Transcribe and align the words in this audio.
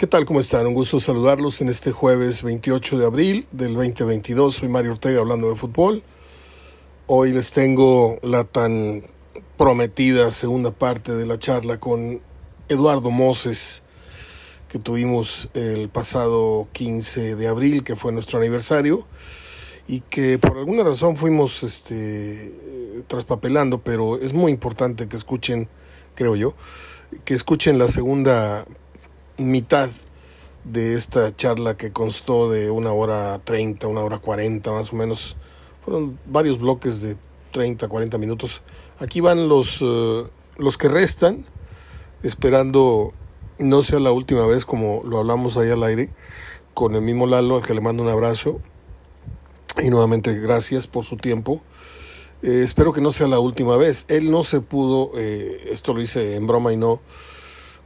¿Qué 0.00 0.06
tal? 0.06 0.24
¿Cómo 0.24 0.40
están? 0.40 0.66
Un 0.66 0.72
gusto 0.72 0.98
saludarlos 0.98 1.60
en 1.60 1.68
este 1.68 1.92
jueves 1.92 2.42
28 2.42 2.98
de 2.98 3.04
abril 3.04 3.46
del 3.52 3.74
2022. 3.74 4.54
Soy 4.54 4.70
Mario 4.70 4.92
Ortega 4.92 5.20
hablando 5.20 5.50
de 5.50 5.56
fútbol. 5.56 6.02
Hoy 7.06 7.34
les 7.34 7.50
tengo 7.50 8.16
la 8.22 8.44
tan 8.44 9.04
prometida 9.58 10.30
segunda 10.30 10.70
parte 10.70 11.12
de 11.14 11.26
la 11.26 11.38
charla 11.38 11.78
con 11.78 12.22
Eduardo 12.70 13.10
Moses 13.10 13.82
que 14.70 14.78
tuvimos 14.78 15.50
el 15.52 15.90
pasado 15.90 16.68
15 16.72 17.36
de 17.36 17.46
abril, 17.46 17.84
que 17.84 17.94
fue 17.94 18.10
nuestro 18.10 18.38
aniversario, 18.38 19.06
y 19.86 20.00
que 20.00 20.38
por 20.38 20.56
alguna 20.56 20.82
razón 20.82 21.18
fuimos 21.18 21.62
este, 21.62 23.04
traspapelando, 23.06 23.82
pero 23.82 24.18
es 24.18 24.32
muy 24.32 24.50
importante 24.50 25.08
que 25.08 25.16
escuchen, 25.16 25.68
creo 26.14 26.36
yo, 26.36 26.54
que 27.26 27.34
escuchen 27.34 27.78
la 27.78 27.86
segunda 27.86 28.64
mitad 29.40 29.90
de 30.64 30.94
esta 30.94 31.34
charla 31.34 31.76
que 31.76 31.92
constó 31.92 32.50
de 32.50 32.70
una 32.70 32.92
hora 32.92 33.40
treinta, 33.44 33.86
una 33.86 34.02
hora 34.02 34.18
cuarenta 34.18 34.70
más 34.70 34.92
o 34.92 34.96
menos. 34.96 35.36
Fueron 35.84 36.18
varios 36.26 36.58
bloques 36.58 37.00
de 37.02 37.16
30, 37.52 37.88
40 37.88 38.18
minutos. 38.18 38.62
Aquí 38.98 39.20
van 39.20 39.48
los, 39.48 39.80
uh, 39.82 40.28
los 40.56 40.76
que 40.76 40.88
restan, 40.88 41.46
esperando 42.22 43.12
no 43.58 43.82
sea 43.82 43.98
la 43.98 44.12
última 44.12 44.46
vez 44.46 44.64
como 44.64 45.02
lo 45.04 45.18
hablamos 45.18 45.56
ahí 45.56 45.70
al 45.70 45.82
aire, 45.82 46.10
con 46.74 46.94
el 46.94 47.02
mismo 47.02 47.26
Lalo, 47.26 47.56
al 47.56 47.62
que 47.62 47.74
le 47.74 47.80
mando 47.80 48.02
un 48.02 48.08
abrazo. 48.08 48.60
Y 49.82 49.88
nuevamente 49.90 50.34
gracias 50.38 50.86
por 50.86 51.04
su 51.04 51.16
tiempo. 51.16 51.62
Eh, 52.42 52.62
espero 52.64 52.92
que 52.92 53.00
no 53.00 53.12
sea 53.12 53.26
la 53.26 53.38
última 53.38 53.76
vez. 53.76 54.04
Él 54.08 54.30
no 54.30 54.42
se 54.42 54.60
pudo, 54.60 55.12
eh, 55.16 55.68
esto 55.70 55.92
lo 55.92 56.02
hice 56.02 56.36
en 56.36 56.46
broma 56.46 56.72
y 56.72 56.76
no, 56.76 57.00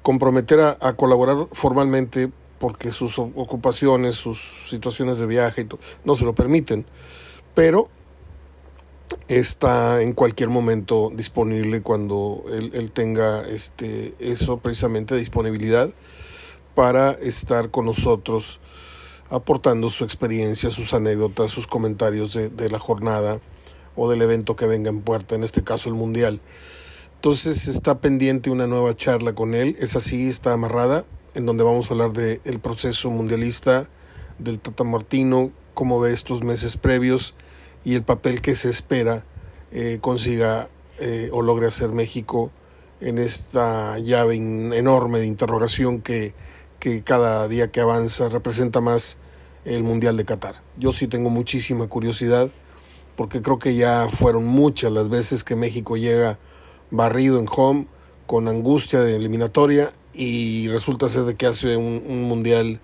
comprometer 0.04 0.60
a, 0.60 0.92
colaborar 0.92 1.48
formalmente 1.52 2.30
porque 2.58 2.92
sus 2.92 3.18
ocupaciones, 3.18 4.14
sus 4.14 4.38
situaciones 4.68 5.18
de 5.18 5.24
viaje 5.24 5.66
no 6.04 6.14
se 6.14 6.26
lo 6.26 6.34
permiten, 6.34 6.84
pero 7.54 7.88
está 9.28 10.02
en 10.02 10.12
cualquier 10.12 10.50
momento 10.50 11.10
disponible 11.12 11.80
cuando 11.80 12.44
él, 12.52 12.92
tenga 12.92 13.48
este, 13.48 14.14
eso 14.18 14.58
precisamente 14.58 15.16
disponibilidad 15.16 15.88
para 16.74 17.12
estar 17.12 17.70
con 17.70 17.86
nosotros 17.86 18.60
aportando 19.30 19.88
su 19.88 20.04
experiencia, 20.04 20.70
sus 20.70 20.92
anécdotas, 20.92 21.50
sus 21.50 21.66
comentarios 21.66 22.34
de 22.34 22.68
la 22.68 22.78
jornada 22.78 23.40
o 23.96 24.10
del 24.10 24.20
evento 24.20 24.54
que 24.54 24.66
venga 24.66 24.90
en 24.90 25.00
puerta, 25.00 25.34
en 25.34 25.44
este 25.44 25.64
caso 25.64 25.88
el 25.88 25.94
Mundial. 25.94 26.42
Entonces 27.24 27.68
está 27.68 28.02
pendiente 28.02 28.50
una 28.50 28.66
nueva 28.66 28.94
charla 28.94 29.34
con 29.34 29.54
él, 29.54 29.76
es 29.78 29.96
así, 29.96 30.28
está 30.28 30.52
amarrada, 30.52 31.06
en 31.32 31.46
donde 31.46 31.64
vamos 31.64 31.88
a 31.90 31.94
hablar 31.94 32.12
del 32.12 32.42
el 32.44 32.60
proceso 32.60 33.08
mundialista 33.08 33.88
del 34.38 34.60
Tata 34.60 34.84
Martino, 34.84 35.50
cómo 35.72 35.98
ve 35.98 36.12
estos 36.12 36.42
meses 36.42 36.76
previos 36.76 37.34
y 37.82 37.94
el 37.94 38.02
papel 38.02 38.42
que 38.42 38.54
se 38.54 38.68
espera 38.68 39.24
eh, 39.72 40.00
consiga 40.02 40.68
eh, 40.98 41.30
o 41.32 41.40
logre 41.40 41.66
hacer 41.66 41.92
México 41.92 42.50
en 43.00 43.16
esta 43.16 43.98
llave 44.00 44.34
enorme 44.34 45.18
de 45.18 45.26
interrogación 45.26 46.02
que, 46.02 46.34
que 46.78 47.02
cada 47.02 47.48
día 47.48 47.70
que 47.70 47.80
avanza 47.80 48.28
representa 48.28 48.82
más 48.82 49.16
el 49.64 49.82
Mundial 49.82 50.18
de 50.18 50.26
Qatar. 50.26 50.56
Yo 50.76 50.92
sí 50.92 51.08
tengo 51.08 51.30
muchísima 51.30 51.86
curiosidad 51.86 52.50
porque 53.16 53.40
creo 53.40 53.58
que 53.58 53.76
ya 53.76 54.08
fueron 54.10 54.44
muchas 54.44 54.92
las 54.92 55.08
veces 55.08 55.42
que 55.42 55.56
México 55.56 55.96
llega 55.96 56.38
barrido 56.96 57.38
en 57.38 57.46
home, 57.50 57.86
con 58.26 58.48
angustia 58.48 59.00
de 59.00 59.16
eliminatoria 59.16 59.92
y 60.12 60.68
resulta 60.68 61.08
ser 61.08 61.24
de 61.24 61.34
que 61.34 61.46
hace 61.46 61.76
un, 61.76 62.22
mundial, 62.22 62.80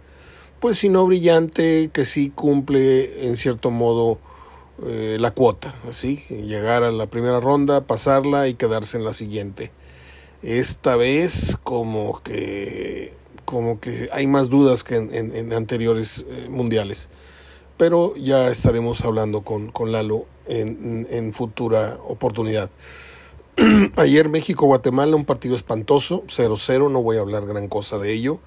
pues 0.58 0.78
si 0.78 0.88
no 0.88 1.06
brillante, 1.06 1.90
que 1.92 2.04
sí 2.04 2.30
cumple 2.30 3.26
en 3.26 3.36
cierto 3.36 3.70
modo 3.70 4.18
eh, 4.86 5.16
la 5.20 5.30
cuota, 5.30 5.74
así, 5.88 6.24
llegar 6.28 6.82
a 6.82 6.90
la 6.90 7.06
primera 7.06 7.40
ronda, 7.40 7.82
pasarla 7.82 8.48
y 8.48 8.54
quedarse 8.54 8.96
en 8.96 9.04
la 9.04 9.12
siguiente. 9.12 9.70
Esta 10.42 10.96
vez 10.96 11.56
como 11.62 12.22
que 12.22 13.14
como 13.44 13.80
que 13.80 14.08
hay 14.12 14.28
más 14.28 14.48
dudas 14.48 14.84
que 14.84 14.94
en, 14.94 15.52
anteriores 15.52 16.24
eh, 16.30 16.46
mundiales. 16.48 17.08
Pero 17.76 18.14
ya 18.14 18.48
estaremos 18.48 19.04
hablando 19.04 19.42
con, 19.42 19.72
con 19.72 19.90
Lalo 19.90 20.26
en, 20.46 21.08
en 21.10 21.32
futura 21.32 21.98
oportunidad. 22.06 22.70
Ayer 23.96 24.28
México-Guatemala, 24.30 25.16
un 25.16 25.26
partido 25.26 25.54
espantoso, 25.54 26.22
0-0, 26.28 26.90
no 26.90 27.02
voy 27.02 27.18
a 27.18 27.20
hablar 27.20 27.46
gran 27.46 27.68
cosa 27.68 27.98
de 27.98 28.12
ello. 28.12 28.40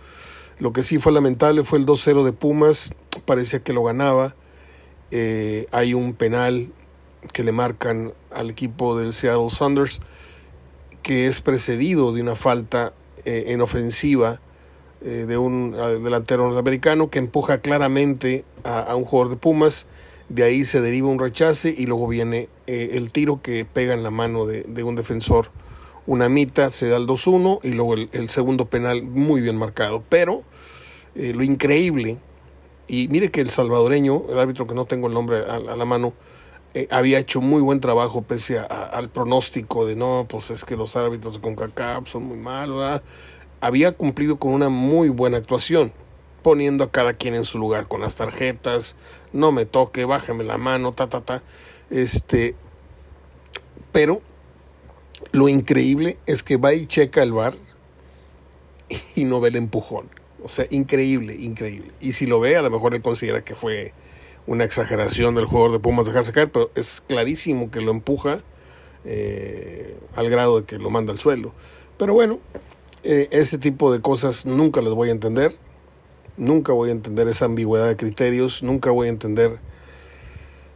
Lo 0.57 0.73
que 0.73 0.81
sí 0.81 0.97
fue 0.97 1.11
lamentable 1.11 1.63
fue 1.63 1.77
el 1.77 1.85
2-0 1.85 2.23
de 2.23 2.31
Pumas, 2.33 2.95
parecía 3.25 3.61
que 3.61 3.73
lo 3.73 3.83
ganaba. 3.83 4.35
Eh, 5.11 5.67
hay 5.71 5.93
un 5.93 6.13
penal 6.13 6.71
que 7.31 7.43
le 7.43 7.51
marcan 7.51 8.13
al 8.31 8.49
equipo 8.49 8.97
del 8.97 9.13
Seattle 9.13 9.51
Saunders, 9.51 10.01
que 11.03 11.27
es 11.27 11.41
precedido 11.41 12.11
de 12.11 12.21
una 12.21 12.35
falta 12.35 12.93
eh, 13.23 13.45
en 13.47 13.61
ofensiva 13.61 14.39
eh, 15.01 15.25
de 15.27 15.37
un 15.37 15.73
delantero 16.03 16.45
norteamericano 16.45 17.11
que 17.11 17.19
empuja 17.19 17.59
claramente 17.59 18.45
a 18.63 18.95
un 18.95 19.05
jugador 19.05 19.29
de 19.31 19.37
Pumas 19.37 19.87
de 20.29 20.43
ahí 20.43 20.63
se 20.63 20.81
deriva 20.81 21.09
un 21.09 21.19
rechace 21.19 21.73
y 21.75 21.85
luego 21.85 22.07
viene 22.07 22.49
eh, 22.67 22.91
el 22.93 23.11
tiro 23.11 23.41
que 23.41 23.65
pega 23.65 23.93
en 23.93 24.03
la 24.03 24.11
mano 24.11 24.45
de, 24.45 24.83
un 24.83 24.95
defensor. 24.95 25.51
Una 26.05 26.29
mitad 26.29 26.69
se 26.69 26.87
da 26.87 26.97
el 26.97 27.07
2-1 27.07 27.59
y 27.63 27.71
luego 27.71 27.95
el, 27.95 28.29
segundo 28.29 28.65
penal 28.65 29.03
muy 29.03 29.41
bien 29.41 29.57
marcado. 29.57 30.03
Pero 30.09 30.43
eh, 31.15 31.33
lo 31.33 31.43
increíble, 31.43 32.19
y 32.87 33.07
mire 33.09 33.31
que 33.31 33.41
el 33.41 33.49
salvadoreño, 33.49 34.23
el 34.29 34.39
árbitro 34.39 34.67
que 34.67 34.75
no 34.75 34.85
tengo 34.85 35.07
el 35.07 35.13
nombre 35.13 35.37
a, 35.37 35.59
la 35.59 35.85
mano, 35.85 36.13
eh, 36.73 36.87
había 36.89 37.19
hecho 37.19 37.39
muy 37.39 37.61
buen 37.61 37.79
trabajo 37.79 38.23
pese 38.23 38.59
al 38.59 39.09
pronóstico 39.09 39.85
de 39.85 39.95
no, 39.95 40.25
pues 40.27 40.49
es 40.49 40.65
que 40.65 40.75
los 40.75 40.95
árbitros 40.95 41.35
de 41.35 41.41
CONCACAF 41.41 42.09
son 42.09 42.23
muy 42.23 42.37
malos. 42.37 43.01
Había 43.61 43.93
cumplido 43.93 44.37
con 44.37 44.51
una 44.51 44.69
muy 44.69 45.09
buena 45.09 45.37
actuación 45.37 45.93
poniendo 46.43 46.83
a 46.83 46.91
cada 46.91 47.13
quien 47.13 47.33
en 47.33 47.45
su 47.45 47.57
lugar 47.57 47.87
con 47.87 48.01
las 48.01 48.15
tarjetas, 48.15 48.97
no 49.31 49.51
me 49.51 49.65
toque, 49.65 50.05
bájame 50.05 50.43
la 50.43 50.57
mano, 50.57 50.91
ta, 50.91 51.09
ta, 51.09 51.21
ta. 51.21 51.41
Este, 51.89 52.55
pero 53.91 54.21
lo 55.31 55.49
increíble 55.49 56.17
es 56.25 56.43
que 56.43 56.57
va 56.57 56.73
y 56.73 56.85
checa 56.85 57.23
el 57.23 57.33
bar 57.33 57.55
y 59.15 59.23
no 59.23 59.39
ve 59.39 59.49
el 59.49 59.55
empujón. 59.55 60.09
O 60.43 60.49
sea, 60.49 60.65
increíble, 60.69 61.35
increíble. 61.35 61.91
Y 62.01 62.11
si 62.11 62.27
lo 62.27 62.39
ve, 62.39 62.57
a 62.57 62.61
lo 62.61 62.69
mejor 62.69 62.93
él 62.93 63.01
considera 63.01 63.43
que 63.43 63.55
fue 63.55 63.93
una 64.45 64.65
exageración 64.65 65.35
del 65.35 65.45
jugador 65.45 65.71
de 65.71 65.79
Pumas 65.79 66.05
dejarse 66.05 66.33
caer, 66.33 66.51
pero 66.51 66.69
es 66.75 67.01
clarísimo 67.01 67.71
que 67.71 67.79
lo 67.79 67.91
empuja 67.91 68.43
eh, 69.05 69.97
al 70.15 70.29
grado 70.29 70.59
de 70.59 70.65
que 70.65 70.77
lo 70.77 70.89
manda 70.89 71.13
al 71.13 71.19
suelo. 71.19 71.53
Pero 71.97 72.13
bueno, 72.13 72.39
eh, 73.03 73.29
ese 73.31 73.57
tipo 73.57 73.91
de 73.91 74.01
cosas 74.01 74.45
nunca 74.45 74.81
las 74.81 74.93
voy 74.93 75.09
a 75.09 75.11
entender. 75.13 75.53
Nunca 76.37 76.73
voy 76.73 76.89
a 76.89 76.91
entender 76.93 77.27
esa 77.27 77.45
ambigüedad 77.45 77.87
de 77.87 77.95
criterios, 77.95 78.63
nunca 78.63 78.91
voy 78.91 79.07
a 79.07 79.11
entender 79.11 79.59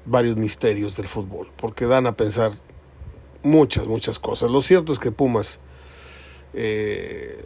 varios 0.06 0.38
misterios 0.38 0.95
del 0.95 1.07
fútbol, 1.07 1.50
porque 1.57 1.85
dan 1.85 2.07
a 2.07 2.16
pensar 2.16 2.51
muchas, 3.44 3.88
muchas 3.88 4.19
cosas. 4.19 4.51
Lo 4.51 4.62
cierto 4.62 4.91
es 4.91 5.00
que 5.00 5.12
Pumas 5.12 5.59
eh, 6.53 7.40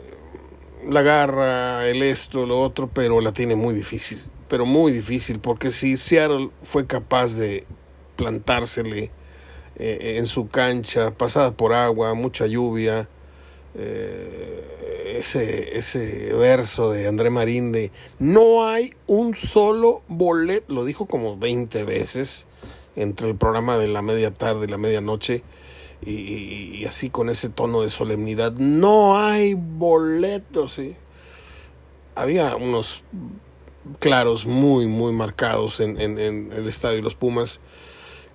la 0.88 1.02
garra, 1.02 1.88
el 1.88 2.04
esto, 2.04 2.46
lo 2.46 2.60
otro, 2.62 2.88
pero 2.88 3.22
la 3.22 3.32
tiene 3.32 3.56
muy 3.56 3.74
difícil, 3.74 4.24
pero 4.48 4.66
muy 4.66 4.92
difícil, 4.92 5.40
porque 5.40 5.72
si 5.72 5.98
Seattle 5.98 6.50
fue 6.64 6.88
capaz 6.88 7.38
de 7.38 7.66
plantársele 8.16 9.12
eh, 9.76 10.16
en 10.18 10.26
su 10.26 10.48
cancha, 10.48 11.12
pasada 11.12 11.52
por 11.52 11.74
agua, 11.74 12.14
mucha 12.14 12.46
lluvia, 12.48 13.08
eh, 13.76 15.16
ese, 15.18 15.78
ese 15.78 16.34
verso 16.34 16.92
de 16.92 17.08
André 17.08 17.30
Marín 17.30 17.72
de 17.72 17.92
no 18.20 18.68
hay 18.68 18.94
un 19.08 19.36
solo 19.36 20.04
boleto, 20.08 20.74
lo 20.74 20.86
dijo 20.86 21.06
como 21.06 21.38
20 21.38 21.84
veces 21.84 22.48
entre 22.96 23.30
el 23.30 23.36
programa 23.36 23.78
de 23.78 23.88
la 23.88 24.02
media 24.02 24.34
tarde 24.34 24.66
y 24.66 24.70
la 24.70 24.78
medianoche 24.78 25.44
y, 26.04 26.12
y 26.12 26.86
así 26.86 27.10
con 27.10 27.30
ese 27.30 27.50
tono 27.50 27.82
de 27.82 27.90
solemnidad, 27.90 28.54
no 28.54 29.20
hay 29.20 29.54
boletos, 29.54 30.74
¿sí? 30.74 30.96
Había 32.16 32.56
unos 32.56 33.04
claros 34.00 34.46
muy, 34.46 34.88
muy 34.88 35.14
marcados 35.14 35.80
en, 35.80 36.00
en, 36.00 36.52
el 36.52 36.68
estadio 36.68 36.98
de 36.98 37.04
los 37.04 37.16
Pumas, 37.16 37.60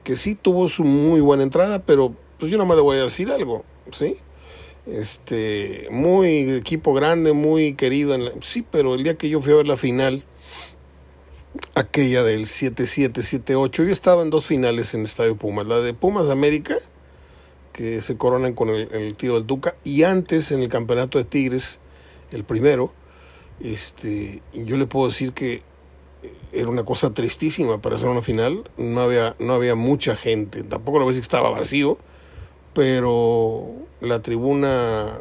que 0.05 0.17
sí 0.17 0.35
tuvo 0.35 0.69
su 0.69 0.85
muy 0.85 1.21
buena 1.21 1.43
entrada, 1.43 1.81
pero 1.81 2.15
pues 2.39 2.51
yo 2.51 2.59
no 2.59 2.67
me 2.67 2.75
le 2.75 2.81
voy 2.81 2.99
a 2.99 3.03
decir 3.03 3.31
algo, 3.31 3.65
¿sí? 3.91 4.19
Este 4.87 5.89
muy 5.91 6.51
equipo 6.51 6.95
grande, 6.95 7.33
muy 7.33 7.75
querido. 7.75 8.15
En 8.15 8.43
sí, 8.43 8.65
pero 8.71 8.95
el 8.95 9.05
día 9.05 9.17
que 9.17 9.29
yo 9.29 9.41
fui 9.41 9.53
a 9.53 9.57
ver 9.57 9.69
la 9.69 9.77
final, 9.77 10.25
aquella 11.75 12.23
del 12.23 12.47
7-7, 12.47 13.13
7-8, 13.45 13.71
yo 13.71 13.93
estaba 13.93 14.23
en 14.23 14.31
dos 14.31 14.47
finales 14.47 14.95
en 14.95 15.01
el 15.01 15.07
Estadio 15.07 15.37
Pumas. 15.37 15.67
La 15.67 15.81
de 15.81 15.95
Pumas 15.95 16.29
América, 16.29 16.77
que 17.73 18.01
se 18.01 18.17
coronan 18.17 18.55
con 18.55 18.69
el, 18.69 18.89
el 18.93 19.17
tiro 19.17 19.35
del 19.35 19.47
Duca, 19.47 19.77
y 19.85 20.05
antes 20.05 20.53
en 20.53 20.61
el 20.61 20.69
Campeonato 20.69 21.19
de 21.19 21.25
Tigres, 21.25 21.81
el 22.33 22.45
primero, 22.45 22.93
Este, 23.61 24.43
yo 24.53 24.77
le 24.77 24.87
puedo 24.87 25.07
decir 25.09 25.33
que 25.33 25.63
era 26.53 26.69
una 26.69 26.85
cosa 26.85 27.15
tristísima 27.15 27.81
para 27.81 27.95
hacer 27.95 28.09
una 28.09 28.23
final. 28.23 28.69
No 28.77 29.01
había, 29.01 29.37
no 29.39 29.55
había 29.55 29.75
mucha 29.75 30.17
gente. 30.17 30.63
Tampoco 30.63 30.99
la 30.99 31.07
vez 31.07 31.17
que 31.17 31.23
estaba 31.23 31.51
vacío. 31.51 31.99
Pero 32.77 33.75
la 34.03 34.21
tribuna 34.21 35.19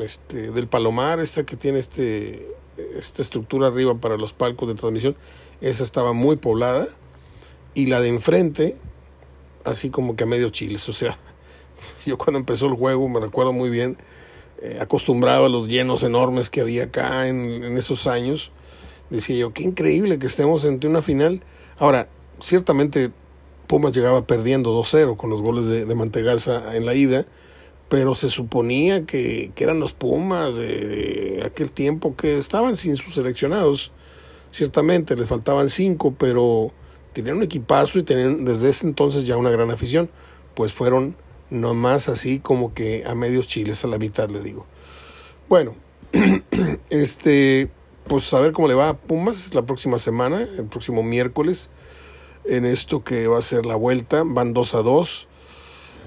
este, 0.00 0.50
del 0.50 0.66
Palomar, 0.66 1.20
esta 1.20 1.44
que 1.44 1.54
tiene 1.54 1.78
este, 1.78 2.48
esta 2.96 3.20
estructura 3.20 3.66
arriba 3.66 3.96
para 3.96 4.16
los 4.16 4.32
palcos 4.32 4.66
de 4.66 4.76
transmisión, 4.76 5.14
esa 5.60 5.82
estaba 5.82 6.14
muy 6.14 6.36
poblada. 6.36 6.88
Y 7.74 7.86
la 7.86 8.00
de 8.00 8.08
enfrente, 8.08 8.76
así 9.64 9.90
como 9.90 10.16
que 10.16 10.24
a 10.24 10.26
medio 10.26 10.48
chiles. 10.48 10.88
O 10.88 10.94
sea, 10.94 11.18
yo 12.06 12.16
cuando 12.16 12.38
empezó 12.38 12.64
el 12.64 12.74
juego, 12.76 13.06
me 13.08 13.20
recuerdo 13.20 13.52
muy 13.52 13.68
bien, 13.68 13.98
eh, 14.62 14.78
acostumbrado 14.80 15.44
a 15.44 15.48
los 15.50 15.68
llenos 15.68 16.02
enormes 16.02 16.48
que 16.48 16.62
había 16.62 16.84
acá 16.84 17.28
en, 17.28 17.62
en 17.62 17.76
esos 17.76 18.06
años 18.06 18.52
decía 19.10 19.36
yo, 19.36 19.52
qué 19.52 19.62
increíble 19.62 20.18
que 20.18 20.26
estemos 20.26 20.64
ante 20.64 20.86
una 20.86 21.02
final. 21.02 21.42
Ahora, 21.78 22.08
ciertamente 22.40 23.10
Pumas 23.66 23.94
llegaba 23.94 24.26
perdiendo 24.26 24.78
2-0 24.78 25.16
con 25.16 25.30
los 25.30 25.42
goles 25.42 25.68
de, 25.68 25.84
de, 25.84 25.94
Mantegaza 25.94 26.76
en 26.76 26.86
la 26.86 26.94
ida, 26.94 27.26
pero 27.88 28.14
se 28.14 28.28
suponía 28.28 29.04
que, 29.06 29.52
que 29.54 29.64
eran 29.64 29.80
los 29.80 29.92
Pumas 29.92 30.56
de, 30.56 31.42
aquel 31.44 31.70
tiempo 31.70 32.16
que 32.16 32.38
estaban 32.38 32.76
sin 32.76 32.96
sus 32.96 33.14
seleccionados. 33.14 33.92
Ciertamente, 34.50 35.16
les 35.16 35.28
faltaban 35.28 35.68
cinco, 35.68 36.14
pero 36.18 36.72
tenían 37.12 37.36
un 37.38 37.42
equipazo 37.42 37.98
y 37.98 38.02
tenían 38.02 38.44
desde 38.44 38.70
ese 38.70 38.86
entonces 38.86 39.26
ya 39.26 39.36
una 39.36 39.50
gran 39.50 39.70
afición. 39.70 40.10
Pues 40.54 40.72
fueron 40.72 41.16
nomás 41.50 42.08
así 42.08 42.40
como 42.40 42.74
que 42.74 43.04
a 43.06 43.14
medios 43.14 43.46
chiles, 43.46 43.84
a 43.84 43.88
la 43.88 43.98
mitad 43.98 44.28
le 44.30 44.40
digo. 44.40 44.66
Bueno, 45.48 45.74
este 46.90 47.70
pues 48.06 48.32
a 48.34 48.40
ver 48.40 48.52
cómo 48.52 48.68
le 48.68 48.74
va 48.74 48.90
a 48.90 48.96
Pumas 48.96 49.54
la 49.54 49.62
próxima 49.62 49.98
semana, 49.98 50.42
el 50.42 50.66
próximo 50.66 51.02
miércoles, 51.02 51.70
en 52.48 52.64
esto 52.64 53.04
que 53.04 53.26
va 53.26 53.38
a 53.38 53.42
ser 53.42 53.66
la 53.66 53.76
vuelta. 53.76 54.22
Van 54.24 54.52
2 54.52 54.74
a 54.74 54.82
2 54.82 55.28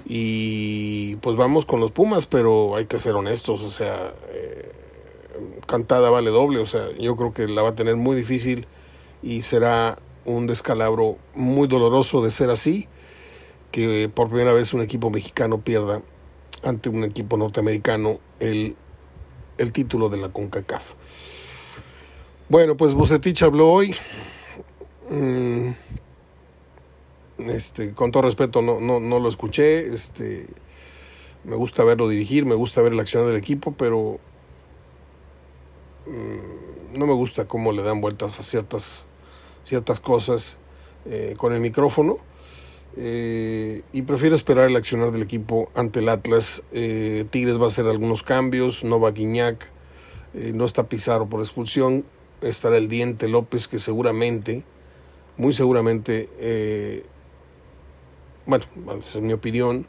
y 0.06 1.16
pues 1.18 1.36
vamos 1.36 1.66
con 1.66 1.80
los 1.80 1.92
Pumas, 1.92 2.26
pero 2.26 2.76
hay 2.76 2.86
que 2.86 3.00
ser 3.00 3.16
honestos, 3.16 3.62
o 3.62 3.70
sea, 3.70 4.14
eh, 4.32 4.72
cantada 5.68 6.10
vale 6.10 6.32
doble, 6.32 6.60
o 6.60 6.66
sea, 6.66 6.90
yo 6.98 7.16
creo 7.16 7.34
que 7.34 7.48
la 7.48 7.62
va 7.62 7.70
a 7.70 7.76
tener 7.76 7.96
muy 7.96 8.16
difícil 8.16 8.68
y 9.22 9.44
será 9.44 10.00
un 10.26 10.48
descalabro 10.48 11.18
muy 11.36 11.68
doloroso 11.68 12.24
de 12.24 12.32
ser 12.32 12.50
así, 12.50 12.88
que 13.72 14.10
por 14.10 14.30
primera 14.30 14.52
vez 14.52 14.74
un 14.74 14.82
equipo 14.82 15.10
mexicano 15.12 15.62
pierda 15.62 16.02
ante 16.64 16.90
un 16.90 17.04
equipo 17.04 17.38
norteamericano 17.38 18.20
el, 18.40 18.76
el 19.58 19.72
título 19.72 20.10
de 20.10 20.18
la 20.18 20.30
CONCACAF. 20.30 20.94
Bueno, 22.50 22.76
pues 22.76 22.96
Bucetich 22.96 23.44
habló 23.44 23.72
hoy. 23.72 23.96
Mm, 25.12 25.70
este, 27.48 27.94
con 27.94 28.12
todo 28.12 28.24
respeto, 28.24 28.62
no, 28.62 28.80
no, 28.80 29.00
no 29.00 29.20
lo 29.20 29.30
escuché. 29.30 29.94
Este, 29.94 30.48
me 31.44 31.56
gusta 31.56 31.84
verlo 31.84 32.10
dirigir, 32.10 32.46
me 32.46 32.56
gusta 32.56 32.82
ver 32.82 32.94
la 32.94 33.02
acción 33.02 33.26
del 33.26 33.38
equipo, 33.38 33.74
pero 33.78 34.20
mm, 36.06 36.98
no 36.98 37.08
me 37.08 37.14
gusta 37.14 37.48
cómo 37.48 37.72
le 37.72 37.82
dan 37.82 38.02
vueltas 38.02 38.40
a 38.40 38.44
ciertas, 38.44 39.06
ciertas 39.64 40.00
cosas 40.00 40.58
eh, 41.06 41.36
con 41.38 41.54
el 41.54 41.60
micrófono. 41.62 42.18
Eh, 42.98 43.84
y 43.94 44.02
prefiero 44.02 44.36
esperar 44.36 44.70
el 44.70 44.76
accionar 44.76 45.12
del 45.12 45.22
equipo 45.22 45.72
ante 45.76 46.00
el 46.00 46.10
Atlas. 46.10 46.64
Eh, 46.74 47.26
Tigres 47.30 47.60
va 47.60 47.66
a 47.66 47.68
hacer 47.68 47.86
algunos 47.86 48.24
cambios, 48.24 48.84
no 48.84 49.00
va 49.00 49.12
Guiñac, 49.12 49.72
no 50.34 50.66
está 50.66 50.88
Pizarro 50.88 51.28
por 51.28 51.40
expulsión 51.40 52.06
estará 52.42 52.78
el 52.78 52.88
Diente 52.88 53.28
López, 53.28 53.68
que 53.68 53.80
seguramente, 53.80 54.64
muy 55.38 55.54
seguramente, 55.54 56.30
bueno, 58.50 59.02
es 59.02 59.16
mi 59.18 59.34
opinión, 59.34 59.86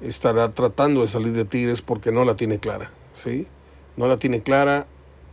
estará 0.00 0.50
tratando 0.50 1.00
de 1.02 1.08
salir 1.08 1.32
de 1.32 1.44
Tigres 1.44 1.82
porque 1.82 2.12
no 2.12 2.24
la 2.24 2.36
tiene 2.36 2.58
clara, 2.58 2.90
¿sí? 3.14 3.46
No 3.96 4.06
la 4.06 4.16
tiene 4.16 4.42
clara, 4.42 4.86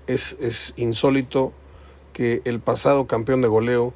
es, 0.07 0.37
es 0.39 0.73
insólito 0.77 1.53
que 2.13 2.41
el 2.45 2.59
pasado 2.59 3.07
campeón 3.07 3.41
de 3.41 3.47
goleo 3.47 3.93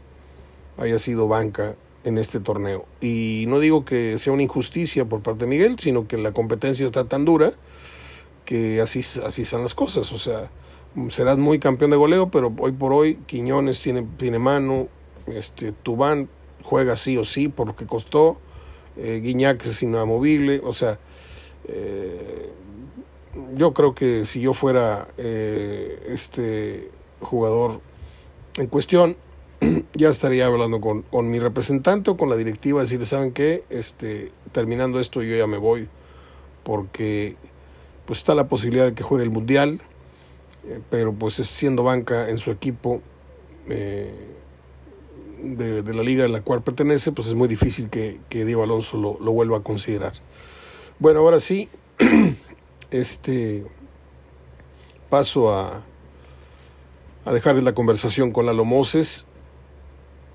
haya 0.78 1.00
sido 1.00 1.28
banca 1.28 1.76
en 2.04 2.18
este 2.18 2.40
torneo. 2.40 2.86
Y 3.02 3.46
no 3.48 3.60
digo 3.60 3.86
que 3.86 4.18
sea 4.18 4.34
una 4.34 4.44
injusticia 4.44 5.06
por 5.06 5.22
parte 5.22 5.46
de 5.46 5.50
Miguel, 5.50 5.78
sino 5.80 6.08
que 6.08 6.18
la 6.18 6.32
competencia 6.34 6.86
está 6.86 7.06
tan 7.06 7.26
dura 7.26 7.54
que 8.46 8.82
así, 8.82 9.00
así 9.00 9.46
son 9.46 9.62
las 9.62 9.74
cosas. 9.74 10.12
O 10.12 10.18
sea, 10.18 10.50
serás 11.10 11.38
muy 11.38 11.60
campeón 11.60 11.92
de 11.92 11.98
goleo, 11.98 12.30
pero 12.30 12.54
hoy 12.60 12.72
por 12.72 12.94
hoy 12.94 13.16
Quiñones 13.26 13.82
tiene, 13.82 14.06
tiene 14.18 14.40
mano, 14.40 14.88
este, 15.28 15.72
Tubán 15.72 16.30
juega 16.62 16.96
sí 16.96 17.18
o 17.18 17.24
sí 17.24 17.50
por 17.50 17.68
lo 17.68 17.76
que 17.76 17.86
costó, 17.86 18.38
eh, 18.98 19.22
Guiñac 19.24 19.66
es 19.66 19.84
inamovible, 19.84 20.62
o 20.64 20.74
sea, 20.74 21.00
eh, 21.68 22.50
yo 23.56 23.74
creo 23.74 23.96
que 23.96 24.26
si 24.26 24.42
yo 24.42 24.54
fuera 24.54 25.08
eh, 25.18 26.04
este 26.08 26.90
jugador 27.20 27.82
en 28.58 28.68
cuestión, 28.68 29.18
ya 29.94 30.10
estaría 30.10 30.46
hablando 30.46 30.82
con, 30.82 31.02
con, 31.04 31.30
mi 31.30 31.40
representante 31.40 32.12
o 32.12 32.18
con 32.18 32.30
la 32.30 32.36
directiva, 32.36 32.82
decirle, 32.82 33.06
¿saben 33.06 33.32
qué? 33.32 33.64
Este, 33.70 34.32
terminando 34.52 35.00
esto 35.00 35.24
yo 35.24 35.36
ya 35.36 35.48
me 35.48 35.58
voy, 35.58 35.90
porque 36.64 37.36
pues 38.06 38.20
está 38.20 38.36
la 38.36 38.48
posibilidad 38.48 38.86
de 38.86 38.94
que 38.94 39.04
juegue 39.04 39.24
el 39.24 39.32
Mundial, 39.32 39.82
eh, 40.68 40.80
pero 40.90 41.14
pues 41.14 41.36
siendo 41.36 41.84
banca 41.84 42.30
en 42.30 42.38
su 42.38 42.52
equipo 42.52 43.02
eh, 43.70 44.14
de, 45.44 45.94
la 45.94 46.04
liga 46.04 46.26
en 46.26 46.32
la 46.32 46.42
cual 46.42 46.64
pertenece, 46.64 47.12
pues 47.12 47.28
es 47.28 47.34
muy 47.36 47.48
difícil 47.48 47.90
que, 47.90 48.20
que 48.30 48.46
Diego 48.46 48.64
Alonso 48.64 48.98
lo, 48.98 49.18
lo, 49.20 49.32
vuelva 49.32 49.58
a 49.58 49.64
considerar. 49.64 50.14
Bueno, 51.00 51.20
ahora 51.20 51.40
sí, 51.40 51.70
este 52.92 53.66
paso 55.10 55.54
a, 55.54 55.84
a 57.26 57.32
dejarle 57.32 57.62
la 57.62 57.74
conversación 57.74 58.32
con 58.32 58.46
Lalo 58.46 58.66
Moses 58.66 59.28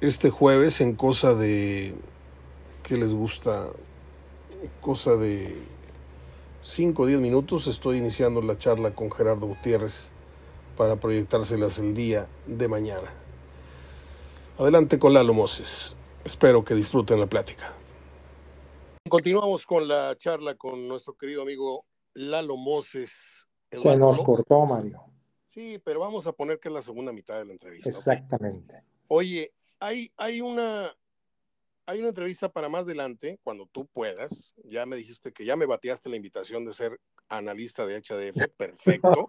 este 0.00 0.30
jueves 0.30 0.80
en 0.80 0.94
cosa 0.94 1.34
de, 1.34 1.94
¿qué 2.84 2.96
les 2.96 3.12
gusta? 3.12 3.66
Cosa 4.80 5.16
de 5.16 5.56
5 6.62 7.02
o 7.02 7.06
10 7.06 7.20
minutos 7.20 7.66
estoy 7.66 7.98
iniciando 7.98 8.40
la 8.40 8.58
charla 8.58 8.92
con 8.92 9.10
Gerardo 9.10 9.46
Gutiérrez 9.46 10.10
para 10.76 10.96
proyectárselas 10.96 11.78
el 11.78 11.94
día 11.94 12.28
de 12.46 12.68
mañana. 12.68 13.12
Adelante 14.58 14.98
con 14.98 15.14
Lalo 15.14 15.34
Moses. 15.34 15.96
Espero 16.24 16.64
que 16.64 16.74
disfruten 16.74 17.20
la 17.20 17.28
plática. 17.28 17.72
Continuamos 19.08 19.64
con 19.64 19.86
la 19.86 20.16
charla 20.16 20.56
con 20.56 20.88
nuestro 20.88 21.16
querido 21.16 21.42
amigo 21.42 21.86
Lalo 22.14 22.56
Moses. 22.56 23.46
Se 23.70 23.96
nos 23.96 24.18
cortó, 24.18 24.66
Mario. 24.66 25.00
Sí, 25.46 25.80
pero 25.84 26.00
vamos 26.00 26.26
a 26.26 26.32
poner 26.32 26.58
que 26.58 26.68
es 26.68 26.74
la 26.74 26.82
segunda 26.82 27.12
mitad 27.12 27.38
de 27.38 27.44
la 27.44 27.52
entrevista. 27.52 27.88
Exactamente. 27.88 28.82
Oye, 29.06 29.52
hay, 29.78 30.12
hay 30.16 30.40
una 30.40 30.92
hay 31.86 32.00
una 32.00 32.08
entrevista 32.08 32.50
para 32.52 32.68
más 32.68 32.82
adelante, 32.82 33.38
cuando 33.44 33.66
tú 33.70 33.86
puedas. 33.86 34.56
Ya 34.64 34.86
me 34.86 34.96
dijiste 34.96 35.32
que 35.32 35.44
ya 35.44 35.54
me 35.54 35.66
bateaste 35.66 36.10
la 36.10 36.16
invitación 36.16 36.64
de 36.64 36.72
ser 36.72 37.00
analista 37.28 37.86
de 37.86 38.02
HDF. 38.02 38.48
Perfecto. 38.56 39.28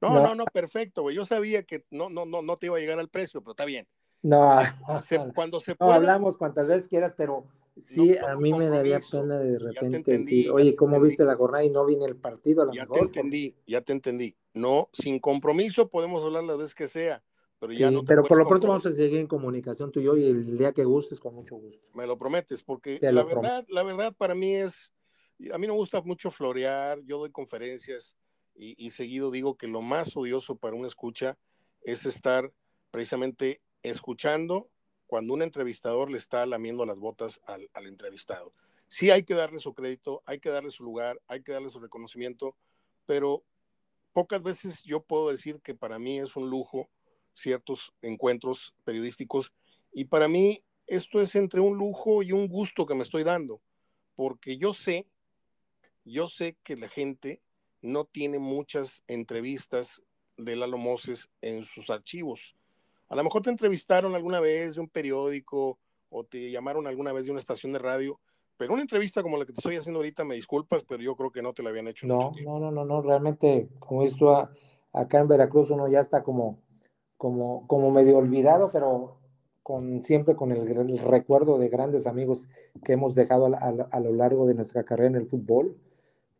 No, 0.00 0.22
no, 0.22 0.34
no, 0.34 0.46
perfecto, 0.46 1.02
güey. 1.02 1.14
Yo 1.14 1.26
sabía 1.26 1.62
que 1.62 1.84
no, 1.90 2.08
no, 2.08 2.24
no, 2.24 2.40
no 2.40 2.56
te 2.56 2.66
iba 2.66 2.78
a 2.78 2.80
llegar 2.80 2.98
al 2.98 3.10
precio, 3.10 3.42
pero 3.42 3.50
está 3.50 3.66
bien. 3.66 3.86
No, 4.22 4.60
cuando 5.34 5.60
se 5.60 5.74
pueda, 5.74 5.94
hablamos 5.94 6.36
cuantas 6.36 6.66
veces 6.66 6.88
quieras, 6.88 7.14
pero 7.16 7.46
sí, 7.76 8.16
a 8.18 8.36
mí 8.36 8.52
me 8.52 8.68
daría 8.68 9.00
pena 9.00 9.38
de 9.38 9.58
repente 9.58 10.18
decir, 10.18 10.50
oye, 10.50 10.74
¿cómo 10.74 11.00
viste 11.00 11.24
la 11.24 11.36
jornada 11.36 11.64
y 11.64 11.70
no 11.70 11.86
viene 11.86 12.04
el 12.04 12.16
partido? 12.16 12.62
A 12.62 12.66
lo 12.66 12.72
ya 12.72 12.82
mejor, 12.82 12.98
te 12.98 13.04
entendí, 13.04 13.56
ya 13.66 13.80
te 13.80 13.92
entendí. 13.92 14.36
No, 14.52 14.88
sin 14.92 15.18
compromiso 15.20 15.88
podemos 15.88 16.22
hablar 16.24 16.44
las 16.44 16.58
veces 16.58 16.74
que 16.74 16.86
sea. 16.86 17.22
Pero, 17.58 17.72
ya 17.72 17.88
sí, 17.88 17.94
no 17.94 18.04
pero 18.04 18.22
por 18.24 18.38
lo 18.38 18.46
pronto 18.46 18.68
vamos 18.68 18.86
a 18.86 18.92
seguir 18.92 19.18
en 19.18 19.26
comunicación 19.26 19.92
tú 19.92 20.00
y 20.00 20.04
yo 20.04 20.16
y 20.16 20.24
el 20.24 20.56
día 20.56 20.72
que 20.72 20.84
gustes, 20.84 21.20
con 21.20 21.34
mucho 21.34 21.56
gusto. 21.56 21.86
Me 21.94 22.06
lo 22.06 22.16
prometes, 22.16 22.62
porque 22.62 22.98
la 23.02 23.22
verdad, 23.22 23.64
prometo. 23.64 23.66
la 23.68 23.82
verdad 23.82 24.14
para 24.16 24.34
mí 24.34 24.54
es, 24.54 24.94
a 25.52 25.58
mí 25.58 25.66
me 25.66 25.74
gusta 25.74 26.00
mucho 26.00 26.30
florear, 26.30 27.00
yo 27.04 27.18
doy 27.18 27.30
conferencias, 27.30 28.16
y, 28.54 28.74
y, 28.84 28.90
seguido 28.90 29.30
digo 29.30 29.56
que 29.56 29.68
lo 29.68 29.80
más 29.80 30.16
odioso 30.16 30.56
para 30.56 30.74
una 30.74 30.86
escucha 30.86 31.38
es 31.82 32.04
estar 32.04 32.52
precisamente 32.90 33.60
escuchando 33.82 34.68
cuando 35.06 35.34
un 35.34 35.42
entrevistador 35.42 36.10
le 36.10 36.18
está 36.18 36.46
lamiendo 36.46 36.86
las 36.86 36.96
botas 36.96 37.40
al, 37.46 37.68
entrevistado. 37.86 38.52
Sí 38.86 39.10
hay 39.10 39.24
que 39.24 39.34
darle 39.34 39.58
su 39.58 39.74
crédito, 39.74 40.22
hay 40.26 40.40
que 40.40 40.50
darle 40.50 40.70
su 40.70 40.84
lugar, 40.84 41.20
hay 41.26 41.42
que 41.42 41.52
darle 41.52 41.70
su 41.70 41.80
reconocimiento, 41.80 42.56
pero 43.06 43.42
pocas 44.12 44.42
veces 44.42 44.82
yo 44.84 45.02
puedo 45.02 45.30
decir 45.30 45.60
que 45.62 45.74
para 45.74 45.98
mí 45.98 46.18
es 46.18 46.36
un 46.36 46.48
lujo 46.48 46.88
ciertos 47.34 47.92
encuentros 48.02 48.74
periodísticos 48.84 49.52
y 49.92 50.04
para 50.04 50.28
mí 50.28 50.62
esto 50.86 51.20
es 51.20 51.34
entre 51.34 51.60
un 51.60 51.76
lujo 51.76 52.22
y 52.22 52.32
un 52.32 52.48
gusto 52.48 52.86
que 52.86 52.94
me 52.94 53.02
estoy 53.02 53.22
dando, 53.22 53.60
porque 54.14 54.56
yo 54.56 54.74
sé, 54.74 55.06
yo 56.04 56.28
sé 56.28 56.56
que 56.62 56.76
la 56.76 56.88
gente 56.88 57.42
no 57.82 58.04
tiene 58.04 58.38
muchas 58.38 59.02
entrevistas 59.06 60.02
de 60.36 60.56
Lalo 60.56 60.78
Moses 60.78 61.30
en 61.40 61.64
sus 61.64 61.90
archivos. 61.90 62.54
A 63.10 63.16
lo 63.16 63.24
mejor 63.24 63.42
te 63.42 63.50
entrevistaron 63.50 64.14
alguna 64.14 64.38
vez 64.38 64.76
de 64.76 64.80
un 64.80 64.88
periódico 64.88 65.78
o 66.10 66.24
te 66.24 66.50
llamaron 66.50 66.86
alguna 66.86 67.12
vez 67.12 67.24
de 67.24 67.32
una 67.32 67.40
estación 67.40 67.72
de 67.72 67.80
radio, 67.80 68.20
pero 68.56 68.72
una 68.72 68.82
entrevista 68.82 69.20
como 69.22 69.36
la 69.36 69.44
que 69.44 69.52
te 69.52 69.58
estoy 69.58 69.76
haciendo 69.76 69.98
ahorita, 69.98 70.24
me 70.24 70.36
disculpas, 70.36 70.84
pero 70.88 71.02
yo 71.02 71.16
creo 71.16 71.32
que 71.32 71.42
no 71.42 71.52
te 71.52 71.62
la 71.62 71.70
habían 71.70 71.88
hecho. 71.88 72.06
No, 72.06 72.32
no, 72.44 72.60
no, 72.60 72.70
no, 72.70 72.84
no, 72.84 73.02
realmente, 73.02 73.68
como 73.80 74.04
esto 74.04 74.48
acá 74.92 75.18
en 75.18 75.28
Veracruz 75.28 75.70
uno 75.70 75.88
ya 75.88 75.98
está 75.98 76.22
como, 76.22 76.60
como, 77.16 77.66
como 77.66 77.90
medio 77.90 78.16
olvidado, 78.16 78.70
pero 78.70 79.18
con, 79.64 80.02
siempre 80.02 80.36
con 80.36 80.52
el, 80.52 80.98
recuerdo 80.98 81.58
de 81.58 81.68
grandes 81.68 82.06
amigos 82.06 82.48
que 82.84 82.92
hemos 82.92 83.16
dejado 83.16 83.46
a, 83.46 84.00
lo 84.00 84.12
largo 84.12 84.46
de 84.46 84.54
nuestra 84.54 84.84
carrera 84.84 85.08
en 85.08 85.16
el 85.16 85.26
fútbol. 85.26 85.76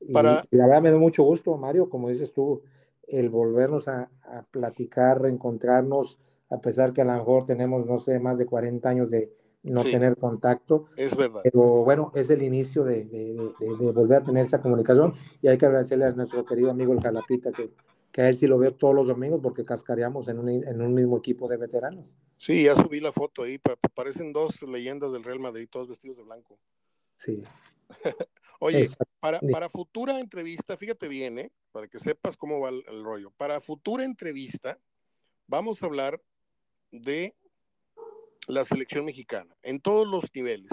Y, 0.00 0.12
la 0.12 0.44
verdad 0.50 0.82
me 0.82 0.90
da 0.92 0.98
mucho 0.98 1.24
gusto, 1.24 1.56
Mario, 1.56 1.90
como 1.90 2.08
dices 2.08 2.32
tú, 2.32 2.62
el 3.08 3.28
volvernos 3.28 3.88
a, 3.88 4.08
a 4.22 4.42
platicar, 4.50 5.20
reencontrarnos, 5.20 6.18
a 6.50 6.60
pesar 6.60 6.92
que 6.92 7.02
a 7.02 7.04
lo 7.04 7.12
mejor 7.12 7.44
tenemos, 7.44 7.86
no 7.86 7.98
sé, 7.98 8.18
más 8.18 8.38
de 8.38 8.46
40 8.46 8.88
años 8.88 9.10
de, 9.10 9.32
no 9.62 9.82
tener 9.82 10.16
contacto. 10.16 10.86
Es 10.96 11.16
verdad. 11.16 11.40
Pero 11.42 11.84
bueno, 11.84 12.12
es 12.14 12.30
el 12.30 12.42
inicio 12.42 12.84
de, 12.84 13.04
de, 13.04 13.34
de, 13.34 13.92
volver 13.92 14.18
a 14.18 14.22
tener 14.22 14.44
esa 14.44 14.60
comunicación 14.60 15.12
y 15.42 15.48
hay 15.48 15.58
que 15.58 15.66
agradecerle 15.66 16.06
a 16.06 16.12
nuestro 16.12 16.44
querido 16.44 16.70
amigo 16.70 16.92
el 16.92 17.00
Jalapita 17.00 17.52
que, 17.52 17.70
que 18.10 18.22
a 18.22 18.28
él 18.28 18.38
sí 18.38 18.46
lo 18.46 18.58
veo 18.58 18.74
todos 18.74 18.94
los 18.94 19.06
domingos 19.06 19.40
porque 19.42 19.64
cascareamos 19.64 20.28
en 20.28 20.38
un, 20.38 20.48
en 20.48 20.80
un 20.80 20.94
mismo 20.94 21.18
equipo 21.18 21.48
de 21.48 21.56
veteranos. 21.56 22.16
Sí, 22.38 22.64
ya 22.64 22.74
subí 22.74 23.00
la 23.00 23.12
foto 23.12 23.42
ahí, 23.42 23.58
parecen 23.94 24.32
dos 24.32 24.62
leyendas 24.62 25.12
del 25.12 25.24
Real 25.24 25.40
Madrid, 25.40 25.68
todos 25.70 25.88
vestidos 25.88 26.16
de 26.16 26.24
blanco. 26.24 26.58
Sí. 27.16 27.44
Oye, 28.60 28.88
para, 29.20 29.40
para, 29.52 29.68
futura 29.68 30.20
entrevista, 30.20 30.76
fíjate 30.76 31.08
bien, 31.08 31.38
¿eh? 31.38 31.52
para 31.72 31.88
que 31.88 31.98
sepas 31.98 32.36
cómo 32.36 32.60
va 32.60 32.68
el 32.68 33.02
rollo. 33.02 33.30
Para 33.36 33.60
futura 33.60 34.04
entrevista, 34.04 34.78
vamos 35.46 35.82
a 35.82 35.86
hablar 35.86 36.20
de 36.90 37.34
la 38.46 38.64
selección 38.64 39.04
mexicana 39.04 39.56
en 39.62 39.80
todos 39.80 40.06
los 40.06 40.24
niveles. 40.34 40.70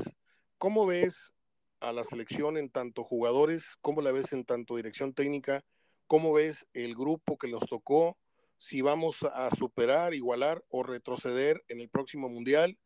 ¿Cómo 0.58 0.86
ves 0.86 1.34
a 1.80 1.92
la 1.92 2.04
selección 2.04 2.58
en 2.58 2.70
tanto 2.70 3.04
jugadores? 3.04 3.78
¿Cómo 3.82 4.02
la 4.02 4.12
ves 4.12 4.34
en 4.34 4.46
tanto 4.46 4.76
dirección 4.76 5.14
técnica? 5.14 5.64
¿Cómo 6.08 6.34
ves 6.34 6.66
el 6.74 6.96
grupo 6.96 7.38
que 7.38 7.48
nos 7.48 7.66
tocó? 7.68 8.18
Si 8.58 8.82
vamos 8.82 9.24
a 9.24 9.50
superar, 9.52 10.14
igualar 10.16 10.64
o 10.70 10.82
retroceder 10.82 11.64
en 11.68 11.80
el 11.80 11.90
próximo 11.90 12.30
mundial. 12.30 12.78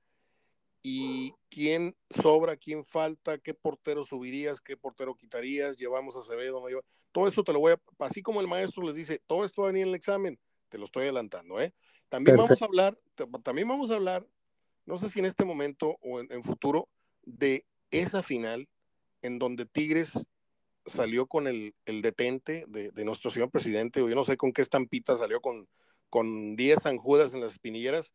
¿Y 0.83 1.33
quién 1.50 1.95
sobra, 2.09 2.57
quién 2.57 2.83
falta? 2.83 3.38
¿Qué 3.38 3.53
portero 3.53 4.03
subirías? 4.03 4.59
¿Qué 4.59 4.75
portero 4.75 5.15
quitarías? 5.15 5.77
¿Llevamos 5.77 6.15
a 6.17 6.19
Acevedo? 6.19 6.67
No 6.67 6.81
Todo 7.11 7.27
eso 7.27 7.43
te 7.43 7.53
lo 7.53 7.59
voy. 7.59 7.75
Así 8.00 8.21
como 8.21 8.41
el 8.41 8.47
maestro 8.47 8.83
les 8.83 8.95
dice, 8.95 9.21
todo 9.27 9.45
esto 9.45 9.61
va 9.61 9.69
a 9.69 9.71
venir 9.71 9.83
en 9.83 9.89
el 9.89 9.95
examen, 9.95 10.39
te 10.69 10.79
lo 10.79 10.85
estoy 10.85 11.03
adelantando, 11.03 11.61
¿eh? 11.61 11.73
También 12.12 12.38
vamos 12.38 12.62
a 12.62 12.65
hablar, 12.65 13.00
también 13.41 13.68
vamos 13.68 13.89
a 13.89 13.96
hablar 13.96 14.27
no 14.86 14.98
sé 14.98 15.10
si 15.10 15.20
en 15.20 15.25
este 15.25 15.46
momento 15.46 15.98
o 16.01 16.20
en, 16.20 16.44
futuro, 16.44 16.89
de 17.24 17.65
esa 17.91 18.24
final 18.24 18.68
en 19.22 19.39
donde 19.39 19.65
Tigres 19.65 20.27
salió 20.86 21.27
con 21.27 21.48
el, 21.48 21.74
detente 21.86 22.65
de, 22.68 23.06
nuestro 23.06 23.30
señor 23.30 23.51
presidente, 23.51 24.01
o 24.01 24.10
yo 24.10 24.15
no 24.15 24.24
sé 24.24 24.36
con 24.38 24.51
qué 24.51 24.62
estampita 24.62 25.15
salió 25.15 25.39
con, 25.39 25.68
con 26.10 26.56
10 26.56 26.80
Judas 27.00 27.34
en 27.34 27.41
las 27.41 27.53
espinilleras, 27.53 28.13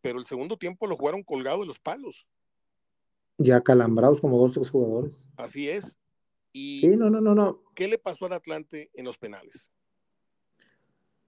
pero 0.00 0.18
el 0.18 0.26
segundo 0.26 0.56
tiempo 0.56 0.86
lo 0.86 0.96
jugaron 0.96 1.22
colgado 1.22 1.60
de 1.60 1.66
los 1.66 1.78
palos. 1.78 2.26
Ya 3.38 3.60
calambrados 3.60 4.20
como 4.20 4.38
dos 4.38 4.52
tres 4.52 4.70
jugadores. 4.70 5.28
Así 5.36 5.68
es. 5.68 5.98
Y 6.52 6.80
sí, 6.80 6.88
no, 6.88 7.10
no, 7.10 7.20
no, 7.20 7.34
no. 7.34 7.58
¿Qué 7.74 7.86
le 7.86 7.98
pasó 7.98 8.24
al 8.24 8.32
Atlante 8.32 8.90
en 8.94 9.04
los 9.04 9.18
penales? 9.18 9.70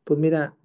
Pues 0.04 0.18
mira, 0.18 0.56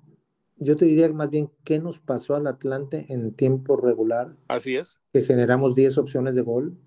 yo 0.64 0.76
te 0.76 0.86
diría 0.86 1.12
más 1.14 1.30
bien 1.30 1.52
qué 1.64 1.80
nos 1.80 2.00
pasó 2.00 2.36
al 2.36 2.48
Atlante 2.48 3.06
en 3.10 3.34
tiempo 3.34 3.78
regular. 3.78 4.36
Así 4.48 4.76
es. 4.76 5.00
Que 5.12 5.22
generamos 5.22 5.76
10 5.76 5.98
opciones 5.98 6.36
de 6.36 6.42
gol 6.42 6.78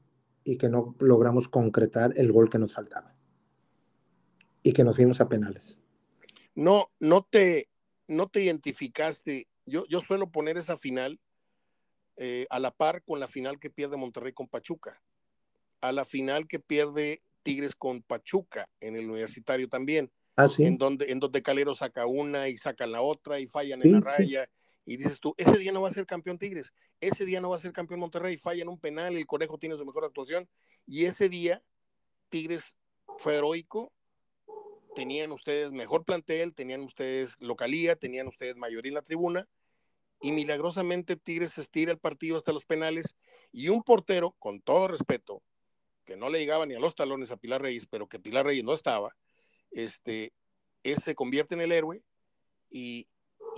y 0.44 0.58
que 0.58 0.68
no 0.68 0.94
logramos 1.00 1.48
concretar 1.48 2.12
el 2.16 2.32
gol 2.32 2.48
que 2.50 2.58
nos 2.58 2.72
faltaba. 2.72 3.14
Y 4.62 4.72
que 4.72 4.84
nos 4.84 4.96
fuimos 4.96 5.20
a 5.20 5.28
penales. 5.28 5.80
No, 6.54 6.90
no 7.00 7.22
te, 7.22 7.68
no 8.08 8.28
te 8.28 8.42
identificaste. 8.42 9.48
Yo, 9.66 9.84
yo 9.86 10.00
suelo 10.00 10.30
poner 10.30 10.56
esa 10.56 10.78
final 10.78 11.20
eh, 12.16 12.46
a 12.48 12.58
la 12.58 12.70
par 12.70 13.02
con 13.02 13.20
la 13.20 13.28
final 13.28 13.58
que 13.58 13.70
pierde 13.70 13.96
Monterrey 13.96 14.32
con 14.32 14.48
Pachuca. 14.48 15.02
A 15.80 15.92
la 15.92 16.04
final 16.04 16.48
que 16.48 16.58
pierde 16.58 17.22
Tigres 17.42 17.74
con 17.74 18.02
Pachuca 18.02 18.68
en 18.80 18.96
el 18.96 19.10
universitario 19.10 19.68
también. 19.68 20.10
Ah, 20.36 20.48
en, 20.58 20.76
donde, 20.76 21.10
en 21.10 21.18
donde 21.18 21.42
Calero 21.42 21.74
saca 21.74 22.06
una 22.06 22.48
y 22.48 22.58
sacan 22.58 22.92
la 22.92 23.00
otra 23.00 23.40
y 23.40 23.46
fallan 23.46 23.80
en 23.82 23.92
la 23.92 24.00
raya. 24.00 24.48
Y 24.84 24.98
dices 24.98 25.18
tú, 25.18 25.34
ese 25.38 25.56
día 25.58 25.72
no 25.72 25.80
va 25.80 25.88
a 25.88 25.92
ser 25.92 26.06
campeón 26.06 26.38
Tigres, 26.38 26.72
ese 27.00 27.24
día 27.24 27.40
no 27.40 27.50
va 27.50 27.56
a 27.56 27.58
ser 27.58 27.72
campeón 27.72 28.00
Monterrey, 28.00 28.36
fallan 28.36 28.68
un 28.68 28.78
penal 28.78 29.16
el 29.16 29.26
Conejo 29.26 29.58
tiene 29.58 29.76
su 29.76 29.84
mejor 29.84 30.04
actuación. 30.04 30.48
Y 30.86 31.06
ese 31.06 31.28
día 31.28 31.62
Tigres 32.28 32.76
fue 33.18 33.36
heroico, 33.36 33.92
tenían 34.94 35.32
ustedes 35.32 35.72
mejor 35.72 36.04
plantel, 36.04 36.54
tenían 36.54 36.82
ustedes 36.82 37.36
localía, 37.40 37.96
tenían 37.96 38.28
ustedes 38.28 38.56
mayoría 38.56 38.90
en 38.90 38.94
la 38.94 39.02
tribuna, 39.02 39.48
y 40.20 40.32
milagrosamente 40.32 41.16
Tigres 41.16 41.58
estira 41.58 41.92
el 41.92 41.98
partido 41.98 42.36
hasta 42.36 42.52
los 42.52 42.64
penales, 42.64 43.16
y 43.52 43.68
un 43.68 43.82
portero, 43.82 44.36
con 44.38 44.60
todo 44.60 44.88
respeto, 44.88 45.42
que 46.04 46.16
no 46.16 46.30
le 46.30 46.38
llegaba 46.38 46.66
ni 46.66 46.74
a 46.74 46.80
los 46.80 46.94
talones 46.94 47.30
a 47.30 47.36
Pilar 47.36 47.62
Reyes, 47.62 47.86
pero 47.86 48.08
que 48.08 48.20
Pilar 48.20 48.46
Reyes 48.46 48.64
no 48.64 48.72
estaba, 48.72 49.16
este, 49.76 50.32
se 50.82 51.14
convierte 51.14 51.54
en 51.54 51.60
el 51.60 51.72
héroe 51.72 52.02
y, 52.70 53.08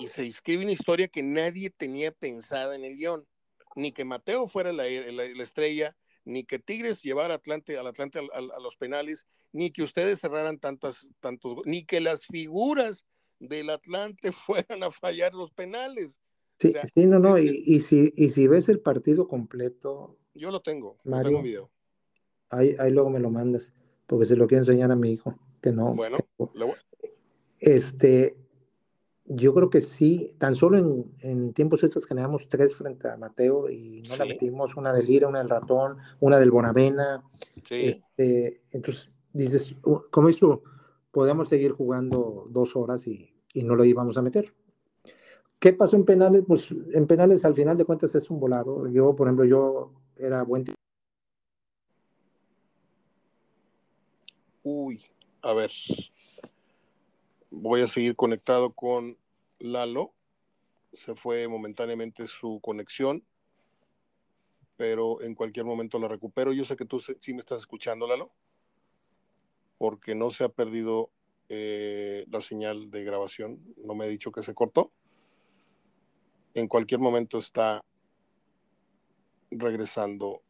se 0.06 0.24
escribe 0.24 0.62
una 0.62 0.70
historia 0.70 1.08
que 1.08 1.24
nadie 1.24 1.70
tenía 1.70 2.12
pensada 2.12 2.76
en 2.76 2.84
el 2.84 2.96
guion. 2.96 3.26
Ni 3.74 3.90
que 3.90 4.04
Mateo 4.04 4.46
fuera 4.46 4.72
la, 4.72 4.86
estrella, 4.86 5.96
ni 6.24 6.44
que 6.44 6.60
Tigres 6.60 7.02
llevara 7.02 7.34
Atlante, 7.34 7.76
al 7.76 7.88
Atlante 7.88 8.20
a, 8.20 8.60
los 8.60 8.76
penales, 8.76 9.26
ni 9.52 9.70
que 9.70 9.82
ustedes 9.82 10.20
cerraran 10.20 10.60
tantas, 10.60 11.08
tantos, 11.18 11.56
ni 11.64 11.84
que 11.84 12.00
las 12.00 12.26
figuras 12.26 13.06
del 13.40 13.70
Atlante 13.70 14.30
fueran 14.32 14.84
a 14.84 14.90
fallar 14.92 15.34
los 15.34 15.50
penales. 15.50 16.20
Sí, 16.60 16.72
sí 16.94 17.06
no, 17.06 17.18
no, 17.18 17.36
y, 17.36 17.80
si, 17.80 18.12
y 18.14 18.28
si 18.28 18.46
ves 18.46 18.68
el 18.68 18.80
partido 18.80 19.26
completo. 19.26 20.16
Yo 20.34 20.52
lo 20.52 20.60
tengo, 20.60 20.96
Mario, 21.04 21.24
tengo 21.24 21.38
un 21.38 21.44
video. 21.44 21.70
Ahí, 22.50 22.76
ahí 22.78 22.92
luego 22.92 23.10
me 23.10 23.18
lo 23.18 23.30
mandas, 23.30 23.72
porque 24.06 24.26
se 24.26 24.36
lo 24.36 24.46
quiero 24.46 24.62
enseñar 24.62 24.92
a 24.92 24.96
mi 24.96 25.10
hijo 25.12 25.36
que 25.60 25.72
no. 25.72 25.94
Bueno, 25.94 26.18
este, 27.60 28.36
yo 29.26 29.54
creo 29.54 29.68
que 29.70 29.80
sí, 29.80 30.34
tan 30.38 30.54
solo 30.54 30.78
en, 30.78 31.04
en, 31.20 31.52
tiempos 31.52 31.82
estos 31.84 32.06
generamos 32.06 32.46
tres 32.48 32.74
frente 32.74 33.08
a 33.08 33.16
Mateo 33.16 33.68
y 33.68 34.02
no 34.02 34.16
la 34.16 34.24
metimos, 34.24 34.76
una 34.76 34.92
del 34.92 35.08
Ira, 35.08 35.28
una 35.28 35.40
del 35.40 35.50
Ratón, 35.50 35.98
una 36.20 36.38
del 36.38 36.50
Bonavena. 36.50 37.22
Este, 37.70 38.62
entonces, 38.70 39.10
dices, 39.32 39.74
como 40.10 40.28
esto, 40.28 40.62
podemos 41.10 41.48
seguir 41.48 41.72
jugando 41.72 42.46
dos 42.50 42.74
horas 42.76 43.06
y, 43.06 43.34
y, 43.52 43.64
no 43.64 43.76
lo 43.76 43.84
íbamos 43.84 44.16
a 44.16 44.22
meter. 44.22 44.54
¿Qué 45.58 45.72
pasó 45.72 45.96
en 45.96 46.04
penales? 46.04 46.42
Pues 46.46 46.72
en 46.92 47.06
penales 47.06 47.44
al 47.44 47.54
final 47.54 47.76
de 47.76 47.84
cuentas 47.84 48.14
es 48.14 48.30
un 48.30 48.38
volado. 48.38 48.86
Yo, 48.86 49.14
por 49.16 49.26
ejemplo, 49.26 49.44
yo 49.44 49.92
era 50.16 50.42
buen... 50.42 50.64
Uy, 54.62 55.00
a 55.42 55.52
ver, 55.54 55.70
voy 57.50 57.80
a 57.82 57.86
seguir 57.86 58.16
conectado 58.16 58.72
con 58.72 59.16
Lalo. 59.58 60.12
Se 60.92 61.14
fue 61.14 61.46
momentáneamente 61.48 62.26
su 62.26 62.60
conexión, 62.60 63.24
pero 64.76 65.20
en 65.22 65.34
cualquier 65.34 65.66
momento 65.66 65.98
la 65.98 66.08
recupero. 66.08 66.52
Yo 66.52 66.64
sé 66.64 66.76
que 66.76 66.84
tú 66.84 67.00
sí 67.00 67.32
me 67.32 67.40
estás 67.40 67.60
escuchando, 67.60 68.06
Lalo, 68.06 68.32
porque 69.76 70.14
no 70.14 70.30
se 70.30 70.44
ha 70.44 70.48
perdido 70.48 71.10
eh, 71.48 72.24
la 72.30 72.40
señal 72.40 72.90
de 72.90 73.04
grabación. 73.04 73.60
No 73.76 73.94
me 73.94 74.04
ha 74.04 74.08
dicho 74.08 74.32
que 74.32 74.42
se 74.42 74.54
cortó. 74.54 74.92
En 76.54 76.66
cualquier 76.66 77.00
momento 77.00 77.38
está 77.38 77.84
regresando 79.50 80.42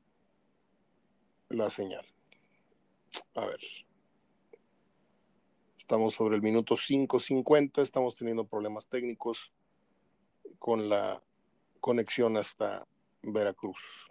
la 1.48 1.70
señal. 1.70 2.06
A 3.34 3.46
ver. 3.46 3.60
Estamos 5.88 6.12
sobre 6.12 6.36
el 6.36 6.42
minuto 6.42 6.74
5.50, 6.74 7.80
estamos 7.80 8.14
teniendo 8.14 8.46
problemas 8.46 8.88
técnicos 8.88 9.54
con 10.58 10.90
la 10.90 11.24
conexión 11.80 12.36
hasta 12.36 12.86
Veracruz. 13.22 14.06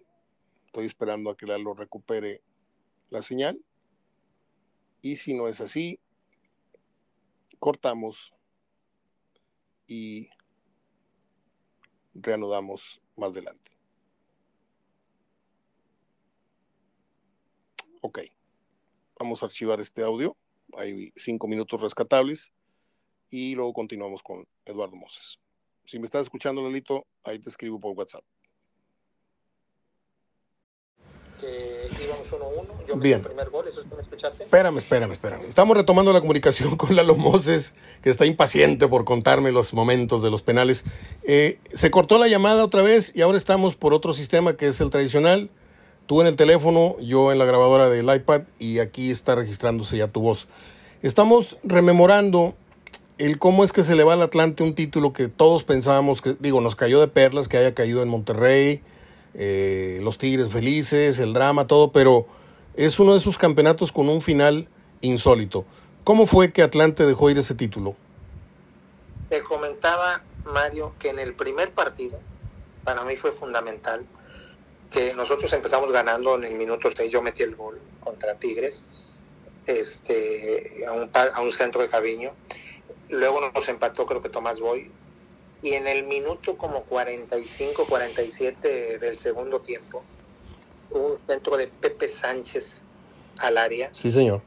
Estoy 0.65 0.88
esperando 0.88 1.29
a 1.29 1.38
que 1.38 1.46
lo 1.46 1.75
recupere 1.75 2.41
la 3.10 3.22
señal. 3.22 3.63
Y 5.03 5.17
si 5.17 5.36
no 5.36 5.48
es 5.48 5.62
así, 5.62 6.00
cortamos 7.60 8.34
y 9.86 10.29
reanudamos 12.15 13.03
más 13.15 13.34
adelante. 13.34 13.77
Ok, 18.01 18.22
vamos 19.19 19.43
a 19.43 19.46
archivar 19.46 19.79
este 19.79 20.01
audio 20.01 20.36
hay 20.75 21.12
cinco 21.15 21.47
minutos 21.47 21.81
rescatables 21.81 22.51
y 23.29 23.55
luego 23.55 23.74
continuamos 23.74 24.24
con 24.24 24.47
Eduardo 24.65 24.95
Moses. 24.95 25.39
Si 25.86 26.00
me 26.00 26.05
estás 26.05 26.24
escuchando, 26.24 26.62
Lalito, 26.62 27.05
ahí 27.24 27.39
te 27.39 27.50
escribo 27.50 27.79
por 27.79 27.93
WhatsApp. 27.97 28.24
Que 31.39 31.88
íbamos 32.03 32.31
1-1, 32.31 32.88
yo 32.88 32.95
Bien. 32.95 33.19
el 33.19 33.25
primer 33.25 33.50
gol, 33.51 33.67
¿eso 33.67 33.81
es 33.81 33.88
que 33.88 33.93
me 33.93 34.01
escuchaste? 34.01 34.45
Espérame, 34.45 34.77
espérame, 34.77 35.12
espérame. 35.12 35.45
Estamos 35.45 35.77
retomando 35.77 36.12
la 36.12 36.19
comunicación 36.19 36.75
con 36.77 36.95
Lalo 36.95 37.15
Moses, 37.15 37.75
que 38.01 38.09
está 38.09 38.25
impaciente 38.25 38.88
por 38.88 39.05
contarme 39.05 39.51
los 39.51 39.74
momentos 39.74 40.24
de 40.24 40.31
los 40.31 40.41
penales. 40.41 40.83
Eh, 41.24 41.59
se 41.71 41.91
cortó 41.91 42.17
la 42.17 42.27
llamada 42.27 42.65
otra 42.65 42.81
vez 42.81 43.15
y 43.15 43.21
ahora 43.21 43.38
estamos 43.38 43.75
por 43.75 43.93
otro 43.93 44.13
sistema 44.13 44.57
que 44.57 44.67
es 44.67 44.81
el 44.81 44.89
tradicional. 44.89 45.51
Tú 46.08 46.22
en 46.22 46.28
el 46.28 46.38
teléfono, 46.38 46.96
yo 47.02 47.34
en 47.34 47.38
la 47.38 47.44
grabadora 47.44 47.90
del 47.90 48.14
iPad 48.14 48.44
y 48.60 48.80
aquí 48.80 49.12
está 49.12 49.36
registrándose 49.36 49.98
ya 49.98 50.08
tu 50.08 50.22
voz. 50.22 50.48
Estamos 51.02 51.58
rememorando 51.64 52.56
el 53.18 53.40
cómo 53.40 53.66
es 53.66 53.74
que 53.74 53.84
se 53.84 53.94
le 53.94 54.06
va 54.06 54.14
al 54.14 54.22
Atlante 54.22 54.64
un 54.64 54.74
título 54.74 55.12
que 55.12 55.28
todos 55.28 55.66
pensábamos 55.66 56.22
que, 56.22 56.38
digo, 56.40 56.62
nos 56.62 56.78
cayó 56.78 57.02
de 57.02 57.10
perlas, 57.10 57.50
que 57.50 57.58
haya 57.58 57.76
caído 57.76 58.02
en 58.02 58.08
Monterrey, 58.08 58.82
eh, 59.34 60.00
los 60.02 60.18
Tigres 60.18 60.48
felices, 60.48 61.20
el 61.20 61.34
drama, 61.34 61.68
todo, 61.68 61.92
pero 61.92 62.26
es 62.76 63.00
uno 63.00 63.12
de 63.12 63.18
esos 63.18 63.38
campeonatos 63.38 63.92
con 63.92 64.08
un 64.08 64.22
final 64.22 64.70
insólito. 65.02 65.66
¿Cómo 66.06 66.26
fue 66.26 66.54
que 66.54 66.64
Atlante 66.64 67.06
dejó 67.06 67.30
ir 67.30 67.38
ese 67.38 67.54
título? 67.54 67.98
Te 69.30 69.44
comentaba, 69.44 70.24
Mario, 70.46 70.94
que 71.00 71.10
en 71.10 71.20
el 71.20 71.34
primer 71.34 71.74
partido, 71.74 72.18
para 72.86 73.04
mí 73.04 73.18
fue 73.18 73.34
fundamental, 73.34 74.06
que 74.91 75.13
nosotros 75.13 75.51
empezamos 75.53 75.91
ganando 75.91 76.36
en 76.36 76.46
el 76.46 76.56
minuto 76.56 76.89
6, 76.89 77.12
yo 77.12 77.22
metí 77.22 77.44
el 77.44 77.56
gol 77.56 77.79
contra 78.00 78.36
Tigres, 78.36 78.86
este, 79.65 80.86
a, 80.88 80.94
un, 80.94 81.10
a 81.13 81.41
un 81.41 81.51
centro 81.51 81.82
de 81.82 81.89
Caviño, 81.89 82.32
luego 83.10 83.41
nos 83.41 83.67
empató 83.70 84.06
creo 84.06 84.22
que 84.22 84.29
Tomás 84.29 84.60
Boy, 84.60 84.89
y 85.62 85.74
en 85.74 85.88
el 85.88 86.03
minuto 86.03 86.56
como 86.56 86.84
45, 86.84 87.86
47 87.86 89.00
del 89.00 89.17
segundo 89.17 89.60
tiempo, 89.60 90.03
un 90.91 91.17
centro 91.27 91.58
de 91.58 91.67
Pepe 91.67 92.08
Sánchez 92.08 92.84
al 93.39 93.58
área. 93.58 93.89
Sí, 93.91 94.12
señor. 94.12 94.41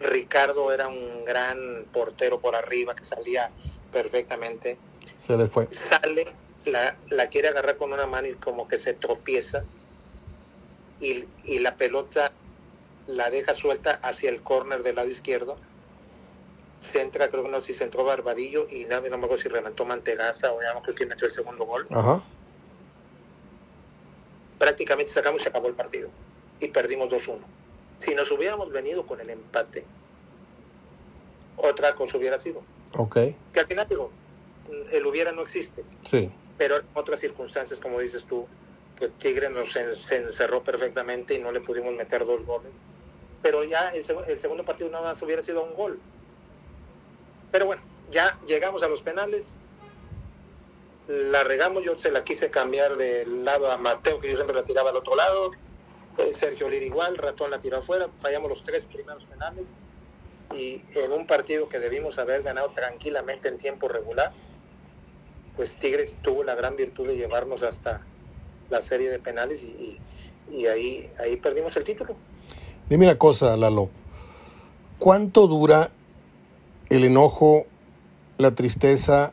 Ricardo 0.00 0.72
era 0.72 0.88
un 0.88 1.24
gran 1.24 1.86
portero 1.92 2.38
por 2.38 2.54
arriba 2.54 2.94
que 2.94 3.04
salía 3.04 3.50
perfectamente. 3.92 4.78
Se 5.18 5.36
le 5.36 5.48
fue. 5.48 5.66
Sale, 5.70 6.26
la, 6.64 6.96
la 7.10 7.28
quiere 7.28 7.48
agarrar 7.48 7.76
con 7.76 7.92
una 7.92 8.06
mano 8.06 8.28
y 8.28 8.34
como 8.34 8.68
que 8.68 8.76
se 8.76 8.94
tropieza 8.94 9.64
y, 11.00 11.24
y 11.44 11.58
la 11.58 11.76
pelota 11.76 12.32
la 13.06 13.30
deja 13.30 13.54
suelta 13.54 13.92
hacia 14.02 14.30
el 14.30 14.42
córner 14.42 14.82
del 14.82 14.96
lado 14.96 15.08
izquierdo. 15.08 15.56
Se 16.78 17.00
entra, 17.00 17.28
creo 17.28 17.42
que 17.42 17.48
no 17.48 17.60
si 17.60 17.74
se 17.74 17.84
entró 17.84 18.04
Barbadillo 18.04 18.68
y 18.70 18.84
no, 18.84 19.00
no 19.00 19.18
me 19.18 19.24
acuerdo 19.24 19.38
si 19.38 19.48
remató 19.48 19.84
Mantegaza 19.84 20.52
o 20.52 20.60
ya 20.60 20.74
no 20.74 20.82
creo 20.82 20.94
que 20.94 21.06
metió 21.06 21.26
el 21.26 21.32
segundo 21.32 21.64
gol. 21.64 21.86
Ajá. 21.90 22.22
Prácticamente 24.58 25.10
sacamos 25.10 25.40
y 25.40 25.44
se 25.44 25.50
acabó 25.50 25.68
el 25.68 25.74
partido 25.74 26.10
y 26.60 26.68
perdimos 26.68 27.08
2-1. 27.08 27.38
Si 27.98 28.14
nos 28.14 28.30
hubiéramos 28.30 28.70
venido 28.70 29.06
con 29.06 29.20
el 29.20 29.30
empate, 29.30 29.84
otra 31.56 31.94
cosa 31.94 32.16
hubiera 32.16 32.38
sido. 32.38 32.62
Ok. 32.92 33.16
Que 33.52 33.60
al 33.60 33.66
final 33.66 33.86
digo, 33.88 34.10
el 34.92 35.06
hubiera 35.06 35.32
no 35.32 35.42
existe. 35.42 35.84
Sí. 36.04 36.30
Pero 36.58 36.76
en 36.76 36.82
otras 36.94 37.20
circunstancias, 37.20 37.80
como 37.80 38.00
dices 38.00 38.24
tú, 38.24 38.46
que 38.98 39.08
Tigre 39.08 39.48
nos 39.48 39.74
encerró 39.76 40.62
perfectamente 40.62 41.34
y 41.34 41.38
no 41.38 41.52
le 41.52 41.60
pudimos 41.60 41.94
meter 41.94 42.26
dos 42.26 42.44
goles. 42.44 42.82
Pero 43.42 43.62
ya 43.62 43.90
el, 43.90 44.04
el, 44.26 44.40
segundo 44.40 44.64
partido 44.64 44.90
nada 44.90 45.04
más 45.04 45.22
hubiera 45.22 45.40
sido 45.40 45.62
un 45.62 45.74
gol. 45.74 46.00
Pero 47.52 47.66
bueno, 47.66 47.82
ya 48.10 48.38
llegamos 48.46 48.82
a 48.82 48.88
los 48.88 49.02
penales. 49.02 49.56
La 51.06 51.44
regamos, 51.44 51.84
yo 51.84 51.98
se 51.98 52.10
la 52.10 52.24
quise 52.24 52.50
cambiar 52.50 52.96
del 52.96 53.44
lado 53.44 53.70
a 53.70 53.78
Mateo, 53.78 54.20
que 54.20 54.28
yo 54.28 54.34
siempre 54.34 54.56
la 54.56 54.64
tiraba 54.64 54.90
al 54.90 54.96
otro 54.96 55.14
lado. 55.14 55.52
Sergio 56.32 56.68
Lir 56.68 56.82
igual, 56.82 57.16
Ratón 57.16 57.50
la 57.50 57.60
tiró 57.60 57.78
afuera. 57.78 58.08
Fallamos 58.18 58.50
los 58.50 58.62
tres 58.62 58.86
primeros 58.86 59.24
penales. 59.24 59.76
Y 60.56 60.82
en 60.94 61.12
un 61.12 61.26
partido 61.26 61.68
que 61.68 61.78
debimos 61.78 62.18
haber 62.18 62.42
ganado 62.42 62.70
tranquilamente 62.70 63.48
en 63.48 63.58
tiempo 63.58 63.88
regular, 63.88 64.32
pues 65.58 65.76
Tigres 65.76 66.16
tuvo 66.22 66.44
la 66.44 66.54
gran 66.54 66.76
virtud 66.76 67.08
de 67.08 67.16
llevarnos 67.16 67.64
hasta 67.64 68.00
la 68.70 68.80
serie 68.80 69.10
de 69.10 69.18
penales 69.18 69.64
y, 69.64 70.66
ahí, 70.66 71.10
ahí 71.18 71.34
perdimos 71.34 71.76
el 71.76 71.82
título. 71.82 72.14
Dime 72.88 73.06
una 73.06 73.18
cosa, 73.18 73.56
Lalo. 73.56 73.90
¿Cuánto 75.00 75.48
dura 75.48 75.90
el 76.90 77.02
enojo, 77.02 77.66
la 78.38 78.54
tristeza, 78.54 79.32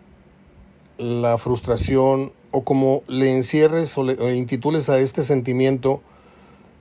la 0.97 1.37
frustración 1.37 2.33
o 2.49 2.63
como 2.63 3.03
le 3.07 3.31
encierres 3.31 3.95
o 3.95 4.03
le 4.03 4.35
intitules 4.35 4.89
a 4.89 4.97
este 4.97 5.21
sentimiento? 5.21 6.01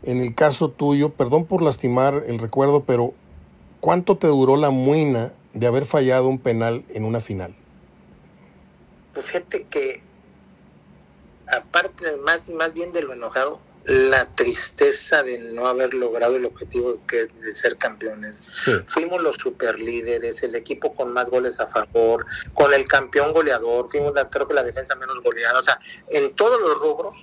En 0.04 0.22
el 0.22 0.34
caso 0.34 0.70
tuyo, 0.70 1.10
perdón 1.10 1.44
por 1.44 1.60
lastimar 1.60 2.22
el 2.28 2.38
recuerdo, 2.38 2.84
pero 2.84 3.12
¿cuánto 3.80 4.16
te 4.16 4.26
duró 4.26 4.56
la 4.56 4.70
muina 4.70 5.34
de 5.52 5.66
haber 5.66 5.84
fallado 5.84 6.28
un 6.28 6.38
penal 6.38 6.82
en 6.94 7.04
una 7.04 7.20
final? 7.20 7.54
Pues 9.14 9.26
fíjate 9.26 9.66
que, 9.70 10.02
aparte 11.46 12.16
más, 12.16 12.48
más 12.48 12.74
bien 12.74 12.92
de 12.92 13.02
lo 13.02 13.12
enojado, 13.12 13.60
la 13.84 14.24
tristeza 14.34 15.22
de 15.22 15.38
no 15.52 15.66
haber 15.66 15.92
logrado 15.92 16.36
el 16.36 16.46
objetivo 16.46 16.98
que 17.06 17.26
de 17.26 17.52
ser 17.52 17.76
campeones. 17.76 18.42
Sí. 18.48 18.72
Fuimos 18.86 19.20
los 19.20 19.36
superlíderes, 19.36 20.42
el 20.42 20.54
equipo 20.54 20.94
con 20.94 21.12
más 21.12 21.28
goles 21.28 21.60
a 21.60 21.68
favor, 21.68 22.24
con 22.54 22.72
el 22.72 22.86
campeón 22.86 23.32
goleador, 23.32 23.90
fuimos 23.90 24.14
la, 24.14 24.28
creo 24.30 24.48
que 24.48 24.54
la 24.54 24.62
defensa 24.62 24.94
menos 24.96 25.22
goleada, 25.22 25.58
o 25.58 25.62
sea, 25.62 25.78
en 26.08 26.34
todos 26.34 26.60
los 26.60 26.80
rubros 26.80 27.14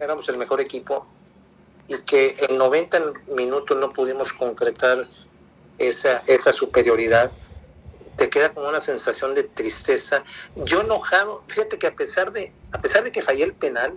éramos 0.00 0.28
el 0.28 0.38
mejor 0.38 0.60
equipo 0.60 1.06
y 1.88 1.98
que 1.98 2.34
en 2.48 2.56
90 2.56 3.12
minutos 3.28 3.76
no 3.76 3.92
pudimos 3.92 4.32
concretar 4.32 5.08
esa, 5.78 6.22
esa 6.26 6.52
superioridad 6.52 7.30
te 8.18 8.28
queda 8.28 8.52
como 8.52 8.68
una 8.68 8.80
sensación 8.80 9.32
de 9.32 9.44
tristeza. 9.44 10.24
Yo 10.56 10.82
enojado, 10.82 11.44
fíjate 11.46 11.78
que 11.78 11.86
a 11.86 11.94
pesar 11.94 12.32
de, 12.32 12.52
a 12.72 12.80
pesar 12.82 13.04
de 13.04 13.12
que 13.12 13.22
fallé 13.22 13.44
el 13.44 13.54
penal, 13.54 13.94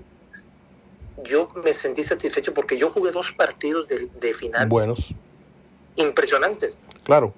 yo 1.23 1.49
me 1.63 1.73
sentí 1.73 2.03
satisfecho 2.03 2.53
porque 2.53 2.77
yo 2.77 2.91
jugué 2.91 3.11
dos 3.11 3.31
partidos 3.31 3.87
de, 3.87 4.09
de 4.19 4.33
final. 4.33 4.67
Buenos. 4.69 5.15
Impresionantes. 5.95 6.77
Claro. 7.03 7.33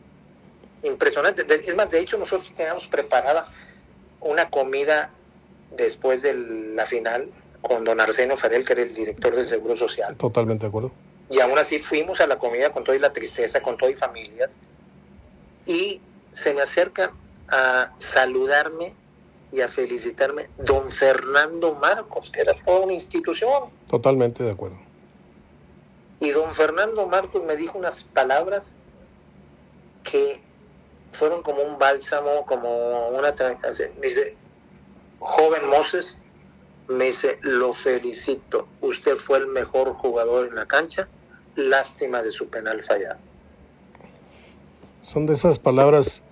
Impresionantes. 0.84 1.46
Es 1.50 1.76
más, 1.76 1.90
de 1.90 2.02
hecho, 2.02 2.18
nosotros 2.18 2.54
teníamos 2.54 2.88
preparada 2.88 3.48
una 4.20 4.50
comida 4.50 5.10
después 5.72 6.22
de 6.22 6.34
la 6.34 6.86
final 6.86 7.32
con 7.62 7.86
don 7.86 8.02
Arsenio 8.02 8.36
Farel, 8.36 8.66
que 8.66 8.74
era 8.74 8.82
el 8.84 8.94
director 8.94 9.34
del 9.34 9.48
Seguro 9.48 9.78
Social. 9.78 10.18
Totalmente 10.18 10.64
de 10.64 10.68
acuerdo. 10.68 10.92
Y 11.30 11.40
aún 11.40 11.58
así 11.58 11.80
fuimos 11.80 12.20
a 12.20 12.28
la 12.28 12.38
comida 12.38 12.72
con 12.72 12.84
toda 12.84 13.00
la 13.00 13.14
tristeza, 13.14 13.62
con 13.62 13.78
todo 13.78 13.90
y 13.90 13.96
familias. 13.96 14.60
Y 15.66 16.02
se 16.34 16.54
me 16.54 16.62
acerca 16.62 17.14
a 17.50 17.94
saludarme 17.98 18.94
y 19.52 19.62
a 19.62 19.70
felicitarme 19.70 20.50
don 20.58 20.90
Fernando 20.90 21.76
Marcos, 21.76 22.32
que 22.32 22.42
era 22.42 22.54
toda 22.54 22.82
una 22.82 22.94
institución. 22.94 23.70
Totalmente 23.88 24.44
de 24.44 24.52
acuerdo. 24.52 24.78
Y 26.20 26.32
don 26.32 26.52
Fernando 26.54 27.06
Marcos 27.08 27.44
me 27.44 27.56
dijo 27.56 27.78
unas 27.78 28.04
palabras 28.04 28.78
que 30.04 30.42
fueron 31.12 31.44
como 31.44 31.62
un 31.62 31.78
bálsamo, 31.78 32.46
como 32.46 33.10
una... 33.10 33.34
Me 33.96 34.02
dice, 34.02 34.36
joven 35.20 35.68
Moses, 35.68 36.18
me 36.88 37.06
dice, 37.06 37.38
lo 37.42 37.74
felicito, 37.74 38.68
usted 38.82 39.16
fue 39.16 39.38
el 39.38 39.48
mejor 39.48 39.94
jugador 39.94 40.48
en 40.48 40.56
la 40.56 40.66
cancha, 40.66 41.08
lástima 41.56 42.24
de 42.24 42.32
su 42.32 42.48
penal 42.48 42.82
fallado. 42.82 43.20
Son 45.04 45.26
de 45.26 45.34
esas 45.34 45.60
palabras 45.60 46.24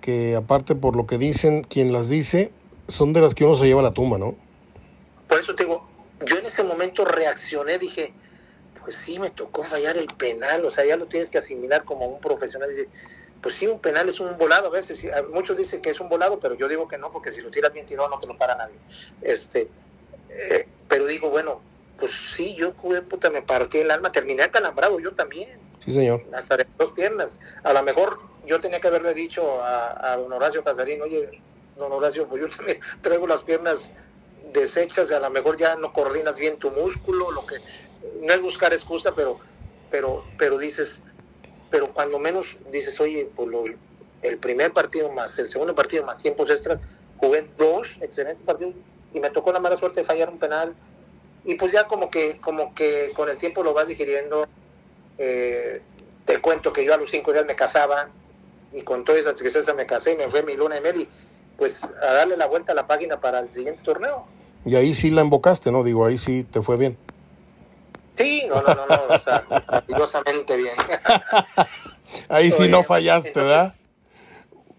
que 0.00 0.34
aparte 0.34 0.74
por 0.74 0.96
lo 0.96 1.06
que 1.06 1.18
dicen, 1.18 1.62
quien 1.62 1.92
las 1.92 2.08
dice, 2.08 2.52
son 2.88 3.12
de 3.12 3.20
las 3.20 3.34
que 3.34 3.44
uno 3.44 3.54
se 3.54 3.66
lleva 3.66 3.80
a 3.80 3.84
la 3.84 3.92
tumba, 3.92 4.18
¿no? 4.18 4.34
Por 5.28 5.38
eso 5.38 5.54
te 5.54 5.64
digo, 5.64 5.86
yo 6.26 6.38
en 6.38 6.46
ese 6.46 6.64
momento 6.64 7.04
reaccioné, 7.04 7.78
dije, 7.78 8.12
pues 8.82 8.96
sí, 8.96 9.18
me 9.18 9.30
tocó 9.30 9.62
fallar 9.62 9.96
el 9.96 10.08
penal, 10.08 10.64
o 10.64 10.70
sea, 10.70 10.84
ya 10.84 10.96
lo 10.96 11.06
tienes 11.06 11.30
que 11.30 11.38
asimilar 11.38 11.84
como 11.84 12.06
un 12.06 12.20
profesional, 12.20 12.68
dice, 12.68 12.88
pues 13.40 13.54
sí, 13.54 13.66
un 13.66 13.78
penal 13.78 14.08
es 14.08 14.20
un 14.20 14.36
volado 14.36 14.68
a 14.68 14.70
veces, 14.70 15.06
muchos 15.32 15.56
dicen 15.56 15.80
que 15.80 15.90
es 15.90 16.00
un 16.00 16.08
volado, 16.08 16.40
pero 16.40 16.54
yo 16.54 16.68
digo 16.68 16.88
que 16.88 16.98
no, 16.98 17.12
porque 17.12 17.30
si 17.30 17.42
lo 17.42 17.50
tiras 17.50 17.72
bien 17.72 17.86
tirado 17.86 18.08
no 18.08 18.18
te 18.18 18.26
lo 18.26 18.36
para 18.36 18.56
nadie. 18.56 18.76
Este, 19.20 19.68
eh, 20.30 20.66
pero 20.88 21.06
digo, 21.06 21.30
bueno, 21.30 21.60
pues 21.98 22.12
sí, 22.12 22.54
yo 22.54 22.74
puta, 22.74 23.30
me 23.30 23.42
partí 23.42 23.78
el 23.78 23.90
alma, 23.90 24.10
terminé 24.10 24.42
acalambrado 24.42 24.98
yo 24.98 25.12
también. 25.12 25.71
Sí, 25.84 25.92
señor. 25.92 26.22
Hasta 26.32 26.56
de 26.56 26.66
dos 26.78 26.92
piernas. 26.92 27.40
A 27.64 27.72
lo 27.72 27.82
mejor 27.82 28.20
yo 28.46 28.60
tenía 28.60 28.80
que 28.80 28.88
haberle 28.88 29.14
dicho 29.14 29.62
a, 29.62 30.12
a 30.12 30.16
don 30.16 30.32
Horacio 30.32 30.62
Casarín, 30.62 31.02
oye, 31.02 31.40
don 31.76 31.92
Horacio, 31.92 32.28
pues 32.28 32.42
yo 32.42 32.48
también 32.56 32.78
traigo 33.00 33.26
las 33.26 33.42
piernas 33.42 33.92
deshechas, 34.52 35.10
a 35.12 35.20
lo 35.20 35.30
mejor 35.30 35.56
ya 35.56 35.76
no 35.76 35.92
coordinas 35.92 36.38
bien 36.38 36.56
tu 36.58 36.70
músculo, 36.70 37.30
lo 37.30 37.46
que 37.46 37.56
no 38.20 38.34
es 38.34 38.42
buscar 38.42 38.72
excusa, 38.72 39.14
pero 39.14 39.38
pero 39.90 40.24
pero 40.38 40.58
dices, 40.58 41.02
pero 41.70 41.92
cuando 41.92 42.18
menos 42.18 42.58
dices, 42.70 43.00
oye, 43.00 43.30
pues 43.34 43.48
lo, 43.48 43.64
el 44.22 44.38
primer 44.38 44.72
partido 44.72 45.10
más 45.10 45.38
el 45.38 45.50
segundo 45.50 45.74
partido 45.74 46.04
más 46.04 46.18
tiempos 46.18 46.50
extras, 46.50 46.80
jugué 47.16 47.48
dos 47.56 47.96
excelentes 48.00 48.44
partidos 48.44 48.74
y 49.14 49.20
me 49.20 49.30
tocó 49.30 49.52
la 49.52 49.60
mala 49.60 49.76
suerte 49.76 50.00
de 50.00 50.04
fallar 50.04 50.28
un 50.28 50.38
penal. 50.38 50.74
Y 51.44 51.56
pues 51.56 51.72
ya 51.72 51.86
como 51.88 52.10
que, 52.10 52.38
como 52.40 52.74
que 52.74 53.10
con 53.14 53.28
el 53.28 53.36
tiempo 53.36 53.62
lo 53.62 53.74
vas 53.74 53.88
digiriendo. 53.88 54.46
Eh, 55.18 55.82
te 56.24 56.40
cuento 56.40 56.72
que 56.72 56.84
yo 56.84 56.94
a 56.94 56.96
los 56.96 57.10
cinco 57.10 57.32
días 57.32 57.44
me 57.46 57.56
casaba 57.56 58.08
y 58.72 58.82
con 58.82 59.04
toda 59.04 59.18
esa 59.18 59.34
tristeza 59.34 59.74
me 59.74 59.86
casé 59.86 60.12
y 60.12 60.16
me 60.16 60.30
fue 60.30 60.42
mi 60.42 60.56
luna 60.56 60.76
de 60.76 60.80
miel 60.80 61.00
y 61.02 61.08
pues 61.56 61.84
a 61.84 62.12
darle 62.12 62.36
la 62.36 62.46
vuelta 62.46 62.72
a 62.72 62.74
la 62.74 62.86
página 62.86 63.20
para 63.20 63.40
el 63.40 63.50
siguiente 63.50 63.82
torneo. 63.82 64.26
Y 64.64 64.76
ahí 64.76 64.94
sí 64.94 65.10
la 65.10 65.20
embocaste, 65.20 65.72
¿no? 65.72 65.82
Digo, 65.84 66.06
ahí 66.06 66.18
sí 66.18 66.44
te 66.44 66.62
fue 66.62 66.76
bien. 66.76 66.96
Sí, 68.14 68.44
no, 68.48 68.60
no, 68.62 68.74
no, 68.74 68.86
no 68.86 69.14
o 69.14 69.18
sea, 69.18 69.44
maravillosamente 69.48 70.56
bien. 70.56 70.74
ahí 72.28 72.50
sí 72.50 72.68
no 72.68 72.82
fallaste, 72.82 73.32
¿verdad? 73.34 73.74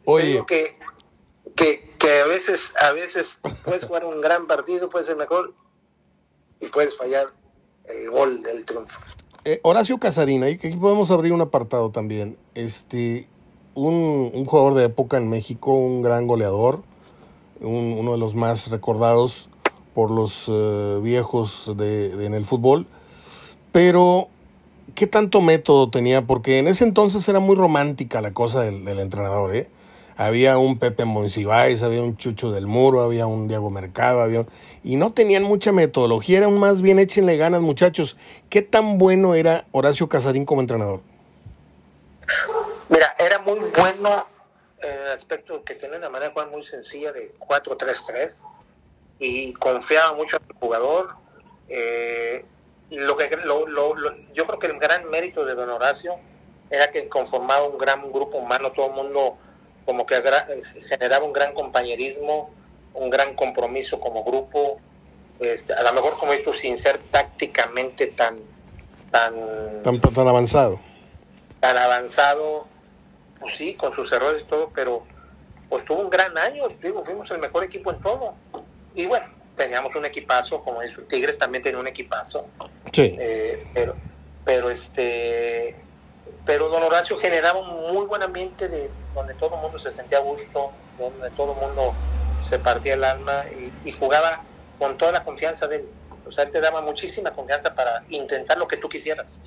Oye. 0.06 0.44
Que, 0.48 0.78
que, 1.56 1.94
que 1.98 2.20
a 2.20 2.26
veces, 2.26 2.74
a 2.80 2.92
veces 2.92 3.40
puedes 3.64 3.86
jugar 3.86 4.06
un 4.06 4.22
gran 4.22 4.48
partido, 4.48 4.90
puedes 4.90 5.08
ser 5.08 5.16
mejor 5.16 5.54
y 6.60 6.68
puedes 6.68 6.98
fallar 6.98 7.28
el 7.86 8.10
gol 8.10 8.42
del 8.44 8.66
triunfo. 8.66 9.00
Eh, 9.46 9.60
Horacio 9.64 9.98
Casarín, 9.98 10.42
ahí 10.44 10.56
podemos 10.56 11.12
abrir 11.12 11.34
un 11.34 11.42
apartado 11.42 11.90
también. 11.90 12.38
Este, 12.56 13.28
un, 13.76 14.32
un, 14.34 14.46
jugador 14.46 14.74
de 14.74 14.86
época 14.86 15.18
en 15.18 15.28
México, 15.28 15.74
un 15.74 16.02
gran 16.02 16.28
goleador, 16.28 16.82
uno 17.60 18.14
de 18.14 18.18
los 18.18 18.36
más 18.36 18.70
recordados 18.70 19.50
por 19.94 20.12
los 20.12 20.46
eh, 20.48 21.00
viejos 21.04 21.74
de, 21.76 22.26
en 22.26 22.34
el 22.34 22.46
fútbol. 22.46 22.88
Pero, 23.74 24.30
¿qué 24.96 25.08
tanto 25.08 25.42
método 25.42 25.90
tenía? 25.90 26.26
Porque 26.26 26.60
en 26.60 26.68
ese 26.70 26.86
entonces 26.86 27.28
era 27.28 27.40
muy 27.40 27.58
romántica 27.58 28.22
la 28.22 28.34
cosa 28.34 28.62
del, 28.62 28.86
del 28.86 29.00
entrenador, 29.00 29.54
¿eh? 29.54 29.70
Había 30.18 30.58
un 30.58 30.80
Pepe 30.80 31.06
Monsiváis, 31.06 31.84
había 31.84 32.02
un 32.02 32.18
Chucho 32.18 32.52
del 32.52 32.68
Muro, 32.68 33.02
había 33.02 33.26
un 33.26 33.48
Diego 33.48 33.70
Mercado, 33.70 34.22
había 34.22 34.46
y 34.84 34.96
no 34.96 35.14
tenían 35.14 35.44
mucha 35.44 35.72
metodología, 35.72 36.40
eran 36.40 36.58
más 36.58 36.82
bien 36.82 37.00
échenle 37.00 37.38
ganas 37.38 37.62
muchachos. 37.62 38.18
¿Qué 38.50 38.62
tan 38.62 38.98
bueno 38.98 39.36
era 39.36 39.66
Horacio 39.72 40.10
Casarín 40.10 40.46
como 40.46 40.62
entrenador? 40.62 41.02
Mira, 42.90 43.16
era 43.18 43.40
muy 43.40 43.60
bueno 43.78 44.28
en 44.82 45.00
el 45.00 45.12
aspecto 45.12 45.64
que 45.64 45.76
tenía 45.76 45.98
una 45.98 46.10
manera 46.10 46.28
de 46.28 46.34
jugar 46.34 46.50
muy 46.50 46.64
sencilla 46.64 47.12
de 47.12 47.34
4-3-3 47.40 48.44
y 49.20 49.54
confiaba 49.54 50.14
mucho 50.14 50.38
en 50.38 50.44
el 50.50 50.56
jugador. 50.58 51.16
Eh, 51.70 52.46
lo 52.90 53.18
que 53.18 53.30
yo 54.34 54.46
creo 54.46 54.60
que 54.60 54.68
el 54.68 54.80
gran 54.80 55.10
mérito 55.10 55.46
de 55.46 55.56
don 55.56 55.70
Horacio 55.70 56.16
era 56.70 56.92
que 56.92 57.08
conformaba 57.08 57.64
un 57.64 57.78
gran 57.78 58.12
grupo 58.12 58.38
humano, 58.38 58.72
todo 58.72 58.88
el 58.88 58.94
mundo 58.94 59.38
como 59.86 60.06
que 60.06 60.22
generaba 60.88 61.26
un 61.26 61.34
gran 61.34 61.54
compañerismo, 61.54 62.52
un 62.94 63.10
gran 63.10 63.36
compromiso 63.36 64.00
como 64.00 64.24
grupo, 64.24 64.80
este, 65.40 65.74
a 65.74 65.84
lo 65.84 65.94
mejor 65.94 66.18
como 66.18 66.34
esto 66.34 66.54
sin 66.54 66.78
ser 66.78 66.98
tácticamente 66.98 68.08
tan 68.08 68.40
tan, 69.14 69.34
tan 69.84 70.28
avanzado. 70.28 70.80
Tan 71.60 71.78
avanzado, 71.78 72.68
pues 73.40 73.56
sí, 73.56 73.76
con 73.76 73.94
sus 73.94 74.12
errores 74.12 74.42
y 74.42 74.46
todo, 74.46 74.72
pero 74.74 75.04
pues 75.70 75.86
tuvo 75.86 76.02
un 76.02 76.10
gran 76.10 76.38
año, 76.38 76.68
digo, 76.82 77.04
fuimos 77.04 77.30
el 77.32 77.40
mejor 77.40 77.64
equipo 77.64 77.92
en 77.92 78.02
todo. 78.02 78.34
Y 78.96 79.06
bueno, 79.06 79.28
teníamos 79.56 79.96
un 79.96 80.06
equipazo, 80.06 80.62
como 80.62 80.82
es 80.82 80.98
Tigres 81.08 81.38
también 81.38 81.62
tenía 81.62 81.80
un 81.80 81.88
equipazo. 81.88 82.48
Sí. 82.92 83.16
Eh, 83.20 83.68
pero, 83.74 83.96
pero 84.44 84.70
este 84.72 85.76
pero 86.46 86.70
don 86.70 86.84
Horacio 86.84 87.18
generaba 87.18 87.60
un 87.60 87.94
muy 87.94 88.06
buen 88.06 88.22
ambiente 88.22 88.68
de 88.68 88.90
donde 89.16 89.34
todo 89.36 89.56
el 89.56 89.62
mundo 89.62 89.80
se 89.80 89.92
sentía 89.92 90.18
a 90.18 90.22
gusto, 90.22 90.72
donde 90.98 91.30
todo 91.32 91.54
el 91.54 91.68
mundo 91.68 91.94
se 92.40 92.60
partía 92.60 92.96
el 92.96 93.04
alma 93.04 93.46
y, 93.86 93.92
jugaba 93.92 94.44
con 94.78 94.98
toda 94.98 95.12
la 95.12 95.24
confianza 95.24 95.68
de 95.68 95.78
él. 95.78 95.86
O 96.28 96.32
sea, 96.32 96.44
él 96.44 96.52
te 96.52 96.60
daba 96.60 96.82
muchísima 96.82 97.32
confianza 97.32 97.74
para 97.74 98.04
intentar 98.10 98.58
lo 98.58 98.68
que 98.68 98.78
tú 98.78 98.90
quisieras. 98.90 99.38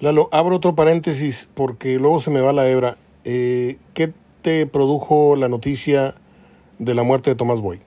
Lalo, 0.00 0.28
abro 0.32 0.56
otro 0.56 0.74
paréntesis 0.74 1.48
porque 1.54 1.98
luego 1.98 2.20
se 2.20 2.30
me 2.30 2.40
va 2.40 2.52
la 2.52 2.68
hebra. 2.68 2.96
Eh, 3.24 3.78
¿Qué 3.94 4.12
te 4.42 4.66
produjo 4.66 5.36
la 5.36 5.48
noticia 5.48 6.14
de 6.78 6.94
la 6.94 7.02
muerte 7.02 7.30
de 7.30 7.36
Tomás 7.36 7.60
Boy? 7.60 7.82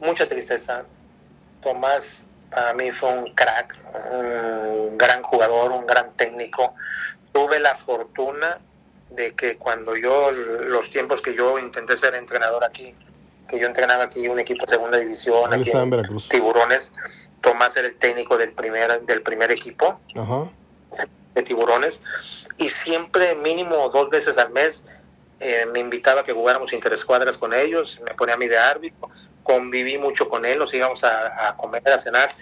Mucha 0.00 0.26
tristeza. 0.26 0.84
Tomás 1.62 2.24
para 2.54 2.74
mí 2.74 2.90
fue 2.90 3.10
un 3.10 3.34
crack, 3.34 3.78
un 4.12 4.96
gran 4.98 5.22
jugador, 5.22 5.72
un 5.72 5.86
gran 5.86 6.12
técnico. 6.14 6.74
Tuve 7.32 7.58
la 7.60 7.74
fortuna 7.74 8.60
de 9.10 9.34
que 9.34 9.56
cuando 9.56 9.96
yo, 9.96 10.30
los 10.30 10.90
tiempos 10.90 11.22
que 11.22 11.34
yo 11.34 11.58
intenté 11.58 11.96
ser 11.96 12.14
entrenador 12.14 12.64
aquí, 12.64 12.94
que 13.48 13.58
yo 13.58 13.66
entrenaba 13.66 14.04
aquí 14.04 14.28
un 14.28 14.38
equipo 14.38 14.64
de 14.64 14.70
segunda 14.70 14.98
división, 14.98 15.52
aquí 15.52 15.70
en 15.70 16.18
Tiburones, 16.28 16.94
Tomás 17.40 17.76
era 17.76 17.88
el 17.88 17.96
técnico 17.96 18.38
del 18.38 18.52
primer, 18.52 19.02
del 19.02 19.22
primer 19.22 19.50
equipo 19.50 20.00
de 21.34 21.42
Tiburones, 21.42 22.02
y 22.58 22.68
siempre 22.68 23.34
mínimo 23.36 23.88
dos 23.88 24.10
veces 24.10 24.38
al 24.38 24.50
mes 24.50 24.86
eh, 25.40 25.66
me 25.72 25.80
invitaba 25.80 26.20
a 26.20 26.24
que 26.24 26.32
jugáramos 26.32 26.72
interescuadras 26.72 27.36
con 27.36 27.52
ellos, 27.52 28.00
me 28.04 28.14
ponía 28.14 28.34
a 28.34 28.38
mí 28.38 28.48
de 28.48 28.58
árbitro, 28.58 29.10
conviví 29.42 29.98
mucho 29.98 30.28
con 30.28 30.44
él, 30.44 30.58
nos 30.58 30.72
íbamos 30.74 31.04
a, 31.04 31.56
comer, 31.56 31.82
a 31.88 31.98
cenar. 31.98 32.34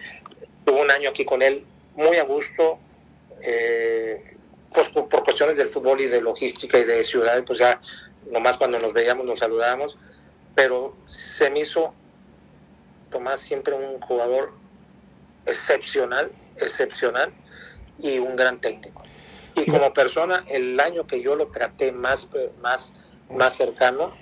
Tuve 0.65 0.83
un 0.83 0.91
año 0.91 1.11
aquí 1.11 1.25
con 1.25 1.43
él 1.43 1.65
muy 1.95 2.17
a 2.17 2.25
gusto, 2.25 2.79
eh, 3.43 4.37
pues 4.73 4.89
por, 4.91 5.09
cuestiones 5.09 5.57
del 5.57 5.69
fútbol 5.69 6.01
y 6.01 6.07
de 6.07 6.21
logística 6.21 6.79
y 6.79 6.85
de 6.85 7.03
ciudad, 7.03 7.43
pues 7.45 7.59
ya 7.59 7.81
nomás 8.31 8.57
cuando 8.57 8.79
nos 8.79 8.93
veíamos 8.93 9.27
nos 9.27 9.41
saludábamos, 9.41 9.97
pero 10.55 10.97
se 11.07 11.51
me 11.51 11.61
hizo 11.61 11.95
Tomás 13.11 13.41
siempre 13.41 13.75
un 13.75 14.01
jugador 14.01 14.53
excepcional, 15.45 16.31
excepcional 16.57 17.33
y 17.99 18.19
un 18.19 18.37
gran 18.37 18.61
técnico. 18.61 19.03
Y 19.57 19.69
como 19.69 19.93
persona, 19.93 20.45
el 20.49 20.79
año 20.79 21.07
que 21.07 21.21
yo 21.21 21.35
lo 21.35 21.49
traté 21.49 21.91
más, 21.91 22.29
más, 22.63 22.95
más 23.29 23.57
cercano, 23.57 24.15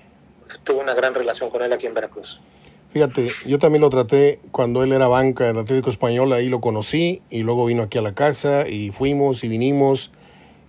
tuve 0.64 0.78
una 0.78 0.94
gran 0.94 1.14
relación 1.14 1.50
con 1.50 1.62
él 1.62 1.72
aquí 1.72 1.86
en 1.86 1.92
Veracruz. 1.92 2.40
Fíjate, 2.90 3.30
yo 3.44 3.58
también 3.58 3.82
lo 3.82 3.90
traté 3.90 4.40
cuando 4.50 4.82
él 4.82 4.92
era 4.92 5.08
banca 5.08 5.44
del 5.44 5.58
Atlético 5.58 5.90
Español, 5.90 6.32
ahí 6.32 6.48
lo 6.48 6.62
conocí 6.62 7.20
y 7.28 7.42
luego 7.42 7.66
vino 7.66 7.82
aquí 7.82 7.98
a 7.98 8.02
la 8.02 8.14
casa 8.14 8.66
y 8.66 8.92
fuimos 8.92 9.44
y 9.44 9.48
vinimos 9.48 10.10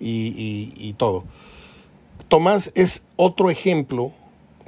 y, 0.01 0.93
todo. 0.97 1.23
Tomás 2.27 2.71
es 2.75 3.05
otro 3.15 3.49
ejemplo, 3.49 4.11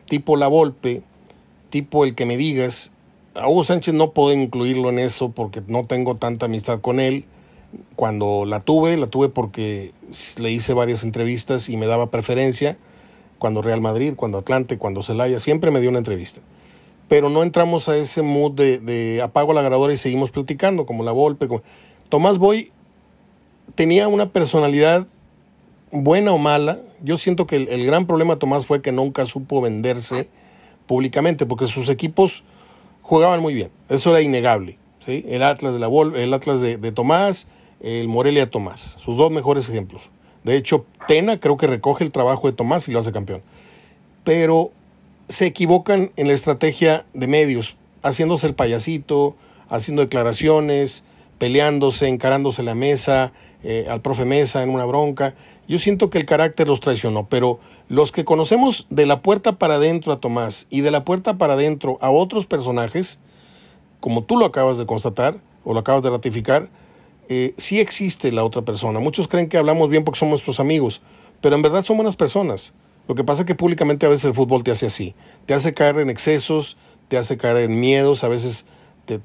tipo 0.07 0.37
La 0.37 0.47
Volpe, 0.47 1.03
tipo 1.69 2.05
el 2.05 2.15
que 2.15 2.25
me 2.25 2.37
digas. 2.37 2.93
A 3.35 3.49
Hugo 3.49 3.65
Sánchez 3.65 3.93
no 3.93 4.11
puedo 4.11 4.33
incluirlo 4.33 4.89
en 4.89 4.99
eso 4.99 5.31
porque 5.31 5.61
no 5.67 5.85
tengo 5.85 6.15
tanta 6.15 6.45
amistad 6.45 6.79
con 6.79 7.01
él. 7.01 7.25
Cuando 7.97 8.45
la 8.45 8.61
tuve, 8.61 8.95
la 8.95 9.07
tuve 9.07 9.27
porque 9.27 9.91
le 10.37 10.51
hice 10.51 10.73
varias 10.73 11.03
entrevistas 11.03 11.67
y 11.67 11.75
me 11.75 11.85
daba 11.85 12.11
preferencia. 12.11 12.77
Cuando 13.39 13.61
Real 13.61 13.81
Madrid, 13.81 14.13
cuando 14.15 14.37
Atlante, 14.37 14.77
cuando 14.77 15.03
Celaya, 15.03 15.39
siempre 15.39 15.69
me 15.69 15.81
dio 15.81 15.89
una 15.89 15.99
entrevista 15.99 16.41
pero 17.11 17.29
no 17.29 17.43
entramos 17.43 17.89
a 17.89 17.97
ese 17.97 18.21
mood 18.21 18.53
de, 18.53 19.19
apago 19.21 19.51
la 19.51 19.61
grabadora 19.61 19.93
y 19.93 19.97
seguimos 19.97 20.31
platicando, 20.31 20.85
como 20.85 21.03
la 21.03 21.11
golpe. 21.11 21.49
Tomás 22.07 22.37
Boy 22.37 22.71
tenía 23.75 24.07
una 24.07 24.29
personalidad 24.29 25.05
buena 25.91 26.31
o 26.31 26.37
mala. 26.37 26.79
Yo 27.03 27.17
siento 27.17 27.47
que 27.47 27.57
el, 27.57 27.85
gran 27.85 28.07
problema 28.07 28.35
de 28.35 28.39
Tomás 28.39 28.65
fue 28.65 28.81
que 28.81 28.93
nunca 28.93 29.25
supo 29.25 29.59
venderse 29.59 30.29
públicamente, 30.87 31.45
porque 31.45 31.67
sus 31.67 31.89
equipos 31.89 32.45
jugaban 33.01 33.41
muy 33.41 33.55
bien. 33.55 33.71
Eso 33.89 34.11
era 34.11 34.21
innegable. 34.21 34.79
¿sí? 35.05 35.25
El 35.27 35.43
Atlas 35.43 35.73
de 35.73 35.79
la 35.79 35.89
el 36.15 36.33
Atlas 36.33 36.61
de, 36.61 36.77
de 36.77 36.93
Tomás, 36.93 37.49
el 37.81 38.07
Morelia 38.07 38.49
Tomás, 38.49 38.95
sus 39.03 39.17
dos 39.17 39.31
mejores 39.31 39.67
ejemplos. 39.67 40.09
De 40.45 40.55
hecho, 40.55 40.85
Tena 41.09 41.41
creo 41.41 41.57
que 41.57 41.67
recoge 41.67 42.05
el 42.05 42.13
trabajo 42.13 42.49
de 42.49 42.53
Tomás 42.53 42.87
y 42.87 42.93
lo 42.93 42.99
hace 42.99 43.11
campeón. 43.11 43.41
Pero 44.23 44.71
se 45.31 45.45
equivocan 45.45 46.11
en 46.17 46.27
la 46.27 46.33
estrategia 46.33 47.05
de 47.13 47.25
medios, 47.25 47.77
haciéndose 48.03 48.47
el 48.47 48.53
payasito, 48.53 49.37
haciendo 49.69 50.01
declaraciones, 50.01 51.05
peleándose, 51.37 52.09
encarándose 52.09 52.63
la 52.63 52.75
mesa, 52.75 53.31
eh, 53.63 53.87
al 53.89 54.01
profe 54.01 54.25
Mesa 54.25 54.61
en 54.61 54.69
una 54.69 54.83
bronca. 54.83 55.33
Yo 55.69 55.79
siento 55.79 56.09
que 56.09 56.17
el 56.17 56.25
carácter 56.25 56.67
los 56.67 56.81
traicionó, 56.81 57.27
pero 57.29 57.59
los 57.87 58.11
que 58.11 58.25
conocemos 58.25 58.87
de 58.89 59.05
la 59.05 59.21
puerta 59.21 59.53
para 59.53 59.75
adentro 59.75 60.11
a 60.11 60.19
Tomás 60.19 60.67
y 60.69 60.81
de 60.81 60.91
la 60.91 61.05
puerta 61.05 61.37
para 61.37 61.53
adentro 61.53 61.97
a 62.01 62.11
otros 62.11 62.45
personajes, 62.45 63.19
como 64.01 64.23
tú 64.23 64.37
lo 64.37 64.45
acabas 64.45 64.77
de 64.77 64.85
constatar 64.85 65.37
o 65.63 65.73
lo 65.73 65.79
acabas 65.79 66.03
de 66.03 66.09
ratificar, 66.09 66.69
eh, 67.29 67.53
sí 67.55 67.79
existe 67.79 68.33
la 68.33 68.43
otra 68.43 68.63
persona. 68.63 68.99
Muchos 68.99 69.29
creen 69.29 69.47
que 69.47 69.57
hablamos 69.57 69.89
bien 69.89 70.03
porque 70.03 70.19
somos 70.19 70.31
nuestros 70.31 70.59
amigos, 70.59 71.01
pero 71.39 71.55
en 71.55 71.61
verdad 71.61 71.83
son 71.83 71.95
buenas 71.95 72.17
personas. 72.17 72.73
Lo 73.11 73.15
que 73.15 73.25
pasa 73.25 73.41
es 73.41 73.45
que 73.45 73.55
públicamente 73.55 74.05
a 74.05 74.09
veces 74.09 74.23
el 74.23 74.33
fútbol 74.33 74.63
te 74.63 74.71
hace 74.71 74.85
así, 74.85 75.15
te 75.45 75.53
hace 75.53 75.73
caer 75.73 75.99
en 75.99 76.09
excesos, 76.09 76.77
te 77.09 77.17
hace 77.17 77.35
caer 77.35 77.57
en 77.57 77.77
miedos, 77.77 78.23
a 78.23 78.29
veces 78.29 78.67
te, 79.05 79.17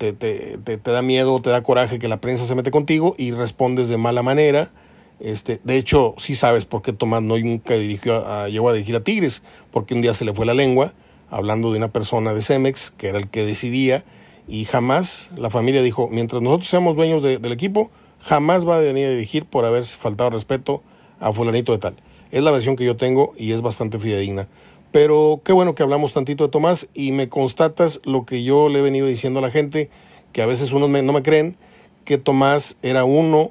da 0.83 1.03
miedo, 1.03 1.41
te 1.41 1.51
da 1.51 1.63
coraje 1.63 2.01
que 2.01 2.09
la 2.09 2.21
prensa 2.21 2.45
se 2.47 2.57
mete 2.57 2.73
contigo 2.73 3.15
y 3.17 3.31
respondes 3.31 3.89
de 3.89 3.97
mala 3.97 4.25
manera 4.25 4.73
Este, 5.21 5.61
de 5.63 5.77
hecho, 5.77 6.17
sí 6.19 6.35
sabes 6.35 6.65
por 6.65 6.83
qué 6.83 6.93
Tomás 6.93 7.23
no 7.23 7.39
nunca 7.39 7.75
dirigió 7.75 8.27
a, 8.27 8.49
llegó 8.49 8.71
a 8.71 8.73
dirigir 8.73 8.97
a 8.97 9.05
Tigres, 9.05 9.45
porque 9.71 9.95
un 9.95 10.03
día 10.03 10.15
se 10.15 10.25
le 10.25 10.35
fue 10.35 10.47
la 10.47 10.55
lengua 10.55 10.93
hablando 11.31 11.71
de 11.71 11.79
una 11.79 11.93
persona 11.93 12.35
de 12.35 12.43
Cemex, 12.43 12.91
que 12.91 13.07
era 13.07 13.19
el 13.19 13.29
que 13.29 13.47
decidía, 13.47 14.05
y 14.49 14.65
jamás 14.65 15.31
la 15.37 15.49
familia 15.49 15.81
dijo, 15.81 16.09
mientras 16.11 16.43
nosotros 16.43 16.69
seamos 16.69 16.97
dueños 16.97 17.23
del 17.23 17.53
equipo, 17.53 17.93
jamás 18.21 18.67
va 18.67 18.79
a 18.79 18.81
venir 18.81 19.07
a 19.07 19.11
dirigir 19.11 19.45
por 19.45 19.65
haber 19.65 19.85
faltado 19.85 20.31
respeto 20.31 20.83
a 21.21 21.33
fulanito 21.33 21.71
de 21.71 21.79
tal. 21.79 21.97
Es 22.31 22.43
la 22.43 22.51
versión 22.51 22.77
que 22.77 22.85
yo 22.85 22.97
tengo 22.97 23.33
y 23.37 23.53
es 23.53 23.63
bastante 23.63 23.99
fidedigna. 23.99 24.49
Pero 24.93 25.41
qué 25.45 25.53
bueno 25.53 25.75
que 25.75 25.83
hablamos 25.83 26.13
tantito 26.13 26.45
de 26.45 26.51
Tomás 26.51 26.89
y 26.95 27.13
me 27.13 27.29
constatas 27.29 28.01
lo 28.05 28.25
que 28.25 28.45
yo 28.45 28.69
le 28.69 28.79
he 28.79 28.83
venido 28.83 29.07
diciendo 29.07 29.41
a 29.41 29.43
la 29.43 29.51
gente, 29.51 29.91
que 30.33 30.43
a 30.43 30.47
veces 30.47 30.73
unos 30.73 30.89
no 30.91 31.13
me 31.13 31.23
creen, 31.23 31.57
que 32.05 32.19
Tomás 32.19 32.79
era 32.83 33.05
uno 33.05 33.51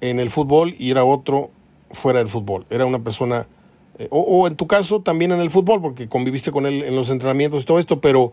en 0.00 0.20
el 0.20 0.30
fútbol 0.30 0.74
y 0.78 0.90
era 0.90 1.04
otro 1.04 1.50
fuera 1.90 2.18
del 2.18 2.28
fútbol. 2.28 2.66
Era 2.70 2.86
una 2.86 3.02
persona, 3.02 3.48
eh, 3.98 4.08
o, 4.10 4.20
o, 4.20 4.46
en 4.46 4.56
tu 4.56 4.66
caso 4.66 5.00
también 5.00 5.32
en 5.32 5.40
el 5.40 5.50
fútbol, 5.50 5.80
porque 5.80 6.08
conviviste 6.08 6.52
con 6.52 6.66
él 6.66 6.82
en 6.82 6.94
los 6.94 7.10
entrenamientos 7.10 7.62
y 7.62 7.64
todo 7.64 7.78
esto, 7.78 8.00
pero 8.00 8.32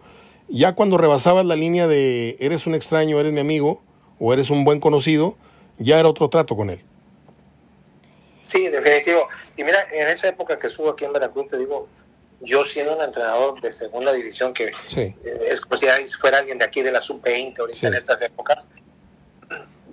ya 0.49 0.75
cuando 0.75 0.97
rebasabas 0.97 1.45
la 1.45 1.55
línea 1.55 1.87
de 1.87 2.35
eres 2.39 2.67
un 2.67 2.75
extraño, 2.75 3.19
eres 3.19 3.33
mi 3.33 3.39
amigo, 3.39 3.81
o 4.19 4.33
eres 4.33 4.49
un 4.49 4.63
buen 4.65 4.79
conocido, 4.79 5.35
ya 5.77 5.99
era 5.99 6.09
otro 6.09 6.29
trato 6.29 6.55
con 6.55 6.69
él. 6.69 6.81
Sí, 8.43 8.67
definitivo. 8.67 9.27
Y 9.57 9.63
mira, 9.63 9.79
en 9.91 10.09
esa 10.09 10.27
época 10.27 10.59
que 10.59 10.67
estuvo 10.67 10.89
aquí 10.89 11.05
en 11.05 11.13
Veracruz, 11.13 11.47
te 11.47 11.57
digo, 11.57 11.87
yo 12.41 12.65
siendo 12.65 12.95
un 12.95 13.01
entrenador 13.01 13.59
de 13.61 13.71
segunda 13.71 14.11
división, 14.11 14.53
que 14.53 14.65
eh, 14.65 15.15
es 15.49 15.61
como 15.61 15.77
si 15.77 15.87
fuera 16.19 16.39
alguien 16.39 16.57
de 16.57 16.65
aquí 16.65 16.81
de 16.81 16.91
la 16.91 16.99
sub-20 16.99 17.59
ahorita 17.59 17.87
en 17.87 17.93
estas 17.93 18.21
épocas, 18.21 18.67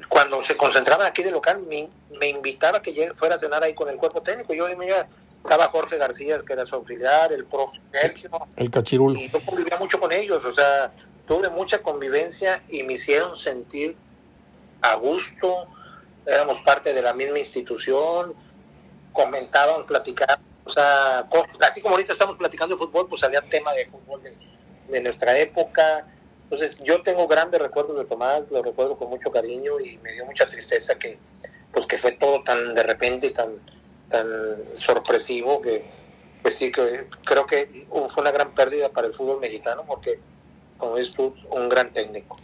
cuando 0.09 0.43
se 0.43 0.57
concentraban 0.57 1.07
aquí 1.07 1.23
de 1.23 1.31
local, 1.31 1.61
me, 1.69 1.89
me 2.19 2.29
invitaba 2.29 2.79
a 2.79 2.83
que 2.83 3.13
fuera 3.15 3.37
a 3.37 3.39
cenar 3.39 3.63
ahí 3.63 3.73
con 3.73 3.89
el 3.89 3.97
cuerpo 3.97 4.21
técnico. 4.21 4.53
Yo 4.53 4.67
me 4.77 4.87
iba, 4.87 5.07
estaba 5.45 5.69
Jorge 5.69 5.97
García, 5.97 6.37
que 6.45 6.53
era 6.53 6.67
su 6.67 6.75
auxiliar, 6.75 7.33
el 7.33 7.45
profe 7.45 7.81
Sergio. 7.93 8.31
El 8.57 8.69
cachirulo. 8.73 9.17
Y 9.17 9.31
yo 9.31 9.41
convivía 9.47 9.79
mucho 9.79 10.01
con 10.01 10.11
ellos, 10.11 10.45
o 10.45 10.53
sea, 10.53 10.93
tuve 11.29 11.49
mucha 11.51 11.79
convivencia 11.79 12.61
y 12.69 12.83
me 12.83 12.95
hicieron 12.95 13.37
sentir 13.37 13.97
a 14.83 14.97
gusto, 14.97 15.69
éramos 16.27 16.61
parte 16.63 16.93
de 16.93 17.03
la 17.03 17.15
misma 17.15 17.39
institución, 17.39 18.35
comentaban, 19.13 19.87
platicaban, 19.87 20.41
o 20.65 20.71
sea, 20.71 21.27
así 21.63 21.81
como 21.81 21.95
ahorita 21.95 22.13
estamos 22.13 22.37
platicando 22.37 22.75
de 22.75 22.79
fútbol, 22.79 23.09
pues 23.09 23.23
salía 23.23 23.41
tema 23.43 23.73
de 23.73 23.87
fútbol 23.87 24.23
de, 24.23 24.37
de 24.89 25.01
nuestra 25.01 25.37
época. 25.39 26.07
Entonces, 26.45 26.81
yo 26.85 27.03
tengo 27.03 27.27
grandes 27.27 27.61
recuerdos 27.61 27.97
de 27.97 28.05
Tomás, 28.05 28.51
lo 28.51 28.63
recuerdo 28.63 28.97
con 28.97 29.09
mucho 29.09 29.31
cariño 29.31 29.81
y 29.81 29.99
me 29.99 30.13
dio 30.13 30.27
mucha 30.27 30.47
tristeza 30.47 30.97
que, 30.97 31.19
pues, 31.73 31.87
que 31.87 31.99
fue 31.99 32.13
todo 32.13 32.43
tan 32.43 32.75
de 32.75 32.83
repente 32.83 33.29
y 33.29 33.31
tan, 33.31 33.53
tan 34.09 34.27
sorpresivo 34.75 35.61
que, 35.61 35.85
pues 36.43 36.57
sí, 36.57 36.73
que 36.73 37.07
creo 37.25 37.47
que 37.47 37.87
fue 38.09 38.23
una 38.23 38.33
gran 38.33 38.55
pérdida 38.55 38.89
para 38.89 39.07
el 39.07 39.15
fútbol 39.15 39.41
mexicano 39.41 39.85
porque, 39.87 40.19
como 40.77 40.97
es 40.97 41.11
tú, 41.13 41.35
un 41.51 41.69
gran 41.69 41.93
técnico. 41.93 42.37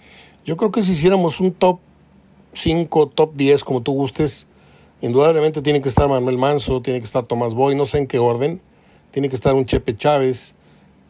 Yo 0.45 0.57
creo 0.57 0.71
que 0.71 0.83
si 0.83 0.93
hiciéramos 0.93 1.41
un 1.41 1.53
top 1.53 1.81
5, 2.57 3.09
top 3.09 3.35
10, 3.35 3.65
como 3.65 3.83
tú 3.83 3.93
gustes, 3.93 4.49
indudablemente 5.01 5.63
tiene 5.63 5.83
que 5.83 5.89
estar 5.89 6.09
Manuel 6.09 6.39
Manso, 6.39 6.83
tiene 6.83 7.01
que 7.01 7.05
estar 7.05 7.25
Tomás 7.27 7.55
Boy, 7.55 7.75
no 7.75 7.87
sé 7.87 7.99
en 7.99 8.07
qué 8.07 8.19
orden, 8.19 8.61
tiene 9.11 9.29
que 9.29 9.37
estar 9.37 9.55
un 9.55 9.67
Chepe 9.67 9.97
Chávez, 9.97 10.55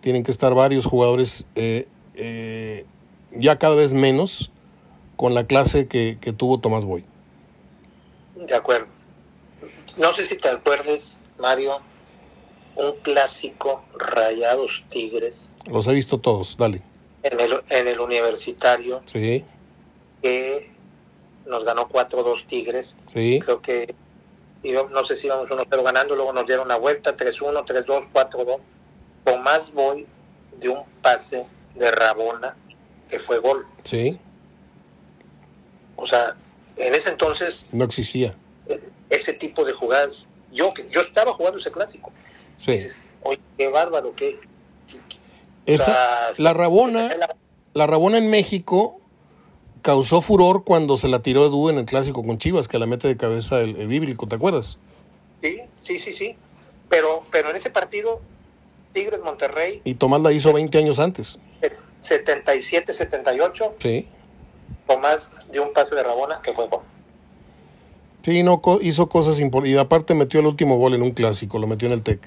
tienen 0.00 0.24
que 0.24 0.30
estar 0.30 0.54
varios 0.54 0.86
jugadores 0.86 1.48
eh, 1.54 1.88
eh, 2.14 2.84
ya 3.32 3.58
cada 3.58 3.74
vez 3.74 3.92
menos 3.92 4.50
con 5.16 5.34
la 5.34 5.46
clase 5.46 5.86
que, 5.86 6.18
que 6.20 6.32
tuvo 6.32 6.60
Tomás 6.60 6.84
Boy. 6.84 7.04
De 8.36 8.54
acuerdo. 8.54 8.92
No 9.98 10.12
sé 10.12 10.24
si 10.24 10.36
te 10.36 10.48
acuerdes, 10.48 11.20
Mario, 11.40 11.80
un 12.76 12.92
clásico 13.02 13.82
Rayados 13.98 14.84
Tigres. 14.88 15.56
Los 15.70 15.86
he 15.86 15.94
visto 15.94 16.20
todos, 16.20 16.56
dale. 16.56 16.82
En 17.22 17.40
el, 17.40 17.60
en 17.70 17.88
el 17.88 18.00
universitario. 18.00 19.02
Sí. 19.06 19.44
Que 20.22 20.75
nos 21.46 21.64
ganó 21.64 21.88
4-2 21.88 22.44
Tigres. 22.46 22.96
Sí. 23.12 23.40
Creo 23.42 23.60
que 23.60 23.94
íbamos, 24.62 24.90
no 24.92 25.04
sé 25.04 25.16
si 25.16 25.26
íbamos 25.26 25.48
1-0 25.48 25.82
ganando, 25.82 26.16
luego 26.16 26.32
nos 26.32 26.46
dieron 26.46 26.68
la 26.68 26.76
vuelta, 26.76 27.16
3-1, 27.16 27.64
3-2, 27.64 28.08
4-2. 28.12 28.58
Tomás 29.24 29.72
Boy 29.72 30.06
de 30.58 30.68
un 30.68 30.84
pase 31.02 31.46
de 31.74 31.90
Rabona 31.90 32.56
que 33.08 33.18
fue 33.18 33.38
gol. 33.38 33.66
Sí. 33.84 34.18
O 35.96 36.06
sea, 36.06 36.36
en 36.76 36.94
ese 36.94 37.10
entonces... 37.10 37.66
No 37.72 37.84
existía. 37.84 38.36
Ese 39.08 39.32
tipo 39.32 39.64
de 39.64 39.72
jugadas. 39.72 40.28
Yo, 40.52 40.72
yo 40.90 41.00
estaba 41.00 41.32
jugando 41.32 41.58
ese 41.58 41.70
clásico. 41.70 42.12
Sí. 42.58 42.72
Dices, 42.72 43.04
oye, 43.22 43.40
qué 43.56 43.68
bárbaro, 43.68 44.14
qué... 44.14 44.38
Esa, 45.66 46.30
la 46.38 46.52
Rabona, 46.52 47.16
la 47.74 47.86
Rabona 47.88 48.18
en 48.18 48.30
México 48.30 49.00
causó 49.86 50.20
furor 50.20 50.64
cuando 50.64 50.96
se 50.96 51.06
la 51.06 51.20
tiró 51.20 51.46
Edu 51.46 51.68
en 51.68 51.78
el 51.78 51.84
clásico 51.84 52.24
con 52.24 52.38
Chivas, 52.38 52.66
que 52.66 52.76
la 52.76 52.86
mete 52.86 53.06
de 53.06 53.16
cabeza 53.16 53.60
el, 53.60 53.76
el 53.76 53.86
bíblico, 53.86 54.26
¿te 54.26 54.34
acuerdas? 54.34 54.80
Sí, 55.40 55.60
sí, 55.78 56.00
sí, 56.00 56.10
sí. 56.12 56.36
Pero, 56.88 57.22
pero 57.30 57.50
en 57.50 57.56
ese 57.56 57.70
partido, 57.70 58.20
Tigres 58.92 59.20
Monterrey. 59.22 59.82
Y 59.84 59.94
Tomás 59.94 60.22
la 60.22 60.32
hizo 60.32 60.52
20 60.52 60.76
años 60.76 60.98
antes. 60.98 61.38
77, 62.00 62.92
78. 62.92 63.74
Sí. 63.78 64.08
Tomás 64.88 65.30
dio 65.52 65.62
un 65.62 65.72
pase 65.72 65.94
de 65.94 66.02
Rabona 66.02 66.40
que 66.42 66.52
fue 66.52 66.66
gol. 66.66 66.80
Sí, 68.24 68.42
no, 68.42 68.60
hizo 68.82 69.08
cosas 69.08 69.38
importantes. 69.38 69.76
Y 69.76 69.78
aparte 69.78 70.16
metió 70.16 70.40
el 70.40 70.46
último 70.46 70.78
gol 70.78 70.94
en 70.94 71.02
un 71.02 71.12
clásico, 71.12 71.60
lo 71.60 71.68
metió 71.68 71.86
en 71.86 71.94
el 71.94 72.02
TEC. 72.02 72.20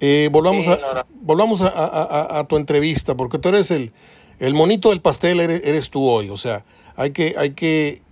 Eh, 0.00 0.30
volvamos 0.32 0.64
sí, 0.64 0.72
a, 0.72 0.78
no, 0.78 0.94
no. 0.94 1.06
volvamos 1.20 1.62
a, 1.62 1.68
a, 1.68 1.86
a, 1.86 2.38
a, 2.40 2.48
tu 2.48 2.56
entrevista, 2.56 3.16
porque 3.16 3.38
tú 3.38 3.50
eres 3.50 3.70
el, 3.70 3.92
el 4.40 4.54
monito 4.54 4.90
del 4.90 5.00
pastel, 5.00 5.38
eres, 5.38 5.62
eres 5.64 5.90
tú 5.90 6.08
hoy. 6.08 6.30
O 6.30 6.36
sea, 6.36 6.64
hay 6.98 7.12
que, 7.12 7.36
hay 7.38 7.50
que 7.50 8.02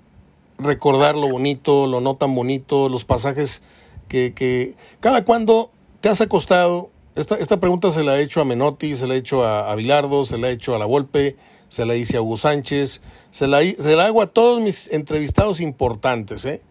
recordar 0.58 1.16
lo 1.16 1.28
bonito, 1.28 1.88
lo 1.88 2.00
no 2.00 2.14
tan 2.14 2.34
bonito, 2.34 2.88
los 2.88 3.04
pasajes 3.04 3.62
que, 4.08 4.76
cada 5.00 5.24
cuando 5.24 5.70
te 6.00 6.08
has 6.08 6.20
acostado. 6.20 6.90
Esta, 7.16 7.34
esta 7.34 7.58
pregunta 7.58 7.90
se 7.90 8.04
la 8.04 8.18
he 8.18 8.22
hecho 8.22 8.40
a 8.40 8.44
Menotti, 8.44 8.96
se 8.96 9.08
la 9.08 9.14
he 9.14 9.18
hecho 9.18 9.44
a, 9.44 9.72
a 9.72 9.74
Bilardo, 9.74 10.22
se 10.24 10.38
la 10.38 10.50
he 10.50 10.52
hecho 10.52 10.74
a 10.76 10.78
La 10.78 10.84
Volpe, 10.84 11.36
se 11.68 11.84
la 11.84 11.96
hice 11.96 12.16
a 12.16 12.22
Hugo 12.22 12.36
Sánchez, 12.36 13.02
se 13.32 13.48
la, 13.48 13.62
se 13.62 13.96
la 13.96 14.06
hago 14.06 14.22
a 14.22 14.28
todos 14.28 14.62
mis 14.62 14.92
entrevistados 14.92 15.60
importantes. 15.60 16.44
¿eh? 16.44 16.62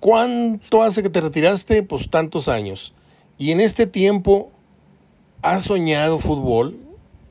¿Cuánto 0.00 0.82
hace 0.82 1.02
que 1.02 1.08
te 1.08 1.22
retiraste? 1.22 1.82
Pues 1.82 2.10
tantos 2.10 2.48
años. 2.48 2.94
Y 3.38 3.52
en 3.52 3.60
este 3.60 3.86
tiempo, 3.86 4.50
¿has 5.40 5.62
soñado 5.62 6.18
fútbol? 6.18 6.76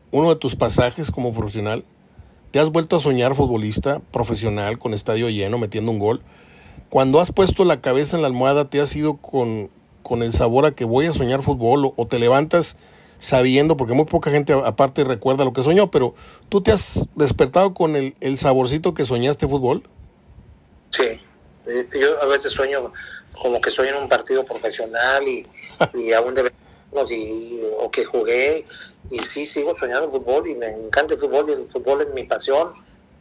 ¿Uno 0.09 0.29
de 0.29 0.37
tus 0.37 0.55
pasajes 0.55 1.11
como 1.11 1.31
profesional? 1.31 1.83
¿Te 2.51 2.59
has 2.59 2.69
vuelto 2.69 2.95
a 2.95 2.99
soñar 2.99 3.35
futbolista 3.35 3.99
profesional 4.11 4.79
con 4.79 4.93
estadio 4.93 5.29
lleno 5.29 5.57
metiendo 5.57 5.91
un 5.91 5.99
gol? 5.99 6.21
Cuando 6.89 7.19
has 7.19 7.33
puesto 7.33 7.65
la 7.65 7.81
cabeza 7.81 8.15
en 8.15 8.21
la 8.21 8.29
almohada, 8.29 8.69
¿te 8.69 8.79
has 8.79 8.95
ido 8.95 9.17
con, 9.17 9.69
con 10.01 10.23
el 10.23 10.31
sabor 10.31 10.65
a 10.65 10.71
que 10.71 10.85
voy 10.85 11.05
a 11.07 11.13
soñar 11.13 11.43
fútbol 11.43 11.91
o, 11.95 12.07
te 12.07 12.19
levantas 12.19 12.77
sabiendo, 13.19 13.75
porque 13.75 13.93
muy 13.93 14.05
poca 14.05 14.31
gente 14.31 14.53
aparte 14.53 15.03
recuerda 15.03 15.43
lo 15.43 15.51
que 15.51 15.63
soñó, 15.63 15.91
pero 15.91 16.15
¿tú 16.49 16.61
te 16.61 16.71
has 16.71 17.07
despertado 17.15 17.73
con 17.73 17.95
el, 17.95 18.15
el 18.21 18.37
saborcito 18.37 18.93
que 18.93 19.03
soñaste 19.03 19.47
fútbol? 19.47 19.83
Sí, 20.91 21.19
yo 21.99 22.21
a 22.21 22.27
veces 22.27 22.53
sueño 22.53 22.93
como 23.41 23.59
que 23.59 23.69
soy 23.69 23.89
en 23.89 23.95
un 23.95 24.07
partido 24.07 24.45
profesional 24.45 25.27
y, 25.27 25.45
y 25.95 26.13
aún 26.13 26.33
de 26.33 26.51
y, 27.09 27.59
o 27.79 27.91
que 27.91 28.05
jugué 28.05 28.65
y 29.09 29.19
sí 29.19 29.45
sigo 29.45 29.75
soñando 29.75 30.11
fútbol 30.11 30.47
y 30.47 30.55
me 30.55 30.69
encanta 30.69 31.13
el 31.13 31.19
fútbol 31.19 31.45
y 31.47 31.51
el 31.53 31.69
fútbol 31.69 32.01
es 32.01 32.13
mi 32.13 32.23
pasión. 32.23 32.73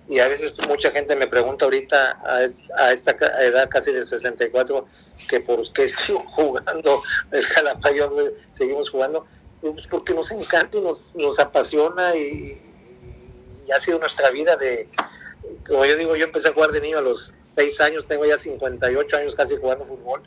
Y 0.08 0.20
a 0.20 0.28
veces 0.28 0.54
mucha 0.68 0.90
gente 0.90 1.16
me 1.16 1.26
pregunta 1.26 1.64
ahorita 1.64 2.20
a, 2.24 2.92
esta 2.92 3.16
edad 3.42 3.68
casi 3.68 3.92
de 3.92 4.02
64 4.02 4.86
que 5.28 5.40
por 5.40 5.60
qué 5.72 5.88
sigo 5.88 6.20
jugando 6.36 7.02
el 7.32 7.44
Jalapayón 7.44 8.32
seguimos 8.52 8.90
jugando. 8.90 9.26
Pues 9.60 9.86
porque 9.88 10.14
nos 10.14 10.30
encanta 10.30 10.78
y 10.78 10.80
nos, 10.80 11.10
nos 11.14 11.40
apasiona 11.40 12.14
y, 12.14 12.60
y, 13.66 13.72
ha 13.72 13.80
sido 13.80 13.98
nuestra 13.98 14.30
vida 14.30 14.56
de 14.56 14.88
como 15.66 15.84
yo 15.84 15.96
digo 15.96 16.14
yo 16.14 16.26
empecé 16.26 16.50
a 16.50 16.52
jugar 16.52 16.70
de 16.70 16.80
niño 16.80 16.98
a 16.98 17.00
los 17.00 17.34
6 17.56 17.80
años 17.80 18.06
tengo 18.06 18.26
ya 18.26 18.36
58 18.36 19.16
años 19.16 19.34
casi 19.34 19.56
jugando 19.56 19.86
fútbol. 19.86 20.22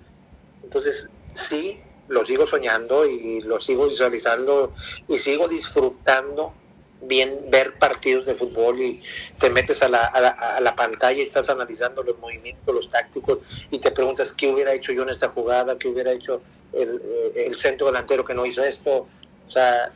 Entonces 0.63 1.09
sí 1.33 1.81
lo 2.09 2.25
sigo 2.25 2.45
soñando 2.45 3.05
y 3.05 3.41
lo 3.41 3.59
sigo 3.59 3.85
visualizando 3.85 4.73
y 5.07 5.17
sigo 5.17 5.47
disfrutando 5.47 6.53
bien 7.01 7.49
ver 7.49 7.77
partidos 7.79 8.27
de 8.27 8.35
fútbol 8.35 8.81
y 8.81 9.01
te 9.37 9.49
metes 9.49 9.81
a 9.83 9.89
la, 9.89 10.03
a 10.03 10.19
la, 10.19 10.29
a 10.29 10.59
la 10.59 10.75
pantalla 10.75 11.19
y 11.19 11.25
estás 11.25 11.49
analizando 11.49 12.03
los 12.03 12.19
movimientos, 12.19 12.75
los 12.75 12.89
tácticos 12.89 13.67
y 13.71 13.79
te 13.79 13.91
preguntas 13.91 14.33
qué 14.33 14.49
hubiera 14.49 14.73
hecho 14.73 14.91
yo 14.91 15.03
en 15.03 15.09
esta 15.09 15.29
jugada, 15.29 15.77
qué 15.77 15.87
hubiera 15.87 16.11
hecho 16.11 16.41
el, 16.73 17.01
el 17.35 17.55
centro 17.55 17.87
delantero 17.87 18.25
que 18.25 18.33
no 18.33 18.45
hizo 18.45 18.63
esto. 18.63 19.07
O 19.47 19.49
sea, 19.49 19.93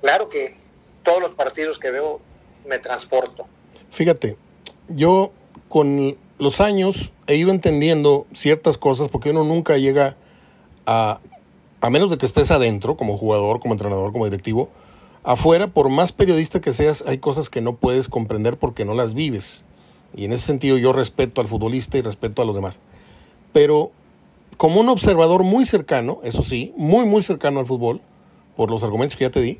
claro 0.00 0.28
que 0.28 0.56
todos 1.02 1.20
los 1.20 1.34
partidos 1.34 1.78
que 1.78 1.90
veo 1.90 2.20
me 2.66 2.78
transporto. 2.78 3.46
Fíjate, 3.90 4.36
yo 4.88 5.32
con 5.68 6.16
los 6.38 6.60
años 6.60 7.12
he 7.26 7.36
ido 7.36 7.50
entendiendo 7.50 8.26
ciertas 8.34 8.78
cosas 8.78 9.08
porque 9.08 9.30
uno 9.30 9.44
nunca 9.44 9.76
llega 9.76 10.16
a, 10.86 11.20
a 11.80 11.90
menos 11.90 12.10
de 12.10 12.18
que 12.18 12.26
estés 12.26 12.50
adentro 12.50 12.96
como 12.96 13.18
jugador, 13.18 13.60
como 13.60 13.74
entrenador, 13.74 14.12
como 14.12 14.24
directivo, 14.24 14.68
afuera, 15.24 15.68
por 15.68 15.88
más 15.88 16.12
periodista 16.12 16.60
que 16.60 16.72
seas, 16.72 17.04
hay 17.06 17.18
cosas 17.18 17.50
que 17.50 17.60
no 17.60 17.76
puedes 17.76 18.08
comprender 18.08 18.56
porque 18.56 18.84
no 18.84 18.94
las 18.94 19.14
vives. 19.14 19.64
Y 20.14 20.24
en 20.24 20.32
ese 20.32 20.46
sentido 20.46 20.78
yo 20.78 20.92
respeto 20.92 21.40
al 21.40 21.48
futbolista 21.48 21.98
y 21.98 22.02
respeto 22.02 22.42
a 22.42 22.44
los 22.44 22.54
demás. 22.54 22.78
Pero 23.52 23.92
como 24.56 24.80
un 24.80 24.88
observador 24.88 25.44
muy 25.44 25.64
cercano, 25.64 26.20
eso 26.24 26.42
sí, 26.42 26.72
muy, 26.76 27.06
muy 27.06 27.22
cercano 27.22 27.60
al 27.60 27.66
fútbol, 27.66 28.00
por 28.56 28.70
los 28.70 28.82
argumentos 28.82 29.16
que 29.16 29.24
ya 29.24 29.30
te 29.30 29.40
di, 29.40 29.58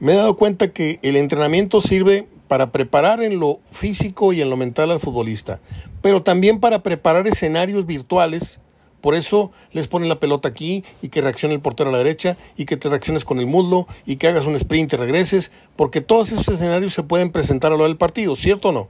me 0.00 0.12
he 0.12 0.16
dado 0.16 0.36
cuenta 0.36 0.72
que 0.72 0.98
el 1.02 1.16
entrenamiento 1.16 1.80
sirve 1.80 2.26
para 2.48 2.72
preparar 2.72 3.22
en 3.22 3.38
lo 3.38 3.60
físico 3.70 4.32
y 4.32 4.40
en 4.40 4.48
lo 4.48 4.56
mental 4.56 4.90
al 4.90 5.00
futbolista, 5.00 5.60
pero 6.00 6.22
también 6.22 6.60
para 6.60 6.82
preparar 6.82 7.26
escenarios 7.28 7.84
virtuales. 7.84 8.60
Por 9.00 9.14
eso 9.14 9.52
les 9.72 9.86
ponen 9.86 10.08
la 10.08 10.18
pelota 10.18 10.48
aquí 10.48 10.84
y 11.02 11.08
que 11.08 11.20
reaccione 11.20 11.54
el 11.54 11.60
portero 11.60 11.90
a 11.90 11.92
la 11.92 11.98
derecha 11.98 12.36
y 12.56 12.66
que 12.66 12.76
te 12.76 12.88
reacciones 12.88 13.24
con 13.24 13.38
el 13.38 13.46
muslo 13.46 13.86
y 14.06 14.16
que 14.16 14.28
hagas 14.28 14.44
un 14.44 14.56
sprint 14.56 14.92
y 14.92 14.96
regreses, 14.96 15.52
porque 15.76 16.00
todos 16.00 16.32
esos 16.32 16.48
escenarios 16.48 16.94
se 16.94 17.02
pueden 17.02 17.30
presentar 17.30 17.72
a 17.72 17.76
lo 17.76 17.84
del 17.84 17.96
partido, 17.96 18.34
¿cierto 18.34 18.70
o 18.70 18.72
no? 18.72 18.88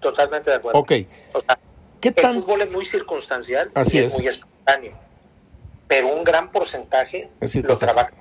Totalmente 0.00 0.50
de 0.50 0.56
acuerdo. 0.56 0.78
Ok. 0.78 0.92
¿Qué 2.00 2.08
el 2.08 2.14
fútbol 2.14 2.62
es 2.62 2.70
muy 2.70 2.86
circunstancial 2.86 3.70
Así 3.74 3.98
y 3.98 4.00
es. 4.00 4.14
es 4.14 4.18
muy 4.18 4.28
espontáneo, 4.28 4.94
pero 5.86 6.08
un 6.14 6.24
gran 6.24 6.50
porcentaje 6.50 7.30
lo 7.62 7.76
trabaja. 7.76 8.12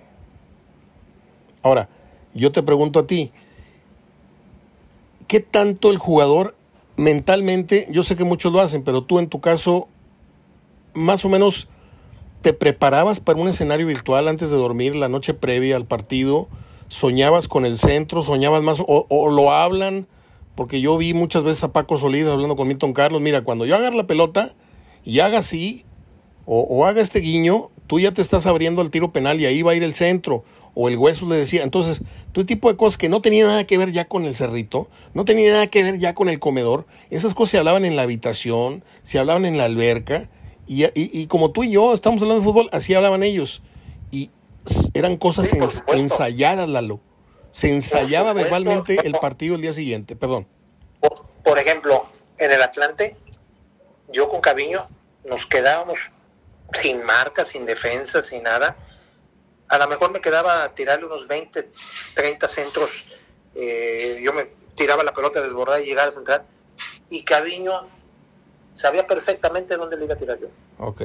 Ahora, 1.62 1.90
yo 2.34 2.52
te 2.52 2.62
pregunto 2.64 3.00
a 3.00 3.08
ti, 3.08 3.32
¿qué 5.28 5.40
tanto 5.40 5.92
el 5.92 5.98
jugador 5.98 6.56
mentalmente, 7.00 7.88
yo 7.90 8.04
sé 8.04 8.16
que 8.16 8.26
muchos 8.26 8.52
lo 8.52 8.60
hacen, 8.60 8.84
pero 8.84 9.04
tú 9.04 9.20
en 9.20 9.30
tu 9.30 9.40
caso, 9.40 9.88
más 11.00 11.26
o 11.26 11.30
menos, 11.30 11.68
te 12.42 12.54
preparabas 12.54 13.20
para 13.20 13.40
un 13.40 13.48
escenario 13.48 13.88
virtual 13.88 14.28
antes 14.28 14.50
de 14.52 14.58
dormir 14.58 14.96
la 14.96 15.10
noche 15.10 15.34
previa 15.34 15.76
al 15.76 15.86
partido? 15.86 16.48
¿Soñabas 16.88 17.48
con 17.48 17.66
el 17.66 17.78
centro? 17.78 18.22
¿Soñabas 18.22 18.64
más? 18.64 18.80
¿O, 18.80 19.06
o 19.10 19.30
lo 19.30 19.52
hablan? 19.52 20.08
Porque 20.56 20.82
yo 20.82 20.98
vi 20.98 21.14
muchas 21.14 21.44
veces 21.44 21.64
a 21.64 21.74
Paco 21.74 21.98
Solís 21.98 22.26
hablando 22.26 22.56
con 22.56 22.68
Milton 22.68 22.94
Carlos, 22.94 23.22
mira, 23.22 23.44
cuando 23.44 23.66
yo 23.66 23.76
agarre 23.76 23.96
la 23.96 24.08
pelota 24.08 24.54
y 25.06 25.20
haga 25.20 25.40
así, 25.40 25.86
o, 26.46 26.62
o 26.62 26.86
haga 26.86 27.02
este 27.02 27.20
guiño, 27.20 27.70
tú 27.88 28.00
ya 28.00 28.12
te 28.12 28.22
estás 28.22 28.46
abriendo 28.46 28.82
al 28.82 28.90
tiro 28.90 29.12
penal 29.12 29.40
y 29.40 29.46
ahí 29.46 29.62
va 29.62 29.72
a 29.72 29.76
ir 29.76 29.84
el 29.84 29.96
centro 29.96 30.44
o 30.76 30.88
el 30.88 30.98
hueso 30.98 31.26
le 31.28 31.36
decía. 31.36 31.64
Entonces, 31.64 32.02
todo 32.32 32.46
tipo 32.46 32.70
de 32.70 32.78
cosas 32.78 32.98
que 32.98 33.10
no 33.10 33.22
tenían 33.22 33.48
nada 33.48 33.64
que 33.66 33.78
ver 33.78 33.92
ya 33.92 34.08
con 34.08 34.26
el 34.26 34.36
cerrito, 34.36 34.88
no 35.14 35.26
tenían 35.26 35.54
nada 35.54 35.68
que 35.68 35.84
ver 35.84 36.00
ya 36.00 36.14
con 36.14 36.30
el 36.30 36.40
comedor, 36.40 36.86
esas 37.10 37.34
cosas 37.34 37.52
se 37.52 37.58
hablaban 37.58 37.86
en 37.86 37.96
la 37.96 38.04
habitación, 38.04 38.84
se 39.04 39.20
hablaban 39.20 39.46
en 39.46 39.58
la 39.58 39.66
alberca, 39.66 40.30
y, 40.70 40.86
y, 40.86 40.92
y 41.22 41.28
como 41.28 41.52
tú 41.52 41.64
y 41.64 41.72
yo 41.72 41.94
estamos 41.94 42.22
hablando 42.22 42.42
de 42.42 42.46
fútbol, 42.50 42.70
así 42.72 42.94
hablaban 42.94 43.24
ellos. 43.24 43.62
Y 44.12 44.30
eran 44.94 45.18
cosas 45.18 45.50
Sí, 45.50 45.58
ens- 45.58 45.84
ensayadas, 45.94 46.70
Lalo. 46.70 47.00
Se 47.52 47.70
ensayaba 47.70 48.34
verbalmente 48.34 49.00
el 49.06 49.14
partido 49.14 49.56
el 49.56 49.62
día 49.62 49.74
siguiente, 49.74 50.16
perdón. 50.16 50.48
Por, 51.02 51.26
por 51.44 51.58
ejemplo, 51.60 52.06
en 52.38 52.52
el 52.52 52.62
Atlante, 52.62 53.18
yo 54.14 54.30
con 54.30 54.40
Caviño 54.42 54.88
nos 55.26 55.46
quedábamos 55.48 56.12
sin 56.74 57.04
marca, 57.04 57.44
sin 57.44 57.66
defensa, 57.66 58.22
sin 58.22 58.44
nada. 58.44 58.78
A 59.68 59.78
lo 59.80 59.88
mejor 59.88 60.12
me 60.12 60.22
quedaba 60.22 60.64
a 60.64 60.76
tirarle 60.76 61.06
unos 61.08 61.28
20, 61.28 61.70
30 62.14 62.48
centros. 62.48 62.90
eh, 63.56 64.20
yo 64.24 64.32
me 64.34 64.46
tiraba 64.76 65.04
la 65.04 65.14
pelota 65.14 65.42
desbordada 65.42 65.82
y 65.82 65.86
llegaba 65.86 66.08
a 66.08 66.12
central. 66.12 66.44
Y 67.10 67.24
Caviño 67.24 67.88
sabía 68.74 69.06
perfectamente 69.08 69.76
dónde 69.78 69.98
le 69.98 70.06
iba 70.06 70.14
a 70.14 70.18
tirar 70.18 70.40
yo. 70.40 70.48
Ok. 70.80 71.02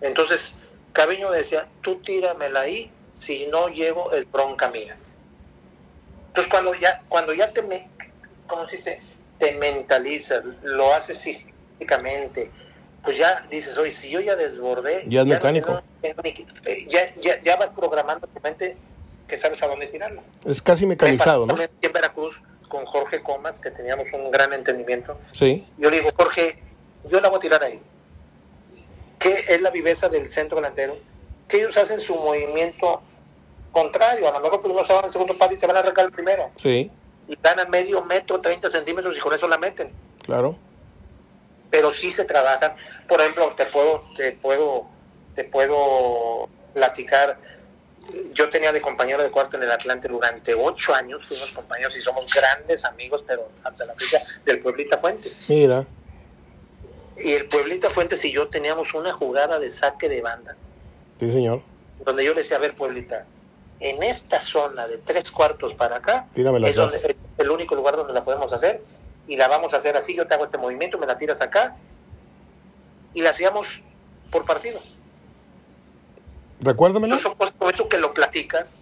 Entonces, 0.00 0.54
Caviño 0.92 1.30
me 1.30 1.36
decía, 1.38 1.68
tú 1.80 1.96
tíramela 2.00 2.60
ahí, 2.60 2.90
si 3.12 3.46
no 3.46 3.68
llego 3.68 4.12
es 4.12 4.30
bronca 4.30 4.70
mía. 4.70 4.96
Entonces, 6.28 6.50
cuando 6.50 6.74
ya, 6.74 7.02
cuando 7.08 7.34
ya 7.34 7.52
te, 7.52 7.62
me, 7.62 7.88
como 8.46 8.66
si 8.68 8.78
te, 8.82 9.00
te 9.38 9.52
mentalizas, 9.52 10.42
lo 10.62 10.92
haces 10.94 11.18
sistémicamente, 11.18 12.50
pues 13.04 13.18
ya 13.18 13.46
dices, 13.50 13.76
oye, 13.78 13.90
si 13.90 14.10
yo 14.10 14.20
ya 14.20 14.36
desbordé, 14.36 15.04
Ya 15.08 15.20
es 15.22 15.26
no 15.26 15.34
mecánico. 15.34 15.82
eh, 16.02 16.86
ya, 16.88 17.10
ya, 17.20 17.40
ya 17.42 17.56
vas 17.56 17.70
programando 17.70 18.26
tu 18.26 18.40
mente 18.40 18.76
que 19.28 19.36
sabes 19.36 19.62
a 19.62 19.66
dónde 19.68 19.86
tirarla. 19.86 20.22
Es 20.44 20.60
casi 20.62 20.86
Me 20.86 20.96
pasó 20.96 21.06
mecanizado, 21.12 21.46
¿no? 21.46 21.56
en 21.60 21.92
Veracruz 21.92 22.40
con 22.72 22.86
Jorge 22.86 23.22
Comas, 23.22 23.60
que 23.60 23.70
teníamos 23.70 24.06
un 24.14 24.30
gran 24.30 24.54
entendimiento. 24.54 25.18
Sí. 25.32 25.68
Yo 25.76 25.90
le 25.90 25.98
digo, 25.98 26.10
Jorge, 26.16 26.58
yo 27.04 27.20
la 27.20 27.28
voy 27.28 27.36
a 27.36 27.40
tirar 27.40 27.62
ahí. 27.62 27.82
¿Qué 29.18 29.44
es 29.46 29.60
la 29.60 29.68
viveza 29.68 30.08
del 30.08 30.26
centro 30.30 30.56
delantero? 30.56 30.96
Que 31.46 31.58
ellos 31.58 31.76
hacen 31.76 32.00
su 32.00 32.14
movimiento 32.14 33.02
contrario. 33.72 34.26
A 34.26 34.32
lo 34.32 34.40
mejor 34.40 34.62
primero 34.62 34.86
se 34.86 34.94
van 34.94 35.04
al 35.04 35.10
segundo 35.10 35.36
palo 35.36 35.52
y 35.52 35.58
te 35.58 35.66
van 35.66 35.76
a 35.76 35.80
arrancar 35.80 36.06
el 36.06 36.12
primero. 36.12 36.50
Sí, 36.56 36.90
Y 37.28 37.36
ganan 37.42 37.68
medio 37.68 38.02
metro, 38.06 38.40
30 38.40 38.70
centímetros 38.70 39.18
y 39.18 39.20
con 39.20 39.34
eso 39.34 39.46
la 39.46 39.58
meten. 39.58 39.92
claro. 40.24 40.56
Pero 41.70 41.90
sí 41.90 42.10
se 42.10 42.24
trabajan. 42.24 42.74
Por 43.08 43.20
ejemplo, 43.20 43.52
te 43.54 43.64
puedo, 43.66 44.04
te 44.16 44.32
puedo, 44.32 44.86
te 45.34 45.44
puedo 45.44 46.48
platicar. 46.74 47.38
Yo 48.32 48.48
tenía 48.50 48.72
de 48.72 48.80
compañero 48.80 49.22
de 49.22 49.30
cuarto 49.30 49.56
en 49.56 49.62
el 49.62 49.70
Atlante 49.70 50.08
durante 50.08 50.54
ocho 50.54 50.94
años, 50.94 51.26
fuimos 51.28 51.52
compañeros 51.52 51.96
y 51.96 52.00
somos 52.00 52.26
grandes 52.32 52.84
amigos, 52.84 53.22
pero 53.26 53.48
hasta 53.62 53.84
la 53.86 53.94
fecha 53.94 54.20
del 54.44 54.58
Pueblita 54.60 54.98
Fuentes. 54.98 55.44
Mira. 55.48 55.86
Y 57.16 57.32
el 57.32 57.46
Pueblita 57.46 57.90
Fuentes 57.90 58.24
y 58.24 58.32
yo 58.32 58.48
teníamos 58.48 58.94
una 58.94 59.12
jugada 59.12 59.58
de 59.58 59.70
saque 59.70 60.08
de 60.08 60.20
banda, 60.20 60.56
Sí, 61.20 61.30
señor. 61.30 61.62
donde 62.04 62.24
yo 62.24 62.32
le 62.34 62.38
decía, 62.40 62.56
a 62.56 62.60
ver, 62.60 62.74
Pueblita, 62.74 63.26
en 63.80 64.02
esta 64.02 64.40
zona 64.40 64.88
de 64.88 64.98
tres 64.98 65.30
cuartos 65.30 65.74
para 65.74 65.96
acá, 65.96 66.26
es, 66.34 66.74
donde- 66.76 66.96
es 67.08 67.16
el 67.38 67.50
único 67.50 67.74
lugar 67.76 67.96
donde 67.96 68.12
la 68.12 68.24
podemos 68.24 68.52
hacer, 68.52 68.82
y 69.28 69.36
la 69.36 69.46
vamos 69.46 69.74
a 69.74 69.76
hacer 69.76 69.96
así, 69.96 70.14
yo 70.16 70.26
te 70.26 70.34
hago 70.34 70.44
este 70.44 70.58
movimiento, 70.58 70.98
me 70.98 71.06
la 71.06 71.16
tiras 71.16 71.40
acá, 71.40 71.76
y 73.14 73.20
la 73.22 73.30
hacíamos 73.30 73.80
por 74.30 74.44
partido. 74.44 74.80
Son 77.18 77.34
cosas 77.34 77.54
como 77.58 77.70
eso 77.70 77.88
que 77.88 77.98
lo 77.98 78.14
platicas, 78.14 78.80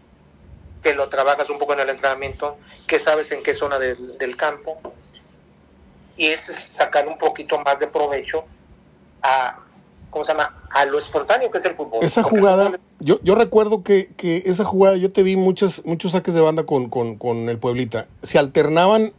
que 0.82 0.94
lo 0.94 1.08
trabajas 1.08 1.50
un 1.50 1.58
poco 1.58 1.72
en 1.72 1.80
el 1.80 1.88
entrenamiento, 1.90 2.56
que 2.86 2.98
sabes 2.98 3.30
en 3.32 3.42
qué 3.42 3.52
zona 3.54 3.78
del, 3.78 4.18
del 4.18 4.36
campo, 4.36 4.78
y 6.16 6.26
es 6.26 6.40
sacar 6.40 7.08
un 7.08 7.16
poquito 7.18 7.58
más 7.60 7.78
de 7.78 7.86
provecho 7.86 8.44
a, 9.22 9.58
¿cómo 10.10 10.24
se 10.24 10.32
llama? 10.32 10.62
A 10.70 10.84
lo 10.84 10.98
espontáneo 10.98 11.50
que 11.50 11.58
es 11.58 11.64
el 11.64 11.74
fútbol. 11.74 12.04
Esa 12.04 12.22
Porque 12.22 12.38
jugada, 12.38 12.66
fútbol- 12.66 12.80
yo, 13.00 13.20
yo 13.22 13.34
recuerdo 13.34 13.82
que, 13.82 14.10
que 14.16 14.42
esa 14.46 14.64
jugada, 14.64 14.96
yo 14.96 15.10
te 15.12 15.22
vi 15.22 15.36
muchas, 15.36 15.84
muchos 15.86 16.12
saques 16.12 16.34
de 16.34 16.40
banda 16.40 16.64
con, 16.64 16.90
con, 16.90 17.16
con 17.16 17.48
el 17.48 17.58
Pueblita. 17.58 18.06
Se 18.22 18.38
alternaban 18.38 19.12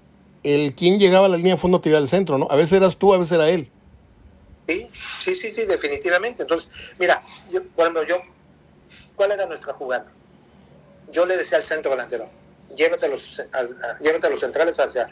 el 0.43 0.73
quien 0.73 0.99
llegaba 0.99 1.27
a 1.27 1.29
la 1.29 1.37
línea 1.37 1.53
de 1.55 1.59
fondo 1.61 1.77
a 1.77 1.81
tirar 1.81 1.97
al 1.99 2.07
centro, 2.07 2.37
¿no? 2.37 2.47
A 2.49 2.55
veces 2.55 2.73
eras 2.73 2.97
tú, 2.97 3.13
a 3.13 3.17
veces 3.17 3.33
era 3.33 3.49
él. 3.49 3.69
Sí, 4.67 4.87
sí, 4.91 5.35
sí, 5.35 5.51
sí, 5.51 5.65
definitivamente. 5.65 6.43
Entonces, 6.43 6.95
mira, 6.99 7.21
yo, 7.51 7.61
ejemplo, 7.77 8.03
yo, 8.03 8.17
¿cuál 9.15 9.31
era 9.31 9.45
nuestra 9.45 9.73
jugada? 9.73 10.11
Yo 11.11 11.25
le 11.25 11.37
decía 11.37 11.57
al 11.57 11.65
centro 11.65 11.91
delantero, 11.91 12.29
llévate 12.75 13.05
a 13.05 13.09
los, 13.09 13.39
a- 13.39 13.59
a- 13.59 13.97
llévate 14.01 14.27
a 14.27 14.29
los 14.29 14.39
centrales 14.39 14.79
hacia 14.79 15.09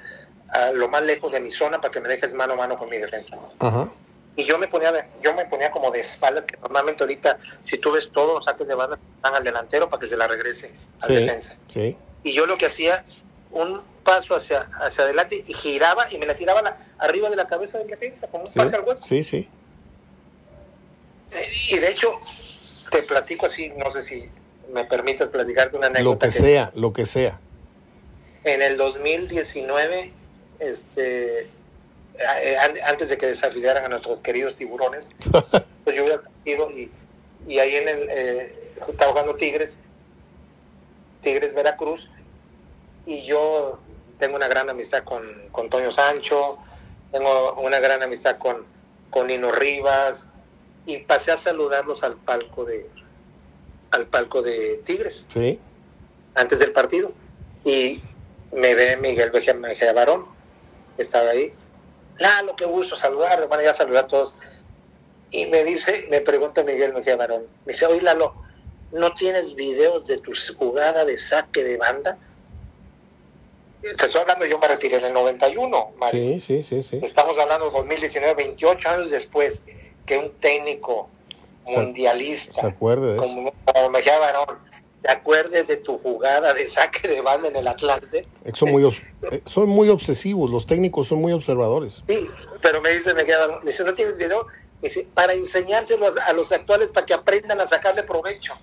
a 0.49 0.71
lo 0.71 0.87
más 0.89 1.03
lejos 1.03 1.31
de 1.33 1.39
mi 1.39 1.49
zona 1.49 1.79
para 1.79 1.91
que 1.91 1.99
me 1.99 2.09
dejes 2.09 2.33
mano 2.33 2.53
a 2.53 2.55
mano 2.55 2.77
con 2.77 2.89
mi 2.89 2.97
defensa. 2.97 3.37
Ajá. 3.59 3.87
Y 4.35 4.45
yo 4.45 4.57
me 4.57 4.67
ponía 4.67 4.91
de- 4.91 5.05
yo 5.21 5.33
me 5.33 5.45
ponía 5.45 5.69
como 5.69 5.91
de 5.91 5.99
espaldas, 5.99 6.45
que 6.45 6.55
normalmente 6.57 7.03
ahorita, 7.03 7.37
si 7.61 7.77
tú 7.77 7.91
ves 7.91 8.09
todos 8.11 8.33
los 8.35 8.45
saques 8.45 8.67
de 8.67 8.73
banda, 8.73 8.97
van 9.21 9.35
al 9.35 9.43
delantero 9.43 9.89
para 9.89 9.99
que 9.99 10.05
se 10.07 10.15
la 10.17 10.27
regrese 10.27 10.71
al 11.01 11.09
Sí, 11.09 11.15
defensa. 11.15 11.57
sí. 11.67 11.97
Y 12.23 12.31
yo 12.31 12.45
lo 12.45 12.57
que 12.57 12.65
hacía, 12.67 13.03
un 13.51 13.81
paso 14.03 14.35
hacia, 14.35 14.61
hacia 14.81 15.03
adelante 15.03 15.43
y 15.45 15.53
giraba 15.53 16.11
y 16.11 16.17
me 16.19 16.25
la 16.25 16.35
tiraba 16.35 16.61
la- 16.61 16.77
arriba 16.99 17.29
de 17.29 17.35
la 17.35 17.45
cabeza 17.47 17.77
del 17.79 17.87
defensa, 17.87 18.27
como 18.27 18.45
un 18.45 18.49
Sí, 18.49 18.57
pase 18.57 18.75
al 18.75 18.83
hueco. 18.83 19.01
sí, 19.03 19.23
sí. 19.23 19.49
Y 21.69 21.77
de 21.77 21.89
hecho, 21.89 22.19
te 22.89 23.03
platico 23.03 23.45
así, 23.45 23.69
no 23.77 23.91
sé 23.91 24.01
si 24.01 24.29
me 24.71 24.85
permites 24.85 25.27
platicarte 25.29 25.77
una 25.77 25.87
Lo 25.89 25.95
anécdota. 25.95 26.25
que 26.27 26.31
sea, 26.31 26.71
lo 26.75 26.93
que 26.93 27.05
sea. 27.05 27.39
En 28.43 28.61
el 28.61 28.77
2019, 28.77 30.11
este, 30.59 31.39
eh, 31.41 32.57
an- 32.61 32.77
antes 32.85 33.09
de 33.09 33.17
que 33.17 33.25
desafiliaran 33.27 33.85
a 33.85 33.89
nuestros 33.89 34.21
queridos 34.21 34.55
tiburones, 34.55 35.11
pues 35.83 35.95
yo 35.95 36.03
hubiera 36.03 36.21
ido 36.45 36.69
y, 36.71 36.91
y 37.47 37.59
ahí 37.59 37.75
en 37.75 37.87
el, 37.89 38.07
eh, 38.09 38.71
estaba 38.87 39.11
jugando 39.11 39.35
Tigres, 39.35 39.79
Tigres 41.21 41.53
Veracruz, 41.53 42.09
y 43.05 43.25
yo 43.25 43.79
tengo 44.19 44.35
una 44.35 44.47
gran 44.47 44.69
amistad 44.69 45.03
con, 45.03 45.23
con 45.51 45.69
Toño 45.69 45.91
Sancho, 45.91 46.57
tengo 47.11 47.53
una 47.55 47.79
gran 47.79 48.03
amistad 48.03 48.37
con, 48.37 48.65
con 49.09 49.27
Nino 49.27 49.51
Rivas, 49.51 50.27
y 50.85 50.97
pasé 50.99 51.31
a 51.31 51.37
saludarlos 51.37 52.03
al 52.03 52.17
palco 52.17 52.65
de 52.65 52.89
al 53.91 54.07
palco 54.07 54.41
de 54.41 54.79
Tigres 54.85 55.27
Sí. 55.33 55.59
antes 56.35 56.59
del 56.59 56.71
partido 56.71 57.11
y 57.63 58.01
me 58.51 58.75
ve 58.75 58.97
Miguel 58.97 59.31
Mejía 59.31 59.93
Barón 59.93 60.25
estaba 60.97 61.31
ahí 61.31 61.53
Lalo, 62.19 62.55
qué 62.55 62.65
gusto 62.65 62.95
saludar, 62.95 63.47
bueno, 63.47 63.63
ya 63.63 63.71
saludé 63.71 63.99
a 63.99 64.07
todos. 64.07 64.35
Y 65.31 65.45
me 65.45 65.63
dice, 65.63 66.07
me 66.11 66.19
pregunta 66.19 66.63
Miguel 66.63 66.93
Mejía 66.93 67.15
Barón, 67.15 67.43
me 67.65 67.71
dice, 67.71 67.85
oye 67.85 68.01
Lalo, 68.01 68.35
¿no 68.91 69.13
tienes 69.13 69.55
videos 69.55 70.05
de 70.05 70.17
tu 70.17 70.33
jugada 70.57 71.05
de 71.05 71.15
saque 71.17 71.63
de 71.63 71.77
banda? 71.77 72.17
Te 73.81 73.87
estoy 73.89 74.19
hablando, 74.19 74.45
yo 74.45 74.59
me 74.59 74.67
retiré 74.67 74.97
en 74.97 75.05
el 75.05 75.13
91, 75.13 75.93
Mario. 75.97 76.41
Sí, 76.41 76.63
sí, 76.63 76.83
sí, 76.83 76.99
Estamos 77.01 77.39
hablando 77.39 77.67
de 77.67 77.71
2019, 77.71 78.33
28 78.33 78.89
años 78.89 79.11
después 79.11 79.63
que 80.09 80.17
un 80.17 80.31
técnico 80.39 81.07
mundialista, 81.67 82.61
se 82.61 82.67
acuerde 82.67 83.13
de 83.13 83.17
como, 83.17 83.53
como 83.63 83.89
Mejía 83.91 84.17
Barón, 84.17 84.57
te 85.03 85.11
acuerdes 85.11 85.67
de 85.67 85.77
tu 85.77 85.99
jugada 85.99 86.51
de 86.55 86.65
saque 86.65 87.07
de 87.07 87.21
banda 87.21 87.47
en 87.47 87.55
el 87.55 87.67
Atlante. 87.67 88.25
Son 88.53 88.71
muy, 88.71 88.83
eh, 89.31 89.41
son 89.45 89.69
muy 89.69 89.87
obsesivos, 89.89 90.49
los 90.49 90.65
técnicos 90.65 91.07
son 91.07 91.21
muy 91.21 91.31
observadores. 91.31 92.01
Sí, 92.07 92.27
pero 92.59 92.81
me 92.81 92.89
dice, 92.89 93.13
me 93.13 93.23
dice, 93.63 93.83
¿no 93.83 93.93
tienes 93.93 94.17
video? 94.17 94.47
dice, 94.81 95.05
para 95.13 95.33
enseñárselo 95.33 96.07
a 96.25 96.33
los 96.33 96.51
actuales 96.51 96.89
para 96.89 97.05
que 97.05 97.13
aprendan 97.13 97.61
a 97.61 97.67
sacarle 97.67 98.01
provecho. 98.01 98.53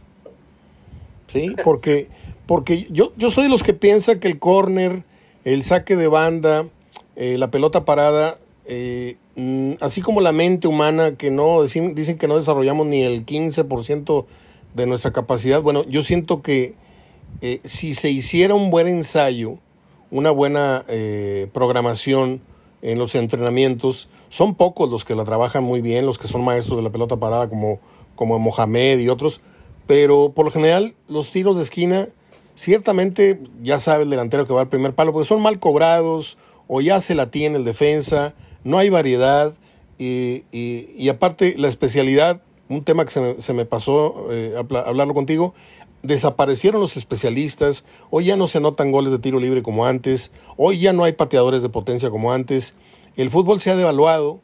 Sí, 1.28 1.54
porque, 1.62 2.08
porque 2.46 2.88
yo, 2.90 3.12
yo 3.16 3.30
soy 3.30 3.44
de 3.44 3.50
los 3.50 3.62
que 3.62 3.72
piensa 3.72 4.18
que 4.18 4.26
el 4.26 4.40
córner, 4.40 5.04
el 5.44 5.62
saque 5.62 5.94
de 5.94 6.08
banda, 6.08 6.66
eh, 7.14 7.38
la 7.38 7.52
pelota 7.52 7.84
parada, 7.84 8.38
eh, 8.66 9.16
mm, 9.36 9.74
así 9.80 10.00
como 10.00 10.20
la 10.20 10.32
mente 10.32 10.68
humana, 10.68 11.16
que 11.16 11.30
no 11.30 11.62
dicen 11.62 12.18
que 12.18 12.28
no 12.28 12.36
desarrollamos 12.36 12.86
ni 12.86 13.02
el 13.02 13.24
15% 13.24 14.26
de 14.74 14.86
nuestra 14.86 15.12
capacidad. 15.12 15.62
Bueno, 15.62 15.84
yo 15.84 16.02
siento 16.02 16.42
que 16.42 16.74
eh, 17.40 17.60
si 17.64 17.94
se 17.94 18.10
hiciera 18.10 18.54
un 18.54 18.70
buen 18.70 18.88
ensayo, 18.88 19.58
una 20.10 20.30
buena 20.30 20.84
eh, 20.88 21.48
programación 21.52 22.40
en 22.82 22.98
los 22.98 23.14
entrenamientos, 23.14 24.08
son 24.28 24.54
pocos 24.54 24.90
los 24.90 25.04
que 25.04 25.14
la 25.14 25.24
trabajan 25.24 25.64
muy 25.64 25.80
bien, 25.80 26.06
los 26.06 26.18
que 26.18 26.28
son 26.28 26.44
maestros 26.44 26.78
de 26.78 26.82
la 26.82 26.90
pelota 26.90 27.16
parada 27.16 27.48
como, 27.48 27.80
como 28.14 28.38
Mohamed 28.38 28.98
y 28.98 29.08
otros, 29.08 29.40
pero 29.86 30.32
por 30.34 30.46
lo 30.46 30.50
general 30.50 30.94
los 31.08 31.30
tiros 31.30 31.56
de 31.56 31.62
esquina, 31.62 32.08
ciertamente 32.54 33.40
ya 33.62 33.78
sabe 33.78 34.04
el 34.04 34.10
delantero 34.10 34.46
que 34.46 34.52
va 34.52 34.62
al 34.62 34.68
primer 34.68 34.94
palo, 34.94 35.12
porque 35.12 35.28
son 35.28 35.40
mal 35.40 35.58
cobrados 35.58 36.38
o 36.68 36.80
ya 36.80 37.00
se 37.00 37.14
la 37.14 37.30
tiene 37.30 37.58
el 37.58 37.64
defensa, 37.64 38.34
no 38.66 38.78
hay 38.78 38.90
variedad 38.90 39.54
y, 39.98 40.44
y 40.52 41.08
aparte 41.08 41.54
la 41.56 41.68
especialidad 41.68 42.42
un 42.68 42.82
tema 42.82 43.04
que 43.04 43.10
se 43.10 43.20
me, 43.20 43.40
se 43.40 43.52
me 43.52 43.64
pasó 43.64 44.28
eh, 44.30 44.54
hablarlo 44.56 45.14
contigo, 45.14 45.54
desaparecieron 46.02 46.80
los 46.80 46.96
especialistas, 46.96 47.84
hoy 48.10 48.26
ya 48.26 48.36
no 48.36 48.46
se 48.46 48.58
anotan 48.58 48.92
goles 48.92 49.12
de 49.12 49.18
tiro 49.18 49.38
libre 49.38 49.62
como 49.62 49.86
antes, 49.86 50.32
hoy 50.56 50.78
ya 50.78 50.92
no 50.92 51.04
hay 51.04 51.12
pateadores 51.12 51.62
de 51.62 51.68
potencia 51.68 52.10
como 52.10 52.32
antes, 52.32 52.76
el 53.16 53.30
fútbol 53.30 53.60
se 53.60 53.70
ha 53.70 53.76
devaluado, 53.76 54.40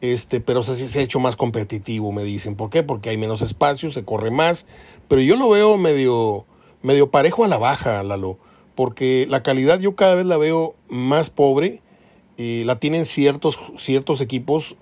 este, 0.00 0.40
pero 0.40 0.62
se, 0.62 0.88
se 0.88 0.98
ha 0.98 1.02
hecho 1.02 1.20
más 1.20 1.36
competitivo, 1.36 2.10
me 2.10 2.24
dicen. 2.24 2.56
¿Por 2.56 2.70
qué? 2.70 2.82
Porque 2.82 3.10
hay 3.10 3.18
menos 3.18 3.42
espacio, 3.42 3.90
se 3.90 4.04
corre 4.04 4.30
más, 4.30 4.66
pero 5.08 5.20
yo 5.20 5.36
lo 5.36 5.48
veo 5.48 5.76
medio, 5.76 6.46
medio 6.82 7.10
parejo 7.10 7.44
a 7.44 7.48
la 7.48 7.58
baja, 7.58 8.02
Lalo, 8.02 8.38
porque 8.74 9.26
la 9.28 9.42
calidad 9.42 9.78
yo 9.78 9.96
cada 9.96 10.14
vez 10.14 10.26
la 10.26 10.38
veo 10.38 10.74
más 10.88 11.30
pobre 11.30 11.82
la 12.64 12.76
tienen 12.76 13.04
ciertos, 13.04 13.58
ciertos 13.76 14.20
equipos 14.20 14.76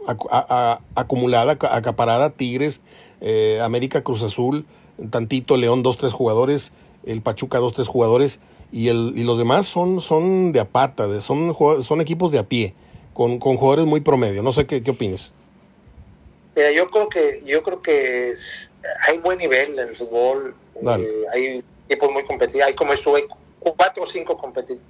acumulada, 0.95 1.53
acaparada, 1.53 2.31
Tigres, 2.31 2.83
eh, 3.21 3.61
América 3.63 4.03
Cruz 4.03 4.23
Azul, 4.23 4.65
tantito 5.11 5.57
León, 5.57 5.83
dos, 5.83 5.97
tres 5.97 6.13
jugadores, 6.13 6.73
el 7.05 7.21
Pachuca, 7.21 7.59
dos, 7.59 7.73
tres 7.73 7.89
jugadores, 7.89 8.41
y, 8.71 8.89
el, 8.89 9.13
y 9.17 9.25
los 9.25 9.39
demás 9.39 9.67
son, 9.67 10.01
son 10.01 10.53
de 10.53 10.61
apata, 10.61 11.09
de, 11.09 11.21
son, 11.21 11.57
son 11.81 12.01
equipos 12.01 12.31
de 12.31 12.39
a 12.39 12.43
pie, 12.45 12.75
con, 13.15 13.39
con 13.39 13.57
jugadores 13.57 13.87
muy 13.87 14.01
promedio. 14.01 14.43
No 14.43 14.53
sé 14.53 14.67
qué, 14.67 14.83
qué 14.83 14.91
opinas. 14.91 15.33
Mira, 16.55 16.71
yo 16.73 16.91
creo 16.91 17.09
que, 17.09 17.43
yo 17.47 17.63
creo 17.63 17.81
que 17.83 18.33
hay 19.07 19.19
buen 19.19 19.39
nivel 19.39 19.79
en 19.79 19.89
el 19.89 19.97
fútbol, 19.97 20.55
eh, 20.83 21.23
hay 21.33 21.65
equipos 21.89 22.13
muy 22.13 22.25
competitivos, 22.25 22.67
hay 22.69 22.75
como 22.75 22.93
estuve 22.93 23.27
cuatro 23.75 24.05
o 24.05 24.07
cinco 24.07 24.41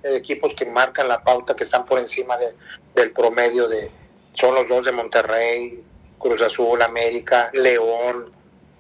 equipos 0.05 0.55
que 0.55 0.67
marcan 0.67 1.09
la 1.09 1.23
pauta, 1.23 1.55
que 1.55 1.65
están 1.65 1.87
por 1.87 1.99
encima 1.99 2.37
de, 2.37 2.55
del 2.95 3.13
promedio 3.13 3.69
de, 3.69 3.91
son 4.33 4.55
los 4.55 4.69
dos 4.69 4.85
de 4.85 4.93
Monterrey, 4.93 5.83
Cruz 6.19 6.43
Azul, 6.43 6.81
América, 6.83 7.51
León, 7.53 8.33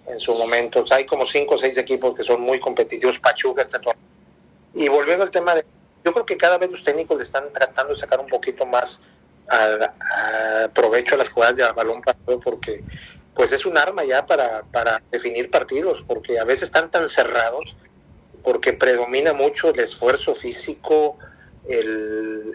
en 0.07 0.18
su 0.18 0.34
momento. 0.34 0.84
hay 0.90 1.05
como 1.05 1.26
cinco 1.26 1.55
o 1.55 1.59
seis 1.59 1.76
equipos 1.78 2.14
que 2.14 2.22
son 2.22 2.40
muy 2.40 2.59
competitivos, 2.59 3.18
Pachuca, 3.18 3.66
Y 4.74 4.88
volviendo 4.88 5.24
al 5.24 5.30
tema 5.30 5.55
de, 5.55 5.64
yo 6.05 6.12
creo 6.12 6.26
que 6.26 6.36
cada 6.36 6.59
vez 6.59 6.70
los 6.70 6.82
técnicos 6.82 7.16
le 7.16 7.22
están 7.22 7.53
tratando 7.53 7.92
de 7.92 7.99
sacar 7.99 8.20
un 8.20 8.26
poquito 8.26 8.66
más 8.66 9.01
provecho 10.74 11.14
a 11.14 11.18
las 11.18 11.30
jugadas 11.30 11.57
de 11.57 11.72
balón 11.72 12.03
parado 12.03 12.38
porque 12.40 12.84
pues 13.34 13.53
es 13.53 13.64
un 13.64 13.78
arma 13.78 14.05
ya 14.05 14.26
para, 14.26 14.62
para 14.64 15.01
definir 15.11 15.49
partidos, 15.51 16.05
porque 16.07 16.38
a 16.38 16.44
veces 16.44 16.64
están 16.64 16.90
tan 16.90 17.09
cerrados 17.09 17.76
porque 18.43 18.72
predomina 18.72 19.32
mucho 19.32 19.70
el 19.70 19.80
esfuerzo 19.80 20.34
físico, 20.34 21.18
el, 21.68 22.55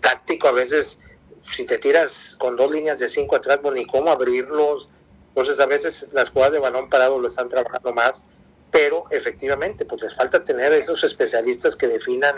táctico, 0.00 0.48
a 0.48 0.52
veces 0.52 0.98
si 1.42 1.66
te 1.66 1.78
tiras 1.78 2.36
con 2.38 2.56
dos 2.56 2.70
líneas 2.70 2.98
de 2.98 3.08
cinco 3.08 3.36
atrás, 3.36 3.60
pues 3.62 3.74
ni 3.74 3.86
cómo 3.86 4.10
abrirlos, 4.10 4.88
entonces 5.28 5.60
a 5.60 5.66
veces 5.66 6.10
las 6.12 6.30
jugadas 6.30 6.52
de 6.54 6.58
balón 6.58 6.88
parado 6.88 7.18
lo 7.18 7.28
están 7.28 7.48
trabajando 7.48 7.92
más, 7.92 8.24
pero 8.70 9.04
efectivamente, 9.10 9.84
pues 9.84 10.02
les 10.02 10.14
falta 10.14 10.44
tener 10.44 10.72
esos 10.72 11.02
especialistas 11.04 11.76
que 11.76 11.88
definan 11.88 12.36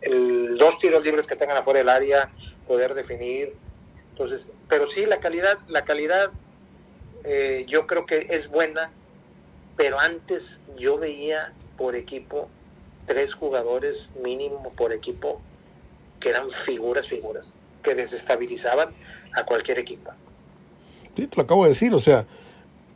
el, 0.00 0.56
dos 0.56 0.78
tiros 0.78 1.04
libres 1.04 1.26
que 1.26 1.36
tengan 1.36 1.56
afuera 1.56 1.78
del 1.80 1.88
área, 1.88 2.30
poder 2.66 2.94
definir, 2.94 3.54
entonces, 4.10 4.50
pero 4.68 4.86
sí 4.86 5.06
la 5.06 5.20
calidad, 5.20 5.58
la 5.68 5.84
calidad 5.84 6.30
eh, 7.24 7.64
yo 7.66 7.86
creo 7.86 8.04
que 8.04 8.26
es 8.30 8.48
buena, 8.48 8.90
pero 9.76 9.98
antes 9.98 10.60
yo 10.76 10.98
veía 10.98 11.52
por 11.76 11.96
equipo, 11.96 12.48
tres 13.06 13.34
jugadores 13.34 14.10
mínimo 14.22 14.72
por 14.76 14.92
equipo, 14.92 15.40
que 16.20 16.28
eran 16.28 16.50
figuras, 16.50 17.06
figuras, 17.06 17.54
que 17.82 17.94
desestabilizaban 17.94 18.90
a 19.34 19.44
cualquier 19.44 19.78
equipo. 19.78 20.10
Sí, 21.16 21.26
te 21.26 21.36
lo 21.36 21.42
acabo 21.42 21.64
de 21.64 21.70
decir, 21.70 21.92
o 21.94 22.00
sea, 22.00 22.26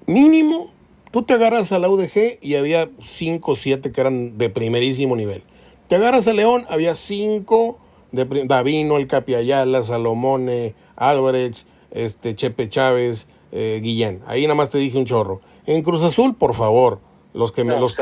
mínimo, 0.07 0.73
tú 1.11 1.23
te 1.23 1.35
agarras 1.35 1.73
a 1.73 1.79
la 1.79 1.89
UDG 1.89 2.39
y 2.41 2.55
había 2.55 2.89
cinco 3.03 3.53
o 3.53 3.57
siete 3.57 3.93
que 3.93 4.01
eran 4.01 4.39
de 4.39 4.49
primerísimo 4.49 5.17
nivel. 5.17 5.43
Te 5.89 5.97
agarras 5.97 6.27
a 6.27 6.33
León, 6.33 6.65
había 6.69 6.95
cinco 6.95 7.79
de 8.13 8.25
Davino, 8.47 8.97
el 8.97 9.07
Capi 9.07 9.35
Ayala, 9.35 9.83
Salomone, 9.83 10.75
Álvarez, 10.97 11.67
este, 11.91 12.35
Chepe 12.35 12.69
Chávez, 12.69 13.29
eh, 13.53 13.81
Guillén. 13.83 14.21
Ahí 14.27 14.43
nada 14.43 14.55
más 14.55 14.71
te 14.71 14.79
dije 14.79 14.99
un 14.99 15.05
chorro. 15.05 15.41
En 15.67 15.83
Cruz 15.83 16.03
Azul, 16.03 16.35
por 16.35 16.55
favor, 16.55 17.01
los 17.37 17.53
que, 17.53 17.65
me, 17.65 17.79
los, 17.79 17.97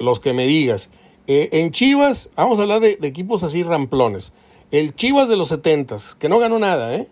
los 0.00 0.20
que 0.20 0.32
me 0.32 0.46
digas. 0.46 0.90
Eh, 1.26 1.50
en 1.52 1.70
Chivas, 1.70 2.30
vamos 2.34 2.58
a 2.58 2.62
hablar 2.62 2.80
de, 2.80 2.98
equipos 3.02 3.42
así 3.42 3.62
ramplones. 3.62 4.32
El 4.70 4.94
Chivas 4.94 5.28
de 5.28 5.36
los 5.36 5.48
setentas, 5.48 6.14
que 6.14 6.28
no 6.28 6.38
ganó 6.38 6.58
nada, 6.58 6.94
¿eh? 6.94 7.06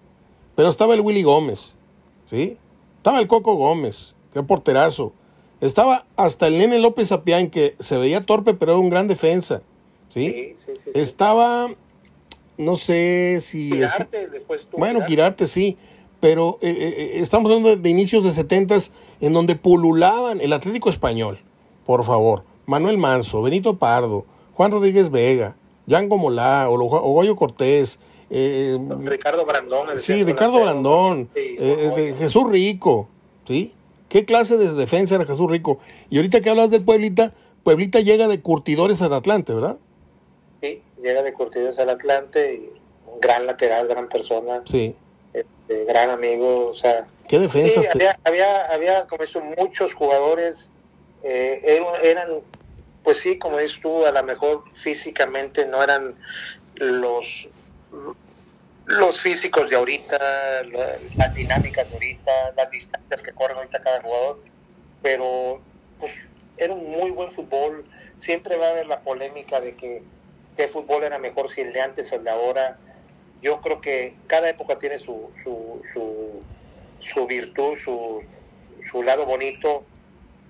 Pero 0.56 0.68
estaba 0.68 0.94
el 0.94 1.00
Willy 1.02 1.22
Gómez, 1.22 1.76
¿sí? 2.24 2.56
Estaba 2.96 3.20
el 3.20 3.28
Coco 3.28 3.54
Gómez, 3.54 4.14
qué 4.32 4.42
porterazo. 4.42 5.12
Estaba 5.60 6.06
hasta 6.16 6.46
el 6.46 6.58
Nene 6.58 6.78
López 6.78 7.12
Apián, 7.12 7.50
que 7.50 7.76
se 7.78 7.98
veía 7.98 8.24
torpe, 8.24 8.54
pero 8.54 8.72
era 8.72 8.80
un 8.80 8.88
gran 8.88 9.06
defensa, 9.06 9.62
¿sí? 10.08 10.54
sí, 10.56 10.74
sí, 10.74 10.76
sí 10.76 10.90
estaba, 10.94 11.68
no 12.56 12.76
sé 12.76 13.40
si... 13.42 13.70
bueno, 14.72 15.04
Quirarte 15.06 15.46
sí, 15.46 15.76
pero 16.20 16.58
eh, 16.60 16.70
eh, 16.70 17.10
estamos 17.14 17.50
hablando 17.50 17.76
de, 17.76 17.90
inicios 17.90 18.24
de 18.24 18.30
setentas 18.30 18.92
en 19.20 19.32
donde 19.32 19.56
pululaban 19.56 20.40
el 20.40 20.52
Atlético 20.52 20.90
Español, 20.90 21.40
por 21.90 22.04
favor. 22.04 22.44
Manuel 22.66 22.98
Manso, 22.98 23.42
Benito 23.42 23.76
Pardo, 23.76 24.24
Juan 24.54 24.70
Rodríguez 24.70 25.10
Vega, 25.10 25.56
Yango 25.86 26.18
Molá, 26.18 26.68
Ogoyo 26.70 27.34
Cortés. 27.34 27.98
Eh, 28.30 28.78
Ricardo 29.02 29.44
Brandón. 29.44 30.00
Sí, 30.00 30.22
Ricardo 30.22 30.62
Brandón. 30.62 31.28
Eh, 31.34 32.14
Jesús 32.16 32.48
Rico. 32.48 33.08
¿Sí? 33.44 33.74
¿Qué 34.08 34.24
clase 34.24 34.56
de 34.56 34.72
defensa 34.72 35.16
era 35.16 35.26
Jesús 35.26 35.50
Rico? 35.50 35.80
Y 36.10 36.18
ahorita 36.18 36.42
que 36.42 36.50
hablas 36.50 36.70
del 36.70 36.84
Pueblita, 36.84 37.34
Pueblita 37.64 37.98
llega 37.98 38.28
de 38.28 38.40
curtidores 38.40 39.02
al 39.02 39.14
Atlante, 39.14 39.52
¿verdad? 39.52 39.78
Sí, 40.62 40.80
llega 41.02 41.22
de 41.22 41.32
curtidores 41.32 41.76
al 41.80 41.90
Atlante. 41.90 42.54
Y 42.54 42.80
un 43.12 43.18
gran 43.20 43.46
lateral, 43.46 43.88
gran 43.88 44.08
persona. 44.08 44.62
Sí. 44.64 44.94
Este, 45.32 45.84
gran 45.86 46.10
amigo. 46.10 46.68
O 46.68 46.74
sea. 46.76 47.08
¿Qué 47.26 47.40
defensa? 47.40 47.80
había, 47.92 48.16
había, 48.22 48.66
había, 48.66 49.06
como 49.08 49.24
eso, 49.24 49.40
muchos 49.40 49.92
jugadores 49.92 50.70
eh, 51.22 51.82
eran, 52.02 52.28
pues 53.02 53.18
sí, 53.18 53.38
como 53.38 53.58
dices 53.58 53.80
tú, 53.80 54.06
a 54.06 54.12
lo 54.12 54.22
mejor 54.22 54.64
físicamente 54.74 55.66
no 55.66 55.82
eran 55.82 56.16
los 56.74 57.48
los 58.86 59.20
físicos 59.20 59.70
de 59.70 59.76
ahorita, 59.76 60.62
las 61.16 61.34
dinámicas 61.34 61.90
de 61.90 61.94
ahorita, 61.94 62.30
las 62.56 62.70
distancias 62.70 63.22
que 63.22 63.32
corren 63.32 63.56
ahorita 63.58 63.80
cada 63.80 64.02
jugador, 64.02 64.42
pero 65.00 65.60
pues 66.00 66.12
era 66.56 66.74
un 66.74 66.90
muy 66.90 67.10
buen 67.10 67.30
fútbol. 67.30 67.84
Siempre 68.16 68.56
va 68.56 68.66
a 68.66 68.70
haber 68.70 68.86
la 68.86 69.00
polémica 69.00 69.60
de 69.60 69.76
que 69.76 70.02
qué 70.56 70.66
fútbol 70.66 71.04
era 71.04 71.20
mejor 71.20 71.50
si 71.50 71.60
el 71.60 71.72
de 71.72 71.80
antes 71.80 72.10
o 72.12 72.16
el 72.16 72.24
de 72.24 72.30
ahora, 72.30 72.78
yo 73.40 73.60
creo 73.60 73.80
que 73.80 74.14
cada 74.26 74.48
época 74.48 74.76
tiene 74.78 74.98
su, 74.98 75.30
su, 75.44 75.82
su, 75.92 76.42
su 76.98 77.26
virtud, 77.26 77.78
su, 77.78 78.22
su 78.90 79.02
lado 79.04 79.24
bonito, 79.24 79.84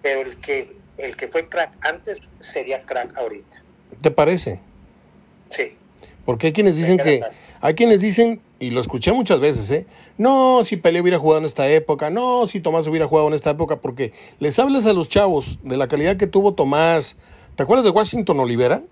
pero 0.03 0.23
el 0.23 0.37
que, 0.37 0.77
el 0.99 1.17
que 1.17 1.29
fue 1.29 1.49
crack 1.49 1.77
antes 1.87 2.21
sería 2.39 2.83
crack 2.85 3.17
ahorita. 3.17 3.63
¿Te 4.01 4.11
parece? 4.11 4.61
Sí. 5.51 5.77
Porque 6.25 6.49
hay 6.49 6.53
quienes 6.53 6.77
dicen 6.77 6.99
que, 6.99 7.23
hay 7.61 7.75
quienes 7.75 8.01
dicen, 8.01 8.41
y 8.59 8.71
lo 8.71 8.81
escuché 8.81 9.13
muchas 9.13 9.41
veces, 9.41 9.71
¿eh? 9.71 9.87
No, 10.17 10.63
si 10.65 10.77
Pelé 10.77 11.01
hubiera 11.01 11.19
jugado 11.19 11.39
en 11.39 11.45
esta 11.45 11.69
época, 11.69 12.11
no, 12.11 12.47
si 12.47 12.61
Tomás 12.61 12.87
hubiera 12.87 13.07
jugado 13.07 13.29
en 13.29 13.35
esta 13.35 13.51
época, 13.51 13.77
porque 13.77 14.13
les 14.39 14.59
hablas 14.59 14.87
a 14.87 14.93
los 14.93 15.09
chavos 15.09 15.59
de 15.63 15.77
la 15.77 15.89
calidad 15.89 16.17
que 16.17 16.27
tuvo 16.27 16.55
Tomás. 16.55 17.19
¿Te 17.57 17.63
acuerdas 17.63 17.85
de 17.85 17.91
Washington 17.91 18.39
Olivera? 18.41 18.83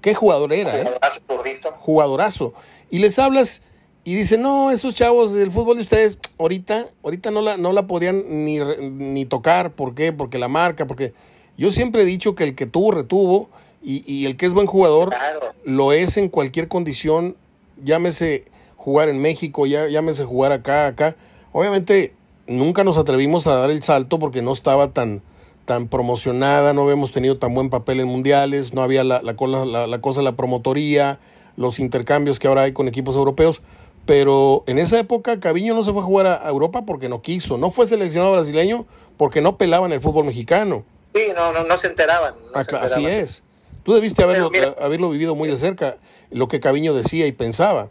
Qué 0.00 0.14
jugador 0.14 0.52
era, 0.52 0.80
¿eh? 0.80 0.84
Jugadorazo, 0.84 1.72
Jugadorazo. 1.78 2.54
Y 2.90 2.98
les 2.98 3.18
hablas 3.18 3.62
y 4.04 4.14
dicen, 4.14 4.42
no, 4.42 4.70
esos 4.70 4.94
chavos 4.94 5.32
del 5.34 5.50
fútbol 5.52 5.76
de 5.76 5.82
ustedes, 5.82 6.18
ahorita, 6.38 6.86
ahorita 7.04 7.30
no 7.30 7.42
la, 7.42 7.56
no 7.56 7.72
la 7.72 7.86
podrían 7.86 8.44
ni, 8.44 8.58
ni 8.58 9.24
tocar. 9.26 9.72
¿Por 9.72 9.94
qué? 9.94 10.12
Porque 10.12 10.38
la 10.38 10.48
marca, 10.48 10.86
porque 10.86 11.12
yo 11.58 11.70
siempre 11.70 12.02
he 12.02 12.06
dicho 12.06 12.34
que 12.34 12.44
el 12.44 12.54
que 12.54 12.66
tuvo, 12.66 12.92
retuvo. 12.92 13.50
Y, 13.82 14.02
y 14.06 14.26
el 14.26 14.36
que 14.36 14.44
es 14.44 14.52
buen 14.52 14.66
jugador 14.66 15.08
Claro. 15.08 15.40
lo 15.64 15.92
es 15.92 16.18
en 16.18 16.28
cualquier 16.28 16.68
condición, 16.68 17.34
llámese 17.82 18.44
jugar 18.76 19.08
en 19.08 19.20
México, 19.20 19.64
ya, 19.66 19.88
llámese 19.88 20.24
jugar 20.24 20.52
acá, 20.52 20.86
acá. 20.86 21.16
Obviamente 21.52 22.12
nunca 22.46 22.84
nos 22.84 22.98
atrevimos 22.98 23.46
a 23.46 23.54
dar 23.56 23.70
el 23.70 23.82
salto 23.82 24.18
porque 24.18 24.42
no 24.42 24.52
estaba 24.52 24.92
tan, 24.92 25.22
tan 25.64 25.88
promocionada, 25.88 26.74
no 26.74 26.82
habíamos 26.82 27.12
tenido 27.12 27.38
tan 27.38 27.54
buen 27.54 27.70
papel 27.70 28.00
en 28.00 28.08
mundiales, 28.08 28.74
no 28.74 28.82
había 28.82 29.02
la, 29.02 29.22
la, 29.22 29.34
la, 29.64 29.86
la 29.86 30.00
cosa, 30.00 30.20
la 30.20 30.36
promotoría, 30.36 31.18
los 31.56 31.78
intercambios 31.78 32.38
que 32.38 32.48
ahora 32.48 32.62
hay 32.62 32.72
con 32.72 32.86
equipos 32.86 33.16
europeos. 33.16 33.62
Pero 34.10 34.64
en 34.66 34.80
esa 34.80 34.98
época 34.98 35.38
Caviño 35.38 35.72
no 35.72 35.84
se 35.84 35.92
fue 35.92 36.02
a 36.02 36.04
jugar 36.04 36.26
a 36.26 36.48
Europa 36.48 36.82
porque 36.84 37.08
no 37.08 37.22
quiso, 37.22 37.58
no 37.58 37.70
fue 37.70 37.86
seleccionado 37.86 38.32
brasileño 38.32 38.84
porque 39.16 39.40
no 39.40 39.56
pelaban 39.56 39.92
el 39.92 40.00
fútbol 40.00 40.24
mexicano. 40.24 40.84
Sí, 41.14 41.28
no, 41.36 41.52
no, 41.52 41.62
no 41.62 41.78
se 41.78 41.86
enteraban. 41.86 42.34
no 42.42 42.50
Ah, 42.52 42.64
se 42.64 42.74
así 42.74 43.06
es. 43.06 43.44
Tú 43.84 43.92
debiste 43.92 44.24
haberlo, 44.24 44.50
mira- 44.50 44.74
haberlo 44.80 45.10
vivido 45.10 45.36
muy 45.36 45.48
de 45.48 45.56
cerca, 45.56 45.96
lo 46.32 46.48
que 46.48 46.58
Caviño 46.58 46.92
decía 46.92 47.28
y 47.28 47.30
pensaba. 47.30 47.88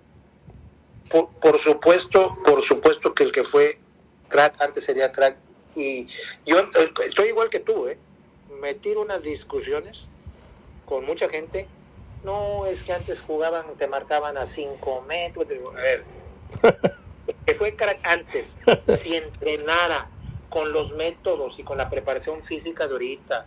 Por, 1.10 1.30
por 1.30 1.58
supuesto, 1.58 2.38
por 2.44 2.64
supuesto 2.64 3.14
que 3.14 3.24
el 3.24 3.32
que 3.32 3.46
fue 3.46 3.80
crack 4.28 4.62
antes 4.62 4.84
sería 4.84 5.14
crack. 5.14 5.38
Y 5.74 6.06
yo 6.46 6.60
eh, 6.60 6.92
estoy 7.08 7.30
igual 7.30 7.48
que 7.50 7.60
tú, 7.62 7.88
¿eh? 7.88 7.98
Me 8.62 8.74
tiro 8.74 9.04
unas 9.04 9.24
discusiones 9.24 10.10
con 10.86 11.06
mucha 11.06 11.30
gente. 11.30 11.66
No, 12.24 12.66
es 12.66 12.84
que 12.84 12.94
antes 12.94 13.22
jugaban, 13.22 13.66
te 13.78 13.88
marcaban 13.88 14.38
a 14.38 14.46
5 14.46 15.02
metros. 15.08 15.48
A 15.50 15.82
ver, 15.82 16.04
que 17.46 17.56
fue 17.56 17.76
crack 17.76 18.00
antes, 18.06 18.58
si 18.88 19.16
entrenara 19.16 20.10
con 20.50 20.72
los 20.74 20.92
métodos 20.94 21.60
y 21.60 21.64
con 21.64 21.78
la 21.78 21.90
preparación 21.90 22.44
física 22.44 22.88
de 22.88 22.94
ahorita, 22.94 23.46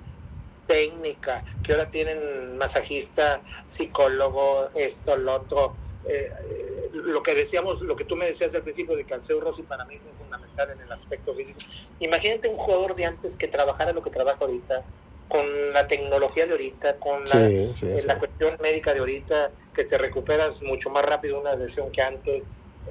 técnica, 0.67 1.45
que 1.63 1.73
ahora 1.73 1.91
tienen 1.91 2.57
masajista, 2.57 3.43
psicólogo, 3.67 4.69
esto, 4.75 5.17
lo 5.17 5.35
otro. 5.35 5.77
eh, 6.05 6.29
eh, 6.29 6.89
lo 6.93 7.23
que 7.23 7.35
decíamos, 7.35 7.81
lo 7.81 7.97
que 7.97 8.05
tú 8.05 8.17
me 8.17 8.27
decías 8.27 8.55
al 8.55 8.63
principio 8.63 8.97
de 8.97 9.05
que 9.05 9.15
Alceo 9.15 9.41
Rossi 9.41 9.63
para 9.63 9.85
mí 9.85 9.99
fue 9.99 10.13
fundamental 10.19 10.71
en 10.71 10.81
el 10.81 10.93
aspecto 10.93 11.35
físico. 11.35 11.61
Imagínate 12.01 12.49
un 12.49 12.57
jugador 12.57 12.95
de 12.95 13.05
antes 13.07 13.37
que 13.37 13.49
trabajara 13.49 13.93
lo 13.93 14.03
que 14.03 14.11
trabaja 14.11 14.39
ahorita, 14.41 14.85
con 15.33 15.73
la 15.73 15.87
tecnología 15.89 16.45
de 16.45 16.53
ahorita, 16.53 16.97
con 16.99 17.25
la, 17.25 17.27
Sí, 17.49 17.73
sí, 17.75 17.87
eh, 17.87 18.01
sí. 18.01 18.07
la 18.07 18.19
cuestión 18.19 18.59
médica 18.63 18.93
de 18.93 19.01
ahorita, 19.01 19.51
que 19.75 19.85
te 19.85 19.97
recuperas 19.97 20.63
mucho 20.63 20.91
más 20.91 21.05
rápido 21.07 21.41
una 21.41 21.55
lesión 21.55 21.91
que 21.91 22.03
antes. 22.03 22.45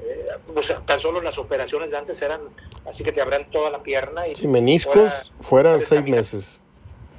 Eh, 0.03 0.27
o 0.55 0.61
sea, 0.63 0.79
tan 0.79 0.99
solo 0.99 1.21
las 1.21 1.37
operaciones 1.37 1.91
de 1.91 1.97
antes 1.97 2.19
eran 2.23 2.41
así 2.87 3.03
que 3.03 3.11
te 3.11 3.21
abrían 3.21 3.51
toda 3.51 3.69
la 3.69 3.83
pierna 3.83 4.27
y 4.27 4.35
Sí, 4.35 4.47
meniscos 4.47 5.31
fuera 5.39 5.77
seis 5.79 6.03
meses. 6.05 6.61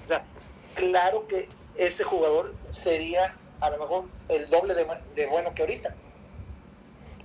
o 0.06 0.08
sea, 0.08 0.24
claro 0.74 1.26
que 1.28 1.48
ese 1.76 2.02
jugador 2.02 2.52
sería 2.70 3.36
a 3.60 3.70
lo 3.70 3.78
mejor 3.78 4.04
el 4.28 4.48
doble 4.50 4.74
de, 4.74 4.86
de 5.14 5.26
bueno 5.26 5.54
que 5.54 5.62
ahorita. 5.62 5.94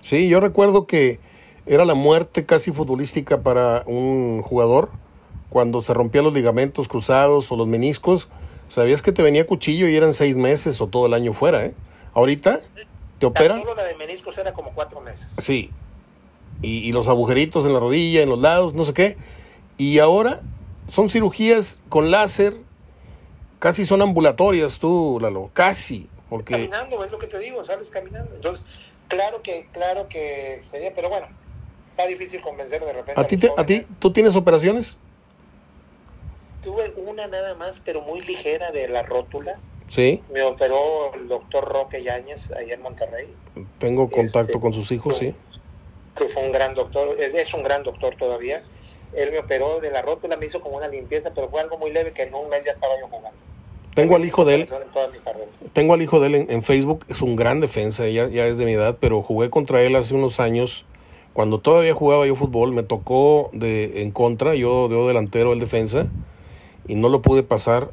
Sí, 0.02 0.30
yo 0.30 0.40
recuerdo 0.40 0.86
que 0.86 1.20
era 1.66 1.84
la 1.86 1.96
muerte 1.96 2.46
casi 2.46 2.72
futbolística 2.72 3.42
para 3.42 3.82
un 3.88 4.42
jugador 4.44 4.90
cuando 5.50 5.82
se 5.82 5.94
rompían 5.94 6.26
los 6.26 6.34
ligamentos 6.34 6.88
cruzados 6.88 7.52
o 7.52 7.56
los 7.56 7.68
meniscos. 7.68 8.28
Sabías 8.68 9.02
que 9.02 9.12
te 9.12 9.24
venía 9.24 9.48
cuchillo 9.48 9.88
y 9.88 9.96
eran 9.96 10.14
seis 10.14 10.36
meses 10.36 10.82
o 10.82 10.88
todo 10.88 11.06
el 11.06 11.14
año 11.14 11.34
fuera, 11.34 11.66
¿eh? 11.66 11.74
Ahorita 12.14 12.60
te 13.20 13.26
operan, 13.26 13.60
solo 13.60 13.76
la 13.76 13.84
de 13.86 13.96
meniscos 13.96 14.38
era 14.38 14.54
como 14.54 14.72
cuatro 14.74 15.00
meses. 15.02 15.36
sí. 15.40 15.72
Y, 16.64 16.80
y 16.80 16.92
los 16.92 17.08
agujeritos 17.08 17.68
en 17.68 17.74
la 17.74 17.80
rodilla, 17.80 18.24
en 18.24 18.30
los 18.30 18.40
lados, 18.40 18.74
no 18.74 18.84
sé 18.84 18.94
qué. 18.94 19.16
Y 19.78 20.00
ahora 20.00 20.42
son 20.90 21.08
cirugías 21.10 21.84
con 21.88 22.10
láser, 22.10 22.56
casi 23.60 23.86
son 23.86 24.02
ambulatorias 24.02 24.80
tú, 24.80 25.20
Lalo, 25.22 25.52
casi. 25.54 26.10
Porque 26.30 26.54
Caminando, 26.54 27.04
es 27.06 27.12
lo 27.12 27.20
que 27.20 27.28
te 27.28 27.38
digo, 27.40 27.64
sales 27.64 27.90
caminando. 27.92 28.34
Entonces, 28.36 28.66
claro 29.08 29.42
que, 29.44 29.68
claro 29.72 30.08
que 30.10 30.60
sería, 30.64 30.94
pero 30.96 31.10
bueno, 31.10 31.28
está 31.92 32.08
difícil 32.08 32.42
convencer 32.42 32.84
de 32.84 32.92
repente. 32.94 33.22
a 33.22 33.28
ti, 33.28 33.38
te- 33.38 33.52
a 33.56 33.66
ti. 33.66 33.84
¿tú 34.00 34.12
tienes 34.12 34.36
operaciones? 34.36 34.98
Tuve 36.68 36.92
una 36.98 37.28
nada 37.28 37.56
más, 37.56 37.80
pero 37.80 38.02
muy 38.02 38.20
ligera 38.20 38.72
de 38.72 38.90
la 38.90 39.02
rótula. 39.02 39.56
Sí, 39.88 40.22
Me 40.34 40.44
operó 40.44 41.14
el 41.14 41.30
doctor 41.30 41.64
Roque 41.64 42.04
Yáñez 42.04 42.52
allá 42.52 42.74
en 42.74 42.82
Monterrey, 42.82 43.34
tengo 43.78 44.10
contacto 44.10 44.42
Este, 44.52 44.60
con 44.60 44.74
sus 44.74 44.92
hijos, 44.92 45.16
sí. 45.16 45.34
que 46.18 46.28
fue 46.28 46.44
un 46.44 46.52
gran 46.52 46.74
doctor, 46.74 47.16
es, 47.18 47.34
es 47.34 47.54
un 47.54 47.64
gran 47.64 47.84
doctor 47.84 48.14
todavía. 48.20 48.62
Él 49.16 49.32
me 49.32 49.40
operó 49.40 49.80
de 49.80 49.90
la 49.92 50.02
rótula, 50.02 50.36
me 50.36 50.46
hizo 50.46 50.60
como 50.60 50.76
una 50.76 50.90
limpieza, 50.90 51.32
pero 51.34 51.48
fue 51.48 51.62
algo 51.62 51.78
muy 51.78 51.90
leve 51.94 52.12
que 52.12 52.24
en 52.24 52.36
un 52.36 52.50
mes 52.50 52.66
ya 52.66 52.72
estaba 52.72 52.96
yo 53.00 53.08
jugando. 53.08 53.40
Tengo 53.96 54.18
al 54.18 54.26
hijo 54.26 54.44
de 54.44 54.56
él, 54.56 54.70
tengo 55.72 55.94
al 55.94 56.02
hijo 56.02 56.20
de 56.20 56.28
él 56.28 56.36
en, 56.36 56.52
en 56.52 56.64
Facebook, 56.64 57.06
es 57.08 57.22
un 57.22 57.38
gran 57.38 57.62
defensa, 57.62 58.10
ya, 58.10 58.28
ya 58.28 58.46
es 58.46 58.58
de 58.58 58.66
mi 58.66 58.74
edad, 58.74 58.98
pero 59.00 59.24
jugué 59.24 59.50
contra 59.50 59.82
él 59.84 59.96
hace 59.96 60.16
unos 60.16 60.42
años, 60.42 60.86
cuando 61.32 61.60
todavía 61.62 61.94
jugaba 61.94 62.28
yo 62.28 62.36
fútbol, 62.36 62.74
me 62.74 62.84
tocó 62.84 63.50
de 63.54 64.02
en 64.02 64.12
contra, 64.12 64.54
yo, 64.54 64.90
yo 64.90 65.08
delantero, 65.08 65.54
el 65.54 65.62
defensa, 65.62 66.08
y 66.88 66.96
no 66.96 67.10
lo 67.10 67.22
pude 67.22 67.44
pasar 67.44 67.92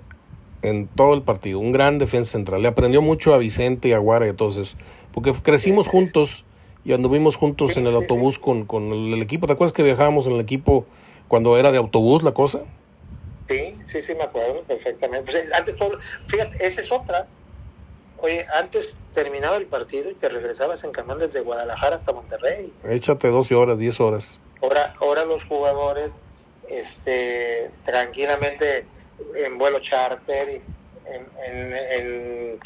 en 0.62 0.86
todo 0.86 1.14
el 1.14 1.22
partido. 1.22 1.58
Un 1.58 1.72
gran 1.72 1.98
defensa 1.98 2.32
central. 2.32 2.62
Le 2.62 2.68
aprendió 2.68 3.02
mucho 3.02 3.34
a 3.34 3.38
Vicente 3.38 3.88
y 3.88 3.92
a 3.92 3.98
Guara 3.98 4.26
y 4.26 4.30
a 4.30 4.36
todos 4.36 4.56
esos. 4.56 4.76
Porque 5.12 5.32
crecimos 5.32 5.86
Sí, 5.86 5.90
sí, 5.90 5.96
juntos 5.98 6.44
y 6.84 6.92
anduvimos 6.92 7.36
juntos 7.36 7.72
Sí, 7.72 7.80
en 7.80 7.86
el 7.86 7.94
autobús 7.94 8.38
con, 8.38 8.64
con 8.64 8.92
el, 8.92 9.14
el 9.14 9.22
equipo. 9.22 9.46
¿Te 9.46 9.52
acuerdas 9.52 9.72
que 9.72 9.82
viajábamos 9.82 10.26
en 10.26 10.34
el 10.34 10.40
equipo 10.40 10.86
cuando 11.28 11.56
era 11.58 11.70
de 11.72 11.78
autobús 11.78 12.22
la 12.22 12.32
cosa? 12.32 12.62
Sí, 13.48 13.76
sí, 13.82 14.00
sí, 14.00 14.14
me 14.14 14.22
acuerdo 14.22 14.62
perfectamente. 14.62 15.30
Pues, 15.30 15.52
antes 15.52 15.76
todo, 15.76 15.98
fíjate, 16.28 16.66
esa 16.66 16.80
es 16.80 16.90
otra. 16.90 17.26
Oye, 18.18 18.46
antes 18.58 18.96
terminaba 19.12 19.56
el 19.56 19.66
partido 19.66 20.10
y 20.10 20.14
te 20.14 20.30
regresabas 20.30 20.82
en 20.84 20.92
camión 20.92 21.18
desde 21.18 21.40
Guadalajara 21.40 21.96
hasta 21.96 22.12
Monterrey. 22.12 22.72
Échate 22.84 23.28
12 23.28 23.54
horas, 23.54 23.78
10 23.78 24.00
horas. 24.00 24.40
Ahora, 24.62 24.94
ahora 24.98 25.24
los 25.26 25.44
jugadores, 25.44 26.20
este, 26.68 27.70
tranquilamente 27.84 28.86
en 29.36 29.58
vuelo 29.58 29.78
charter, 29.80 30.48
y 30.48 30.62
en, 31.10 31.26
en- 31.46 31.74
en- 31.76 32.60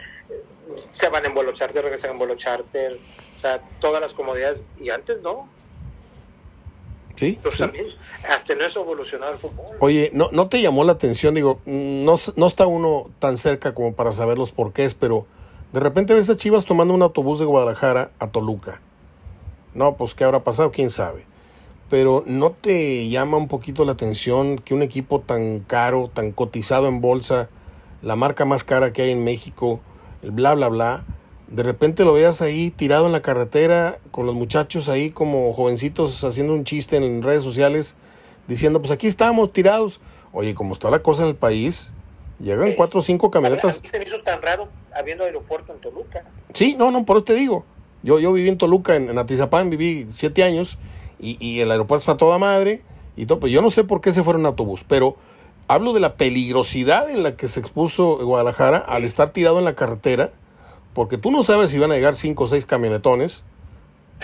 se 0.92 1.09
van 1.09 1.24
en 1.24 1.34
vuelo 1.34 1.53
charter, 1.53 1.82
regresan 1.82 2.11
en 2.12 2.18
vuelo 2.18 2.34
charter, 2.36 2.99
o 3.36 3.38
sea, 3.38 3.61
todas 3.80 4.01
las 4.01 4.12
comodidades. 4.14 4.64
Y 4.78 4.90
antes 4.90 5.22
no. 5.22 5.49
¿Sí? 7.16 7.38
Pues 7.42 7.55
sí. 7.57 7.61
también, 7.62 7.86
hasta 8.28 8.53
en 8.53 8.61
eso 8.62 8.80
evolucionado 8.82 9.32
el 9.32 9.38
fútbol. 9.38 9.76
Oye, 9.80 10.11
¿no, 10.14 10.28
¿no 10.30 10.49
te 10.49 10.61
llamó 10.62 10.84
la 10.84 10.92
atención? 10.92 11.34
Digo, 11.34 11.61
no, 11.66 12.14
no 12.36 12.46
está 12.46 12.66
uno 12.66 13.11
tan 13.18 13.38
cerca 13.38 13.74
como 13.74 13.94
para 13.94 14.12
saber 14.12 14.38
los 14.38 14.53
porqués, 14.53 14.94
pero 14.94 15.26
de 15.72 15.80
repente 15.80 16.14
ves 16.14 16.30
a 16.30 16.36
Chivas 16.36 16.64
tomando 16.64 16.94
un 16.94 17.03
autobús 17.03 17.40
de 17.40 17.44
Guadalajara 17.46 18.12
a 18.20 18.28
Toluca. 18.28 18.80
No, 19.74 19.96
pues 19.96 20.14
¿qué 20.14 20.22
habrá 20.24 20.44
pasado? 20.44 20.70
¿Quién 20.70 20.90
sabe? 20.90 21.26
Pero 21.91 22.22
¿no 22.26 22.51
te 22.53 23.09
llama 23.09 23.36
un 23.39 23.49
poquito 23.49 23.84
la 23.84 23.93
atención 23.93 24.59
que 24.59 24.74
un 24.74 24.82
equipo 24.82 25.20
tan 25.20 25.61
caro, 25.61 26.11
tan 26.12 26.32
cotizado 26.32 26.86
en 26.89 27.01
bolsa, 27.01 27.49
la 28.03 28.14
marca 28.14 28.45
más 28.45 28.62
cara 28.64 28.93
que 28.93 29.03
hay 29.03 29.11
en 29.11 29.24
México, 29.24 29.80
el 30.22 30.30
bla, 30.32 30.55
bla, 30.55 30.68
bla, 30.68 31.05
de 31.49 31.62
repente 31.62 32.05
lo 32.05 32.12
veas 32.12 32.43
ahí 32.43 32.70
tirado 32.70 33.07
en 33.07 33.12
la 33.12 33.22
carretera 33.22 34.01
con 34.11 34.26
los 34.26 34.34
muchachos 34.34 34.91
ahí 34.91 35.11
como 35.11 35.53
jovencitos 35.55 36.22
haciendo 36.24 36.53
un 36.53 36.64
chiste 36.64 36.97
en 36.99 37.22
redes 37.22 37.43
sociales 37.43 37.97
diciendo, 38.47 38.80
pues 38.80 38.93
aquí 38.93 39.07
estamos 39.07 39.53
tirados. 39.53 40.01
Oye, 40.32 40.55
como 40.55 40.72
está 40.74 40.91
la 40.91 40.99
cosa 41.03 41.22
en 41.22 41.30
el 41.30 41.36
país, 41.36 41.93
llegan 42.39 42.68
Sí. 42.68 42.74
cuatro 42.76 43.01
o 43.01 43.03
cinco 43.03 43.28
A 43.28 43.30
camionetas. 43.30 43.80
mí 43.82 43.89
se 43.89 43.99
me 43.99 44.05
hizo 44.05 44.20
tan 44.22 44.43
raro 44.43 44.68
habiendo 44.95 45.24
aeropuerto 45.24 45.72
en 45.72 45.80
Toluca. 45.80 46.22
Sí, 46.53 46.76
no, 46.78 46.91
no, 46.91 47.07
por 47.07 47.16
eso 47.16 47.24
te 47.24 47.34
digo. 47.34 47.64
Yo, 48.03 48.20
yo 48.20 48.30
viví 48.32 48.49
en 48.51 48.59
Toluca, 48.59 48.95
en, 48.97 49.09
en 49.09 49.18
Atizapán, 49.18 49.70
viví 49.70 50.07
siete 50.11 50.45
años 50.45 50.76
y, 51.20 51.36
y 51.44 51.60
el 51.60 51.70
aeropuerto 51.70 52.00
está 52.00 52.16
toda 52.16 52.38
madre 52.38 52.82
y 53.16 53.26
todo. 53.26 53.40
Pues 53.40 53.52
yo 53.52 53.62
no 53.62 53.70
sé 53.70 53.84
por 53.84 54.00
qué 54.00 54.12
se 54.12 54.22
fueron 54.22 54.42
en 54.42 54.46
autobús, 54.46 54.84
pero 54.86 55.16
hablo 55.68 55.92
de 55.92 56.00
la 56.00 56.16
peligrosidad 56.16 57.10
en 57.10 57.22
la 57.22 57.36
que 57.36 57.46
se 57.46 57.60
expuso 57.60 58.18
Guadalajara 58.24 58.78
al 58.78 59.04
estar 59.04 59.30
tirado 59.30 59.58
en 59.58 59.64
la 59.64 59.74
carretera, 59.74 60.32
Porque 60.94 61.18
tú 61.18 61.30
no 61.30 61.42
sabes 61.42 61.70
si 61.70 61.78
van 61.78 61.92
a 61.92 61.94
llegar 61.94 62.16
cinco 62.16 62.44
o 62.44 62.46
seis 62.46 62.66
camionetones. 62.66 63.44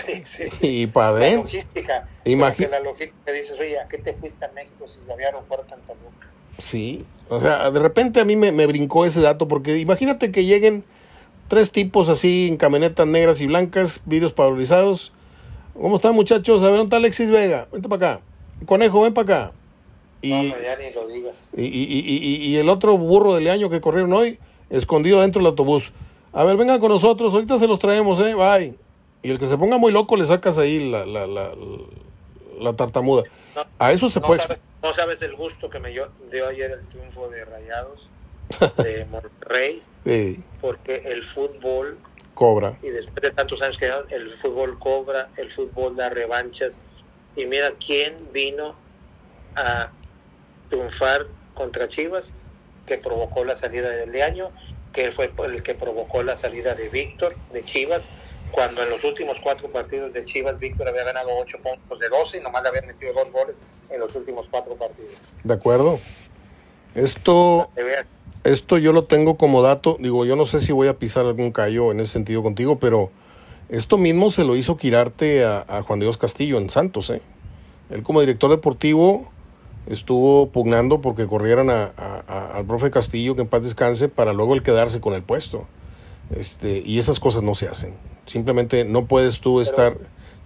Sí, 0.05 0.21
sí. 0.25 0.43
Y 0.61 0.87
para 0.87 1.11
La 1.11 1.35
logística. 1.35 2.09
Porque 2.25 2.67
la 2.67 2.79
logística 2.81 3.31
dices, 3.31 3.57
oye, 3.59 3.79
¿a 3.79 3.87
qué 3.87 3.97
te 3.97 4.13
fuiste 4.13 4.43
a 4.43 4.51
México 4.51 4.87
si 4.87 4.99
había 5.09 5.27
aeropuerto 5.27 5.73
en 5.73 5.81
Toluca? 5.81 6.27
Sí. 6.57 7.05
O 7.29 7.39
sea, 7.39 7.71
de 7.71 7.79
repente 7.79 8.19
a 8.19 8.25
mí 8.25 8.35
me, 8.35 8.51
me 8.51 8.67
brincó 8.67 9.05
ese 9.05 9.21
dato. 9.21 9.47
Porque 9.47 9.77
imagínate 9.77 10.31
que 10.31 10.43
lleguen 10.43 10.83
tres 11.47 11.71
tipos 11.71 12.09
así 12.09 12.47
en 12.49 12.57
camionetas 12.57 13.07
negras 13.07 13.39
y 13.39 13.47
blancas, 13.47 14.01
vidrios 14.05 14.35
valorizados. 14.35 15.13
¿Cómo 15.79 15.95
están 15.97 16.15
muchachos? 16.15 16.61
A 16.61 16.65
ver, 16.67 16.77
¿dónde 16.77 16.83
está 16.85 16.97
Alexis 16.97 17.29
Vega? 17.29 17.67
Vente 17.71 17.89
para 17.89 18.13
acá. 18.13 18.23
Conejo, 18.65 19.01
ven 19.01 19.13
para 19.13 19.33
acá. 19.45 19.51
Y, 20.21 20.29
No, 20.31 20.55
no, 20.55 20.61
ya 20.61 20.75
ni 20.77 20.91
lo 20.91 21.07
digas. 21.07 21.51
y, 21.55 21.63
y- 21.65 22.45
y- 22.51 22.55
el 22.57 22.69
otro 22.69 22.97
burro 22.97 23.35
del 23.35 23.47
año 23.49 23.69
que 23.69 23.81
corrieron 23.81 24.13
hoy, 24.13 24.39
escondido 24.69 25.21
dentro 25.21 25.39
del 25.39 25.47
autobús. 25.47 25.91
A 26.33 26.43
ver, 26.43 26.57
vengan 26.57 26.79
con 26.79 26.89
nosotros, 26.89 27.33
ahorita 27.33 27.57
se 27.59 27.67
los 27.67 27.79
traemos, 27.79 28.19
¿eh? 28.19 28.33
Bye. 28.33 28.75
Y 29.21 29.31
el 29.31 29.39
que 29.39 29.47
se 29.47 29.57
ponga 29.57 29.77
muy 29.77 29.91
loco 29.91 30.15
le 30.15 30.25
sacas 30.25 30.57
ahí 30.57 30.89
la, 30.89 31.05
la, 31.05 31.27
la, 31.27 31.51
la 32.59 32.73
tartamuda. 32.73 33.23
No, 33.55 33.63
A 33.79 33.91
eso 33.91 34.09
se 34.09 34.21
puede... 34.21 34.41
sabes, 34.41 34.59
no 34.81 34.93
sabes 34.93 35.21
el 35.21 35.35
gusto 35.35 35.69
que 35.69 35.79
me 35.79 35.89
dio, 35.89 36.09
dio 36.31 36.47
ayer 36.47 36.71
el 36.71 36.85
triunfo 36.87 37.27
de 37.29 37.43
Rayados 37.45 38.09
de 38.77 39.05
Monterrey, 39.11 39.81
Sí, 40.05 40.39
porque 40.61 41.01
el 41.05 41.23
fútbol, 41.23 41.97
cobra. 42.35 42.77
y 42.83 42.89
después 42.89 43.21
de 43.21 43.31
tantos 43.31 43.61
años 43.63 43.77
que 43.77 43.91
el 44.11 44.29
fútbol 44.29 44.77
cobra, 44.77 45.29
el 45.37 45.49
fútbol 45.49 45.95
da 45.95 46.09
revanchas. 46.09 46.81
Y 47.35 47.47
mira 47.47 47.71
quién 47.83 48.31
vino 48.31 48.75
a 49.55 49.91
triunfar 50.69 51.25
contra 51.53 51.87
Chivas, 51.87 52.33
que 52.85 52.97
provocó 52.97 53.43
la 53.43 53.55
salida 53.55 53.89
de 53.89 54.07
Leaño, 54.07 54.51
que 54.93 55.11
fue 55.11 55.31
el 55.45 55.63
que 55.63 55.73
provocó 55.73 56.23
la 56.23 56.35
salida 56.35 56.75
de 56.75 56.89
Víctor, 56.89 57.35
de 57.51 57.63
Chivas, 57.63 58.11
cuando 58.51 58.83
en 58.83 58.89
los 58.89 59.03
últimos 59.03 59.39
cuatro 59.41 59.69
partidos 59.69 60.13
de 60.13 60.23
Chivas, 60.23 60.57
Víctor 60.59 60.87
había 60.87 61.03
ganado 61.03 61.29
ocho 61.37 61.57
puntos 61.59 61.99
de 61.99 62.07
12 62.07 62.37
y 62.37 62.41
nomás 62.41 62.63
le 62.63 62.69
habían 62.69 62.87
metido 62.87 63.11
dos 63.13 63.31
goles 63.31 63.61
en 63.89 63.99
los 63.99 64.15
últimos 64.15 64.47
cuatro 64.49 64.75
partidos. 64.75 65.15
¿De 65.43 65.53
acuerdo? 65.53 65.99
Esto, 66.93 67.69
esto 68.45 68.77
yo 68.77 68.93
lo 68.93 69.03
tengo 69.03 69.35
como 69.37 69.61
dato. 69.61 69.97
Digo, 69.99 70.25
yo 70.25 70.35
no 70.35 70.45
sé 70.45 70.61
si 70.61 70.71
voy 70.71 70.87
a 70.87 70.97
pisar 70.97 71.25
algún 71.25 71.51
callo 71.51 71.91
en 71.91 71.99
ese 71.99 72.13
sentido 72.13 72.43
contigo, 72.43 72.79
pero 72.79 73.11
esto 73.69 73.97
mismo 73.97 74.29
se 74.31 74.43
lo 74.43 74.55
hizo 74.55 74.77
Quirarte 74.77 75.43
a, 75.43 75.65
a 75.67 75.81
Juan 75.81 75.99
Dios 75.99 76.17
Castillo 76.17 76.57
en 76.57 76.69
Santos, 76.69 77.09
¿eh? 77.09 77.21
Él 77.89 78.03
como 78.03 78.19
director 78.19 78.49
deportivo 78.49 79.29
estuvo 79.87 80.49
pugnando 80.49 81.01
porque 81.01 81.27
corrieran 81.27 81.69
a, 81.69 81.85
al 82.53 82.65
profe 82.65 82.89
Castillo, 82.91 83.35
que 83.35 83.43
en 83.43 83.47
paz 83.47 83.63
descanse, 83.63 84.09
para 84.09 84.33
luego 84.33 84.55
él 84.55 84.63
quedarse 84.63 85.01
con 85.01 85.13
el 85.13 85.23
puesto. 85.23 85.67
Este, 86.31 86.81
y 86.83 86.97
esas 86.97 87.19
cosas 87.19 87.43
no 87.43 87.53
se 87.53 87.67
hacen. 87.67 87.93
Simplemente 88.25 88.85
no 88.85 89.05
puedes 89.05 89.39
tú 89.39 89.61
estar 89.61 89.95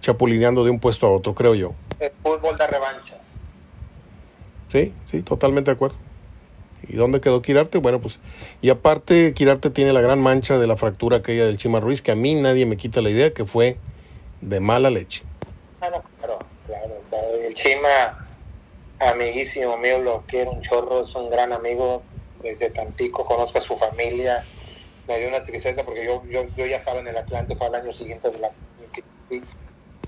chapulineando 0.00 0.64
de 0.64 0.70
un 0.70 0.78
puesto 0.78 1.06
a 1.06 1.10
otro, 1.10 1.34
creo 1.34 1.54
yo. 1.54 1.72
el 1.98 2.12
fútbol 2.22 2.56
da 2.58 2.66
revanchas. 2.66 3.40
Sí, 4.68 4.92
sí, 5.06 5.22
totalmente 5.22 5.70
de 5.70 5.74
acuerdo. 5.74 5.96
¿Y 6.88 6.96
dónde 6.96 7.20
quedó 7.20 7.42
Quirarte? 7.42 7.78
Bueno, 7.78 8.00
pues, 8.00 8.18
y 8.60 8.70
aparte, 8.70 9.34
Quirarte 9.34 9.70
tiene 9.70 9.92
la 9.92 10.00
gran 10.00 10.20
mancha 10.20 10.58
de 10.58 10.66
la 10.66 10.76
fractura 10.76 11.18
aquella 11.18 11.46
del 11.46 11.56
Chima 11.56 11.80
Ruiz, 11.80 12.02
que 12.02 12.12
a 12.12 12.16
mí 12.16 12.34
nadie 12.34 12.66
me 12.66 12.76
quita 12.76 13.00
la 13.00 13.10
idea 13.10 13.32
que 13.32 13.44
fue 13.44 13.76
de 14.40 14.60
mala 14.60 14.90
leche. 14.90 15.22
Claro, 15.78 16.02
claro, 16.18 16.38
claro. 16.66 17.34
El 17.46 17.54
Chima, 17.54 18.28
amiguísimo 18.98 19.76
mío, 19.76 20.00
lo 20.00 20.24
quiero 20.26 20.52
un 20.52 20.62
chorro, 20.62 21.02
es 21.02 21.14
un 21.14 21.30
gran 21.30 21.52
amigo 21.52 22.02
desde 22.42 22.70
Tampico, 22.70 23.24
conozco 23.24 23.58
a 23.58 23.60
su 23.60 23.76
familia. 23.76 24.44
Me 25.06 25.18
dio 25.18 25.28
una 25.28 25.42
tristeza 25.42 25.84
porque 25.84 26.04
yo, 26.04 26.22
yo, 26.26 26.44
yo 26.56 26.66
ya 26.66 26.76
estaba 26.76 27.00
en 27.00 27.08
el 27.08 27.16
Atlante, 27.16 27.56
fue 27.56 27.66
al 27.66 27.74
año 27.74 27.92
siguiente 27.92 28.30
de 28.30 28.38
la. 28.38 28.50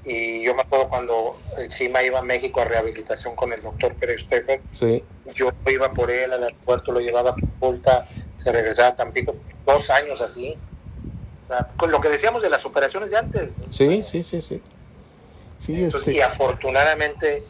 Y 0.05 0.43
yo 0.45 0.55
me 0.55 0.63
acuerdo 0.63 0.89
cuando 0.89 1.37
el 1.59 1.69
Chima 1.69 2.03
iba 2.03 2.19
a 2.19 2.23
México 2.23 2.61
a 2.61 2.65
rehabilitación 2.65 3.37
con 3.37 3.53
el 3.53 3.63
doctor 3.63 3.95
Pérez 3.95 4.23
Steffer, 4.23 4.61
Sí, 4.75 5.05
yo 5.35 5.51
iba 5.71 5.93
por 5.93 6.11
él 6.11 6.33
al 6.33 6.43
aeropuerto, 6.43 6.93
lo 6.93 7.01
llevaba 7.01 7.31
a 7.31 7.35
Pulta, 7.61 8.07
se 8.35 8.51
regresaba 8.51 8.89
a 8.89 8.95
Tampico, 8.95 9.35
dos 9.67 9.91
años 9.91 10.21
así. 10.21 10.57
Con 11.77 11.91
lo 11.91 12.01
que 12.01 12.09
decíamos 12.09 12.43
de 12.43 12.49
las 12.49 12.65
operaciones 12.65 13.11
de 13.11 13.19
antes. 13.19 13.57
sí, 13.71 14.03
sí, 14.03 14.23
sí, 14.23 14.41
sí. 14.41 14.61
Sí, 15.59 15.75
Entonces, 15.75 16.01
este. 16.09 16.15
Y 16.15 16.21
afortunadamente 16.21 17.45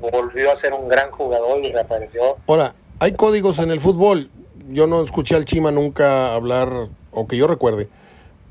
volvió 0.00 0.50
a 0.50 0.56
ser 0.56 0.72
un 0.72 0.88
gran 0.88 1.10
jugador 1.10 1.62
y 1.62 1.72
reapareció. 1.72 2.38
Ahora, 2.46 2.74
hay 2.98 3.12
códigos 3.12 3.58
en 3.58 3.70
el 3.70 3.80
fútbol. 3.80 4.30
Yo 4.68 4.86
no 4.86 5.02
escuché 5.02 5.34
al 5.34 5.44
Chima 5.44 5.70
nunca 5.70 6.34
hablar, 6.34 6.88
o 7.10 7.26
que 7.26 7.36
yo 7.36 7.46
recuerde. 7.46 7.88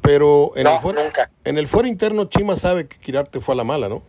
Pero 0.02 0.52
en, 0.56 0.64
No, 0.64 0.76
el, 0.76 0.80
fuero, 0.82 1.04
nunca. 1.04 1.30
en 1.45 1.58
el 1.58 1.68
fuero 1.68 1.88
interno, 1.88 2.26
Chima 2.26 2.56
sabe 2.56 2.88
que 2.88 2.97
Quirarte 2.97 3.39
fue 3.39 3.54
a 3.54 3.58
la 3.58 3.64
mala, 3.64 3.88
¿no? 3.89 4.02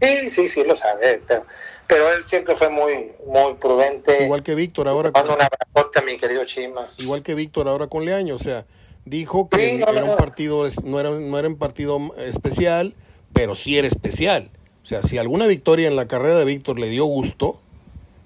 Sí, 0.00 0.30
sí, 0.30 0.46
sí, 0.48 0.64
lo 0.64 0.76
sabe, 0.76 1.22
pero, 1.28 1.44
pero 1.86 2.12
él 2.12 2.24
siempre 2.24 2.56
fue 2.56 2.68
muy, 2.68 3.12
muy 3.26 3.54
prudente. 3.60 4.24
Igual 4.24 4.42
que 4.42 4.54
Víctor 4.56 4.88
ahora. 4.88 5.12
con- 5.12 5.20
Mando 5.22 5.36
un 5.36 5.42
abrazote 5.42 5.98
a 6.00 6.02
mi 6.02 6.16
querido 6.16 6.44
Chima. 6.44 6.92
igual 6.98 7.22
que 7.22 7.34
Víctor 7.36 7.68
ahora 7.68 7.86
con 7.86 8.04
Leaño, 8.04 8.34
o 8.34 8.38
sea, 8.38 8.66
dijo 9.04 9.48
que 9.48 9.58
Sí, 9.70 9.78
no, 9.78 9.86
no, 9.86 9.92
era 9.92 10.04
un 10.04 10.16
partido, 10.16 10.66
no 10.84 10.98
era, 11.00 11.10
no 11.10 11.38
era 11.38 11.46
un 11.48 11.56
partido 11.56 11.98
especial, 12.18 12.94
pero 13.32 13.54
sí 13.54 13.78
era 13.78 13.86
especial. 13.86 14.50
O 14.82 14.86
sea, 14.86 15.02
si 15.04 15.18
alguna 15.18 15.46
victoria 15.46 15.86
en 15.86 15.94
la 15.94 16.08
carrera 16.08 16.38
de 16.38 16.44
Víctor 16.44 16.78
le 16.80 16.88
dio 16.88 17.04
gusto, 17.04 17.60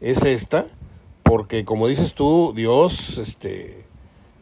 es 0.01 0.23
esta, 0.25 0.67
porque 1.25 1.65
como 1.67 1.89
dices 1.89 2.15
tú, 2.15 2.53
Dios, 2.57 3.19
este, 3.19 3.85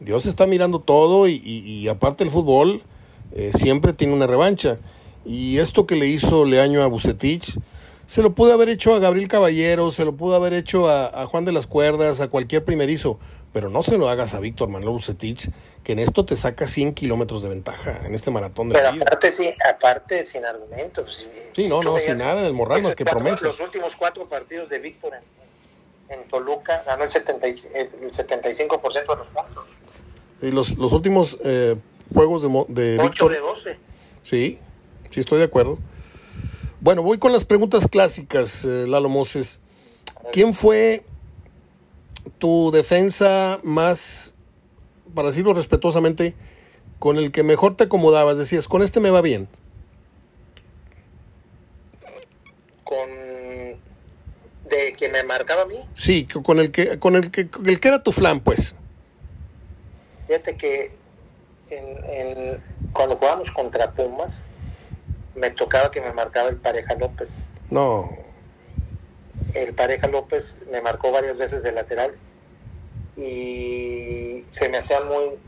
Dios 0.01 0.26
está 0.26 0.47
mirando 0.47 0.80
todo 0.80 1.28
y, 1.28 1.40
y- 1.45 1.61
y 1.64 1.88
aparte 1.88 2.24
el 2.24 2.30
fútbol 2.30 2.82
eh, 3.32 3.53
siempre 3.55 3.92
tiene 3.92 4.12
una 4.14 4.26
revancha. 4.26 4.78
Y 5.24 5.59
esto 5.59 5.86
que 5.86 5.97
le 5.97 6.07
hizo 6.07 6.45
Leaño 6.45 6.82
a 6.82 6.86
Bucetich, 6.86 7.59
se 8.07 8.22
lo 8.22 8.34
pudo 8.34 8.53
haber 8.53 8.68
hecho 8.68 8.95
a 8.95 8.99
Gabriel 8.99 9.28
Caballero, 9.28 9.90
se 9.90 10.05
lo 10.05 10.14
pudo 10.14 10.34
haber 10.36 10.53
hecho 10.53 10.88
a, 10.88 11.07
a 11.22 11.26
Juan 11.26 11.47
de 11.47 11.53
las 11.53 11.66
Cuerdas, 11.66 12.20
a 12.20 12.28
cualquier 12.28 12.62
primerizo, 12.62 13.18
pero 13.55 13.70
no 13.70 13.82
se 13.82 13.97
lo 13.97 14.11
hagas 14.11 14.34
a 14.34 14.40
Víctor 14.40 14.68
Manuel 14.68 14.90
Bucetich, 14.92 15.49
que 15.82 15.92
en 15.92 16.01
esto 16.01 16.26
te 16.26 16.36
saca 16.36 16.66
100 16.66 16.92
kilómetros 16.92 17.42
de 17.42 17.49
ventaja 17.49 18.03
en 18.05 18.14
este 18.14 18.30
maratón 18.30 18.68
de 18.68 18.74
Pero 18.74 18.86
la 18.88 18.92
vida. 18.92 19.05
aparte, 19.07 19.30
sí, 19.30 19.49
aparte 19.66 20.22
sin 20.24 20.45
argumentos. 20.45 21.05
pues, 21.05 21.16
Si, 21.57 21.62
Sí, 21.62 21.68
no, 21.70 21.82
no, 21.82 21.99
sin 21.99 22.18
nada 22.18 22.40
en 22.40 22.47
el 22.47 22.53
morral 22.53 22.82
más 22.82 22.95
que 22.95 23.05
cuatro- 23.05 23.20
promesas. 23.20 23.42
Los 23.45 23.61
últimos 23.61 23.97
cuatro 23.97 24.28
partidos 24.28 24.68
de 24.68 24.78
Víctor 24.80 25.12
en, 25.14 26.20
en 26.20 26.28
Toluca 26.28 26.82
ganó 26.84 27.05
el, 27.05 27.11
70 27.11 27.49
y- 27.49 27.51
el 27.74 27.90
75% 28.12 28.92
de 28.92 29.16
los 29.16 29.26
puntos. 29.28 29.64
Y 30.43 30.51
los, 30.51 30.76
los 30.76 30.93
últimos 30.93 31.39
eh, 31.45 31.76
juegos 32.12 32.43
de, 32.43 32.49
de 32.74 32.99
8 32.99 33.03
Víctor, 33.03 33.32
de 33.32 33.41
12. 33.41 33.76
sí, 34.22 34.59
sí 35.11 35.20
estoy 35.20 35.39
de 35.39 35.45
acuerdo. 35.45 35.78
Bueno, 36.80 37.03
voy 37.03 37.18
con 37.18 37.32
las 37.32 37.45
preguntas 37.45 37.89
clásicas, 37.89 38.64
eh, 38.64 38.85
Lalo 38.87 39.09
Moses. 39.09 39.61
¿Quién 40.32 40.53
fue 40.55 41.05
tu 42.39 42.70
defensa 42.72 43.59
más, 43.62 44.35
para 45.14 45.28
decirlo 45.28 45.55
respetuosamente, 45.55 46.35
con 46.99 47.16
el 47.16 47.30
que 47.32 47.43
mejor 47.43 47.76
te 47.76 47.85
acomodabas? 47.85 48.37
Decías, 48.37 48.68
con 48.68 48.82
este 48.82 49.01
me 49.01 49.11
va 49.11 49.22
bien. 49.22 49.49
Con. 52.85 53.09
de 54.68 54.93
que 54.97 55.09
me 55.09 55.22
marcaba 55.24 55.62
a 55.62 55.66
mí. 55.66 55.76
Sí, 55.95 56.26
co- 56.26 56.43
con 56.43 56.59
el 56.59 56.70
que, 56.70 56.99
con 56.99 57.16
el 57.16 57.30
que, 57.30 57.49
con 57.49 57.66
el 57.68 57.80
que 57.80 57.89
era 57.89 58.03
tu 58.03 58.12
flan, 58.12 58.41
pues. 58.41 58.76
Fíjate 60.27 60.57
que 60.57 60.91
en, 61.70 62.05
en- 62.09 62.61
cuando 62.93 63.16
jugábamos 63.16 63.51
contra 63.51 63.93
Pumas, 63.93 64.49
me 65.35 65.51
tocaba 65.51 65.91
que 65.91 66.01
me 66.01 66.12
marcaba 66.12 66.49
el 66.49 66.57
Pareja 66.57 66.95
López. 66.95 67.51
No, 67.70 68.11
El 69.55 69.75
Pareja 69.75 70.07
López 70.09 70.59
me 70.70 70.81
marcó 70.81 71.11
varias 71.12 71.37
veces 71.37 71.62
de 71.62 71.72
lateral 71.72 72.14
y 73.16 74.43
se 74.49 74.68
me 74.68 74.79
hacía 74.79 75.01
muy, 75.01 75.39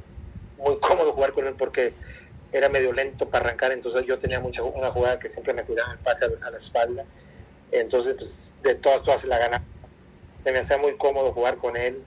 muy 0.59 0.79
cómodo 0.81 1.13
jugar 1.13 1.33
con 1.33 1.47
él 1.47 1.55
porque 1.57 1.95
era 2.53 2.69
medio 2.69 2.93
lento 2.93 3.29
para 3.29 3.45
arrancar, 3.47 3.73
entonces 3.73 4.05
yo 4.05 4.19
tenía 4.19 4.41
mucha 4.41 4.63
una 4.63 4.91
jugada 4.91 5.19
que 5.19 5.29
siempre 5.29 5.53
me 5.53 5.63
tiraba 5.65 5.93
el 5.93 5.99
pase 5.99 6.25
a, 6.25 6.29
a 6.47 6.51
la 6.51 6.57
espalda, 6.57 7.05
entonces 7.73 8.15
pues, 8.15 8.55
de 8.63 8.75
todas 8.77 9.03
todas 9.03 9.21
se 9.21 9.27
la 9.29 9.39
ganaba. 9.39 9.65
Se 10.45 10.53
me 10.53 10.59
hacía 10.61 10.79
muy 10.79 10.97
cómodo 10.97 11.33
jugar 11.33 11.57
con 11.57 11.77
él, 11.77 12.05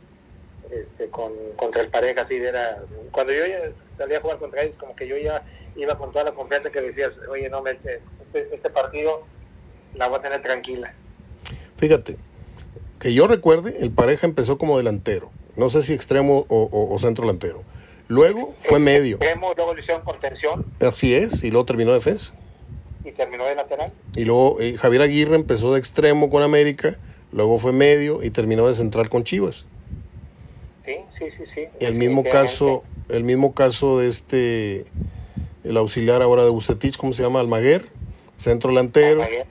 este, 0.71 1.09
con, 1.09 1.31
contra 1.55 1.81
el 1.81 1.89
pareja, 1.89 2.21
así 2.21 2.35
era, 2.35 2.83
cuando 3.11 3.33
yo 3.33 3.45
ya 3.45 3.59
salía 3.85 4.17
a 4.19 4.21
jugar 4.21 4.37
contra 4.39 4.61
ellos, 4.63 4.75
como 4.77 4.95
que 4.95 5.07
yo 5.07 5.17
ya 5.17 5.43
iba 5.75 5.97
con 5.97 6.11
toda 6.11 6.25
la 6.25 6.31
confianza 6.33 6.71
que 6.71 6.81
decías, 6.81 7.21
oye, 7.29 7.49
no, 7.49 7.65
este, 7.67 8.01
este, 8.21 8.47
este 8.51 8.69
partido 8.69 9.23
la 9.95 10.07
voy 10.07 10.19
a 10.19 10.21
tener 10.21 10.41
tranquila. 10.41 10.93
fíjate, 11.77 12.17
que 12.99 13.13
yo 13.13 13.27
recuerde, 13.27 13.77
el 13.79 13.91
pareja 13.91 14.27
empezó 14.27 14.57
como 14.57 14.77
delantero. 14.77 15.31
No 15.55 15.69
sé 15.69 15.81
si 15.83 15.93
extremo 15.93 16.45
o, 16.49 16.63
o- 16.71 16.93
o 16.93 16.99
centro 16.99 17.23
delantero. 17.25 17.63
Luego 18.07 18.53
fue 18.61 18.79
medio. 18.79 19.15
Extremo, 19.17 19.53
luego 19.55 19.73
lo 19.73 19.79
hicieron 19.79 20.03
contención 20.03 20.65
Así 20.81 21.13
es, 21.15 21.43
y 21.43 21.51
luego 21.51 21.65
terminó 21.65 21.93
defensa. 21.93 22.33
y 23.05 23.11
terminó 23.11 23.45
de 23.45 23.55
lateral. 23.55 23.93
Y 24.15 24.25
luego 24.25 24.57
eh, 24.59 24.75
Javier 24.77 25.01
Aguirre 25.03 25.35
empezó 25.35 25.73
de 25.73 25.79
extremo 25.79 26.29
con 26.29 26.43
América, 26.43 26.97
luego 27.31 27.57
fue 27.57 27.71
medio 27.71 28.21
y 28.23 28.29
terminó 28.31 28.67
de 28.67 28.73
central 28.73 29.09
con 29.09 29.23
Chivas. 29.23 29.65
Sí, 30.81 30.95
sí, 31.09 31.29
sí, 31.29 31.45
sí. 31.45 31.67
Y 31.79 31.85
el 31.85 31.93
mismo 31.95 32.23
definitivamente. 32.23 32.31
caso 32.31 32.83
el 33.09 33.23
mismo 33.23 33.53
caso 33.55 33.97
de 33.99 34.07
este, 34.07 34.85
el 35.63 35.77
auxiliar 35.77 36.21
ahora 36.21 36.43
de 36.43 36.49
Bucetich, 36.51 36.95
¿cómo 36.97 37.13
se 37.13 37.23
llama? 37.23 37.39
Almaguer, 37.39 37.85
centro 38.37 38.69
delantero, 38.69 39.23
Almaguer, 39.23 39.47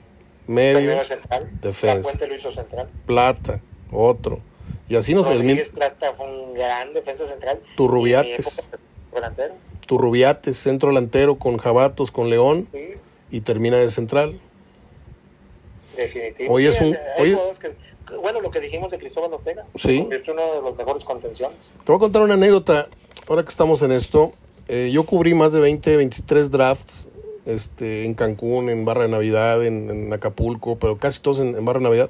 medio, 0.47 1.03
central. 1.03 1.49
defensa. 1.61 1.95
La 1.97 2.01
Puente 2.01 2.27
lo 2.27 2.35
hizo 2.35 2.51
central. 2.51 2.89
Plata, 3.05 3.61
otro. 3.91 4.41
Y 4.87 4.95
así 4.95 5.13
nos 5.13 5.27
el 5.27 5.33
Rodríguez 5.39 5.69
Plata 5.69 6.13
fue 6.15 6.25
un 6.27 6.53
gran 6.53 6.93
defensa 6.93 7.27
central. 7.27 7.59
Turrubiates. 7.75 8.69
Delantero. 9.13 9.53
Turrubiates, 9.85 10.57
centro 10.57 10.89
delantero 10.89 11.37
con 11.37 11.57
Jabatos, 11.57 12.11
con 12.11 12.29
León 12.29 12.67
Sí, 12.71 12.79
y 13.31 13.41
termina 13.41 13.77
de 13.77 13.89
central. 13.89 14.39
definitivo. 15.97 16.53
Hoy 16.53 16.65
es 16.65 16.79
un- 16.81 16.97
hoy- 17.19 17.37
bueno, 18.21 18.41
lo 18.41 18.51
que 18.51 18.59
dijimos 18.59 18.91
de 18.91 18.97
Cristóbal 18.99 19.33
Ortega. 19.33 19.65
Sí. 19.75 19.99
Convirtió 19.99 20.33
uno 20.33 20.41
de 20.55 20.61
los 20.61 20.77
mejores 20.77 21.03
contenciones. 21.05 21.73
Te 21.85 21.91
voy 21.91 21.97
a 21.97 21.99
contar 21.99 22.21
una 22.21 22.33
anécdota. 22.35 22.87
Ahora 23.27 23.43
que 23.43 23.49
estamos 23.49 23.81
en 23.83 23.91
esto, 23.91 24.33
eh, 24.67 24.89
yo 24.91 25.03
cubrí 25.05 25.33
más 25.33 25.53
de 25.53 25.59
20, 25.59 25.97
23 25.97 26.51
drafts 26.51 27.09
este, 27.45 28.05
en 28.05 28.13
Cancún, 28.13 28.69
en 28.69 28.85
Barra 28.85 29.03
de 29.03 29.09
Navidad, 29.09 29.63
en, 29.65 29.89
en 29.89 30.13
Acapulco, 30.13 30.77
pero 30.77 30.97
casi 30.97 31.21
todos 31.21 31.39
en, 31.39 31.55
en 31.55 31.65
Barra 31.65 31.79
de 31.79 31.83
Navidad. 31.85 32.09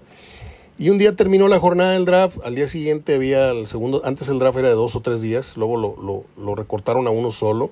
Y 0.77 0.89
un 0.89 0.97
día 0.97 1.13
terminó 1.13 1.49
la 1.49 1.59
jornada 1.59 1.91
del 1.91 2.05
draft, 2.05 2.37
al 2.45 2.55
día 2.55 2.65
siguiente 2.67 3.15
había 3.15 3.51
el 3.51 3.67
segundo, 3.67 4.01
antes 4.05 4.29
el 4.29 4.39
draft 4.39 4.57
era 4.59 4.69
de 4.69 4.75
dos 4.75 4.95
o 4.95 5.01
tres 5.01 5.21
días, 5.21 5.57
luego 5.57 5.75
lo, 5.75 5.95
lo- 6.01 6.23
lo 6.41 6.55
recortaron 6.55 7.05
a 7.05 7.09
uno 7.09 7.31
solo, 7.33 7.69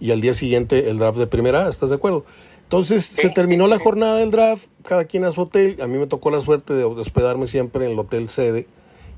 y 0.00 0.12
al 0.12 0.22
día 0.22 0.32
siguiente 0.32 0.88
el 0.88 0.98
draft 0.98 1.18
de 1.18 1.26
primera, 1.26 1.68
¿estás 1.68 1.90
de 1.90 1.96
acuerdo? 1.96 2.24
Entonces 2.68 3.06
se 3.06 3.30
terminó 3.30 3.66
la 3.66 3.78
jornada 3.78 4.16
del 4.16 4.30
draft, 4.30 4.66
cada 4.84 5.06
quien 5.06 5.24
a 5.24 5.30
su 5.30 5.40
hotel, 5.40 5.80
a 5.80 5.86
mí 5.86 5.96
me 5.96 6.06
tocó 6.06 6.30
la 6.30 6.42
suerte 6.42 6.74
de 6.74 6.84
hospedarme 6.84 7.46
siempre 7.46 7.86
en 7.86 7.92
el 7.92 7.98
hotel 7.98 8.28
sede, 8.28 8.66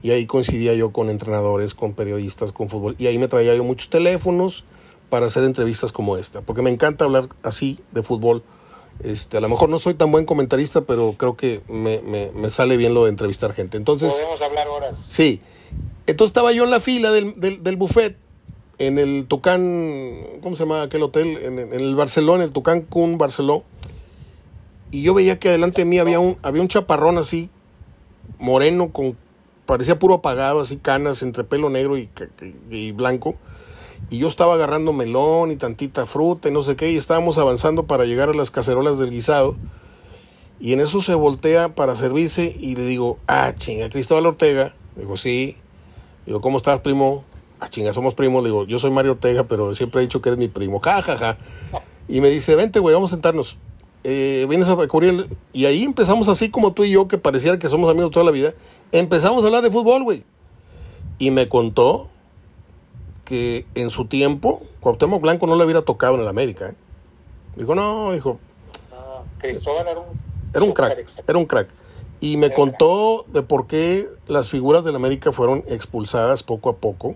y 0.05 0.13
ahí 0.13 0.25
coincidía 0.27 0.73
yo 0.75 0.93
con 0.93 1.11
entrenadores, 1.11 1.75
con 1.75 1.95
periodistas, 1.95 2.53
con 2.53 2.69
fútbol, 2.69 2.95
y 2.97 3.09
ahí 3.09 3.19
me 3.19 3.27
traía 3.27 3.57
yo 3.57 3.65
muchos 3.65 3.91
teléfonos 3.91 4.63
para 5.09 5.27
hacer 5.27 5.43
entrevistas 5.43 5.91
como 5.91 6.17
esta, 6.17 6.43
porque 6.43 6.63
me 6.63 6.71
encanta 6.71 7.05
hablar 7.05 7.29
así 7.43 7.81
de 7.91 8.05
fútbol. 8.05 8.45
Este, 9.03 9.37
a 9.39 9.41
lo 9.41 9.49
mejor 9.49 9.69
no 9.69 9.81
soy 9.81 9.95
tan 9.95 10.13
buen 10.13 10.27
comentarista, 10.27 10.83
pero 10.83 11.15
creo 11.19 11.37
que 11.37 11.63
me, 11.69 12.01
me- 12.03 12.31
me 12.31 12.51
sale 12.51 12.77
bien 12.77 12.95
lo 12.95 13.05
de 13.05 13.11
entrevistar 13.11 13.53
gente. 13.53 13.77
Entonces, 13.79 14.13
Podemos 14.13 14.41
hablar 14.43 14.69
horas. 14.69 15.09
sí. 15.11 15.41
Entonces 16.07 16.31
estaba 16.31 16.53
yo 16.53 16.65
en 16.65 16.71
la 16.71 16.81
fila 16.81 17.11
del, 17.11 17.39
del, 17.41 17.63
del 17.65 17.77
buffet, 17.77 18.17
en 18.81 18.99
el 18.99 19.27
Tucán, 19.29 20.17
¿cómo 20.43 20.57
se 20.57 20.65
llama 20.65 20.83
aquel 20.83 21.03
hotel? 21.03 21.39
En, 21.43 21.59
el 21.59 21.95
Barcelona, 21.95 22.45
el 22.45 22.51
Tucán 22.51 22.81
Kun 22.81 23.19
Barceló. 23.19 23.63
Y 24.91 25.03
yo 25.03 25.13
veía 25.13 25.39
que 25.39 25.51
adelante 25.51 25.83
de 25.83 25.85
mí 25.85 25.99
había 25.99 26.19
un, 26.19 26.39
había 26.43 26.63
un 26.63 26.69
chaparrón 26.69 27.19
así, 27.19 27.51
moreno, 28.39 28.91
con 28.91 29.19
parecía 29.67 29.99
puro 29.99 30.15
apagado, 30.15 30.61
así 30.61 30.79
canas 30.79 31.23
entre 31.23 31.45
pelo 31.45 31.69
negro 31.69 31.99
y, 31.99 32.09
y 32.71 32.93
blanco. 32.93 33.35
Y 34.09 34.17
yo 34.17 34.29
estaba 34.29 34.55
agarrando 34.55 34.95
melón 34.95 35.51
y 35.51 35.57
tantita 35.57 36.07
fruta 36.07 36.49
y 36.49 36.53
no 36.53 36.63
sé 36.63 36.75
qué, 36.75 36.91
y 36.91 36.97
estábamos 36.97 37.37
avanzando 37.37 37.85
para 37.85 38.07
llegar 38.07 38.31
a 38.31 38.35
las 38.35 38.51
cacerolas 38.51 38.99
del 38.99 39.11
guisado. 39.11 39.57
Y 40.59 40.73
en 40.73 40.81
eso 40.81 41.03
se 41.03 41.15
voltea 41.15 41.75
para 41.75 41.97
servirse 41.97 42.57
y 42.59 42.77
le 42.77 42.87
digo, 42.87 43.19
ah, 43.27 43.53
chinga, 43.55 43.91
Cristóbal 43.91 44.25
Ortega. 44.25 44.75
Digo, 44.97 45.19
sí. 45.19 45.57
Digo, 46.25 46.41
¿cómo 46.41 46.57
estás, 46.57 46.81
primo? 46.81 47.25
Ah, 47.61 47.69
chinga, 47.69 47.93
somos 47.93 48.15
primos. 48.15 48.43
Le 48.43 48.49
digo, 48.49 48.65
yo 48.65 48.79
soy 48.79 48.91
Mario 48.91 49.13
Ortega, 49.13 49.45
pero 49.45 49.75
siempre 49.75 50.01
he 50.01 50.03
dicho 50.05 50.21
que 50.23 50.31
eres 50.31 50.39
mi 50.39 50.49
primo. 50.49 50.81
Ja, 50.81 51.03
ja, 51.03 51.17
ja. 51.17 51.37
Y 52.09 52.21
me 52.21 52.29
dice, 52.31 52.55
vente, 52.57 52.81
güey, 52.81 52.95
vamos 52.95 53.13
a 53.13 53.17
sentarnos. 53.17 53.57
Eh, 54.03 54.47
vienes 54.49 54.69
a 54.69 54.77
cubrir. 54.89 55.11
el-". 55.11 55.37
Y 55.53 55.67
ahí 55.67 55.85
empezamos 55.85 56.29
así 56.29 56.51
como 56.51 56.73
tú 56.73 56.85
y 56.85 56.91
yo, 56.91 57.07
que 57.07 57.19
pareciera 57.19 57.59
que 57.59 57.69
somos 57.69 57.91
amigos 57.91 58.11
toda 58.13 58.25
la 58.25 58.31
vida. 58.33 58.55
Empezamos 58.93 59.45
a 59.45 59.47
hablar 59.47 59.63
de 59.63 59.71
fútbol, 59.71 60.03
güey. 60.05 60.25
Y 61.19 61.31
me 61.31 61.49
contó 61.49 62.09
que 63.25 63.67
en 63.75 63.91
su 63.91 64.07
tiempo, 64.07 64.63
Cuauhtémoc 64.81 65.21
Blanco 65.21 65.47
no 65.47 65.57
le 65.57 65.65
hubiera 65.65 65.83
tocado 65.83 66.15
en 66.17 66.23
el 66.23 66.29
América. 66.29 66.71
¿eh? 66.71 66.75
Dijo, 67.57 67.75
no, 67.75 68.13
dijo, 68.13 68.39
Ah, 68.93 69.23
Cristóbal 69.39 69.87
era 69.87 70.01
un, 70.01 70.07
era 70.55 70.65
un 70.65 70.73
crack, 70.73 70.99
extra- 70.99 71.25
era 71.29 71.39
un 71.39 71.45
crack. 71.47 71.69
Y 72.21 72.37
me 72.37 72.47
Era 72.47 72.55
contó 72.57 73.25
de 73.29 73.43
por 73.43 73.67
qué 73.67 74.09
las 74.27 74.49
figuras 74.49 74.85
del 74.85 74.97
América 74.97 75.33
fueron 75.33 75.63
expulsadas 75.69 76.43
poco 76.43 76.69
a 76.71 76.77
poco. 76.77 77.15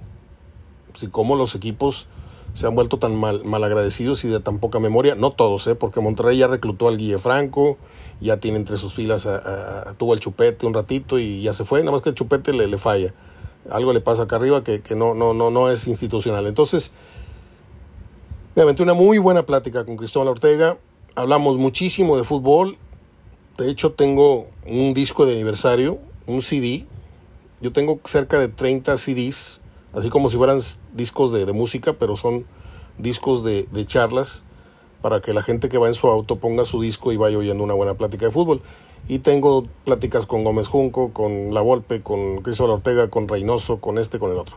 Si 0.94 1.08
cómo 1.08 1.36
los 1.36 1.54
equipos 1.54 2.06
se 2.54 2.66
han 2.66 2.74
vuelto 2.74 2.98
tan 2.98 3.16
mal, 3.16 3.44
malagradecidos 3.44 4.24
y 4.24 4.28
de 4.28 4.40
tan 4.40 4.58
poca 4.58 4.78
memoria. 4.78 5.14
No 5.14 5.32
todos, 5.32 5.66
¿eh? 5.66 5.74
porque 5.74 6.00
Monterrey 6.00 6.38
ya 6.38 6.46
reclutó 6.46 6.88
al 6.88 6.96
Guille 6.96 7.18
Franco, 7.18 7.78
ya 8.20 8.38
tiene 8.38 8.58
entre 8.58 8.76
sus 8.76 8.94
filas, 8.94 9.26
a, 9.26 9.94
tuvo 9.98 10.14
el 10.14 10.20
chupete 10.20 10.66
un 10.66 10.74
ratito 10.74 11.18
y 11.18 11.42
ya 11.42 11.52
se 11.52 11.64
fue. 11.64 11.80
Nada 11.80 11.92
más 11.92 12.02
que 12.02 12.10
el 12.10 12.14
chupete 12.14 12.52
le, 12.52 12.68
le 12.68 12.78
falla. 12.78 13.12
Algo 13.70 13.92
le 13.92 14.00
pasa 14.00 14.24
acá 14.24 14.36
arriba 14.36 14.62
que, 14.62 14.82
que 14.82 14.94
no, 14.94 15.14
no, 15.14 15.34
no, 15.34 15.50
no 15.50 15.70
es 15.70 15.88
institucional. 15.88 16.46
Entonces, 16.46 16.94
me 18.54 18.62
una 18.62 18.94
muy 18.94 19.18
buena 19.18 19.44
plática 19.46 19.84
con 19.84 19.96
Cristóbal 19.96 20.28
Ortega. 20.28 20.78
Hablamos 21.16 21.56
muchísimo 21.56 22.16
de 22.16 22.22
fútbol. 22.22 22.78
De 23.58 23.68
hecho, 23.68 23.92
tengo 23.92 24.46
un 24.64 24.94
disco 24.94 25.26
de 25.26 25.32
aniversario, 25.32 25.98
un 26.26 26.40
CD. 26.40 26.86
Yo 27.60 27.72
tengo 27.72 27.98
cerca 28.04 28.38
de 28.38 28.46
30 28.46 28.96
CDs, 28.96 29.60
así 29.94 30.10
como 30.10 30.28
si 30.28 30.36
fueran 30.36 30.60
discos 30.92 31.32
de, 31.32 31.46
de 31.46 31.52
música, 31.52 31.94
pero 31.94 32.16
son 32.16 32.44
discos 32.98 33.44
de, 33.44 33.68
de 33.72 33.86
charlas 33.86 34.44
para 35.04 35.20
que 35.20 35.34
la 35.34 35.42
gente 35.42 35.68
que 35.68 35.76
va 35.76 35.88
en 35.88 35.94
su 35.94 36.08
auto 36.08 36.36
ponga 36.36 36.64
su 36.64 36.80
disco 36.80 37.12
y 37.12 37.16
vaya 37.16 37.36
oyendo 37.36 37.62
una 37.62 37.74
buena 37.74 37.94
plática 37.94 38.26
de 38.26 38.32
fútbol. 38.32 38.62
Y 39.06 39.18
tengo 39.18 39.66
pláticas 39.84 40.24
con 40.24 40.44
Gómez 40.44 40.66
Junco, 40.66 41.12
con 41.12 41.52
La 41.52 41.60
Volpe, 41.60 42.00
con 42.00 42.40
Cristóbal 42.40 42.76
Ortega, 42.76 43.10
con 43.10 43.28
Reynoso, 43.28 43.80
con 43.82 43.98
este, 43.98 44.18
con 44.18 44.30
el 44.30 44.38
otro. 44.38 44.56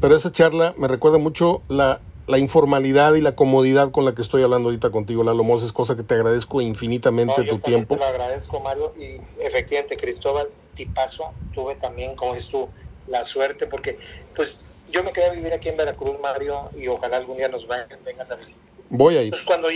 Pero 0.00 0.14
esa 0.14 0.30
charla 0.30 0.74
me 0.76 0.86
recuerda 0.86 1.18
mucho 1.18 1.62
la, 1.66 2.00
la 2.28 2.38
informalidad 2.38 3.14
y 3.14 3.20
la 3.20 3.34
comodidad 3.34 3.90
con 3.90 4.04
la 4.04 4.14
que 4.14 4.22
estoy 4.22 4.44
hablando 4.44 4.68
ahorita 4.68 4.90
contigo, 4.90 5.24
Lalo 5.24 5.42
Moses, 5.42 5.72
cosa 5.72 5.96
que 5.96 6.04
te 6.04 6.14
agradezco 6.14 6.60
infinitamente 6.60 7.34
No, 7.38 7.44
yo 7.44 7.54
tu 7.54 7.58
tiempo. 7.58 7.96
Te 7.96 8.00
lo 8.00 8.06
agradezco, 8.06 8.60
Mario. 8.60 8.92
Y 8.96 9.20
efectivamente, 9.44 9.96
Cristóbal 9.96 10.48
Tipazo, 10.74 11.32
tuve 11.52 11.74
también, 11.74 12.14
como 12.14 12.34
dices 12.34 12.48
tú, 12.48 12.68
la 13.08 13.24
suerte, 13.24 13.66
porque 13.66 13.98
pues 14.36 14.56
yo 14.90 15.02
me 15.02 15.12
quedé 15.12 15.26
a 15.26 15.30
vivir 15.30 15.52
aquí 15.52 15.68
en 15.68 15.76
Veracruz, 15.76 16.18
Mario, 16.20 16.70
y 16.76 16.88
ojalá 16.88 17.16
algún 17.16 17.36
día 17.36 17.48
nos 17.48 17.66
vayan, 17.66 17.88
vengas 18.04 18.30
a 18.30 18.36
visitar. 18.36 18.62
Voy 18.88 19.16
a 19.16 19.22
ir. 19.22 19.30
Pues 19.30 19.42
cuando, 19.42 19.68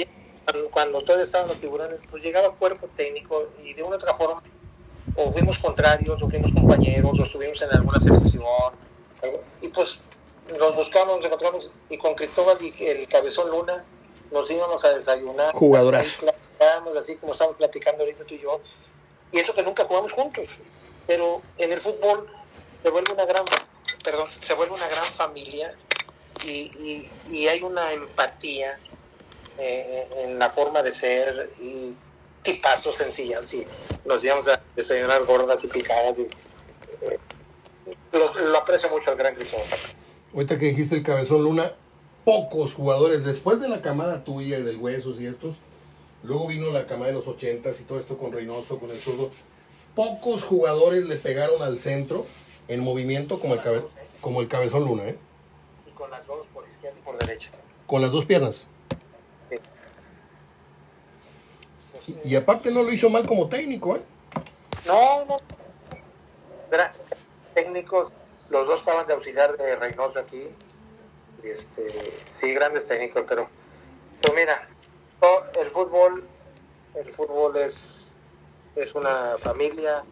cuando, 0.70 1.02
todavía 1.02 1.24
estaban 1.24 1.48
los 1.48 1.58
tiburones, 1.58 1.98
pues 2.10 2.22
llegaba 2.22 2.54
cuerpo 2.54 2.88
técnico 2.94 3.48
y 3.64 3.74
de 3.74 3.82
una 3.82 3.92
u 3.92 3.98
otra 3.98 4.14
forma, 4.14 4.42
o 5.16 5.30
fuimos 5.30 5.58
contrarios, 5.58 6.22
o 6.22 6.28
fuimos 6.28 6.52
compañeros, 6.52 7.18
o 7.18 7.22
estuvimos 7.22 7.60
en 7.62 7.70
alguna 7.72 7.98
selección, 7.98 8.44
y 9.60 9.68
pues 9.68 10.00
nos 10.58 10.74
buscamos, 10.74 11.16
nos 11.16 11.24
encontramos, 11.24 11.72
y 11.88 11.96
con 11.96 12.14
Cristóbal 12.14 12.58
y 12.60 12.84
el 12.84 13.08
Cabezón 13.08 13.50
Luna 13.50 13.84
nos 14.30 14.50
íbamos 14.50 14.84
a 14.84 14.94
desayunar. 14.94 15.54
Platicábamos, 16.18 16.96
así 16.96 17.16
como 17.16 17.32
estamos 17.32 17.56
platicando 17.56 18.02
ahorita 18.02 18.24
tú 18.24 18.34
y 18.34 18.40
yo, 18.40 18.60
y 19.32 19.38
eso 19.38 19.54
que 19.54 19.62
nunca 19.62 19.84
jugamos 19.84 20.12
juntos, 20.12 20.46
pero 21.06 21.40
en 21.58 21.72
el 21.72 21.80
fútbol 21.80 22.26
se 22.82 22.90
vuelve 22.90 23.12
una 23.12 23.24
gran, 23.24 23.44
perdón, 24.04 24.28
se 24.40 24.54
vuelve 24.54 24.74
una 24.74 24.86
gran 24.86 25.06
familia 25.06 25.74
y, 26.44 27.08
y, 27.30 27.48
hay 27.48 27.62
una 27.62 27.90
empatía 27.92 28.78
eh, 29.58 30.04
en 30.24 30.38
la 30.38 30.50
forma 30.50 30.82
de 30.82 30.92
ser 30.92 31.50
y 31.60 31.94
tipazos 32.42 32.98
sencillas 32.98 33.52
y 33.54 33.66
nos 34.04 34.22
íbamos 34.22 34.46
a 34.48 34.60
desayunar 34.76 35.24
gordas 35.24 35.64
y 35.64 35.68
picadas 35.68 36.18
y 36.18 36.22
eh, 36.22 37.18
lo, 38.12 38.34
lo 38.34 38.58
aprecio 38.58 38.90
mucho 38.90 39.10
al 39.10 39.16
gran 39.16 39.34
Cristóbal. 39.34 39.64
Ahorita 40.34 40.58
que 40.58 40.66
dijiste 40.66 40.96
el 40.96 41.02
cabezón 41.02 41.42
Luna, 41.42 41.72
pocos 42.24 42.74
jugadores, 42.74 43.24
después 43.24 43.60
de 43.60 43.68
la 43.68 43.80
camada 43.80 44.22
tuya 44.24 44.58
y 44.58 44.62
del 44.62 44.76
Huesos 44.76 45.18
y 45.20 45.26
estos, 45.26 45.54
luego 46.22 46.48
vino 46.48 46.70
la 46.70 46.86
camada 46.86 47.08
de 47.08 47.14
los 47.14 47.26
ochentas 47.26 47.80
y 47.80 47.84
todo 47.84 47.98
esto 47.98 48.18
con 48.18 48.32
Reynoso, 48.32 48.78
con 48.78 48.90
el 48.90 49.00
zurdo, 49.00 49.30
pocos 49.94 50.44
jugadores 50.44 51.06
le 51.06 51.16
pegaron 51.16 51.62
al 51.62 51.78
centro 51.78 52.26
en 52.68 52.80
movimiento 52.80 53.40
como 53.40 53.54
el, 53.54 53.62
cabe- 53.62 53.84
como 54.20 54.40
el 54.40 54.48
cabezón 54.48 54.84
Luna, 54.84 55.04
¿eh? 55.08 55.18
Y 55.86 55.90
con 55.92 56.10
las 56.10 56.26
dos 56.26 56.46
por 56.48 56.66
izquierda 56.68 56.96
y 56.98 57.02
por 57.02 57.18
derecha. 57.18 57.50
con 57.86 58.00
las 58.02 58.12
dos 58.12 58.24
piernas. 58.24 58.66
Sí. 59.50 59.56
Y, 62.24 62.30
y 62.32 62.36
aparte 62.36 62.70
no 62.70 62.82
lo 62.82 62.92
hizo 62.92 63.08
mal 63.10 63.26
como 63.26 63.48
técnico, 63.48 63.96
¿eh? 63.96 64.02
No, 64.86 65.24
no. 65.24 65.36
Técnicos, 67.54 68.12
los 68.50 68.66
dos 68.66 68.80
estaban 68.80 69.06
de 69.06 69.14
auxiliar 69.14 69.56
de 69.56 69.76
Reynoso 69.76 70.18
aquí. 70.18 70.48
Este, 71.42 71.82
sí, 72.26 72.52
grandes 72.54 72.86
técnicos, 72.86 73.22
pero, 73.28 73.48
pero 74.20 74.34
mira, 74.34 74.68
el 75.60 75.70
fútbol, 75.70 76.26
el 76.96 77.12
fútbol 77.12 77.56
es, 77.58 78.16
es 78.74 78.94
una 78.94 79.36
familia. 79.38 80.04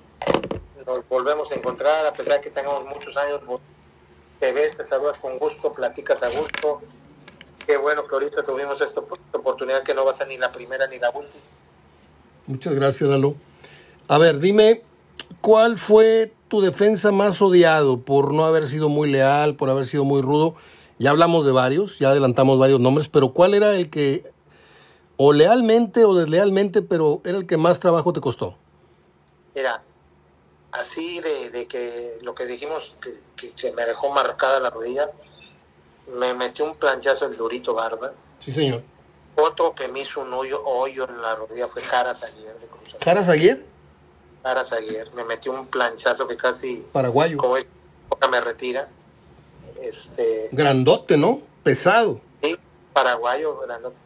Nos 0.86 1.08
volvemos 1.08 1.52
a 1.52 1.54
encontrar, 1.54 2.06
a 2.06 2.12
pesar 2.12 2.40
que 2.40 2.50
tengamos 2.50 2.84
muchos 2.84 3.16
años. 3.16 3.40
Te 4.40 4.52
ves, 4.52 4.76
te 4.76 4.82
saludas 4.84 5.18
con 5.18 5.38
gusto, 5.38 5.70
platicas 5.70 6.22
a 6.22 6.30
gusto. 6.30 6.80
Qué 7.66 7.76
bueno 7.76 8.04
que 8.06 8.14
ahorita 8.14 8.42
tuvimos 8.42 8.80
esta 8.80 9.00
op- 9.00 9.18
oportunidad 9.32 9.82
que 9.82 9.94
no 9.94 10.04
va 10.04 10.10
a 10.10 10.14
ser 10.14 10.28
ni 10.28 10.36
la 10.36 10.50
primera 10.50 10.86
ni 10.88 10.98
la 10.98 11.10
última. 11.10 11.42
Muchas 12.46 12.74
gracias, 12.74 13.08
Lalo. 13.08 13.36
A 14.08 14.18
ver, 14.18 14.40
dime, 14.40 14.82
¿cuál 15.40 15.78
fue 15.78 16.32
tu 16.48 16.60
defensa 16.60 17.12
más 17.12 17.40
odiado 17.40 18.00
por 18.00 18.34
no 18.34 18.44
haber 18.44 18.66
sido 18.66 18.88
muy 18.88 19.10
leal, 19.10 19.54
por 19.54 19.70
haber 19.70 19.86
sido 19.86 20.04
muy 20.04 20.22
rudo? 20.22 20.56
Ya 20.98 21.10
hablamos 21.10 21.44
de 21.46 21.52
varios, 21.52 21.98
ya 22.00 22.10
adelantamos 22.10 22.58
varios 22.58 22.80
nombres, 22.80 23.08
pero 23.08 23.32
¿cuál 23.32 23.54
era 23.54 23.76
el 23.76 23.90
que, 23.90 24.24
o 25.16 25.32
lealmente 25.32 26.04
o 26.04 26.14
deslealmente, 26.14 26.82
pero 26.82 27.20
era 27.24 27.38
el 27.38 27.46
que 27.46 27.56
más 27.56 27.78
trabajo 27.78 28.12
te 28.12 28.20
costó? 28.20 28.56
Mira, 29.54 29.82
así 30.72 31.20
de, 31.20 31.66
que 31.66 32.18
lo 32.22 32.34
que 32.34 32.46
dijimos, 32.46 32.96
que, 33.36 33.72
me 33.72 33.84
dejó 33.84 34.10
marcada 34.10 34.58
la 34.58 34.70
rodilla, 34.70 35.10
me 36.08 36.34
metió 36.34 36.64
un 36.64 36.74
planchazo 36.76 37.26
el 37.26 37.36
Durito 37.36 37.74
Barba. 37.74 38.12
Sí, 38.40 38.52
señor. 38.52 38.82
Otro 39.36 39.74
que 39.74 39.88
me 39.88 40.00
hizo 40.00 40.20
un 40.20 40.32
hoyo, 40.34 40.62
hoyo 40.64 41.08
en 41.08 41.22
la 41.22 41.34
rodilla 41.34 41.68
fue 41.68 41.82
Caras 41.82 42.22
Aguirre. 42.22 42.68
¿Caras 42.98 43.28
Aguirre? 43.28 43.64
Caras 44.42 44.72
Aguirre. 44.72 45.10
Me 45.14 45.24
metió 45.24 45.52
un 45.52 45.66
planchazo 45.66 46.26
que 46.26 46.36
casi... 46.36 46.84
Paraguayo. 46.92 47.36
Como 47.38 47.56
es, 47.56 47.66
me 48.30 48.40
retira. 48.40 48.88
Este... 49.80 50.48
Grandote, 50.52 51.16
¿no? 51.16 51.40
Pesado. 51.62 52.20
Sí, 52.42 52.56
paraguayo, 52.92 53.56
grandote. 53.58 53.96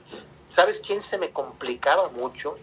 ¿Sabes 0.48 0.80
quién 0.80 1.02
se 1.02 1.18
me 1.18 1.30
complicaba 1.30 2.08
mucho? 2.10 2.56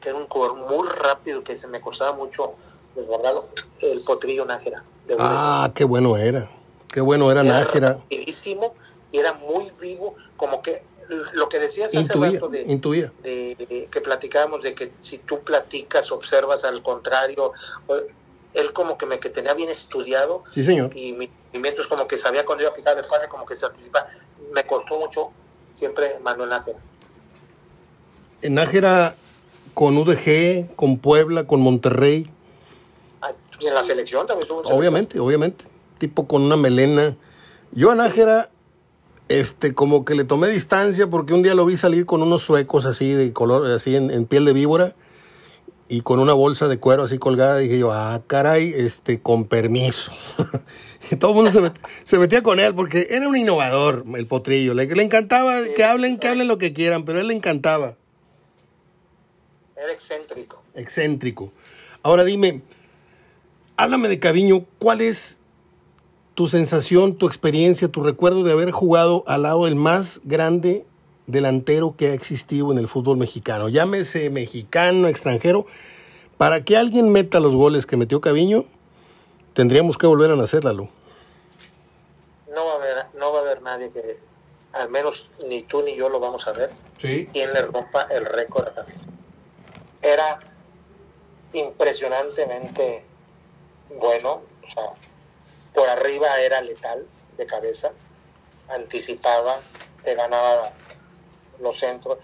Que 0.00 0.10
era 0.10 0.18
un 0.18 0.28
jugador 0.28 0.56
muy 0.56 0.86
rápido, 0.88 1.42
que 1.42 1.56
se 1.56 1.66
me 1.66 1.80
costaba 1.80 2.12
mucho 2.12 2.54
desbordado. 2.94 3.48
El 3.80 4.00
potrillo 4.00 4.44
Nájera. 4.44 4.84
ah, 5.18 5.70
qué 5.74 5.84
bueno 5.84 6.16
era. 6.16 6.50
Qué 6.88 7.00
bueno 7.00 7.30
era, 7.30 7.42
Nájera. 7.42 7.94
Rapidísimo 7.94 8.74
y 9.10 9.18
era 9.18 9.34
muy 9.34 9.72
vivo, 9.80 10.16
como 10.36 10.62
que 10.62 10.82
lo 11.32 11.48
que 11.48 11.58
decías 11.58 11.94
hace 11.94 12.12
rato 12.12 12.48
de, 12.48 13.88
que 13.90 14.00
platicábamos 14.00 14.62
de 14.62 14.74
que 14.74 14.92
si 15.00 15.18
tú 15.18 15.40
platicas, 15.40 16.12
observas 16.12 16.64
al 16.64 16.82
contrario, 16.82 17.52
él 18.54 18.72
como 18.72 18.98
que 18.98 19.06
me 19.06 19.18
que 19.18 19.30
tenía 19.30 19.54
bien 19.54 19.70
estudiado 19.70 20.44
sí, 20.52 20.62
señor. 20.62 20.90
y 20.94 21.12
mis 21.12 21.30
movimientos 21.48 21.88
como 21.88 22.06
que 22.06 22.16
sabía 22.16 22.44
cuando 22.44 22.64
iba 22.64 22.72
a 22.72 22.74
picar 22.74 22.98
espalda, 22.98 23.28
como 23.28 23.46
que 23.46 23.56
se 23.56 23.66
anticipa. 23.66 24.06
Me 24.52 24.66
costó 24.66 24.98
mucho 24.98 25.30
siempre 25.70 26.18
Manuel 26.22 26.50
Nájera. 26.50 26.78
En 28.42 28.54
Nájera 28.54 29.16
con 29.74 29.96
UDG, 29.96 30.74
con 30.76 30.98
Puebla, 30.98 31.46
con 31.46 31.60
Monterrey. 31.60 32.30
Ah, 33.58 33.68
en 33.68 33.74
la 33.74 33.82
selección 33.82 34.26
también 34.26 34.42
estuvo. 34.42 34.60
Obviamente, 34.76 35.18
obviamente. 35.18 35.64
Tipo 35.98 36.26
con 36.26 36.42
una 36.42 36.56
melena. 36.56 37.16
Yo 37.72 37.90
a 37.90 37.94
Nájera 37.94 38.50
este, 39.28 39.74
como 39.74 40.04
que 40.04 40.14
le 40.14 40.24
tomé 40.24 40.48
distancia 40.48 41.08
porque 41.08 41.34
un 41.34 41.42
día 41.42 41.54
lo 41.54 41.66
vi 41.66 41.76
salir 41.76 42.06
con 42.06 42.22
unos 42.22 42.42
suecos 42.42 42.86
así 42.86 43.12
de 43.12 43.32
color, 43.32 43.66
así 43.66 43.94
en, 43.94 44.24
piel 44.26 44.44
de 44.44 44.52
víbora 44.52 44.94
y 45.88 46.00
con 46.00 46.18
una 46.18 46.32
bolsa 46.32 46.68
de 46.68 46.78
cuero 46.78 47.02
así 47.02 47.18
colgada. 47.18 47.58
Dije 47.58 47.78
yo, 47.78 47.92
ah, 47.92 48.22
caray, 48.26 48.72
este, 48.74 49.20
con 49.20 49.44
permiso. 49.44 50.12
y 51.10 51.16
todo 51.16 51.32
el 51.32 51.36
mundo 51.36 51.72
se, 52.04 52.18
metía 52.18 52.42
con 52.42 52.60
él 52.60 52.74
porque 52.74 53.08
era 53.10 53.28
un 53.28 53.36
innovador, 53.36 54.04
el 54.14 54.26
potrillo. 54.26 54.74
Le, 54.74 54.86
le 54.86 55.02
encantaba 55.02 55.62
que 55.76 55.84
hablen, 55.84 56.18
que 56.18 56.28
hablen 56.28 56.48
lo 56.48 56.58
que 56.58 56.72
quieran, 56.72 57.04
pero 57.04 57.20
él 57.20 57.28
le 57.28 57.34
encantaba. 57.34 57.96
Era 59.76 59.92
excéntrico. 59.92 60.62
Excéntrico. 60.74 61.52
Ahora 62.02 62.24
dime, 62.24 62.62
háblame 63.78 64.08
de 64.08 64.18
Caviño, 64.18 64.66
¿cuál 64.78 65.00
es 65.00 65.40
tu 66.34 66.46
sensación, 66.46 67.16
tu 67.16 67.26
experiencia, 67.26 67.88
tu 67.88 68.02
recuerdo 68.02 68.42
de 68.42 68.52
haber 68.52 68.70
jugado 68.70 69.24
al 69.26 69.42
lado 69.42 69.64
del 69.64 69.76
más 69.76 70.20
grande 70.24 70.84
delantero 71.26 71.94
que 71.96 72.08
ha 72.08 72.12
existido 72.12 72.70
en 72.70 72.78
el 72.78 72.86
fútbol 72.88 73.16
mexicano. 73.16 73.68
Llámese 73.68 74.30
mexicano, 74.30 75.08
extranjero. 75.08 75.66
Para 76.36 76.64
que 76.64 76.76
alguien 76.76 77.10
meta 77.10 77.40
los 77.40 77.54
goles 77.54 77.86
que 77.86 77.96
metió 77.96 78.20
Caviño, 78.20 78.64
tendríamos 79.52 79.98
que 79.98 80.06
volver 80.06 80.30
a 80.30 80.36
nacerla, 80.36 80.72
No 80.72 80.88
va 82.54 82.72
a 82.72 82.76
haber, 82.76 83.06
no 83.18 83.32
va 83.32 83.38
a 83.38 83.42
haber 83.42 83.62
nadie 83.62 83.90
que, 83.90 84.18
al 84.74 84.88
menos 84.90 85.28
ni 85.48 85.62
tú 85.62 85.82
ni 85.82 85.96
yo 85.96 86.08
lo 86.08 86.20
vamos 86.20 86.46
a 86.46 86.52
ver, 86.52 86.70
sí. 86.98 87.28
quien 87.32 87.52
le 87.52 87.62
rompa 87.62 88.02
el 88.02 88.24
récord 88.24 88.68
a 88.68 88.74
Caviño. 88.74 89.00
Era 90.02 90.38
impresionantemente 91.52 93.07
bueno, 93.90 94.42
o 94.64 94.70
sea, 94.70 94.92
por 95.74 95.88
arriba 95.88 96.40
era 96.40 96.60
letal 96.60 97.06
de 97.36 97.46
cabeza, 97.46 97.92
anticipaba, 98.68 99.54
te 100.04 100.14
ganaba 100.14 100.72
los 101.60 101.78
centros, 101.78 102.18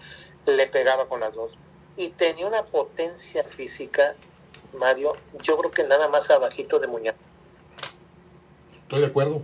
le 0.45 0.67
pegaba 0.67 1.07
con 1.07 1.19
las 1.19 1.33
dos. 1.33 1.53
Y 1.97 2.09
tenía 2.09 2.45
una 2.45 2.65
potencia 2.65 3.43
física, 3.43 4.15
Mario, 4.73 5.15
yo 5.41 5.57
creo 5.57 5.71
que 5.71 5.83
nada 5.83 6.09
más 6.09 6.29
abajito 6.29 6.79
de 6.79 6.87
Muñoz. 6.87 7.15
Estoy 8.83 9.01
de 9.01 9.07
acuerdo. 9.07 9.41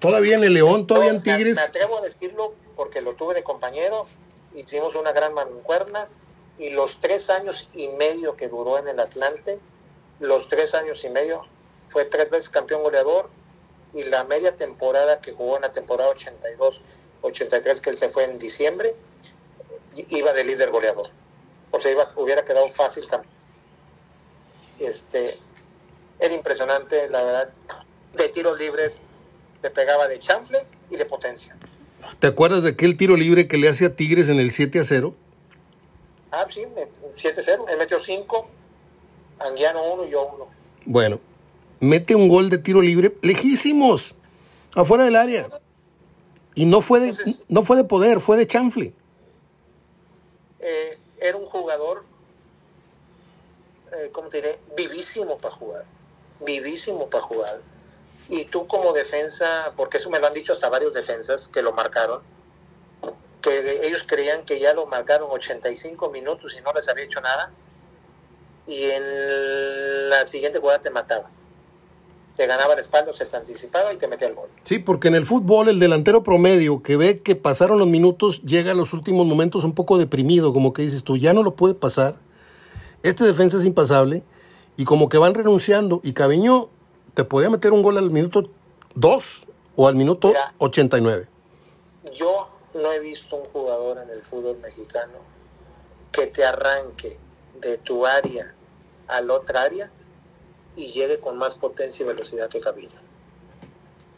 todavía 0.00 0.36
en 0.36 0.44
el 0.44 0.54
León, 0.54 0.86
todavía 0.86 1.10
en 1.10 1.22
Tigres. 1.22 1.56
Me, 1.56 1.62
atrevo 1.62 1.98
a 1.98 2.00
decirlo 2.00 2.54
porque 2.76 3.00
lo 3.00 3.14
tuve 3.14 3.34
de 3.34 3.42
compañero, 3.42 4.06
hicimos 4.54 4.94
una 4.94 5.12
gran 5.12 5.34
mancuerna 5.34 6.08
y 6.58 6.70
los 6.70 6.98
tres 6.98 7.30
años 7.30 7.68
y 7.74 7.88
medio 7.88 8.36
que 8.36 8.48
duró 8.48 8.78
en 8.78 8.88
el 8.88 8.98
Atlante, 9.00 9.58
los 10.24 10.48
tres 10.48 10.74
años 10.74 11.04
y 11.04 11.10
medio 11.10 11.42
fue 11.88 12.04
tres 12.04 12.30
veces 12.30 12.50
campeón 12.50 12.82
goleador 12.82 13.28
y 13.92 14.02
la 14.04 14.24
media 14.24 14.56
temporada 14.56 15.20
que 15.20 15.32
jugó 15.32 15.56
en 15.56 15.62
la 15.62 15.72
temporada 15.72 16.10
82-83 16.12 17.80
que 17.80 17.90
él 17.90 17.98
se 17.98 18.10
fue 18.10 18.24
en 18.24 18.38
diciembre, 18.38 18.94
iba 20.10 20.32
de 20.32 20.44
líder 20.44 20.70
goleador. 20.70 21.08
O 21.70 21.78
sea, 21.78 21.92
iba, 21.92 22.10
hubiera 22.16 22.44
quedado 22.44 22.68
fácil 22.68 23.06
campeón. 23.06 23.32
Este, 24.80 25.38
era 26.18 26.34
impresionante, 26.34 27.08
la 27.08 27.22
verdad, 27.22 27.50
de 28.14 28.28
tiros 28.28 28.58
libres, 28.58 29.00
le 29.62 29.70
pegaba 29.70 30.08
de 30.08 30.18
chanfle 30.18 30.64
y 30.90 30.96
de 30.96 31.04
potencia. 31.04 31.56
¿Te 32.18 32.26
acuerdas 32.26 32.64
de 32.64 32.70
aquel 32.70 32.96
tiro 32.96 33.16
libre 33.16 33.48
que 33.48 33.56
le 33.56 33.68
hace 33.68 33.86
a 33.86 33.94
Tigres 33.94 34.28
en 34.28 34.38
el 34.38 34.50
7 34.50 34.80
a 34.80 34.84
0? 34.84 35.14
Ah, 36.30 36.46
sí, 36.50 36.64
7-0. 37.14 37.64
Él 37.68 37.78
metió 37.78 37.98
5, 37.98 38.48
Anguiano 39.38 39.82
1 39.94 40.06
y 40.06 40.10
yo 40.10 40.26
1. 40.26 40.48
Bueno, 40.86 41.20
mete 41.80 42.14
un 42.14 42.28
gol 42.28 42.50
de 42.50 42.58
tiro 42.58 42.80
libre 42.80 43.16
lejísimos, 43.22 44.14
afuera 44.74 45.04
del 45.04 45.16
área. 45.16 45.48
Y 46.54 46.66
no 46.66 46.80
fue 46.80 47.00
de, 47.00 47.14
no 47.48 47.64
fue 47.64 47.76
de 47.76 47.84
poder, 47.84 48.20
fue 48.20 48.36
de 48.36 48.46
chanfle. 48.46 48.92
Eh, 50.60 50.98
era 51.20 51.36
un 51.36 51.46
jugador, 51.46 52.04
eh, 53.92 54.10
¿cómo 54.12 54.28
te 54.28 54.38
diré? 54.38 54.58
Vivísimo 54.76 55.38
para 55.38 55.54
jugar. 55.54 55.84
Vivísimo 56.40 57.08
para 57.08 57.24
jugar. 57.24 57.60
Y 58.28 58.44
tú 58.44 58.66
como 58.66 58.92
defensa, 58.92 59.72
porque 59.76 59.96
eso 59.96 60.10
me 60.10 60.18
lo 60.18 60.26
han 60.26 60.32
dicho 60.32 60.52
hasta 60.52 60.68
varios 60.68 60.94
defensas 60.94 61.48
que 61.48 61.60
lo 61.60 61.72
marcaron, 61.72 62.22
que 63.42 63.86
ellos 63.86 64.04
creían 64.06 64.44
que 64.44 64.58
ya 64.58 64.72
lo 64.72 64.86
marcaron 64.86 65.28
85 65.30 66.08
minutos 66.10 66.56
y 66.58 66.62
no 66.62 66.72
les 66.72 66.88
había 66.88 67.04
hecho 67.04 67.20
nada. 67.20 67.52
Y 68.66 68.84
en 68.84 70.08
la 70.10 70.26
siguiente 70.26 70.58
jugada 70.58 70.80
te 70.80 70.90
mataba 70.90 71.30
te 72.36 72.46
ganaba 72.46 72.74
el 72.74 72.80
espalda, 72.80 73.12
se 73.12 73.26
te 73.26 73.36
anticipaba 73.36 73.92
y 73.92 73.96
te 73.96 74.08
metía 74.08 74.28
el 74.28 74.34
gol. 74.34 74.48
Sí, 74.64 74.78
porque 74.78 75.08
en 75.08 75.14
el 75.14 75.24
fútbol 75.24 75.68
el 75.68 75.78
delantero 75.78 76.22
promedio 76.22 76.82
que 76.82 76.96
ve 76.96 77.20
que 77.20 77.36
pasaron 77.36 77.78
los 77.78 77.86
minutos 77.86 78.42
llega 78.42 78.72
a 78.72 78.74
los 78.74 78.92
últimos 78.92 79.26
momentos 79.26 79.64
un 79.64 79.74
poco 79.74 79.98
deprimido, 79.98 80.52
como 80.52 80.72
que 80.72 80.82
dices 80.82 81.04
tú, 81.04 81.16
ya 81.16 81.32
no 81.32 81.42
lo 81.42 81.54
puede 81.54 81.74
pasar, 81.74 82.16
este 83.02 83.24
defensa 83.24 83.56
es 83.56 83.64
impasable 83.64 84.24
y 84.76 84.84
como 84.84 85.08
que 85.08 85.18
van 85.18 85.34
renunciando 85.34 86.00
y 86.02 86.12
Caviño 86.12 86.70
te 87.14 87.24
podía 87.24 87.50
meter 87.50 87.72
un 87.72 87.82
gol 87.82 87.98
al 87.98 88.10
minuto 88.10 88.48
2 88.96 89.46
o 89.76 89.86
al 89.86 89.94
minuto 89.94 90.32
89. 90.58 91.28
Yo 92.12 92.48
no 92.74 92.92
he 92.92 92.98
visto 92.98 93.36
un 93.36 93.48
jugador 93.50 93.98
en 93.98 94.10
el 94.10 94.22
fútbol 94.24 94.58
mexicano 94.58 95.18
que 96.10 96.26
te 96.26 96.44
arranque 96.44 97.18
de 97.60 97.78
tu 97.78 98.06
área 98.06 98.54
a 99.08 99.20
la 99.20 99.34
otra 99.34 99.62
área 99.62 99.90
y 100.76 100.92
llegue 100.92 101.20
con 101.20 101.38
más 101.38 101.54
potencia 101.54 102.04
y 102.04 102.06
velocidad 102.06 102.48
que 102.48 102.60
Caviño. 102.60 103.00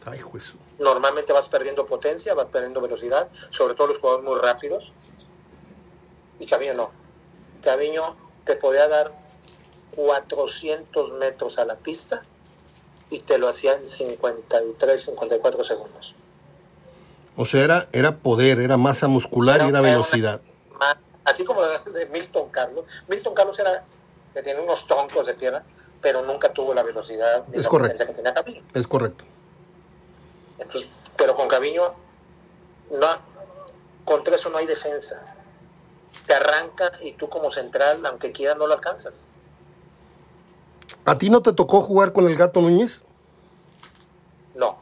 Ay, 0.05 0.19
juez. 0.19 0.53
Normalmente 0.79 1.33
vas 1.33 1.49
perdiendo 1.49 1.85
potencia, 1.85 2.33
vas 2.33 2.47
perdiendo 2.47 2.81
velocidad, 2.81 3.29
sobre 3.49 3.75
todo 3.75 3.87
los 3.87 3.97
jugadores 3.97 4.27
muy 4.27 4.39
rápidos. 4.39 4.91
Y 6.39 6.45
Caviño 6.45 6.73
no. 6.73 6.91
Caviño 7.61 8.15
te 8.45 8.55
podía 8.55 8.87
dar 8.87 9.13
400 9.95 11.13
metros 11.13 11.59
a 11.59 11.65
la 11.65 11.75
pista 11.75 12.23
y 13.09 13.19
te 13.19 13.37
lo 13.37 13.47
hacía 13.47 13.73
en 13.73 13.87
53, 13.87 15.01
54 15.01 15.63
segundos. 15.63 16.15
O 17.35 17.45
sea, 17.45 17.63
era, 17.63 17.87
era 17.91 18.17
poder, 18.17 18.59
era 18.59 18.77
masa 18.77 19.07
muscular 19.07 19.61
y 19.61 19.69
era 19.69 19.81
velocidad. 19.81 20.41
Así 21.27 21.43
como 21.45 21.61
de 21.61 22.05
Milton 22.07 22.49
Carlos. 22.49 22.85
Milton 23.07 23.33
Carlos 23.33 23.59
era 23.59 23.83
que 24.33 24.41
tiene 24.41 24.61
unos 24.61 24.87
troncos 24.87 25.27
de 25.27 25.33
pierna, 25.33 25.63
pero 26.01 26.21
nunca 26.21 26.53
tuvo 26.53 26.73
la 26.73 26.83
velocidad 26.83 27.45
ni 27.47 27.61
la 27.61 27.69
potencia 27.69 28.05
que 28.05 28.13
tenía 28.13 28.33
Caviño. 28.33 28.63
Es 28.73 28.87
correcto. 28.87 29.25
pero 31.17 31.35
con 31.35 31.47
Caviño, 31.47 31.93
no, 32.91 33.07
contra 34.05 34.35
eso 34.35 34.49
no 34.49 34.57
hay 34.57 34.65
defensa. 34.65 35.21
Te 36.25 36.33
arranca 36.33 36.91
y 37.01 37.13
tú 37.13 37.29
como 37.29 37.49
central, 37.49 38.05
aunque 38.05 38.31
quiera, 38.31 38.55
no 38.55 38.67
lo 38.67 38.73
alcanzas. 38.73 39.29
¿A 41.05 41.17
ti 41.17 41.29
no 41.29 41.41
te 41.41 41.53
tocó 41.53 41.81
jugar 41.81 42.13
con 42.13 42.27
el 42.27 42.35
gato 42.35 42.61
Núñez? 42.61 43.01
No. 44.55 44.77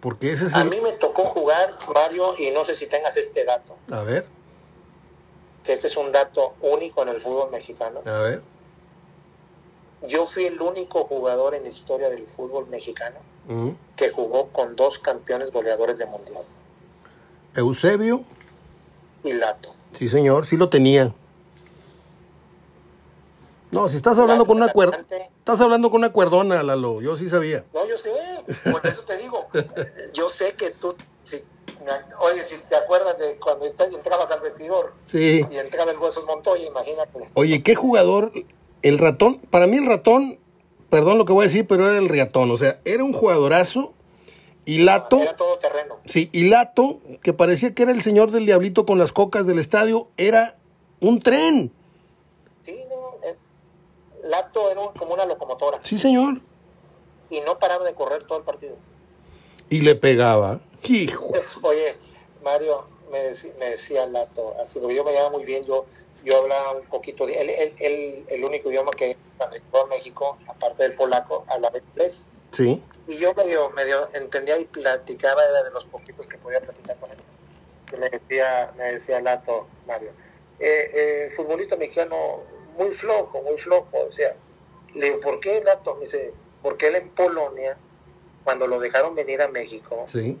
Porque 0.00 0.32
ese 0.32 0.46
es 0.46 0.56
A 0.56 0.64
mí 0.64 0.80
me 0.80 0.92
tocó 0.92 1.24
jugar, 1.24 1.76
Mario, 1.94 2.34
y 2.38 2.50
no 2.50 2.64
sé 2.64 2.74
si 2.74 2.86
tengas 2.86 3.16
este 3.16 3.44
dato, 3.44 3.76
A 3.90 4.02
ver, 4.02 4.26
que 5.64 5.72
este 5.72 5.86
es 5.86 5.96
un 5.96 6.10
dato 6.12 6.54
único 6.60 7.02
en 7.02 7.08
el 7.10 7.20
fútbol 7.20 7.50
mexicano. 7.50 8.00
a 8.04 8.18
ver. 8.20 8.42
Yo 10.08 10.26
fui 10.26 10.46
el 10.46 10.60
único 10.60 11.04
jugador 11.04 11.54
en 11.54 11.62
la 11.62 11.68
historia 11.68 12.08
del 12.10 12.26
fútbol 12.26 12.66
mexicano 12.68 13.16
Mm. 13.46 13.70
que 13.96 14.10
jugó 14.10 14.48
con 14.48 14.76
dos 14.76 14.98
campeones 15.00 15.50
goleadores 15.50 15.98
de 15.98 16.06
mundial, 16.06 16.44
Eusebio, 17.56 18.22
y 19.24 19.32
Lato. 19.32 19.74
sí 19.94 20.08
señor, 20.08 20.46
sí 20.46 20.56
lo 20.56 20.68
tenía. 20.68 21.12
No, 23.72 23.88
si 23.88 23.96
estás 23.96 24.18
hablando 24.18 24.44
Lato 24.44 24.46
con 24.46 24.56
una 24.62 24.72
cuerda... 24.72 25.04
Estás 25.38 25.60
hablando 25.60 25.90
con 25.90 26.00
una 26.02 26.12
cuerdona, 26.12 26.62
Lalo, 26.62 27.00
yo 27.00 27.16
sí 27.16 27.28
sabía. 27.28 27.64
No, 27.74 27.84
yo 27.88 27.96
sé, 27.98 28.12
por 28.70 28.86
eso 28.86 29.02
te 29.02 29.16
digo. 29.16 29.48
Yo 30.12 30.28
sé 30.28 30.52
que 30.54 30.70
tú, 30.70 30.94
si, 31.24 31.42
oye, 32.20 32.42
si 32.42 32.58
te 32.58 32.76
acuerdas 32.76 33.18
de 33.18 33.36
cuando 33.38 33.64
entrabas 33.66 34.30
al 34.30 34.40
vestidor 34.40 34.94
Sí. 35.04 35.44
y 35.50 35.56
entraba 35.56 35.90
el 35.90 35.98
hueso 35.98 36.24
Montoya, 36.26 36.66
imagínate. 36.66 37.20
Oye, 37.34 37.62
¿qué 37.62 37.74
jugador? 37.74 38.32
El 38.82 38.98
ratón, 38.98 39.38
para 39.50 39.66
mí 39.66 39.76
el 39.76 39.86
ratón, 39.86 40.38
perdón 40.90 41.18
lo 41.18 41.24
que 41.24 41.32
voy 41.32 41.44
a 41.44 41.48
decir, 41.48 41.66
pero 41.66 41.86
era 41.88 41.98
el 41.98 42.08
riatón, 42.08 42.50
o 42.50 42.56
sea, 42.56 42.80
era 42.84 43.04
un 43.04 43.12
jugadorazo 43.12 43.94
y 44.64 44.78
Lato, 44.78 45.20
Era 45.20 45.34
todo 45.36 45.58
terreno. 45.58 45.98
sí, 46.04 46.28
y 46.32 46.48
Lato, 46.48 47.00
que 47.22 47.32
parecía 47.32 47.74
que 47.74 47.82
era 47.84 47.92
el 47.92 48.02
señor 48.02 48.30
del 48.30 48.46
diablito 48.46 48.86
con 48.86 48.98
las 48.98 49.10
cocas 49.12 49.46
del 49.46 49.58
estadio, 49.58 50.08
era 50.16 50.56
un 51.00 51.20
tren. 51.20 51.72
Sí, 52.64 52.76
no, 52.90 53.16
eh, 53.28 53.36
Lato 54.24 54.70
era 54.70 54.80
un- 54.80 54.92
como 54.94 55.14
una 55.14 55.24
locomotora 55.26 55.80
Sí, 55.82 55.98
señor. 55.98 56.40
y 57.30 57.40
no 57.40 57.58
paraba 57.58 57.84
de 57.84 57.94
correr 57.94 58.22
todo 58.24 58.38
el 58.38 58.44
partido. 58.44 58.76
Y 59.68 59.80
le 59.80 59.94
pegaba. 59.96 60.60
Hijo. 60.84 61.30
Oye, 61.62 61.96
Mario, 62.42 62.86
me, 63.10 63.30
deci- 63.30 63.52
me 63.58 63.70
decía 63.70 64.06
Lato, 64.06 64.54
así, 64.60 64.78
porque 64.80 64.94
yo 64.96 65.04
me 65.04 65.12
llevaba 65.12 65.30
muy 65.30 65.44
bien, 65.44 65.62
yo, 65.64 65.86
yo 66.24 66.38
hablaba 66.38 66.72
un 66.72 66.86
poquito, 66.86 67.26
de, 67.26 67.40
él, 67.40 67.50
él- 67.50 67.74
él- 67.78 68.24
el 68.28 68.44
único 68.44 68.70
idioma 68.70 68.90
que 68.92 69.16
cuando 69.36 69.56
llegó 69.56 69.80
a 69.82 69.86
México, 69.86 70.38
aparte 70.48 70.84
del 70.84 70.94
polaco, 70.96 71.44
hablaba 71.48 71.78
inglés. 71.78 72.26
Sí. 72.52 72.82
Y 73.08 73.16
yo 73.18 73.34
medio, 73.34 73.70
medio 73.70 74.08
entendía 74.14 74.58
y 74.58 74.64
platicaba, 74.64 75.42
era 75.44 75.62
de 75.64 75.70
los 75.70 75.84
poquitos 75.84 76.26
que 76.26 76.38
podía 76.38 76.60
platicar 76.60 76.96
con 76.98 77.10
él. 77.10 77.18
Y 77.92 77.96
me 77.96 78.08
decía, 78.08 78.72
me 78.76 78.84
decía 78.84 79.20
Lato, 79.20 79.66
Mario, 79.86 80.10
eh, 80.60 80.90
eh, 81.26 81.30
futbolista 81.34 81.76
mexicano 81.76 82.40
muy 82.78 82.90
flojo, 82.92 83.42
muy 83.42 83.58
flojo. 83.58 83.88
O 84.06 84.10
sea, 84.12 84.34
le 84.94 85.06
digo, 85.06 85.20
¿por 85.20 85.40
qué 85.40 85.62
Lato? 85.64 85.94
Me 85.96 86.02
dice, 86.02 86.32
porque 86.62 86.86
él 86.88 86.94
en 86.96 87.10
Polonia, 87.10 87.76
cuando 88.44 88.66
lo 88.66 88.78
dejaron 88.80 89.14
venir 89.14 89.42
a 89.42 89.48
México, 89.48 90.04
Sí. 90.06 90.38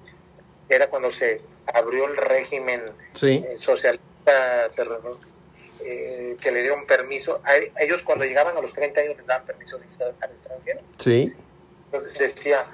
Era 0.74 0.88
cuando 0.88 1.10
se 1.10 1.40
abrió 1.72 2.06
el 2.06 2.16
régimen 2.16 2.84
Sí. 3.14 3.44
eh, 3.46 3.56
socialista, 3.56 4.70
se 4.70 4.84
eh, 5.84 6.36
que 6.40 6.50
le 6.52 6.60
dieron 6.60 6.86
permiso. 6.86 7.40
A 7.44 7.82
ellos 7.82 8.02
cuando 8.02 8.24
llegaban 8.24 8.56
a 8.56 8.60
los 8.60 8.72
30 8.72 9.00
años 9.00 9.16
les 9.16 9.26
daban 9.26 9.44
permiso 9.46 9.78
de 9.78 9.86
estar 9.86 10.14
al 10.20 10.30
extranjero. 10.30 10.80
Sí. 10.98 11.32
Entonces 11.86 12.18
decía, 12.18 12.66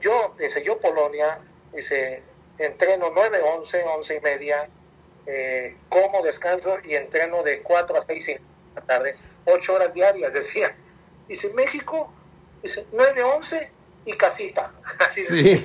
yo, 0.00 0.34
dice, 0.38 0.62
yo 0.64 0.78
Polonia, 0.78 1.38
dice, 1.72 2.22
entreno 2.58 3.10
9, 3.14 3.40
11, 3.40 3.82
11 3.84 4.16
y 4.16 4.20
media, 4.20 4.68
eh, 5.26 5.76
como, 5.88 6.22
descanso 6.22 6.76
y 6.84 6.94
entreno 6.94 7.42
de 7.42 7.62
4 7.62 7.96
a 7.96 8.00
6 8.00 8.26
de 8.26 8.40
la 8.74 8.80
tarde, 8.82 9.16
8 9.46 9.74
horas 9.74 9.94
diarias, 9.94 10.32
decía. 10.32 10.76
Dice, 11.28 11.50
México, 11.50 12.12
dice, 12.62 12.86
9, 12.92 13.22
11 13.22 13.70
y 14.04 14.12
casita. 14.14 14.72
Así. 14.98 15.22
Sí. 15.22 15.60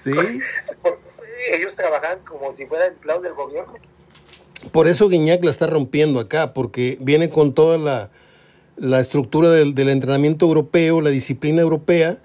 Sí. 0.00 0.12
Ellos 1.52 1.74
trabajan 1.74 2.20
como 2.20 2.52
si 2.52 2.66
fuera 2.66 2.86
empleados 2.86 3.22
del 3.22 3.34
gobierno. 3.34 3.74
Por 4.70 4.86
eso 4.86 5.08
Guiñac 5.08 5.42
la 5.42 5.50
está 5.50 5.66
rompiendo 5.66 6.20
acá, 6.20 6.54
porque 6.54 6.96
viene 7.00 7.28
con 7.28 7.52
toda 7.52 7.78
la, 7.78 8.10
la 8.76 9.00
estructura 9.00 9.50
del, 9.50 9.74
del 9.74 9.88
entrenamiento 9.88 10.46
europeo, 10.46 11.00
la 11.00 11.10
disciplina 11.10 11.62
europea, 11.62 12.18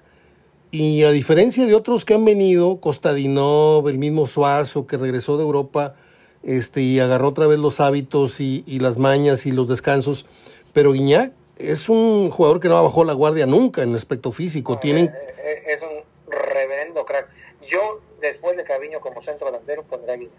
y 0.70 1.02
a 1.02 1.10
diferencia 1.10 1.66
de 1.66 1.74
otros 1.74 2.04
que 2.04 2.14
han 2.14 2.24
venido, 2.24 2.78
Costadinov, 2.78 3.88
el 3.88 3.98
mismo 3.98 4.26
Suazo, 4.26 4.86
que 4.86 4.98
regresó 4.98 5.36
de 5.36 5.42
Europa 5.42 5.94
este, 6.42 6.82
y 6.82 7.00
agarró 7.00 7.28
otra 7.28 7.46
vez 7.46 7.58
los 7.58 7.80
hábitos 7.80 8.40
y, 8.40 8.62
y 8.66 8.78
las 8.78 8.98
mañas 8.98 9.46
y 9.46 9.52
los 9.52 9.66
descansos, 9.68 10.26
pero 10.72 10.92
Guiñac 10.92 11.32
es 11.56 11.88
un 11.88 12.30
jugador 12.30 12.60
que 12.60 12.68
no 12.68 12.80
bajó 12.82 13.04
la 13.04 13.14
guardia 13.14 13.46
nunca 13.46 13.82
en 13.82 13.94
aspecto 13.94 14.30
físico. 14.30 14.78
Tienen, 14.78 15.06
Eh, 15.06 15.10
eh, 15.42 15.62
es 15.74 15.82
un 15.82 15.97
reverendo 16.38 17.04
crack. 17.04 17.28
Yo, 17.62 18.00
después 18.20 18.56
de 18.56 18.64
Caviño 18.64 19.00
como 19.00 19.22
centro 19.22 19.46
delantero, 19.46 19.82
pondré 19.84 20.12
a 20.12 20.16
Guiñac, 20.16 20.32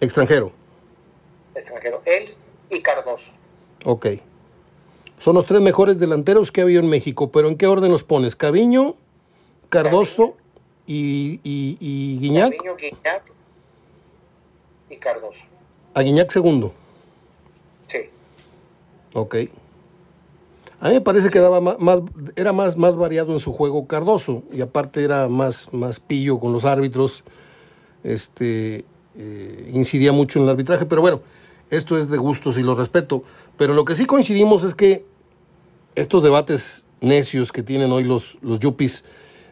extranjero. 0.00 0.52
extranjero. 1.54 2.02
Él 2.04 2.28
y 2.70 2.80
Cardoso. 2.80 3.32
Ok. 3.84 4.06
Son 5.18 5.34
los 5.36 5.46
tres 5.46 5.60
mejores 5.60 5.98
delanteros 6.00 6.50
que 6.50 6.60
ha 6.60 6.64
habido 6.64 6.80
en 6.80 6.88
México, 6.88 7.30
pero 7.30 7.48
¿en 7.48 7.56
qué 7.56 7.66
orden 7.66 7.90
los 7.90 8.02
pones? 8.02 8.34
Caviño, 8.34 8.96
Cardoso 9.68 10.36
y, 10.86 11.40
y, 11.44 11.76
y 11.80 12.18
Guiñac. 12.18 12.50
Caviño, 12.56 12.76
Guiñac 12.76 13.32
y 14.90 14.96
Cardoso. 14.96 15.44
A 15.94 16.00
Guiñac 16.02 16.30
segundo. 16.30 16.74
Sí. 17.86 18.10
Ok. 19.14 19.36
A 20.84 20.88
mí 20.88 20.96
me 20.96 21.00
parece 21.00 21.30
que 21.30 21.38
daba 21.40 21.62
más, 21.62 22.02
era 22.36 22.52
más, 22.52 22.76
más 22.76 22.98
variado 22.98 23.32
en 23.32 23.40
su 23.40 23.54
juego 23.54 23.86
Cardoso 23.86 24.42
y 24.52 24.60
aparte 24.60 25.02
era 25.02 25.28
más, 25.30 25.72
más 25.72 25.98
pillo 25.98 26.38
con 26.38 26.52
los 26.52 26.66
árbitros. 26.66 27.24
Este, 28.02 28.84
eh, 29.16 29.70
incidía 29.72 30.12
mucho 30.12 30.38
en 30.38 30.44
el 30.44 30.50
arbitraje, 30.50 30.84
pero 30.84 31.00
bueno, 31.00 31.22
esto 31.70 31.96
es 31.96 32.10
de 32.10 32.18
gustos 32.18 32.58
y 32.58 32.62
lo 32.62 32.74
respeto. 32.74 33.24
Pero 33.56 33.72
lo 33.72 33.86
que 33.86 33.94
sí 33.94 34.04
coincidimos 34.04 34.62
es 34.62 34.74
que 34.74 35.06
estos 35.94 36.22
debates 36.22 36.90
necios 37.00 37.50
que 37.50 37.62
tienen 37.62 37.90
hoy 37.90 38.04
los, 38.04 38.36
los 38.42 38.58
yuppies 38.58 39.06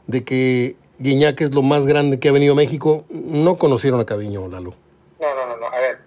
de 0.06 0.24
que 0.24 0.76
Guiñac 0.98 1.40
es 1.40 1.54
lo 1.54 1.62
más 1.62 1.86
grande 1.86 2.20
que 2.20 2.28
ha 2.28 2.32
venido 2.32 2.52
a 2.52 2.56
México, 2.56 3.06
no 3.08 3.56
conocieron 3.56 4.00
a 4.00 4.04
Caviño, 4.04 4.48
Lalo. 4.48 4.74
No, 5.18 5.34
no, 5.34 5.46
no, 5.46 5.56
no. 5.56 5.66
A 5.66 5.80
ver. 5.80 5.98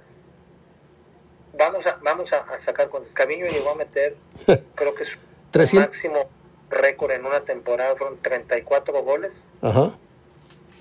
Vamos 1.67 1.87
a, 1.87 1.97
vamos 2.03 2.31
a, 2.33 2.37
a 2.53 2.57
sacar 2.59 2.89
cuentas. 2.89 3.11
Caviño 3.13 3.45
llegó 3.47 3.71
a 3.71 3.75
meter, 3.75 4.15
creo 4.75 4.93
que 4.93 5.03
su 5.05 5.17
300. 5.51 5.87
máximo 5.89 6.29
récord 6.69 7.11
en 7.11 7.25
una 7.25 7.41
temporada 7.41 7.95
fueron 7.95 8.19
34 8.21 9.01
goles. 9.03 9.45
Ajá. 9.61 9.91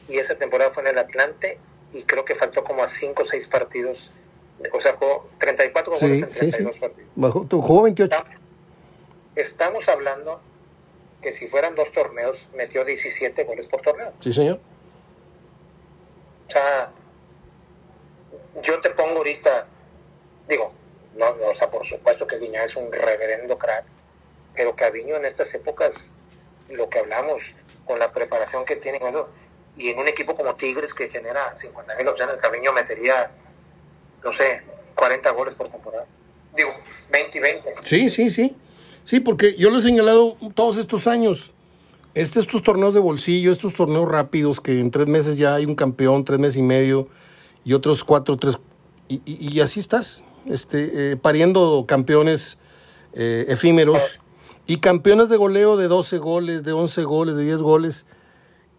Y 0.08 0.18
esa 0.18 0.34
temporada 0.34 0.70
fue 0.70 0.82
en 0.82 0.90
el 0.90 0.98
Atlante. 0.98 1.58
Y 1.92 2.02
creo 2.02 2.24
que 2.24 2.34
faltó 2.34 2.64
como 2.64 2.82
a 2.82 2.86
5 2.86 3.22
o 3.22 3.24
6 3.24 3.46
partidos. 3.46 4.10
O 4.72 4.80
sea, 4.80 4.94
jugó 4.96 5.28
34 5.38 5.92
goles 5.92 6.00
Sí, 6.10 6.22
en 6.22 6.30
sí, 6.30 6.52
sí. 6.52 6.64
32 6.64 6.78
partidos. 6.78 7.64
Jugó 7.66 7.82
28. 7.84 8.24
Estamos 9.36 9.88
hablando 9.88 10.40
que 11.22 11.32
si 11.32 11.48
fueran 11.48 11.74
dos 11.74 11.90
torneos, 11.92 12.36
metió 12.54 12.84
17 12.84 13.44
goles 13.44 13.66
por 13.66 13.80
torneo. 13.80 14.12
Sí, 14.20 14.32
señor. 14.32 14.60
O 16.48 16.50
sea, 16.50 16.90
yo 18.62 18.80
te 18.80 18.90
pongo 18.90 19.16
ahorita, 19.18 19.66
digo, 20.48 20.72
no, 21.16 21.34
no, 21.36 21.48
o 21.48 21.54
sea, 21.54 21.70
por 21.70 21.84
supuesto 21.84 22.26
que 22.26 22.38
Guiñá 22.38 22.64
es 22.64 22.76
un 22.76 22.90
reverendo 22.92 23.56
crack, 23.58 23.84
pero 24.54 24.74
Caviño 24.76 25.16
en 25.16 25.24
estas 25.24 25.52
épocas, 25.54 26.10
lo 26.70 26.88
que 26.88 26.98
hablamos, 26.98 27.42
con 27.86 27.98
la 27.98 28.12
preparación 28.12 28.64
que 28.64 28.76
tienen, 28.76 29.02
eso, 29.06 29.28
y 29.76 29.88
en 29.88 29.98
un 29.98 30.08
equipo 30.08 30.34
como 30.34 30.54
Tigres 30.56 30.94
que 30.94 31.08
genera 31.08 31.54
50 31.54 31.94
mil 31.96 32.08
opciones, 32.08 32.36
Caviño 32.36 32.72
metería, 32.72 33.30
no 34.22 34.32
sé, 34.32 34.62
40 34.94 35.30
goles 35.30 35.54
por 35.54 35.68
temporada. 35.68 36.06
Digo, 36.56 36.70
20 37.10 37.38
y 37.38 37.40
20. 37.40 37.74
Sí, 37.82 38.10
sí, 38.10 38.30
sí. 38.30 38.56
Sí, 39.02 39.20
porque 39.20 39.54
yo 39.56 39.70
lo 39.70 39.78
he 39.78 39.82
señalado 39.82 40.36
todos 40.54 40.78
estos 40.78 41.06
años. 41.06 41.52
Este, 42.14 42.38
estos 42.38 42.62
torneos 42.62 42.94
de 42.94 43.00
bolsillo, 43.00 43.50
estos 43.50 43.74
torneos 43.74 44.08
rápidos 44.08 44.60
que 44.60 44.78
en 44.78 44.90
tres 44.92 45.08
meses 45.08 45.36
ya 45.36 45.56
hay 45.56 45.66
un 45.66 45.74
campeón, 45.74 46.24
tres 46.24 46.38
meses 46.38 46.56
y 46.58 46.62
medio, 46.62 47.08
y 47.64 47.72
otros 47.74 48.04
cuatro, 48.04 48.36
tres, 48.36 48.56
y- 49.08 49.20
y 49.26 49.60
así 49.60 49.80
estás, 49.80 50.22
este, 50.46 51.12
eh, 51.12 51.16
pariendo 51.16 51.84
campeones 51.86 52.58
eh, 53.12 53.46
efímeros 53.48 54.18
y 54.66 54.78
campeones 54.78 55.28
de 55.28 55.36
goleo 55.36 55.76
de 55.76 55.88
12 55.88 56.18
goles, 56.18 56.64
de 56.64 56.72
11 56.72 57.04
goles, 57.04 57.36
de 57.36 57.44
10 57.44 57.62
goles, 57.62 58.06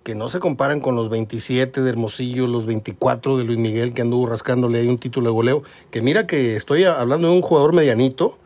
que 0.03 0.15
no 0.15 0.29
se 0.29 0.39
comparan 0.39 0.81
con 0.81 0.95
los 0.95 1.09
27 1.09 1.81
de 1.81 1.89
Hermosillo, 1.89 2.47
los 2.47 2.65
24 2.65 3.37
de 3.37 3.43
Luis 3.43 3.57
Miguel 3.57 3.93
que 3.93 4.01
anduvo 4.01 4.27
rascándole 4.27 4.79
ahí 4.79 4.87
un 4.87 4.99
título 4.99 5.29
de 5.29 5.33
goleo, 5.33 5.63
que 5.89 6.01
mira 6.01 6.27
que 6.27 6.55
estoy 6.55 6.83
hablando 6.83 7.27
de 7.27 7.33
un 7.33 7.41
jugador 7.41 7.73
medianito, 7.73 8.37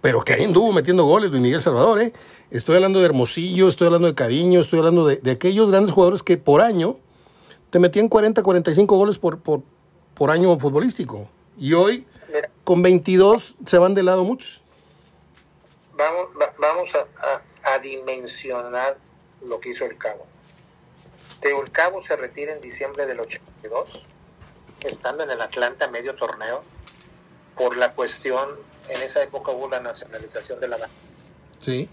pero 0.00 0.22
que 0.22 0.34
ahí 0.34 0.44
anduvo 0.44 0.72
metiendo 0.72 1.04
goles, 1.04 1.30
Luis 1.30 1.42
Miguel 1.42 1.60
Salvador, 1.60 2.00
¿eh? 2.00 2.12
Estoy 2.50 2.76
hablando 2.76 3.00
de 3.00 3.06
Hermosillo, 3.06 3.68
estoy 3.68 3.86
hablando 3.86 4.06
de 4.06 4.14
Cariño, 4.14 4.60
estoy 4.60 4.78
hablando 4.78 5.06
de, 5.06 5.16
de 5.16 5.32
aquellos 5.32 5.68
grandes 5.70 5.92
jugadores 5.92 6.22
que 6.22 6.36
por 6.36 6.60
año 6.60 6.96
te 7.70 7.78
metían 7.78 8.08
40, 8.08 8.42
45 8.42 8.96
goles 8.96 9.18
por, 9.18 9.40
por, 9.40 9.62
por 10.14 10.30
año 10.30 10.58
futbolístico. 10.58 11.28
Y 11.58 11.72
hoy, 11.72 12.06
con 12.68 12.82
22, 12.82 13.56
se 13.64 13.78
van 13.78 13.94
de 13.94 14.02
lado 14.02 14.24
muchos. 14.24 14.60
vamos, 15.94 16.28
va- 16.38 16.52
vamos 16.58 16.94
a, 16.94 17.06
a- 17.16 17.72
a 17.74 17.78
dimensionar 17.78 18.98
lo 19.42 19.58
que 19.58 19.70
hizo 19.70 19.86
el 19.86 19.96
Cabo. 19.96 20.26
Teo 21.40 21.62
El 21.62 21.70
Cabo 21.70 22.02
se 22.02 22.14
retira 22.14 22.52
en 22.52 22.60
diciembre 22.60 23.06
del 23.06 23.20
82, 23.20 24.02
estando 24.80 25.24
en 25.24 25.30
el 25.30 25.40
Atlanta 25.40 25.88
medio 25.88 26.14
torneo, 26.14 26.62
por 27.56 27.78
la 27.78 27.94
cuestión, 27.94 28.46
en 28.90 29.00
esa 29.00 29.22
época 29.22 29.50
hubo 29.52 29.70
la 29.70 29.80
nacionalización 29.80 30.60
de 30.60 30.68
la 30.68 30.76
banca. 30.76 30.92
Sí. 31.62 31.88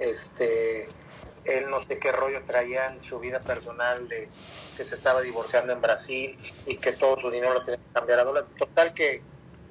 Este, 0.00 0.88
él 1.44 1.70
no 1.70 1.80
sé 1.80 2.00
qué 2.00 2.10
rollo 2.10 2.42
traía 2.44 2.86
en 2.88 3.00
su 3.02 3.20
vida 3.20 3.38
personal 3.38 4.08
de 4.08 4.28
que 4.76 4.82
se 4.84 4.96
estaba 4.96 5.22
divorciando 5.22 5.72
en 5.72 5.80
Brasil 5.80 6.36
y 6.66 6.76
que 6.78 6.90
todo 6.90 7.16
su 7.18 7.30
dinero 7.30 7.54
lo 7.54 7.62
tenía 7.62 7.78
que 7.78 7.92
cambiar 7.94 8.18
a 8.18 8.24
dólar. 8.24 8.46
Total 8.58 8.92
que 8.92 9.22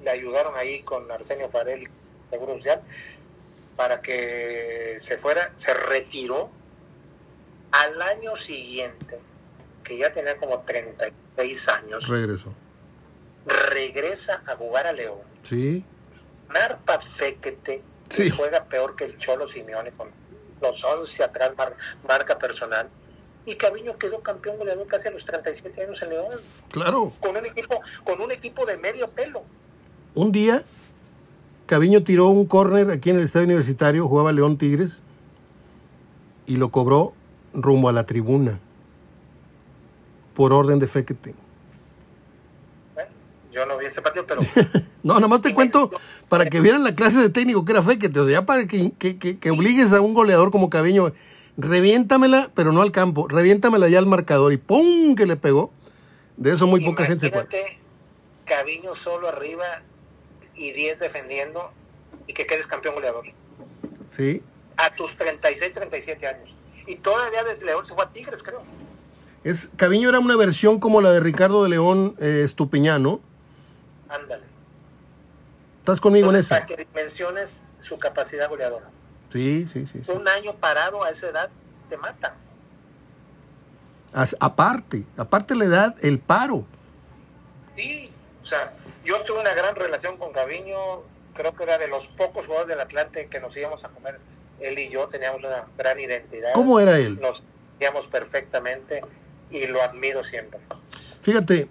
le 0.02 0.10
ayudaron 0.10 0.56
ahí 0.56 0.82
con 0.82 1.10
Arsenio 1.10 1.48
Farel, 1.48 1.88
Seguro 2.30 2.56
Social, 2.56 2.82
para 3.76 4.00
que 4.00 4.96
se 4.98 5.18
fuera, 5.18 5.52
se 5.54 5.74
retiró 5.74 6.50
al 7.72 8.00
año 8.00 8.36
siguiente, 8.36 9.20
que 9.84 9.98
ya 9.98 10.10
tenía 10.10 10.36
como 10.38 10.60
36 10.60 11.68
años. 11.68 12.08
Regresó. 12.08 12.52
Regresa 13.44 14.42
a 14.46 14.56
jugar 14.56 14.86
a 14.86 14.92
León. 14.92 15.20
Sí. 15.42 15.84
Narpa 16.48 17.00
Fequete, 17.00 17.82
que 18.08 18.30
juega 18.30 18.64
peor 18.64 18.96
que 18.96 19.04
el 19.04 19.16
Cholo 19.18 19.46
Simeone 19.46 19.92
con 19.92 20.10
los 20.60 20.82
11 20.84 21.24
atrás, 21.24 21.54
marca 22.06 22.38
personal. 22.38 22.88
Y 23.44 23.54
Caviño 23.54 23.96
quedó 23.96 24.22
campeón 24.22 24.58
goleador 24.58 24.86
casi 24.86 25.08
a 25.08 25.12
los 25.12 25.24
37 25.24 25.84
años 25.84 26.02
en 26.02 26.10
León. 26.10 26.40
Claro. 26.70 27.12
Con 27.20 27.36
un 27.36 27.46
equipo, 27.46 27.80
con 28.02 28.20
un 28.20 28.32
equipo 28.32 28.66
de 28.66 28.76
medio 28.76 29.08
pelo. 29.10 29.44
Un 30.16 30.32
día, 30.32 30.64
Caviño 31.66 32.02
tiró 32.02 32.28
un 32.28 32.46
córner 32.46 32.90
aquí 32.90 33.10
en 33.10 33.16
el 33.16 33.22
estadio 33.22 33.44
universitario, 33.44 34.08
jugaba 34.08 34.32
León 34.32 34.56
Tigres, 34.56 35.02
y 36.46 36.56
lo 36.56 36.70
cobró 36.70 37.12
rumbo 37.52 37.90
a 37.90 37.92
la 37.92 38.06
tribuna. 38.06 38.58
Por 40.34 40.54
orden 40.54 40.78
de 40.78 40.88
Fequete. 40.88 41.34
yo 43.52 43.66
no 43.66 43.76
vi 43.76 43.86
ese 43.86 44.00
partido, 44.00 44.24
pero. 44.26 44.40
no, 45.02 45.14
nada 45.14 45.28
más 45.28 45.42
te 45.42 45.52
cuento 45.52 45.90
para 46.30 46.46
que 46.46 46.62
vieran 46.62 46.82
la 46.82 46.94
clase 46.94 47.20
de 47.20 47.28
técnico 47.28 47.66
que 47.66 47.72
era 47.72 47.82
Fequete. 47.82 48.18
O 48.18 48.24
sea, 48.24 48.40
ya 48.40 48.46
para 48.46 48.66
que, 48.66 48.92
que, 48.92 49.18
que 49.18 49.50
obligues 49.50 49.92
a 49.92 50.00
un 50.00 50.14
goleador 50.14 50.50
como 50.50 50.70
Caviño 50.70 51.12
reviéntamela, 51.58 52.50
pero 52.54 52.72
no 52.72 52.80
al 52.80 52.90
campo, 52.90 53.28
reviéntamela 53.28 53.88
ya 53.88 53.98
al 53.98 54.06
marcador 54.06 54.54
y 54.54 54.56
¡pum! 54.56 55.14
que 55.14 55.26
le 55.26 55.36
pegó. 55.36 55.72
De 56.38 56.52
eso 56.52 56.66
muy 56.66 56.82
poca 56.82 57.04
gente 57.04 57.20
se 57.20 57.26
acuerda. 57.26 57.50
Caviño 58.46 58.94
solo 58.94 59.28
arriba 59.28 59.82
y 60.56 60.72
10 60.72 60.98
defendiendo 60.98 61.70
y 62.26 62.32
que 62.32 62.46
quedes 62.46 62.66
campeón 62.66 62.94
goleador. 62.94 63.26
Sí. 64.10 64.42
A 64.76 64.94
tus 64.94 65.16
36, 65.16 65.72
37 65.72 66.26
años. 66.26 66.54
Y 66.86 66.96
todavía 66.96 67.44
desde 67.44 67.66
León 67.66 67.84
se 67.86 67.94
fue 67.94 68.04
a 68.04 68.10
Tigres, 68.10 68.42
creo. 68.42 68.62
Es, 69.44 69.70
Caviño 69.76 70.08
era 70.08 70.18
una 70.18 70.36
versión 70.36 70.80
como 70.80 71.00
la 71.00 71.12
de 71.12 71.20
Ricardo 71.20 71.62
de 71.62 71.70
León 71.70 72.16
eh, 72.18 72.42
Estupiñano. 72.42 73.20
Ándale. 74.08 74.44
¿Estás 75.80 76.00
conmigo 76.00 76.30
en 76.30 76.36
esa? 76.36 76.56
Para 76.56 76.66
que 76.66 76.76
dimensiones 76.76 77.62
su 77.78 77.98
capacidad 77.98 78.48
goleadora. 78.48 78.90
Sí, 79.28 79.66
sí, 79.68 79.86
sí, 79.86 80.00
Un 80.12 80.26
año 80.26 80.54
parado 80.56 81.04
a 81.04 81.10
esa 81.10 81.28
edad 81.28 81.50
te 81.88 81.96
mata. 81.96 82.34
aparte, 84.40 85.04
aparte 85.16 85.54
la 85.54 85.64
edad, 85.64 85.96
el 86.02 86.18
paro. 86.18 86.64
Sí, 87.76 88.10
o 88.42 88.46
sea, 88.46 88.72
yo 89.06 89.22
tuve 89.22 89.40
una 89.40 89.54
gran 89.54 89.76
relación 89.76 90.16
con 90.16 90.32
Gaviño, 90.32 91.02
creo 91.34 91.54
que 91.54 91.62
era 91.62 91.78
de 91.78 91.88
los 91.88 92.08
pocos 92.08 92.46
jugadores 92.46 92.68
del 92.68 92.80
Atlante 92.80 93.28
que 93.28 93.40
nos 93.40 93.56
íbamos 93.56 93.84
a 93.84 93.88
comer. 93.88 94.18
Él 94.60 94.78
y 94.78 94.88
yo 94.90 95.06
teníamos 95.06 95.40
una 95.40 95.64
gran 95.78 96.00
identidad. 96.00 96.52
¿Cómo 96.54 96.80
era 96.80 96.98
él? 96.98 97.20
Nos 97.20 97.42
íbamos 97.80 98.06
perfectamente 98.06 99.02
y 99.50 99.66
lo 99.66 99.82
admiro 99.82 100.24
siempre. 100.24 100.58
Fíjate, 101.22 101.68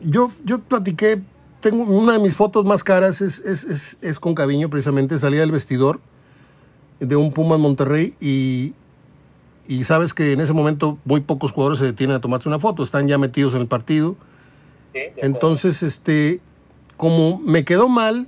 yo, 0.00 0.30
yo 0.44 0.58
platiqué, 0.58 1.22
tengo 1.60 1.84
una 1.84 2.14
de 2.14 2.18
mis 2.18 2.34
fotos 2.34 2.64
más 2.64 2.84
caras, 2.84 3.20
es, 3.22 3.38
es, 3.40 3.64
es, 3.64 3.98
es 4.02 4.20
con 4.20 4.34
Caviño 4.34 4.68
precisamente, 4.68 5.18
salía 5.18 5.40
del 5.40 5.52
vestidor 5.52 6.00
de 7.00 7.16
un 7.16 7.32
Puma 7.32 7.56
en 7.56 7.62
Monterrey 7.62 8.14
y, 8.20 8.74
y 9.66 9.84
sabes 9.84 10.12
que 10.12 10.32
en 10.32 10.40
ese 10.40 10.52
momento 10.52 10.98
muy 11.04 11.20
pocos 11.20 11.52
jugadores 11.52 11.78
se 11.78 11.86
detienen 11.86 12.16
a 12.16 12.20
tomarse 12.20 12.48
una 12.48 12.58
foto, 12.58 12.82
están 12.82 13.08
ya 13.08 13.16
metidos 13.16 13.54
en 13.54 13.62
el 13.62 13.66
partido. 13.68 14.16
Entonces, 15.16 15.82
este, 15.82 16.40
como 16.96 17.40
me 17.44 17.64
quedó 17.64 17.88
mal, 17.88 18.26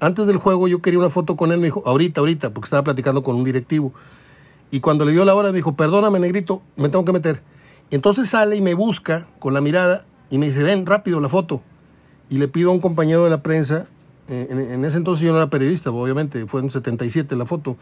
antes 0.00 0.26
del 0.26 0.38
juego 0.38 0.68
yo 0.68 0.80
quería 0.80 0.98
una 0.98 1.10
foto 1.10 1.36
con 1.36 1.52
él, 1.52 1.58
me 1.58 1.66
dijo, 1.66 1.82
ahorita, 1.86 2.20
ahorita, 2.20 2.50
porque 2.50 2.66
estaba 2.66 2.84
platicando 2.84 3.22
con 3.22 3.36
un 3.36 3.44
directivo. 3.44 3.92
Y 4.70 4.80
cuando 4.80 5.04
le 5.04 5.12
dio 5.12 5.24
la 5.24 5.34
hora, 5.34 5.50
me 5.50 5.56
dijo, 5.56 5.74
perdóname, 5.74 6.20
negrito, 6.20 6.62
me 6.76 6.88
tengo 6.88 7.04
que 7.04 7.12
meter. 7.12 7.42
entonces 7.90 8.28
sale 8.28 8.56
y 8.56 8.60
me 8.60 8.74
busca 8.74 9.26
con 9.38 9.52
la 9.54 9.60
mirada 9.60 10.06
y 10.30 10.38
me 10.38 10.46
dice, 10.46 10.62
ven, 10.62 10.86
rápido 10.86 11.20
la 11.20 11.28
foto. 11.28 11.62
Y 12.28 12.38
le 12.38 12.46
pido 12.48 12.70
a 12.70 12.72
un 12.72 12.80
compañero 12.80 13.24
de 13.24 13.30
la 13.30 13.42
prensa 13.42 13.88
eh, 14.30 14.46
en, 14.48 14.84
ese 14.84 14.98
entonces 14.98 15.24
yo 15.24 15.32
no 15.32 15.38
era 15.38 15.50
periodista, 15.50 15.90
obviamente, 15.90 16.46
fue 16.46 16.60
en 16.60 16.70
77 16.70 17.34
la 17.34 17.46
foto. 17.46 17.76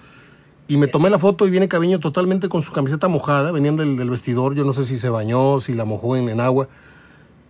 Y 0.67 0.79
me 0.79 0.87
tomé 0.87 1.11
la 1.11 1.19
foto 1.19 1.47
y 1.47 1.51
viene 1.51 1.69
Caviño 1.69 2.01
totalmente 2.01 2.49
con 2.49 2.63
su 2.63 2.73
camiseta 2.73 3.09
mojada, 3.09 3.53
venían 3.53 3.77
del, 3.77 3.97
del 3.97 4.11
vestidor, 4.11 4.55
yo 4.55 4.65
no 4.65 4.73
sé 4.73 4.85
si 4.85 4.97
se 4.97 5.11
bañó, 5.11 5.61
si 5.61 5.75
la 5.75 5.85
mojó 5.85 6.17
en, 6.17 6.29
en 6.31 6.41
agua. 6.41 6.69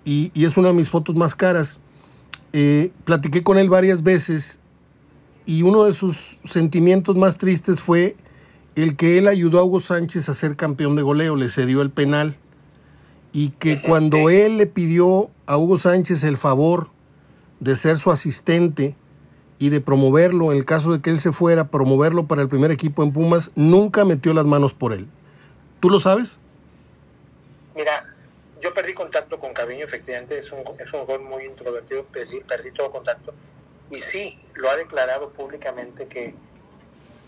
Y, 0.08 0.30
y, 0.32 0.46
es 0.46 0.56
una 0.56 0.68
de 0.68 0.74
mis 0.74 0.88
fotos 0.88 1.14
más 1.16 1.34
caras. 1.34 1.80
Eh, 2.54 2.92
platiqué 3.04 3.42
con 3.42 3.58
él 3.58 3.68
varias 3.68 4.02
veces 4.02 4.60
y 5.44 5.60
uno 5.64 5.84
de 5.84 5.92
sus 5.92 6.40
sentimientos 6.44 7.14
más 7.14 7.36
tristes 7.36 7.80
fue 7.80 8.16
el 8.74 8.96
que 8.96 9.18
él 9.18 9.28
ayudó 9.28 9.58
a 9.58 9.64
Hugo 9.64 9.80
Sánchez 9.80 10.30
a 10.30 10.34
ser 10.34 10.56
campeón 10.56 10.96
de 10.96 11.02
goleo, 11.02 11.36
le 11.36 11.50
cedió 11.50 11.82
el 11.82 11.90
penal. 11.90 12.38
Y 13.32 13.50
que 13.50 13.82
cuando 13.82 14.30
él 14.30 14.56
le 14.56 14.66
pidió 14.66 15.28
a 15.44 15.58
Hugo 15.58 15.76
Sánchez 15.76 16.24
el 16.24 16.38
favor 16.38 16.88
de 17.60 17.76
ser 17.76 17.98
su 17.98 18.10
asistente 18.10 18.96
y 19.58 19.68
de 19.68 19.82
promoverlo, 19.82 20.52
en 20.52 20.56
el 20.56 20.64
caso 20.64 20.90
de 20.90 21.02
que 21.02 21.10
él 21.10 21.20
se 21.20 21.32
fuera, 21.32 21.68
promoverlo 21.68 22.26
para 22.26 22.40
el 22.40 22.48
primer 22.48 22.70
equipo 22.70 23.02
en 23.02 23.12
Pumas, 23.12 23.52
nunca 23.56 24.06
metió 24.06 24.32
las 24.32 24.46
manos 24.46 24.72
por 24.72 24.94
él. 24.94 25.06
¿Tú 25.80 25.90
lo 25.90 26.00
sabes? 26.00 26.40
Mira, 27.76 28.07
yo 28.60 28.74
perdí 28.74 28.94
contacto 28.94 29.38
con 29.38 29.52
Caviño, 29.52 29.84
efectivamente, 29.84 30.38
es 30.38 30.50
un, 30.52 30.62
es 30.78 30.92
un 30.92 31.06
joven 31.06 31.24
muy 31.24 31.44
introvertido, 31.44 32.04
perdí, 32.04 32.40
perdí 32.40 32.72
todo 32.72 32.90
contacto. 32.90 33.34
Y 33.90 33.96
sí, 33.96 34.40
lo 34.54 34.70
ha 34.70 34.76
declarado 34.76 35.30
públicamente 35.30 36.06
que, 36.06 36.34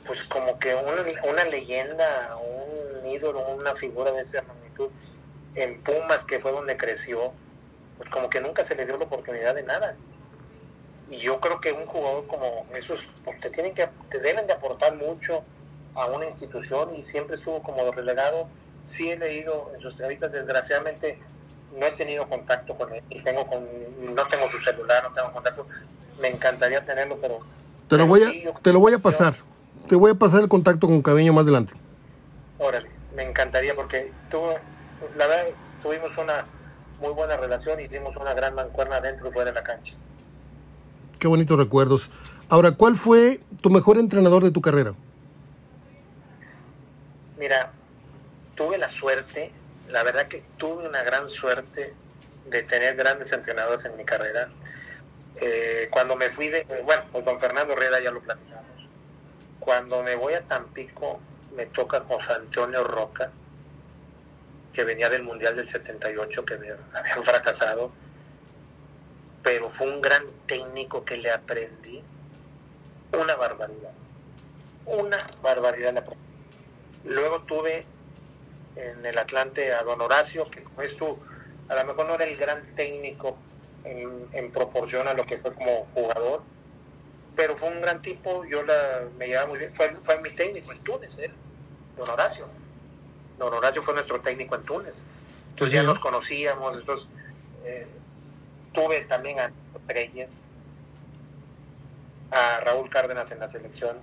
pues 0.06 0.24
como 0.24 0.58
que 0.58 0.74
una, 0.74 1.04
una 1.28 1.44
leyenda, 1.44 2.36
un 2.36 3.06
ídolo, 3.06 3.46
una 3.48 3.74
figura 3.74 4.12
de 4.12 4.22
esa 4.22 4.42
magnitud 4.42 4.90
en 5.54 5.82
Pumas, 5.82 6.24
que 6.24 6.38
fue 6.38 6.52
donde 6.52 6.76
creció, 6.76 7.32
pues 7.96 8.10
como 8.10 8.28
que 8.30 8.40
nunca 8.40 8.64
se 8.64 8.74
le 8.74 8.86
dio 8.86 8.96
la 8.96 9.04
oportunidad 9.04 9.54
de 9.54 9.62
nada 9.62 9.96
y 11.10 11.16
yo 11.16 11.40
creo 11.40 11.60
que 11.60 11.72
un 11.72 11.86
jugador 11.86 12.26
como 12.28 12.66
esos 12.74 13.06
pues, 13.24 13.40
te 13.40 13.50
tienen 13.50 13.74
que 13.74 13.88
te 14.08 14.20
deben 14.20 14.46
de 14.46 14.52
aportar 14.52 14.94
mucho 14.94 15.42
a 15.94 16.06
una 16.06 16.24
institución 16.24 16.94
y 16.94 17.02
siempre 17.02 17.34
estuvo 17.34 17.62
como 17.62 17.90
relegado 17.90 18.48
sí 18.82 19.10
he 19.10 19.16
leído 19.16 19.70
en 19.74 19.80
sus 19.80 19.94
entrevistas 19.94 20.32
desgraciadamente 20.32 21.18
no 21.78 21.86
he 21.86 21.92
tenido 21.92 22.28
contacto 22.28 22.76
con 22.76 22.92
él 22.92 23.02
y 23.10 23.22
tengo 23.22 23.46
con 23.46 23.66
no 24.14 24.26
tengo 24.28 24.48
su 24.48 24.58
celular 24.58 25.04
no 25.04 25.12
tengo 25.12 25.32
contacto 25.32 25.66
me 26.20 26.28
encantaría 26.28 26.84
tenerlo 26.84 27.18
pero 27.20 27.40
te 27.88 27.96
lo 27.96 28.06
voy 28.06 28.22
a 28.22 28.60
te 28.60 28.72
lo 28.72 28.80
voy 28.80 28.94
a 28.94 28.98
pasar 28.98 29.34
te 29.88 29.96
voy 29.96 30.10
a 30.10 30.14
pasar 30.14 30.42
el 30.42 30.48
contacto 30.48 30.86
con 30.86 31.02
Cabeño 31.02 31.32
más 31.32 31.44
adelante 31.44 31.74
órale 32.58 32.88
me 33.14 33.24
encantaría 33.24 33.74
porque 33.74 34.12
tuvo 34.30 34.54
la 35.16 35.26
verdad 35.26 35.46
tuvimos 35.82 36.16
una 36.18 36.44
muy 37.00 37.12
buena 37.12 37.36
relación 37.36 37.80
hicimos 37.80 38.16
una 38.16 38.34
gran 38.34 38.54
mancuerna 38.54 39.00
dentro 39.00 39.28
y 39.28 39.32
fuera 39.32 39.50
de 39.50 39.54
la 39.54 39.62
cancha 39.62 39.94
Qué 41.20 41.28
bonitos 41.28 41.58
recuerdos. 41.58 42.10
Ahora, 42.48 42.72
¿cuál 42.72 42.96
fue 42.96 43.40
tu 43.60 43.68
mejor 43.68 43.98
entrenador 43.98 44.42
de 44.42 44.50
tu 44.50 44.62
carrera? 44.62 44.94
Mira, 47.38 47.72
tuve 48.54 48.78
la 48.78 48.88
suerte, 48.88 49.52
la 49.88 50.02
verdad 50.02 50.28
que 50.28 50.42
tuve 50.56 50.86
una 50.86 51.02
gran 51.02 51.28
suerte 51.28 51.94
de 52.46 52.62
tener 52.62 52.96
grandes 52.96 53.32
entrenadores 53.32 53.84
en 53.84 53.96
mi 53.96 54.04
carrera. 54.04 54.48
Eh, 55.36 55.88
cuando 55.90 56.16
me 56.16 56.28
fui 56.30 56.48
de, 56.48 56.64
bueno, 56.84 57.04
pues 57.12 57.24
con 57.24 57.38
Fernando 57.38 57.72
Herrera 57.72 58.00
ya 58.00 58.10
lo 58.10 58.20
platicamos. 58.20 58.64
Cuando 59.58 60.02
me 60.02 60.14
voy 60.14 60.34
a 60.34 60.42
Tampico, 60.42 61.20
me 61.54 61.66
toca 61.66 62.00
José 62.00 62.32
Antonio 62.32 62.84
Roca, 62.84 63.30
que 64.72 64.84
venía 64.84 65.08
del 65.08 65.22
Mundial 65.22 65.56
del 65.56 65.68
78, 65.68 66.44
que 66.44 66.54
habían 66.92 67.22
fracasado 67.22 67.92
pero 69.42 69.68
fue 69.68 69.88
un 69.88 70.00
gran 70.00 70.24
técnico 70.46 71.04
que 71.04 71.16
le 71.16 71.30
aprendí 71.30 72.02
una 73.12 73.36
barbaridad. 73.36 73.92
Una 74.86 75.30
barbaridad 75.42 75.96
aprendí. 75.96 76.24
Luego 77.04 77.42
tuve 77.42 77.86
en 78.80 79.04
el 79.04 79.18
Atlante 79.18 79.72
a 79.72 79.82
Don 79.82 80.00
Horacio, 80.00 80.50
que 80.50 80.62
como 80.62 80.82
es 80.82 80.96
tú, 80.96 81.18
a 81.68 81.74
lo 81.74 81.84
mejor 81.84 82.06
no 82.06 82.14
era 82.14 82.24
el 82.24 82.36
gran 82.36 82.74
técnico 82.74 83.36
en, 83.84 84.50
proporción 84.52 85.08
a 85.08 85.14
lo 85.14 85.24
que 85.24 85.38
fue 85.38 85.54
como 85.54 85.84
jugador, 85.94 86.42
pero 87.36 87.56
fue 87.56 87.68
un 87.70 87.80
gran 87.80 88.02
tipo, 88.02 88.44
yo 88.44 88.62
la, 88.62 89.04
me 89.18 89.28
llevaba 89.28 89.48
muy 89.48 89.58
bien, 89.58 89.74
fue, 89.74 89.90
fue 90.02 90.20
mi 90.20 90.30
técnico 90.30 90.72
en 90.72 90.78
Túnez, 90.80 91.18
él, 91.18 91.32
Don 91.96 92.08
Horacio. 92.10 92.46
don 93.38 93.52
Horacio 93.52 93.82
fue 93.82 93.94
nuestro 93.94 94.20
técnico 94.20 94.56
en 94.56 94.62
Túnez. 94.64 95.06
Entonces 95.50 95.74
ya 95.74 95.82
nos 95.82 95.98
conocíamos, 95.98 96.78
entonces 96.78 97.08
eh, 97.64 97.86
tuve 98.72 99.02
también 99.02 99.38
a 99.40 99.52
Reyes, 99.86 100.44
a 102.30 102.60
Raúl 102.60 102.88
Cárdenas 102.88 103.30
en 103.30 103.40
la 103.40 103.48
selección, 103.48 103.96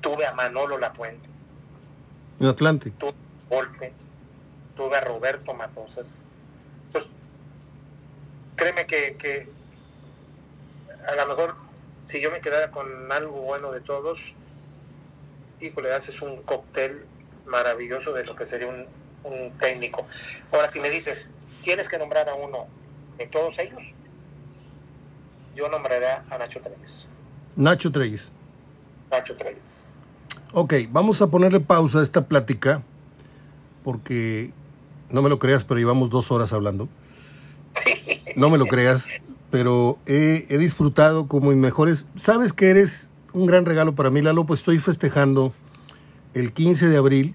tuve 0.00 0.26
a 0.26 0.32
Manolo 0.32 0.78
Lapuente. 0.78 1.28
En 2.40 2.46
Atlante. 2.46 2.90
Tuve 2.90 3.27
a 3.50 3.54
Golpe, 3.54 3.92
tuve 4.76 4.96
a 4.96 5.00
Roberto 5.00 5.54
Matosas. 5.54 6.22
Entonces, 6.86 7.10
créeme 8.56 8.86
que, 8.86 9.16
que 9.16 9.48
a 11.06 11.14
lo 11.14 11.26
mejor 11.26 11.54
si 12.02 12.20
yo 12.20 12.30
me 12.30 12.40
quedara 12.40 12.70
con 12.70 13.10
algo 13.12 13.40
bueno 13.42 13.72
de 13.72 13.80
todos, 13.80 14.34
híjole, 15.60 15.92
haces 15.92 16.22
un 16.22 16.42
cóctel 16.42 17.04
maravilloso 17.46 18.12
de 18.12 18.24
lo 18.24 18.34
que 18.36 18.46
sería 18.46 18.68
un, 18.68 18.86
un 19.24 19.50
técnico. 19.58 20.06
Ahora, 20.52 20.70
si 20.70 20.80
me 20.80 20.90
dices, 20.90 21.28
tienes 21.62 21.88
que 21.88 21.98
nombrar 21.98 22.28
a 22.28 22.34
uno 22.34 22.66
de 23.16 23.26
todos 23.26 23.58
ellos, 23.58 23.82
yo 25.54 25.68
nombraré 25.68 26.06
a 26.06 26.38
Nacho 26.38 26.60
Treyes. 26.60 27.06
Nacho 27.56 27.90
Treyes. 27.90 28.32
Nacho 29.10 29.34
Treyes. 29.34 29.82
Ok, 30.52 30.74
vamos 30.90 31.20
a 31.20 31.26
ponerle 31.26 31.60
pausa 31.60 31.98
a 31.98 32.02
esta 32.02 32.26
plática, 32.26 32.82
porque 33.84 34.52
no 35.10 35.22
me 35.22 35.28
lo 35.28 35.38
creas, 35.38 35.64
pero 35.64 35.80
llevamos 35.80 36.10
dos 36.10 36.30
horas 36.30 36.52
hablando. 36.52 36.88
No 38.36 38.50
me 38.50 38.58
lo 38.58 38.66
creas, 38.66 39.22
pero 39.50 39.98
he, 40.06 40.46
he 40.48 40.58
disfrutado 40.58 41.26
como 41.26 41.50
mis 41.50 41.56
mejores. 41.56 42.06
Sabes 42.16 42.52
que 42.52 42.70
eres 42.70 43.12
un 43.32 43.46
gran 43.46 43.64
regalo 43.64 43.94
para 43.94 44.10
mí, 44.10 44.22
Lalo, 44.22 44.44
pues 44.44 44.60
estoy 44.60 44.78
festejando 44.78 45.52
el 46.34 46.52
15 46.52 46.88
de 46.88 46.96
abril, 46.96 47.34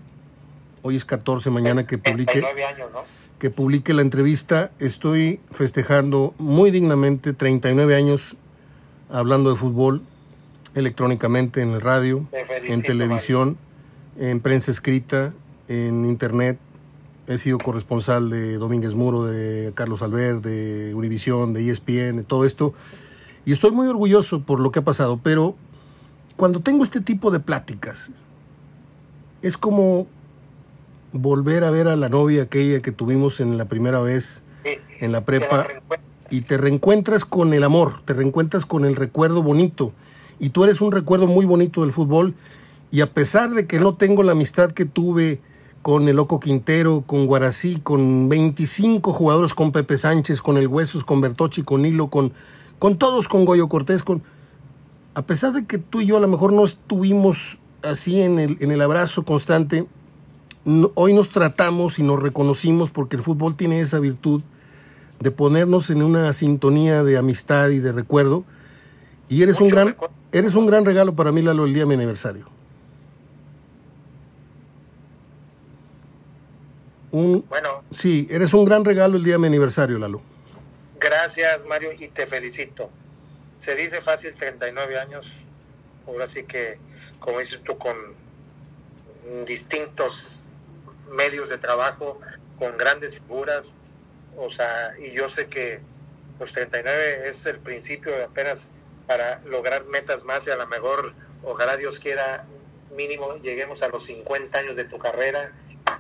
hoy 0.82 0.96
es 0.96 1.06
14, 1.06 1.50
mañana 1.50 1.88
que 1.88 1.98
publique, 1.98 2.44
años, 2.44 2.92
¿no? 2.92 3.02
que 3.40 3.50
publique 3.50 3.94
la 3.94 4.02
entrevista, 4.02 4.72
estoy 4.80 5.40
festejando 5.52 6.34
muy 6.38 6.72
dignamente 6.72 7.34
39 7.34 7.96
años 7.96 8.38
hablando 9.10 9.52
de 9.52 9.58
fútbol 9.58 10.02
electrónicamente 10.76 11.62
en 11.62 11.72
el 11.72 11.82
radio, 11.82 12.28
en 12.64 12.82
televisión, 12.82 13.58
en 14.18 14.40
prensa 14.40 14.72
escrita, 14.72 15.34
en 15.68 16.06
internet. 16.06 16.60
He 17.28 17.38
sido 17.38 17.58
corresponsal 17.58 18.30
de 18.30 18.58
Domínguez 18.58 18.96
Muro, 18.96 19.24
de 19.24 19.72
Carlos 19.76 20.02
Albert, 20.02 20.44
de 20.44 20.94
Univisión, 20.94 21.54
de 21.54 21.70
ESPN, 21.70 22.18
de 22.18 22.24
todo 22.24 22.46
esto. 22.46 22.74
Y 23.46 23.52
estoy 23.52 23.72
muy 23.72 23.88
orgulloso 23.88 24.42
por 24.42 24.60
lo 24.60 24.72
que 24.72 24.80
ha 24.80 24.84
pasado, 24.84 25.20
pero 25.22 25.56
cuando 26.36 26.60
tengo 26.60 26.84
este 26.84 27.02
tipo 27.02 27.32
de 27.32 27.40
pláticas, 27.40 28.12
es 29.42 29.58
como 29.58 30.08
volver 31.12 31.64
a 31.64 31.72
ver 31.72 31.88
a 31.88 31.96
la 31.96 32.10
novia 32.10 32.44
aquella 32.44 32.82
que 32.82 32.92
tuvimos 32.92 33.40
en 33.40 33.58
la 33.58 33.66
primera 33.66 34.02
vez 34.02 34.44
en 35.00 35.12
la 35.12 35.26
prepa 35.26 35.68
y 36.30 36.42
te 36.42 36.58
reencuentras 36.58 37.26
con 37.26 37.54
el 37.54 37.64
amor, 37.64 38.02
te 38.02 38.14
reencuentras 38.14 38.66
con 38.66 38.86
el 38.86 38.96
recuerdo 38.96 39.44
bonito. 39.44 39.94
Y 40.40 40.50
tú 40.50 40.64
eres 40.64 40.82
un 40.82 40.92
recuerdo 40.92 41.28
muy 41.28 41.46
bonito 41.46 41.82
del 41.82 41.92
fútbol 41.92 42.34
y 42.90 43.02
a 43.02 43.14
pesar 43.14 43.52
de 43.52 43.68
que 43.68 43.80
no 43.80 43.96
tengo 43.96 44.24
la 44.24 44.32
amistad 44.32 44.72
que 44.72 44.86
tuve 44.86 45.42
con 45.84 46.08
el 46.08 46.16
Loco 46.16 46.40
Quintero, 46.40 47.04
con 47.06 47.28
Guarací, 47.28 47.76
con 47.84 48.30
25 48.30 49.12
jugadores, 49.12 49.54
con 49.54 49.74
Pepe 49.74 49.98
Sánchez, 49.98 50.42
con 50.42 50.58
el 50.58 50.68
Huesos, 50.68 51.04
con 51.04 51.20
Bertochi, 51.20 51.62
con 51.62 51.86
Hilo, 51.86 52.08
con, 52.08 52.32
con 52.80 52.98
todos, 52.98 53.28
con 53.28 53.46
Goyo 53.46 53.68
Cortés, 53.68 54.02
con... 54.02 54.24
A 55.14 55.24
pesar 55.24 55.52
de 55.52 55.66
que 55.66 55.78
tú 55.78 56.00
y 56.00 56.06
yo 56.06 56.16
a 56.18 56.22
lo 56.22 56.30
mejor 56.30 56.54
no 56.54 56.64
estuvimos 56.64 57.60
así 57.84 58.22
en 58.22 58.40
el, 58.40 58.58
en 58.62 58.72
el 58.72 58.82
abrazo 58.82 59.26
constante, 59.26 59.86
no, 60.64 60.92
hoy 60.96 61.14
nos 61.14 61.32
tratamos 61.32 62.00
y 62.00 62.04
nos 62.04 62.22
reconocimos 62.22 62.90
porque 62.90 63.18
el 63.18 63.22
fútbol 63.22 63.58
tiene 63.58 63.82
esa 63.82 64.00
virtud 64.00 64.42
de 65.20 65.32
ponernos 65.32 65.90
en 65.90 66.02
una 66.02 66.32
sintonía 66.32 67.04
de 67.04 67.18
amistad 67.18 67.70
y 67.70 67.80
de 67.80 67.92
recuerdo. 67.92 68.46
Y 69.28 69.44
eres 69.44 69.60
un 69.60 69.68
gran, 69.68 69.98
eres 70.32 70.56
un 70.56 70.66
gran 70.66 70.86
regalo 70.86 71.14
para 71.14 71.34
mí, 71.34 71.42
Lalo, 71.42 71.66
el 71.66 71.74
día 71.74 71.84
de 71.84 71.88
mi 71.88 71.96
aniversario. 71.96 72.48
Un, 77.14 77.46
Bueno, 77.48 77.84
sí, 77.92 78.28
eres 78.32 78.56
un 78.56 78.66
gran 78.66 78.84
regalo 78.84 79.18
el 79.18 79.24
día 79.24 79.34
de 79.34 79.40
mi 79.40 79.46
aniversario, 79.46 80.00
Lalo. 80.00 80.20
gracias 81.00 81.64
Mario 81.68 81.92
y 81.94 82.08
te 82.08 82.26
felicito. 82.26 82.90
Se 83.58 83.76
dice 83.76 84.02
fácil 84.02 84.34
39 84.34 84.98
años, 84.98 85.32
ahora 86.08 86.26
sí 86.26 86.44
que, 86.44 86.80
como 87.20 87.38
dices 87.38 87.62
tú, 87.64 87.78
con 87.78 87.96
distintos 89.46 90.44
medios 91.12 91.52
de 91.52 91.60
trabajo, 91.60 92.20
con 92.58 92.78
grandes 92.78 93.20
figuras, 93.20 93.76
o 94.36 94.50
sea, 94.50 94.94
y 94.98 95.14
yo 95.14 95.30
sé 95.30 95.46
que 95.46 95.82
los 96.40 96.52
39 96.52 97.30
es 97.30 97.46
el 97.46 97.60
principio 97.60 98.12
de 98.12 98.24
apenas 98.24 98.72
para 99.06 99.40
lograr 99.46 99.86
metas 99.86 100.24
más 100.24 100.48
y 100.48 100.50
a 100.50 100.56
lo 100.56 100.66
mejor, 100.66 101.14
ojalá 101.44 101.78
Dios 101.78 102.00
quiera, 102.00 102.48
mínimo 102.98 103.36
lleguemos 103.36 103.84
a 103.84 103.90
los 103.90 104.04
50 104.06 104.58
años 104.58 104.76
de 104.76 104.86
tu 104.86 104.98
carrera 104.98 105.52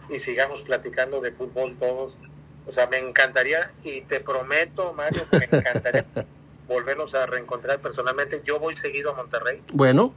y 0.10 0.20
sigamos 0.20 0.62
platicando 0.62 1.22
de 1.22 1.32
fútbol 1.32 1.76
todos. 1.80 2.18
O 2.66 2.72
sea, 2.72 2.88
me 2.88 2.98
encantaría 2.98 3.72
y 3.84 4.02
te 4.02 4.20
prometo, 4.20 4.94
Mario, 4.94 5.22
que 5.30 5.38
me 5.38 5.46
encantaría 5.60 6.06
volvernos 6.68 7.14
a 7.16 7.26
reencontrar 7.26 7.80
personalmente. 7.80 8.42
Yo 8.44 8.60
voy 8.60 8.78
seguido 8.78 9.12
a 9.12 9.16
Monterrey, 9.16 9.62
Bueno, 9.74 10.14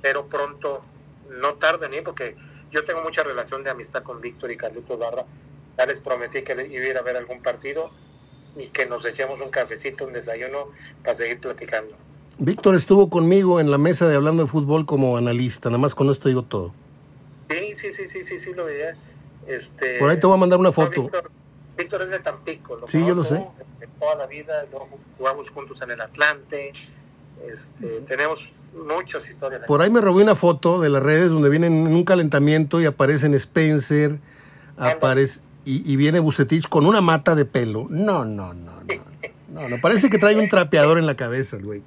pero 0.00 0.26
pronto, 0.26 0.82
no 1.28 1.54
tarde 1.54 1.88
ni 1.88 2.00
porque 2.00 2.36
yo 2.70 2.84
tengo 2.84 3.02
mucha 3.02 3.22
relación 3.22 3.62
de 3.64 3.70
amistad 3.70 4.02
con 4.02 4.20
Víctor 4.20 4.50
y 4.50 4.56
Carlitos 4.56 4.98
Barra. 4.98 5.24
Ya 5.76 5.86
les 5.86 6.00
prometí 6.00 6.42
que 6.42 6.52
iba 6.52 6.84
a 6.84 6.88
ir 6.88 6.98
a 6.98 7.02
ver 7.02 7.16
algún 7.16 7.42
partido 7.42 7.90
y 8.56 8.66
que 8.68 8.86
nos 8.86 9.04
echemos 9.06 9.40
un 9.40 9.50
cafecito, 9.50 10.04
un 10.04 10.12
desayuno 10.12 10.68
para 11.02 11.14
seguir 11.14 11.40
platicando. 11.40 11.96
Víctor 12.38 12.74
estuvo 12.74 13.08
conmigo 13.08 13.60
en 13.60 13.70
la 13.70 13.78
mesa 13.78 14.08
de 14.08 14.16
hablando 14.16 14.42
de 14.42 14.48
fútbol 14.48 14.86
como 14.86 15.16
analista, 15.16 15.68
nada 15.68 15.78
más 15.78 15.94
con 15.94 16.10
esto 16.10 16.28
digo 16.28 16.42
todo. 16.42 16.72
Sí, 17.52 17.74
sí, 17.74 17.90
sí, 17.90 18.06
sí, 18.06 18.22
sí, 18.22 18.38
sí, 18.38 18.54
lo 18.54 18.64
veía. 18.64 18.96
Este, 19.46 19.98
Por 19.98 20.10
ahí 20.10 20.18
te 20.18 20.26
voy 20.26 20.36
a 20.36 20.38
mandar 20.38 20.58
una 20.58 20.72
foto. 20.72 21.02
Víctor, 21.02 21.30
Víctor 21.76 22.02
es 22.02 22.10
de 22.10 22.18
Tampico, 22.20 22.76
lo 22.76 22.86
Sí, 22.86 23.00
yo 23.00 23.14
lo 23.14 23.22
conozco 23.22 23.54
de 23.80 23.86
toda 23.98 24.14
la 24.14 24.26
vida, 24.26 24.66
luego 24.70 24.88
jugamos 25.18 25.50
juntos 25.50 25.82
en 25.82 25.90
el 25.90 26.00
Atlante, 26.00 26.72
este, 27.50 28.00
tenemos 28.06 28.60
muchas 28.72 29.28
historias. 29.28 29.62
Por 29.66 29.82
ahí 29.82 29.90
me 29.90 30.00
robé 30.00 30.22
una 30.22 30.36
foto 30.36 30.80
de 30.80 30.88
las 30.88 31.02
redes 31.02 31.30
donde 31.30 31.48
vienen 31.48 31.86
en 31.86 31.94
un 31.94 32.04
calentamiento 32.04 32.80
y 32.80 32.86
aparecen 32.86 33.34
Spencer, 33.34 34.18
aparece 34.76 35.40
y, 35.64 35.90
y 35.90 35.96
viene 35.96 36.20
Bucetich 36.20 36.68
con 36.68 36.86
una 36.86 37.00
mata 37.00 37.34
de 37.34 37.44
pelo. 37.44 37.86
No, 37.90 38.24
no, 38.24 38.52
no, 38.54 38.80
no. 38.82 38.82
No, 39.48 39.68
no, 39.68 39.76
parece 39.82 40.08
que 40.08 40.18
trae 40.18 40.34
un 40.36 40.48
trapeador 40.48 40.98
en 40.98 41.06
la 41.06 41.14
cabeza, 41.14 41.56
el 41.56 41.64
güey. 41.64 41.82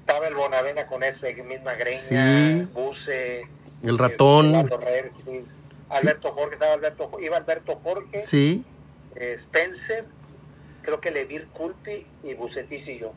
Estaba 0.00 0.26
el 0.26 0.34
Bonavena 0.34 0.86
con 0.86 1.04
esa 1.04 1.28
misma 1.48 1.74
greña, 1.74 1.98
Sí. 1.98 2.66
Buce, 2.74 3.46
El 3.82 3.98
ratón. 3.98 4.54
este, 4.54 4.76
Reyes, 4.76 5.58
Alberto 5.88 6.32
Jorge, 6.32 6.54
estaba 6.54 6.74
Alberto, 6.74 7.10
iba 7.20 7.36
Alberto 7.36 7.78
Jorge, 7.82 8.20
Sí, 8.20 8.64
eh, 9.16 9.32
Spencer, 9.34 10.04
creo 10.82 11.00
que 11.00 11.10
Levir 11.10 11.46
Culpi 11.48 12.06
y 12.22 12.34
Bucetis 12.34 12.88
y 12.88 12.98
yo. 12.98 13.12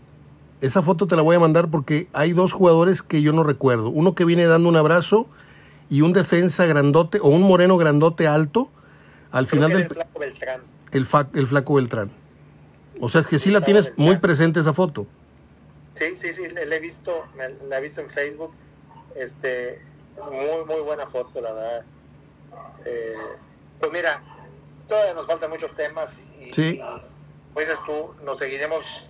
esa 0.61 0.81
foto 0.81 1.05
te 1.07 1.15
la 1.15 1.21
voy 1.21 1.35
a 1.35 1.39
mandar 1.39 1.69
porque 1.69 2.07
hay 2.13 2.33
dos 2.33 2.53
jugadores 2.53 3.01
que 3.01 3.21
yo 3.21 3.33
no 3.33 3.43
recuerdo. 3.43 3.89
Uno 3.89 4.15
que 4.15 4.25
viene 4.25 4.45
dando 4.45 4.69
un 4.69 4.75
abrazo 4.77 5.27
y 5.89 6.01
un 6.01 6.13
defensa 6.13 6.65
grandote 6.65 7.19
o 7.21 7.27
un 7.27 7.41
moreno 7.43 7.77
grandote 7.77 8.27
alto 8.27 8.71
al 9.31 9.45
Creo 9.47 9.57
final 9.63 9.69
del 9.77 9.81
el 9.83 9.89
Flaco 9.89 10.19
Beltrán. 10.19 10.61
el, 10.91 11.05
fa- 11.05 11.29
el 11.33 11.47
flaco 11.47 11.73
Beltrán. 11.75 12.11
O 13.01 13.09
sea, 13.09 13.23
que 13.23 13.37
sí 13.39 13.51
la 13.51 13.61
tienes 13.61 13.91
muy 13.97 14.17
presente 14.17 14.59
esa 14.61 14.71
foto. 14.73 15.05
Sí, 15.95 16.15
sí, 16.15 16.31
sí, 16.31 16.43
le 16.47 16.75
he 16.75 16.79
visto, 16.79 17.11
me- 17.35 17.67
la 17.67 17.77
he 17.79 17.81
visto 17.81 17.99
en 18.01 18.09
Facebook. 18.09 18.51
Este, 19.15 19.79
muy, 20.25 20.65
muy 20.65 20.81
buena 20.81 21.05
foto, 21.07 21.41
la 21.41 21.51
verdad. 21.53 21.85
Eh, 22.85 23.13
pues 23.79 23.91
mira, 23.91 24.21
todavía 24.87 25.13
nos 25.13 25.25
faltan 25.27 25.49
muchos 25.49 25.73
temas 25.73 26.19
y, 26.39 26.53
Sí. 26.53 26.61
y, 26.75 26.77
como 26.77 27.59
dices 27.59 27.79
tú, 27.85 28.13
nos 28.23 28.39
seguiremos 28.39 29.03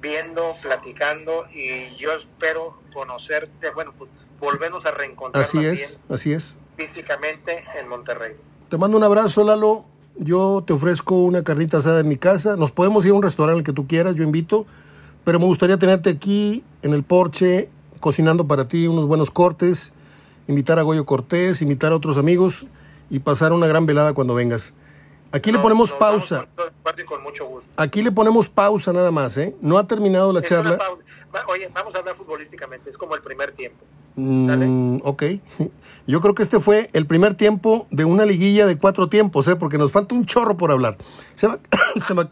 viendo, 0.00 0.54
platicando 0.62 1.46
y 1.52 1.94
yo 1.96 2.12
espero 2.12 2.78
conocerte, 2.92 3.70
bueno, 3.70 3.92
pues 3.96 4.10
volvernos 4.40 4.86
a 4.86 4.92
reencontrar 4.92 5.42
Así 5.44 5.64
es, 5.64 6.00
así 6.08 6.32
es. 6.32 6.56
físicamente 6.76 7.64
en 7.78 7.88
Monterrey. 7.88 8.34
Te 8.68 8.78
mando 8.78 8.96
un 8.96 9.04
abrazo, 9.04 9.42
Lalo. 9.44 9.84
Yo 10.16 10.62
te 10.66 10.72
ofrezco 10.72 11.14
una 11.16 11.42
carnita 11.44 11.76
asada 11.78 12.00
en 12.00 12.08
mi 12.08 12.16
casa. 12.16 12.56
Nos 12.56 12.70
podemos 12.72 13.04
ir 13.06 13.12
a 13.12 13.14
un 13.14 13.22
restaurante 13.22 13.58
al 13.60 13.64
que 13.64 13.72
tú 13.72 13.86
quieras, 13.86 14.14
yo 14.16 14.24
invito. 14.24 14.66
Pero 15.24 15.38
me 15.38 15.46
gustaría 15.46 15.76
tenerte 15.78 16.10
aquí 16.10 16.64
en 16.82 16.92
el 16.92 17.02
porche, 17.04 17.70
cocinando 17.98 18.46
para 18.46 18.68
ti 18.68 18.86
unos 18.86 19.06
buenos 19.06 19.30
cortes, 19.30 19.92
invitar 20.46 20.78
a 20.78 20.82
Goyo 20.82 21.04
Cortés, 21.04 21.60
invitar 21.62 21.92
a 21.92 21.96
otros 21.96 22.18
amigos 22.18 22.66
y 23.10 23.18
pasar 23.20 23.52
una 23.52 23.66
gran 23.66 23.86
velada 23.86 24.12
cuando 24.14 24.34
vengas. 24.34 24.74
Aquí 25.30 25.52
le 25.52 25.58
ponemos 25.58 25.92
pausa. 25.92 26.46
con- 26.56 26.68
con 27.06 27.22
mucho 27.22 27.46
gusto. 27.46 27.70
Aquí 27.76 28.02
le 28.02 28.10
ponemos 28.12 28.48
pausa 28.48 28.92
nada 28.94 29.10
más, 29.10 29.36
¿eh? 29.36 29.54
No 29.60 29.76
ha 29.76 29.86
terminado 29.86 30.32
la 30.32 30.40
Es 30.40 30.48
charla. 30.48 30.78
Oye, 31.48 31.68
vamos 31.74 31.94
a 31.94 31.98
hablar 31.98 32.14
futbolísticamente, 32.14 32.88
es 32.88 32.96
como 32.96 33.14
el 33.14 33.20
primer 33.20 33.52
tiempo. 33.52 33.84
Mm, 34.16 35.00
ok. 35.04 35.22
Yo 36.06 36.20
creo 36.22 36.34
que 36.34 36.42
este 36.42 36.60
fue 36.60 36.88
el 36.94 37.06
primer 37.06 37.34
tiempo 37.34 37.86
de 37.90 38.06
una 38.06 38.24
liguilla 38.24 38.66
de 38.66 38.78
cuatro 38.78 39.08
tiempos, 39.10 39.46
¿eh? 39.48 39.56
porque 39.56 39.76
nos 39.76 39.92
falta 39.92 40.14
un 40.14 40.24
chorro 40.24 40.56
por 40.56 40.70
hablar. 40.70 40.96
Se 41.34 41.46
va, 41.46 41.58
se 42.06 42.14
va, 42.14 42.30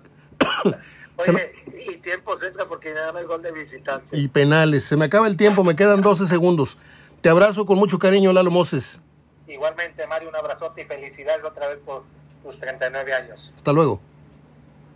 Oye, 1.18 1.52
y 1.88 1.96
tiempos 1.96 2.42
extra 2.42 2.66
porque 2.66 2.92
ya 2.94 3.12
no 3.12 3.18
hay 3.18 3.24
gol 3.24 3.42
de 3.42 3.52
visitante. 3.52 4.16
Y 4.16 4.28
penales. 4.28 4.84
Se 4.84 4.96
me 4.96 5.06
acaba 5.06 5.26
el 5.26 5.36
tiempo, 5.36 5.64
me 5.64 5.74
quedan 5.74 6.02
12 6.02 6.26
segundos. 6.26 6.76
Te 7.20 7.28
abrazo 7.28 7.64
con 7.64 7.78
mucho 7.78 7.98
cariño, 7.98 8.32
Lalo 8.32 8.50
Moses. 8.50 9.00
Igualmente, 9.48 10.06
Mario, 10.06 10.28
un 10.28 10.36
abrazote 10.36 10.82
y 10.82 10.84
felicidades 10.84 11.44
otra 11.44 11.68
vez 11.68 11.80
por 11.80 12.04
tus 12.42 12.58
39 12.58 13.14
años. 13.14 13.52
Hasta 13.56 13.72
luego. 13.72 14.00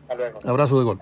Hasta 0.02 0.14
luego. 0.14 0.40
Abrazo 0.44 0.78
de 0.78 0.84
gol. 0.84 1.00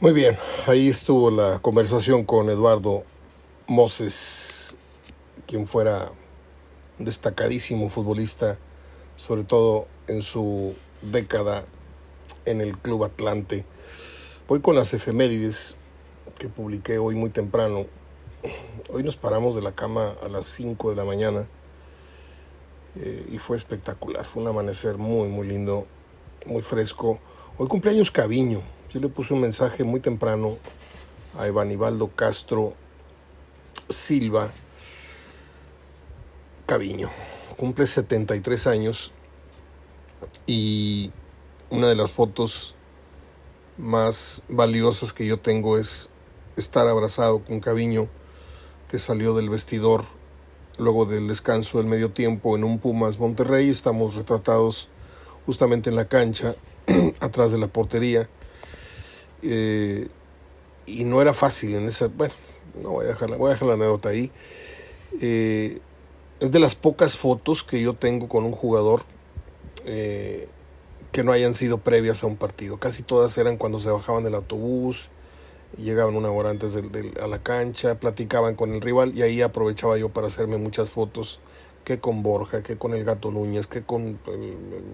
Muy 0.00 0.12
bien, 0.14 0.38
ahí 0.66 0.88
estuvo 0.88 1.30
la 1.30 1.58
conversación 1.58 2.24
con 2.24 2.48
Eduardo 2.48 3.04
Moses, 3.66 4.78
quien 5.46 5.68
fuera 5.68 6.10
un 6.98 7.04
destacadísimo 7.04 7.90
futbolista, 7.90 8.56
sobre 9.16 9.44
todo 9.44 9.88
en 10.08 10.22
su 10.22 10.74
década 11.02 11.66
en 12.44 12.60
el 12.60 12.76
Club 12.78 13.04
Atlante. 13.04 13.64
Voy 14.48 14.60
con 14.60 14.74
las 14.74 14.94
efemérides 14.94 15.76
que 16.38 16.48
publiqué 16.48 16.98
hoy 16.98 17.14
muy 17.14 17.30
temprano. 17.30 17.86
Hoy 18.88 19.02
nos 19.02 19.16
paramos 19.16 19.54
de 19.54 19.62
la 19.62 19.72
cama 19.72 20.14
a 20.22 20.28
las 20.28 20.46
5 20.46 20.90
de 20.90 20.96
la 20.96 21.04
mañana 21.04 21.46
eh, 22.96 23.26
y 23.30 23.38
fue 23.38 23.56
espectacular. 23.56 24.24
Fue 24.24 24.42
un 24.42 24.48
amanecer 24.48 24.96
muy, 24.98 25.28
muy 25.28 25.46
lindo, 25.46 25.86
muy 26.46 26.62
fresco. 26.62 27.18
Hoy 27.58 27.68
cumpleaños 27.68 28.10
Caviño 28.10 28.62
yo 28.92 28.98
le 28.98 29.08
puse 29.08 29.32
un 29.34 29.40
mensaje 29.40 29.84
muy 29.84 30.00
temprano 30.00 30.58
a 31.38 31.46
Evanibaldo 31.46 32.08
Castro 32.08 32.74
Silva 33.88 34.50
Caviño. 36.66 37.08
Cumple 37.56 37.86
73 37.86 38.66
años 38.66 39.12
y 40.44 41.12
una 41.70 41.88
de 41.88 41.94
las 41.94 42.12
fotos 42.12 42.74
más 43.78 44.42
valiosas 44.48 45.12
que 45.12 45.26
yo 45.26 45.38
tengo 45.38 45.78
es 45.78 46.10
estar 46.56 46.86
abrazado 46.88 47.42
con 47.44 47.60
Caviño 47.60 48.08
que 48.90 48.98
salió 48.98 49.34
del 49.34 49.48
vestidor 49.48 50.04
luego 50.78 51.06
del 51.06 51.28
descanso 51.28 51.78
del 51.78 51.86
medio 51.86 52.10
tiempo 52.10 52.56
en 52.56 52.64
un 52.64 52.78
Pumas 52.78 53.18
Monterrey. 53.18 53.68
Estamos 53.70 54.16
retratados 54.16 54.88
justamente 55.46 55.90
en 55.90 55.96
la 55.96 56.06
cancha, 56.06 56.56
atrás 57.20 57.52
de 57.52 57.58
la 57.58 57.68
portería. 57.68 58.28
Eh, 59.42 60.08
y 60.86 61.04
no 61.04 61.22
era 61.22 61.32
fácil 61.32 61.76
en 61.76 61.86
esa. 61.86 62.08
Bueno, 62.08 62.34
no 62.82 62.90
voy 62.90 63.04
a 63.06 63.08
dejar, 63.08 63.36
voy 63.36 63.50
a 63.50 63.52
dejar 63.52 63.68
la 63.68 63.74
anécdota 63.74 64.08
ahí. 64.08 64.32
Eh, 65.20 65.78
es 66.40 66.50
de 66.50 66.58
las 66.58 66.74
pocas 66.74 67.16
fotos 67.16 67.62
que 67.62 67.80
yo 67.80 67.94
tengo 67.94 68.28
con 68.28 68.44
un 68.44 68.52
jugador 68.52 69.02
eh, 69.84 70.48
que 71.12 71.24
no 71.24 71.32
hayan 71.32 71.54
sido 71.54 71.78
previas 71.78 72.22
a 72.22 72.26
un 72.26 72.36
partido. 72.36 72.78
Casi 72.78 73.02
todas 73.02 73.36
eran 73.38 73.56
cuando 73.56 73.80
se 73.80 73.90
bajaban 73.90 74.24
del 74.24 74.34
autobús, 74.34 75.10
llegaban 75.76 76.16
una 76.16 76.30
hora 76.30 76.50
antes 76.50 76.74
de, 76.74 77.12
a 77.22 77.26
la 77.26 77.42
cancha, 77.42 77.96
platicaban 77.96 78.54
con 78.54 78.72
el 78.72 78.80
rival 78.80 79.16
y 79.16 79.22
ahí 79.22 79.42
aprovechaba 79.42 79.96
yo 79.98 80.08
para 80.08 80.28
hacerme 80.28 80.56
muchas 80.56 80.90
fotos 80.90 81.40
que 81.84 81.98
con 81.98 82.22
Borja, 82.22 82.62
que 82.62 82.76
con 82.76 82.94
el 82.94 83.04
Gato 83.04 83.30
Núñez, 83.30 83.66
que 83.66 83.82
con 83.82 84.20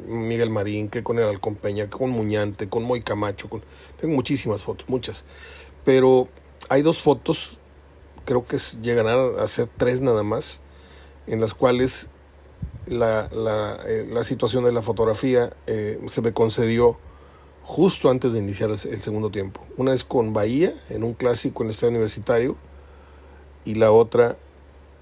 Miguel 0.07 0.51
Marín, 0.51 0.89
que 0.89 1.03
con 1.03 1.19
el 1.19 1.25
Alcón 1.25 1.57
Peña, 1.57 1.85
que 1.85 1.99
con 1.99 2.11
Muñante, 2.11 2.69
con 2.69 2.85
Moy 2.85 3.03
Camacho. 3.03 3.49
Con... 3.49 3.63
Tengo 4.01 4.15
muchísimas 4.15 4.63
fotos, 4.63 4.89
muchas. 4.89 5.25
Pero 5.85 6.29
hay 6.69 6.83
dos 6.83 7.01
fotos, 7.03 7.59
creo 8.25 8.47
que 8.47 8.59
llegan 8.83 9.07
a 9.09 9.47
ser 9.47 9.69
tres 9.77 10.01
nada 10.01 10.23
más, 10.23 10.63
en 11.27 11.41
las 11.41 11.55
cuales 11.55 12.11
la, 12.87 13.29
eh, 13.87 14.09
la 14.11 14.25
situación 14.25 14.65
de 14.65 14.73
la 14.73 14.83
fotografía 14.83 15.55
eh, 15.67 16.01
se 16.07 16.23
me 16.23 16.33
concedió 16.33 16.99
justo 17.63 18.11
antes 18.11 18.33
de 18.33 18.39
iniciar 18.39 18.71
el, 18.71 18.79
el, 18.91 19.03
segundo 19.03 19.31
tiempo. 19.31 19.61
Una 19.77 19.93
es 19.93 20.05
con 20.05 20.33
Bahía, 20.33 20.73
en 20.89 21.03
un 21.03 21.15
clásico 21.15 21.63
en 21.63 21.69
el 21.69 21.71
estadio 21.73 21.91
universitario, 21.91 22.57
y 23.65 23.75
la 23.75 23.91
otra 23.91 24.37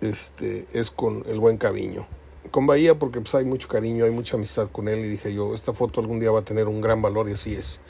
este, 0.00 0.66
es 0.72 0.90
con 0.90 1.22
el 1.26 1.38
buen 1.38 1.58
Caviño. 1.58 2.06
Con 2.50 2.66
Bahía 2.66 2.98
porque 2.98 3.20
pues, 3.20 3.34
hay 3.34 3.44
mucho 3.44 3.68
cariño, 3.68 4.04
hay 4.04 4.10
mucha 4.10 4.36
amistad 4.36 4.68
con 4.70 4.88
él 4.88 5.00
y 5.00 5.08
dije 5.08 5.32
yo, 5.32 5.54
esta 5.54 5.72
foto 5.72 6.00
algún 6.00 6.20
día 6.20 6.30
va 6.30 6.40
a 6.40 6.44
tener 6.44 6.68
un 6.68 6.80
gran 6.80 7.02
valor 7.02 7.28
y 7.28 7.32
así 7.32 7.54
es. 7.54 7.80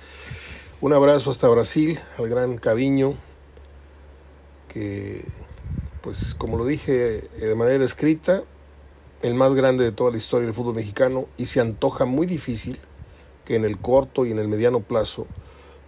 Un 0.81 0.93
abrazo 0.93 1.31
hasta 1.31 1.49
Brasil, 1.49 2.01
al 2.19 2.29
gran 2.29 2.57
Caviño, 2.57 3.15
que 4.69 5.25
pues 6.03 6.35
como 6.35 6.59
lo 6.59 6.67
dije 6.67 7.29
eh, 7.37 7.47
de 7.47 7.55
manera 7.55 7.85
escrita, 7.85 8.43
el 9.25 9.33
más 9.35 9.55
grande 9.55 9.85
de 9.85 9.91
toda 9.91 10.11
la 10.11 10.19
historia 10.19 10.45
del 10.45 10.55
fútbol 10.55 10.75
mexicano 10.75 11.29
y 11.39 11.47
se 11.47 11.59
antoja 11.59 12.05
muy 12.05 12.27
difícil 12.27 12.79
que 13.47 13.55
en 13.55 13.65
el 13.65 13.79
corto 13.79 14.27
y 14.27 14.31
en 14.33 14.39
el 14.39 14.49
mediano 14.49 14.81
plazo, 14.81 15.27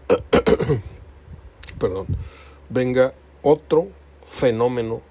perdón, 1.78 2.06
venga 2.70 3.12
otro 3.42 3.88
fenómeno 4.24 5.02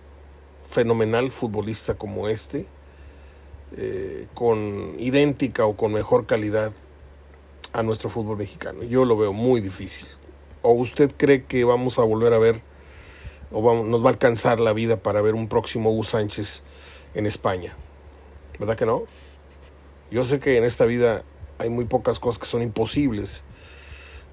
fenomenal 0.68 1.32
futbolista 1.32 1.94
como 1.94 2.28
este, 2.28 2.66
eh, 3.78 4.26
con 4.34 4.96
idéntica 4.98 5.68
o 5.68 5.78
con 5.78 5.94
mejor 5.94 6.26
calidad 6.26 6.72
a 7.74 7.84
nuestro 7.84 8.10
fútbol 8.10 8.38
mexicano. 8.38 8.82
Yo 8.82 9.06
lo 9.06 9.18
veo 9.18 9.34
muy 9.34 9.62
difícil. 9.62 10.08
¿O 10.64 10.72
usted 10.72 11.12
cree 11.16 11.44
que 11.44 11.64
vamos 11.64 12.00
a 12.00 12.02
volver 12.02 12.34
a 12.34 12.40
ver, 12.40 12.64
o 13.52 13.62
vamos, 13.62 13.86
nos 13.86 14.02
va 14.02 14.08
a 14.08 14.14
alcanzar 14.14 14.60
la 14.60 14.74
vida 14.74 14.98
para 14.98 15.22
ver 15.22 15.36
un 15.36 15.48
próximo 15.48 15.92
Hugo 15.92 16.04
Sánchez 16.04 16.64
en 17.14 17.28
España? 17.28 17.78
¿Verdad 18.60 18.78
que 18.78 18.86
no? 18.86 19.04
Yo 20.12 20.26
sé 20.26 20.40
que 20.40 20.58
en 20.58 20.64
esta 20.64 20.86
vida 20.86 21.24
hay 21.58 21.70
muy 21.70 21.86
pocas 21.86 22.20
cosas 22.20 22.40
que 22.40 22.46
son 22.46 22.62
imposibles. 22.62 23.44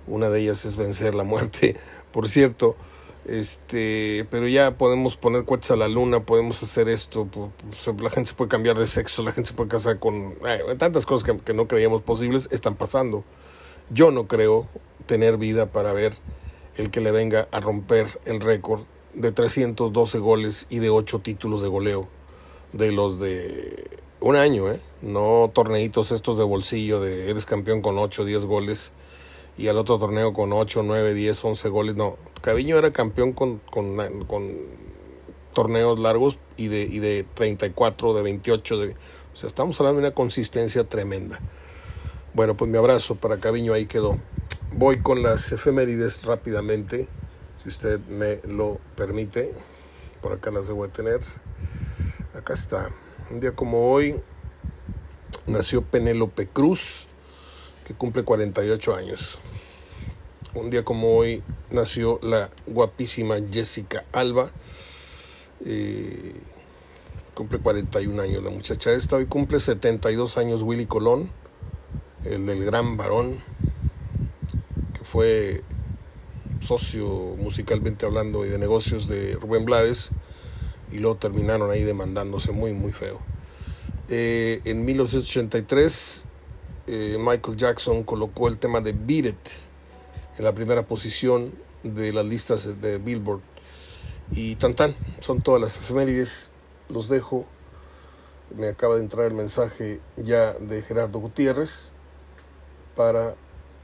Una 0.07 0.29
de 0.29 0.41
ellas 0.41 0.65
es 0.65 0.77
vencer 0.77 1.15
la 1.15 1.25
muerte. 1.25 1.77
Por 2.13 2.29
cierto, 2.29 2.77
este 3.25 4.27
pero 4.31 4.49
ya 4.49 4.77
podemos 4.77 5.17
poner 5.17 5.45
cohetes 5.45 5.71
a 5.71 5.77
la 5.77 5.87
luna 5.87 6.25
podemos 6.25 6.61
hacer 6.65 6.89
esto 6.89 7.29
la 8.01 8.11
gente 8.11 8.31
se 8.31 8.35
puede 8.35 8.49
cambiar 8.49 8.77
de 8.77 8.85
sexo 8.85 9.23
la 9.23 9.31
gente 9.31 9.51
se 9.51 9.55
puede 9.55 9.69
casar 9.69 10.01
con 10.01 10.35
eh, 10.45 10.75
tantas 10.77 11.07
cosas 11.07 11.25
que, 11.25 11.39
que, 11.39 11.55
no 11.55 11.69
creíamos 11.69 12.03
posibles 12.03 12.49
están 12.51 12.75
pasando 12.75 13.23
yo 13.91 14.11
no 14.11 14.27
creo 14.27 14.67
tener 15.07 15.37
vida 15.37 15.67
para 15.67 15.93
ver 15.93 16.19
el 16.77 16.91
que 16.91 17.01
le 17.01 17.13
venga 17.13 17.47
a 17.53 17.61
romper 17.61 18.09
el 18.25 18.41
récord 18.41 18.83
de 19.15 19.31
312 19.31 20.19
goles 20.19 20.67
y 20.69 20.81
de 20.81 20.91
8 20.91 21.21
títulos 21.21 21.63
de 21.63 21.69
goleo 21.69 22.09
de 22.73 22.91
los 22.91 23.21
de 23.21 24.02
un 24.23 24.37
año 24.37 24.71
eh 24.71 24.81
no 25.03 25.51
torneitos 25.53 26.13
estos 26.13 26.39
de 26.39 26.45
bolsillo 26.45 27.01
de 27.01 27.31
eres 27.31 27.45
campeón 27.45 27.83
con 27.83 27.99
8 27.99 28.25
10 28.25 28.45
goles 28.45 28.93
y 29.57 29.69
al 29.69 29.79
otro 29.79 29.99
torneo 29.99 30.33
con 30.33 30.53
8, 30.53 30.83
9, 30.83 31.15
10, 31.15 31.45
11 31.45 31.69
goles. 31.69 31.97
No, 31.97 32.17
Caviño 32.41 32.79
era 32.79 32.93
campeón 32.93 33.33
con, 33.33 33.59
con, 33.59 34.25
con 34.25 34.51
torneos 35.53 35.99
largos 36.01 36.39
y 36.57 36.69
de, 36.69 36.83
y 36.83 36.99
de 36.99 37.25
34, 37.35 38.15
de 38.15 38.23
28. 38.23 38.79
De, 38.79 38.89
o 38.91 39.37
sea, 39.37 39.47
estamos 39.47 39.79
hablando 39.81 40.01
de 40.01 40.09
una 40.09 40.15
consistencia 40.15 40.85
tremenda. 40.85 41.41
Bueno, 42.35 42.57
pues 42.57 42.71
mi 42.71 42.79
abrazo 42.79 43.15
para 43.17 43.39
Caviño 43.39 43.75
ahí 43.75 43.87
quedó. 43.87 44.19
Voy 44.73 45.01
con 45.03 45.23
las 45.23 45.53
efemérides 45.53 46.25
rápidamente, 46.25 47.09
si 47.63 47.69
usted 47.69 48.01
me 48.09 48.41
lo 48.45 48.79
permite. 48.97 49.53
Por 50.23 50.33
acá 50.33 50.51
las 50.51 50.69
debo 50.69 50.87
de 50.87 50.93
tener. 50.93 51.21
Acá 52.35 52.55
está. 52.55 52.91
Un 53.31 53.41
día 53.41 53.53
como 53.53 53.91
hoy 53.91 54.21
nació 55.47 55.83
Penélope 55.83 56.49
Cruz 56.49 57.07
que 57.87 57.95
cumple 57.95 58.25
48 58.25 58.95
años. 58.95 59.39
Un 60.55 60.71
día 60.71 60.85
como 60.85 61.17
hoy 61.17 61.43
nació 61.71 62.19
la 62.23 62.51
guapísima 62.67 63.37
Jessica 63.51 64.05
Alba. 64.13 64.51
Eh, 65.65 66.35
cumple 67.35 67.59
41 67.59 68.23
años 68.23 68.43
la 68.43 68.51
muchacha 68.51 68.93
esta. 68.93 69.17
Hoy 69.17 69.27
cumple 69.27 69.61
72 69.61 70.37
años 70.37 70.63
Willy 70.63 70.87
Colón, 70.87 71.31
el 72.25 72.47
del 72.47 72.65
gran 72.65 72.97
varón, 72.97 73.39
que 74.93 75.05
fue 75.05 75.63
socio 76.61 77.07
musicalmente 77.39 78.07
hablando 78.07 78.45
y 78.45 78.49
de 78.49 78.59
negocios 78.59 79.09
de 79.09 79.35
Rubén 79.35 79.65
Blades. 79.65 80.11
Y 80.93 80.99
luego 80.99 81.17
terminaron 81.17 81.71
ahí 81.71 81.83
demandándose 81.83 82.53
muy, 82.53 82.73
muy 82.73 82.93
feo. 82.93 83.19
Eh, 84.09 84.61
en 84.65 84.85
1983 84.85 86.27
eh, 86.87 87.17
Michael 87.19 87.57
Jackson 87.57 88.03
colocó 88.03 88.49
el 88.49 88.59
tema 88.59 88.81
de 88.81 88.93
Beat 88.93 89.27
It 89.27 89.49
en 90.39 90.45
la 90.45 90.53
primera 90.53 90.85
posición 90.85 91.53
de 91.83 92.13
las 92.13 92.27
listas 92.27 92.81
de 92.81 92.99
Billboard. 92.99 93.41
Y 94.33 94.57
tan 94.57 94.75
tan, 94.75 94.97
son 95.21 95.43
todas 95.43 95.61
las 95.61 95.77
efemérides, 95.77 96.53
los 96.89 97.09
dejo. 97.09 97.47
Me 98.57 98.69
acaba 98.69 98.97
de 98.97 99.03
entrar 99.03 99.27
el 99.27 99.35
mensaje 99.35 100.01
ya 100.17 100.55
de 100.55 100.83
Gerardo 100.83 101.19
Gutiérrez 101.21 101.93
para 102.97 103.37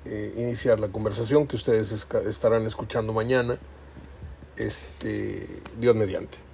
eh, 0.05 0.35
iniciar 0.37 0.81
la 0.81 0.89
conversación 0.89 1.47
que 1.47 1.57
ustedes 1.57 1.93
estarán 2.27 2.67
escuchando 2.67 3.13
mañana 3.13 3.59
este, 4.57 5.47
Dios 5.79 5.95
mediante. 5.95 6.48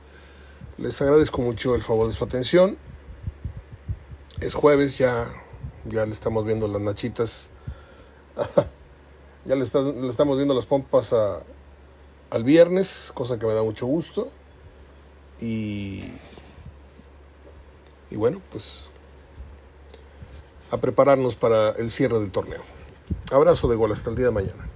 Les 0.76 1.00
agradezco 1.00 1.40
mucho 1.40 1.76
el 1.76 1.82
favor 1.82 2.08
de 2.08 2.12
su 2.12 2.24
atención. 2.24 2.76
Es 4.40 4.54
jueves, 4.54 4.98
ya, 4.98 5.32
ya 5.84 6.04
le 6.04 6.12
estamos 6.12 6.44
viendo 6.44 6.66
las 6.66 6.82
nachitas. 6.82 7.50
ya 9.44 9.54
le, 9.54 9.62
estamos 9.62 10.36
viendo 10.36 10.52
las 10.52 10.66
pompas 10.66 11.12
a, 11.12 11.42
al 12.30 12.42
viernes, 12.42 13.12
cosa 13.14 13.38
que 13.38 13.46
me 13.46 13.54
da 13.54 13.62
mucho 13.62 13.86
gusto. 13.86 14.30
Y, 15.40 16.12
y 18.10 18.16
bueno, 18.16 18.40
pues 18.50 18.82
a 20.72 20.78
prepararnos 20.78 21.36
para 21.36 21.70
el 21.70 21.88
cierre 21.92 22.18
del 22.18 22.32
torneo. 22.32 22.62
Abrazo 23.30 23.68
de 23.68 23.76
gol 23.76 23.92
hasta 23.92 24.10
el 24.10 24.16
día 24.16 24.26
de 24.26 24.32
mañana. 24.32 24.68